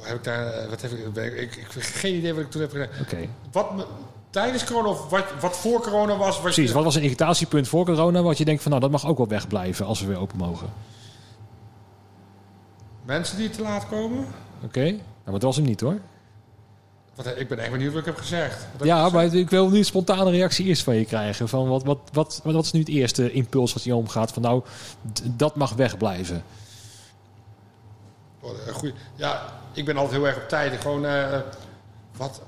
heb 0.00 0.16
ik 0.16 0.24
daar... 0.24 0.68
Wat 0.68 0.82
heb 0.82 0.90
ik, 0.90 1.16
ik, 1.16 1.32
ik, 1.32 1.56
ik 1.56 1.66
heb 1.72 1.82
geen 1.82 2.14
idee 2.14 2.34
wat 2.34 2.42
ik 2.42 2.50
toen 2.50 2.60
heb 2.60 2.70
gedaan. 2.70 2.88
Oké. 3.00 3.28
Wat 3.52 3.74
me, 3.74 3.84
tijdens 4.30 4.64
corona 4.64 4.88
of 4.88 5.10
wat, 5.10 5.24
wat 5.40 5.56
voor 5.56 5.80
corona 5.80 6.16
was... 6.16 6.34
Was 6.34 6.40
Precies, 6.40 6.72
wat 6.72 6.84
was 6.84 6.94
een 6.94 7.02
irritatiepunt 7.02 7.68
voor 7.68 7.84
corona 7.84 8.22
wat 8.22 8.38
je 8.38 8.44
denkt 8.44 8.62
van 8.62 8.70
nou 8.70 8.82
dat 8.82 8.90
mag 8.90 9.06
ook 9.06 9.16
wel 9.16 9.28
wegblijven 9.28 9.86
als 9.86 10.00
we 10.00 10.06
weer 10.06 10.18
open 10.18 10.36
mogen? 10.36 10.68
Mensen 13.02 13.36
die 13.36 13.50
te 13.50 13.62
laat 13.62 13.88
komen? 13.88 14.26
Oké, 14.64 14.98
maar 15.32 15.40
dat 15.40 15.42
was 15.42 15.56
hem 15.56 15.64
niet 15.64 15.80
hoor. 15.80 15.98
Wat, 17.14 17.26
ik 17.26 17.48
ben 17.48 17.58
echt 17.58 17.70
benieuwd 17.70 17.92
wat 17.92 18.00
ik 18.00 18.06
heb 18.06 18.16
gezegd. 18.16 18.66
Ik 18.78 18.84
Ja, 18.84 18.96
gezegd? 18.96 19.14
maar 19.14 19.34
ik 19.34 19.50
wil 19.50 19.70
nu 19.70 19.78
een 19.78 19.84
spontane 19.84 20.30
reactie 20.30 20.66
eerst 20.66 20.82
van 20.82 20.94
je 20.94 21.04
krijgen. 21.04 21.48
Van 21.48 21.68
wat, 21.68 21.84
wat, 21.84 21.98
wat, 22.12 22.40
wat 22.44 22.64
is 22.64 22.72
nu 22.72 22.80
het 22.80 22.88
eerste 22.88 23.32
impuls 23.32 23.72
wat 23.72 23.84
je 23.84 23.94
omgaat? 23.94 24.32
Van 24.32 24.42
nou, 24.42 24.62
dat 25.22 25.56
mag 25.56 25.72
wegblijven. 25.72 26.44
Eh, 28.42 28.74
goeie. 28.74 28.94
Ja, 29.14 29.52
ik 29.72 29.84
ben 29.84 29.96
altijd 29.96 30.16
heel 30.16 30.26
erg 30.26 30.36
op 30.36 30.48
tijd. 30.48 30.80
Gewoon, 30.80 31.06
eh, 31.06 31.38
wat... 32.16 32.42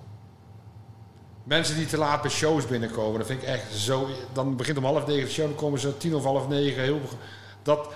Mensen 1.44 1.76
die 1.76 1.86
te 1.86 1.98
laat 1.98 2.22
bij 2.22 2.30
shows 2.30 2.66
binnenkomen, 2.66 3.18
dat 3.18 3.26
vind 3.26 3.42
ik 3.42 3.48
echt 3.48 3.74
zo... 3.74 4.08
Dan 4.32 4.56
begint 4.56 4.78
om 4.78 4.84
half 4.84 5.06
negen 5.06 5.24
de 5.24 5.30
show, 5.30 5.46
dan 5.46 5.54
komen 5.54 5.80
ze 5.80 5.96
tien 5.96 6.14
of 6.14 6.24
half 6.24 6.48
negen. 6.48 6.82
Heel, 6.82 7.00
dat, 7.62 7.88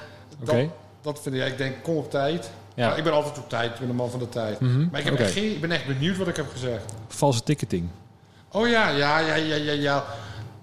dat 1.00 1.20
vind 1.20 1.34
ik, 1.34 1.46
ik 1.46 1.58
denk, 1.58 1.82
kom 1.82 1.96
op 1.96 2.10
tijd. 2.10 2.50
Ja. 2.74 2.88
Maar 2.88 2.98
ik 2.98 3.04
ben 3.04 3.12
altijd 3.12 3.38
op 3.38 3.48
tijd, 3.48 3.72
ik 3.72 3.78
ben 3.78 3.88
een 3.88 3.96
man 3.96 4.10
van 4.10 4.18
de 4.18 4.28
tijd. 4.28 4.60
Mhm, 4.60 4.86
Maar 4.90 4.98
ik, 5.00 5.04
heb 5.04 5.14
oké. 5.14 5.22
echt 5.22 5.32
geen, 5.32 5.50
ik 5.50 5.60
ben 5.60 5.70
echt 5.70 5.86
benieuwd 5.86 6.16
wat 6.16 6.28
ik 6.28 6.36
heb 6.36 6.46
gezegd. 6.52 6.84
Valse 7.08 7.42
ticketing. 7.42 7.88
Oh 8.50 8.68
ja, 8.68 8.88
ja, 8.88 9.18
ja, 9.18 9.34
ja, 9.34 9.54
ja. 9.54 9.72
ja. 9.72 10.04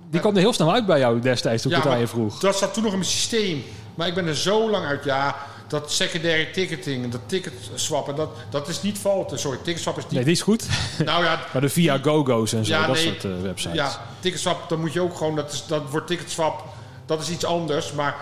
Die 0.10 0.20
kwam 0.20 0.34
er 0.36 0.40
heel 0.42 0.54
snel 0.54 0.74
uit 0.74 0.86
bij 0.86 1.00
jou 1.00 1.20
destijds 1.20 1.64
toen 1.64 1.72
ik 1.72 1.78
het 1.78 1.88
aan 1.94 2.00
je 2.00 2.08
vroeg. 2.08 2.40
Dat 2.40 2.58
zat 2.58 2.74
toen 2.74 2.84
nog 2.84 2.92
in 2.92 2.98
mijn 2.98 3.12
systeem. 3.12 3.64
Maar 3.96 4.08
ik 4.08 4.14
ben 4.14 4.28
er 4.28 4.36
zo 4.38 4.70
lang 4.70 4.86
uit. 4.86 5.04
Ja, 5.04 5.36
dat 5.68 5.92
secondary 5.92 6.46
ticketing, 6.46 7.12
dat 7.12 7.22
ticket 7.26 7.54
swappen, 7.76 8.16
dat, 8.16 8.30
dat 8.50 8.68
is 8.68 8.82
niet 8.82 8.98
fout. 8.98 9.32
Sorry, 9.40 9.58
ticketswap 9.64 9.98
is 9.98 10.04
niet... 10.04 10.12
Nee, 10.12 10.24
die 10.24 10.34
is 10.34 10.42
goed. 10.42 10.68
Nou 11.06 11.24
ja, 11.24 11.40
Maar 11.54 11.62
de 11.62 11.70
Via 11.70 11.98
GoGo's 11.98 12.54
en 12.54 12.66
zo, 12.66 12.74
Ja, 12.74 12.86
dat 12.88 12.96
nee. 12.96 13.06
soort 13.06 13.24
eh, 13.26 13.32
websites. 13.42 13.76
ja, 13.76 14.02
ticketswap, 14.20 14.70
dan 14.70 14.80
moet 14.80 14.94
je 14.94 15.02
ook 15.02 15.18
gewoon... 15.18 15.36
Dat, 15.36 15.52
is, 15.54 15.66
dat 15.68 15.82
wordt 15.90 16.08
ticketswap, 16.08 16.64
dat 17.06 17.22
is 17.22 17.30
iets 17.30 17.46
anders. 17.46 17.92
Maar 17.92 18.16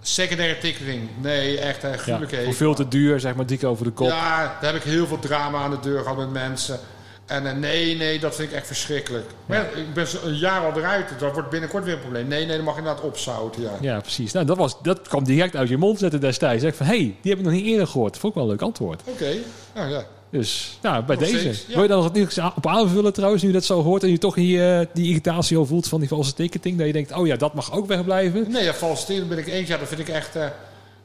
secondary 0.00 0.54
ticketing, 0.54 1.08
nee, 1.20 1.58
echt 1.58 1.82
een 1.82 1.90
Ja, 1.90 1.96
gruwelijke 1.96 2.52
veel 2.52 2.74
te 2.74 2.88
duur, 2.88 3.20
zeg 3.20 3.34
maar, 3.34 3.46
dik 3.46 3.64
over 3.64 3.84
de 3.84 3.90
kop. 3.90 4.08
Ja, 4.08 4.56
daar 4.60 4.72
heb 4.72 4.82
ik 4.82 4.90
heel 4.90 5.06
veel 5.06 5.18
drama 5.18 5.58
aan 5.58 5.70
de 5.70 5.80
deur 5.80 6.02
gehad 6.02 6.16
met 6.16 6.32
mensen. 6.32 6.78
En 7.26 7.46
eh, 7.46 7.54
nee, 7.54 7.96
nee, 7.96 8.18
dat 8.18 8.34
vind 8.34 8.50
ik 8.50 8.56
echt 8.56 8.66
verschrikkelijk. 8.66 9.30
Maar 9.46 9.58
ja, 9.58 9.64
ik 9.80 9.94
ben 9.94 10.06
een 10.24 10.36
jaar 10.36 10.64
al 10.64 10.78
eruit. 10.78 11.08
Dat 11.18 11.32
wordt 11.32 11.50
binnenkort 11.50 11.84
weer 11.84 11.94
een 11.94 12.00
probleem. 12.00 12.28
Nee, 12.28 12.46
nee, 12.46 12.56
dan 12.56 12.64
mag 12.64 12.74
je 12.74 12.80
inderdaad 12.80 13.04
opzouten, 13.04 13.62
ja. 13.62 13.70
Ja, 13.80 14.00
precies. 14.00 14.32
Nou, 14.32 14.46
dat, 14.46 14.56
was, 14.56 14.82
dat 14.82 15.08
kwam 15.08 15.24
direct 15.24 15.56
uit 15.56 15.68
je 15.68 15.76
mond 15.76 15.98
zetten 15.98 16.20
destijds. 16.20 16.62
Zeg 16.62 16.74
van, 16.74 16.86
hé, 16.86 16.96
hey, 16.96 17.16
die 17.22 17.30
heb 17.30 17.38
ik 17.40 17.46
nog 17.46 17.54
niet 17.54 17.66
eerder 17.66 17.86
gehoord. 17.86 18.18
Vond 18.18 18.32
ik 18.32 18.38
wel 18.38 18.48
een 18.48 18.50
leuk 18.50 18.62
antwoord. 18.62 19.02
Oké, 19.04 19.34
nou 19.74 19.90
ja. 19.90 20.04
Dus, 20.30 20.78
nou, 20.82 21.04
bij 21.04 21.16
Nog 21.16 21.24
deze. 21.24 21.38
steeds, 21.38 21.64
ja. 21.66 21.74
Wil 21.74 21.82
je 21.82 21.88
dan 21.88 22.02
nog 22.02 22.14
iets 22.14 22.38
op 22.38 22.66
aanvullen 22.66 23.12
trouwens, 23.12 23.42
nu 23.42 23.48
je 23.48 23.54
dat 23.54 23.64
zo 23.64 23.82
hoort... 23.82 24.02
en 24.02 24.10
je 24.10 24.18
toch 24.18 24.34
hier, 24.34 24.80
eh, 24.80 24.86
die 24.92 25.06
irritatie 25.06 25.56
al 25.56 25.66
voelt 25.66 25.88
van 25.88 26.00
die 26.00 26.08
valse 26.08 26.34
ticketing... 26.34 26.78
dat 26.78 26.86
je 26.86 26.92
denkt, 26.92 27.12
oh 27.12 27.26
ja, 27.26 27.36
dat 27.36 27.54
mag 27.54 27.72
ook 27.72 27.86
wegblijven. 27.86 28.50
Nee, 28.50 28.64
ja, 28.64 28.74
valse 28.74 29.06
dingen 29.06 29.28
ben 29.28 29.38
ik 29.38 29.46
eens. 29.46 29.68
Ja, 29.68 29.76
dat 29.76 29.88
vind 29.88 30.00
ik 30.00 30.08
echt... 30.08 30.36
eh, 30.36 30.46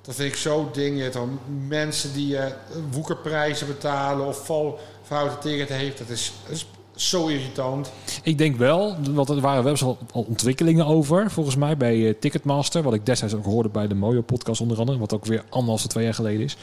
dat 0.02 0.16
vind 0.16 0.32
ik 0.34 0.38
zo 0.38 0.70
ding. 0.74 0.96
Je 0.96 1.02
hebt 1.02 1.14
dan 1.14 1.40
mensen 1.68 2.14
die 2.14 2.38
eh 2.38 2.52
woekerprijzen 2.92 3.68
betalen... 3.68 4.28
of 4.28 4.46
val, 4.46 4.80
foute 5.04 5.38
ticket 5.38 5.70
heeft. 5.70 5.98
Dat 5.98 6.10
is, 6.10 6.32
dat 6.44 6.56
is 6.56 6.66
zo 6.96 7.28
irritant. 7.28 7.92
Ik 8.24 8.38
denk 8.38 8.56
wel, 8.56 8.96
want 9.12 9.30
er 9.30 9.42
waren 9.42 9.64
wel 9.64 9.72
eens 9.72 9.84
al 9.84 9.98
al 10.12 10.26
ontwikkelingen 10.28 10.86
over... 10.86 11.32
volgens 11.32 11.56
mij 11.56 11.78
bij 11.78 12.08
eh, 12.08 12.14
Ticketmaster... 12.20 12.84
wat 12.84 12.94
ik 12.94 13.06
destijds 13.06 13.34
ook 13.36 13.46
hoorde 13.46 13.70
bij 13.70 13.88
de 13.88 13.96
Mojo-podcast 13.96 14.62
onder 14.62 14.78
andere... 14.78 14.98
wat 14.98 15.14
ook 15.14 15.26
weer 15.26 15.44
anderhalf 15.50 15.82
tot 15.82 15.90
twee 15.90 16.04
jaar 16.04 16.14
geleden 16.14 16.42
is... 16.44 16.58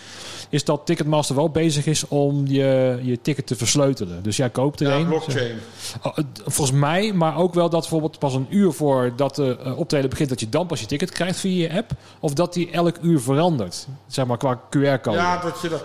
is 0.49 0.65
dat 0.65 0.87
Ticketmaster 0.87 1.37
wel 1.37 1.51
bezig 1.51 1.87
is 1.87 2.09
om 2.09 2.47
je, 2.47 2.99
je 3.03 3.21
ticket 3.21 3.47
te 3.47 3.57
versleutelen. 3.57 4.23
Dus 4.23 4.37
jij 4.37 4.51
koopt 4.51 4.81
er 4.81 4.89
Ja, 4.89 4.97
een. 4.97 5.07
blockchain. 5.07 5.59
Oh, 6.03 6.17
Volgens 6.45 6.79
mij, 6.79 7.13
maar 7.13 7.37
ook 7.37 7.55
wel 7.55 7.71
dat 7.71 7.81
bijvoorbeeld 7.81 8.19
pas 8.19 8.35
een 8.35 8.47
uur 8.51 8.73
voordat 8.73 9.35
de 9.35 9.59
eh, 9.65 9.79
optreden 9.79 10.11
begint... 10.11 10.29
dat 10.29 10.41
je 10.41 10.49
dan 10.49 10.67
pas 10.67 10.81
je 10.81 10.87
ticket 10.87 11.11
krijgt 11.11 11.39
via 11.41 11.69
je 11.69 11.77
app. 11.79 11.91
Of 12.21 12.33
dat 12.35 12.53
die 12.55 12.71
elk 12.71 12.97
uur 13.03 13.21
verandert. 13.21 13.87
Zeg 14.07 14.27
maar 14.27 14.37
qua 14.39 14.61
QR-code. 14.77 15.17
Ja, 15.17 15.41
dat 15.43 15.61
je 15.63 15.69
dat... 15.69 15.85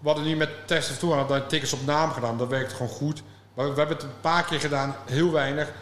We 0.00 0.08
hadden 0.08 0.26
nu 0.26 0.36
met 0.36 0.50
testen 0.66 0.98
toen 0.98 1.12
hadden 1.12 1.36
we 1.36 1.46
tickets 1.46 1.72
op 1.72 1.86
naam 1.86 2.10
gedaan. 2.10 2.38
Dat 2.38 2.48
werkt 2.48 2.72
gewoon 2.72 2.88
goed. 2.92 3.22
We 3.68 3.78
hebben 3.78 3.96
het 3.96 4.02
een 4.02 4.20
paar 4.20 4.44
keer 4.44 4.60
gedaan. 4.60 4.94
Heel 5.04 5.32
weinig. 5.32 5.72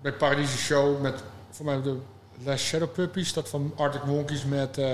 Bij 0.00 0.12
Paradiso 0.12 0.56
Show 0.56 1.00
met... 1.00 1.22
Voor 1.50 1.64
mij 1.64 1.82
de 1.82 1.98
Last 2.44 2.64
Shadow 2.64 2.92
Puppies. 2.92 3.32
Dat 3.32 3.48
van 3.48 3.72
Arctic 3.76 4.04
Monkeys 4.04 4.44
met... 4.44 4.78
eh, 4.78 4.90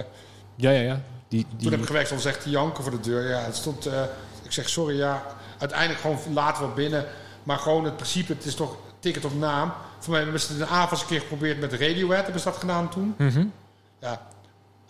ja, 0.54 0.70
ja. 0.70 0.80
ja. 0.80 1.00
Die, 1.28 1.46
die, 1.50 1.58
Toen 1.62 1.70
heb 1.70 1.80
ik 1.80 1.86
gewerkt, 1.86 2.08
dan 2.08 2.20
zegt 2.20 2.44
die 2.44 2.52
Janke 2.52 2.82
voor 2.82 2.90
de 2.90 3.00
deur. 3.00 3.28
Ja, 3.28 3.38
het 3.38 3.56
stond... 3.56 3.86
eh, 3.86 4.02
ik 4.42 4.52
zeg, 4.52 4.68
sorry, 4.68 4.96
ja. 4.96 5.22
Uiteindelijk 5.58 6.00
gewoon 6.00 6.18
laten 6.32 6.68
we 6.68 6.74
binnen. 6.74 7.04
Maar 7.42 7.58
gewoon 7.58 7.84
het 7.84 7.96
principe, 7.96 8.32
het 8.32 8.44
is 8.44 8.54
toch 8.54 8.76
ticket 8.98 9.24
op 9.24 9.34
naam. 9.34 9.72
Voor 9.98 10.12
mij 10.12 10.22
hebben 10.22 10.40
ze 10.40 10.46
het 10.46 10.56
in 10.56 10.66
de 10.66 10.70
avond 10.72 11.00
een 11.00 11.06
keer 11.06 11.20
geprobeerd 11.20 11.60
met 11.60 11.72
Radiohead. 11.72 12.22
Hebben 12.22 12.40
ze 12.40 12.48
dat 12.48 12.56
gedaan 12.58 12.88
toen? 12.90 13.14
Mhm. 13.18 13.44
Ja. 14.00 14.26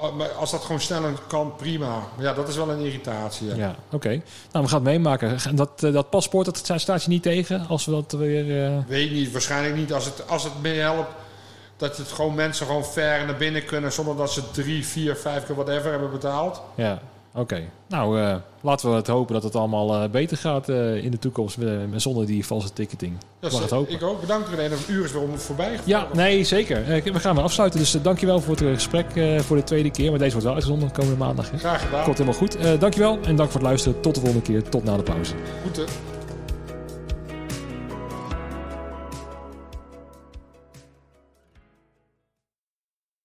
Oh, 0.00 0.38
als 0.38 0.50
dat 0.50 0.62
gewoon 0.62 0.80
sneller 0.80 1.12
kan, 1.26 1.52
prima. 1.56 1.88
Maar 2.16 2.24
ja, 2.24 2.32
dat 2.32 2.48
is 2.48 2.56
wel 2.56 2.70
een 2.70 2.84
irritatie. 2.84 3.46
Ja. 3.46 3.54
Ja, 3.54 3.74
oké. 3.90 4.08
Nou, 4.52 4.64
we 4.64 4.70
gaan 4.70 4.80
het 4.80 4.82
meemaken. 4.82 5.38
Dat, 5.56 5.82
eh, 5.82 5.92
dat 5.92 6.10
paspoort, 6.10 6.44
dat 6.66 6.80
staat 6.80 7.02
je 7.02 7.08
niet 7.08 7.22
tegen 7.22 7.66
als 7.68 7.84
we 7.84 7.90
dat 7.92 8.12
weer... 8.12 8.64
eh, 8.66 8.78
Weet 8.86 9.10
niet, 9.10 9.32
waarschijnlijk 9.32 9.74
niet. 9.76 9.92
Als 9.92 10.04
het, 10.04 10.28
als 10.28 10.44
het 10.44 10.52
meer 10.62 10.82
helpt 10.82 11.10
dat 11.76 11.96
het 11.96 12.08
gewoon 12.12 12.34
mensen 12.34 12.66
gewoon 12.66 12.84
ver 12.84 13.24
naar 13.26 13.36
binnen 13.36 13.64
kunnen... 13.64 13.92
zonder 13.92 14.16
dat 14.16 14.30
ze 14.32 14.50
drie, 14.50 14.86
vier, 14.86 15.16
vijf 15.16 15.46
keer 15.46 15.54
whatever 15.54 15.90
hebben 15.90 16.10
betaald. 16.10 16.60
Ja, 16.74 17.00
oké. 17.34 17.62
Nou, 17.88 18.20
eh, 18.20 18.34
laten 18.60 18.90
we 18.90 18.96
het 18.96 19.06
hopen 19.06 19.34
dat 19.34 19.42
het 19.42 19.56
allemaal 19.56 19.94
eh, 19.94 20.10
beter 20.10 20.36
gaat 20.36 20.68
eh, 20.68 21.04
in 21.04 21.10
de 21.10 21.18
toekomst 21.18 21.58
zonder 21.96 22.26
die 22.26 22.46
valse 22.46 22.72
ticketing. 22.72 23.16
Dat 23.40 23.52
Mag 23.52 23.60
het 23.60 23.70
hopen. 23.70 23.94
ik 23.94 24.02
ook. 24.02 24.20
Bedankt 24.20 24.48
René. 24.48 24.74
Een 24.74 24.78
uur 24.88 25.04
is 25.04 25.12
weer 25.12 25.22
om 25.22 25.38
voorbij 25.38 25.78
Ja, 25.84 26.06
nee, 26.12 26.44
zeker. 26.44 26.84
We 27.12 27.20
gaan 27.20 27.34
weer 27.34 27.44
afsluiten. 27.44 27.80
Dus 27.80 27.98
dankjewel 28.02 28.40
voor 28.40 28.56
het 28.56 28.64
gesprek 28.74 29.06
voor 29.42 29.56
de 29.56 29.64
tweede 29.64 29.90
keer. 29.90 30.10
Maar 30.10 30.18
deze 30.18 30.30
wordt 30.30 30.46
wel 30.46 30.54
uitgezonden 30.54 30.92
komende 30.92 31.16
maandag. 31.16 31.50
Hè? 31.50 31.58
Graag 31.58 31.82
gedaan. 31.84 32.04
Komt 32.04 32.18
helemaal 32.18 32.38
goed. 32.38 32.80
Dankjewel 32.80 33.18
en 33.22 33.36
dank 33.36 33.50
voor 33.50 33.60
het 33.60 33.68
luisteren. 33.68 34.00
Tot 34.00 34.14
de 34.14 34.20
volgende 34.20 34.44
keer. 34.44 34.68
Tot 34.68 34.84
na 34.84 34.96
de 34.96 35.02
pauze. 35.02 35.34
Goed? 35.62 35.84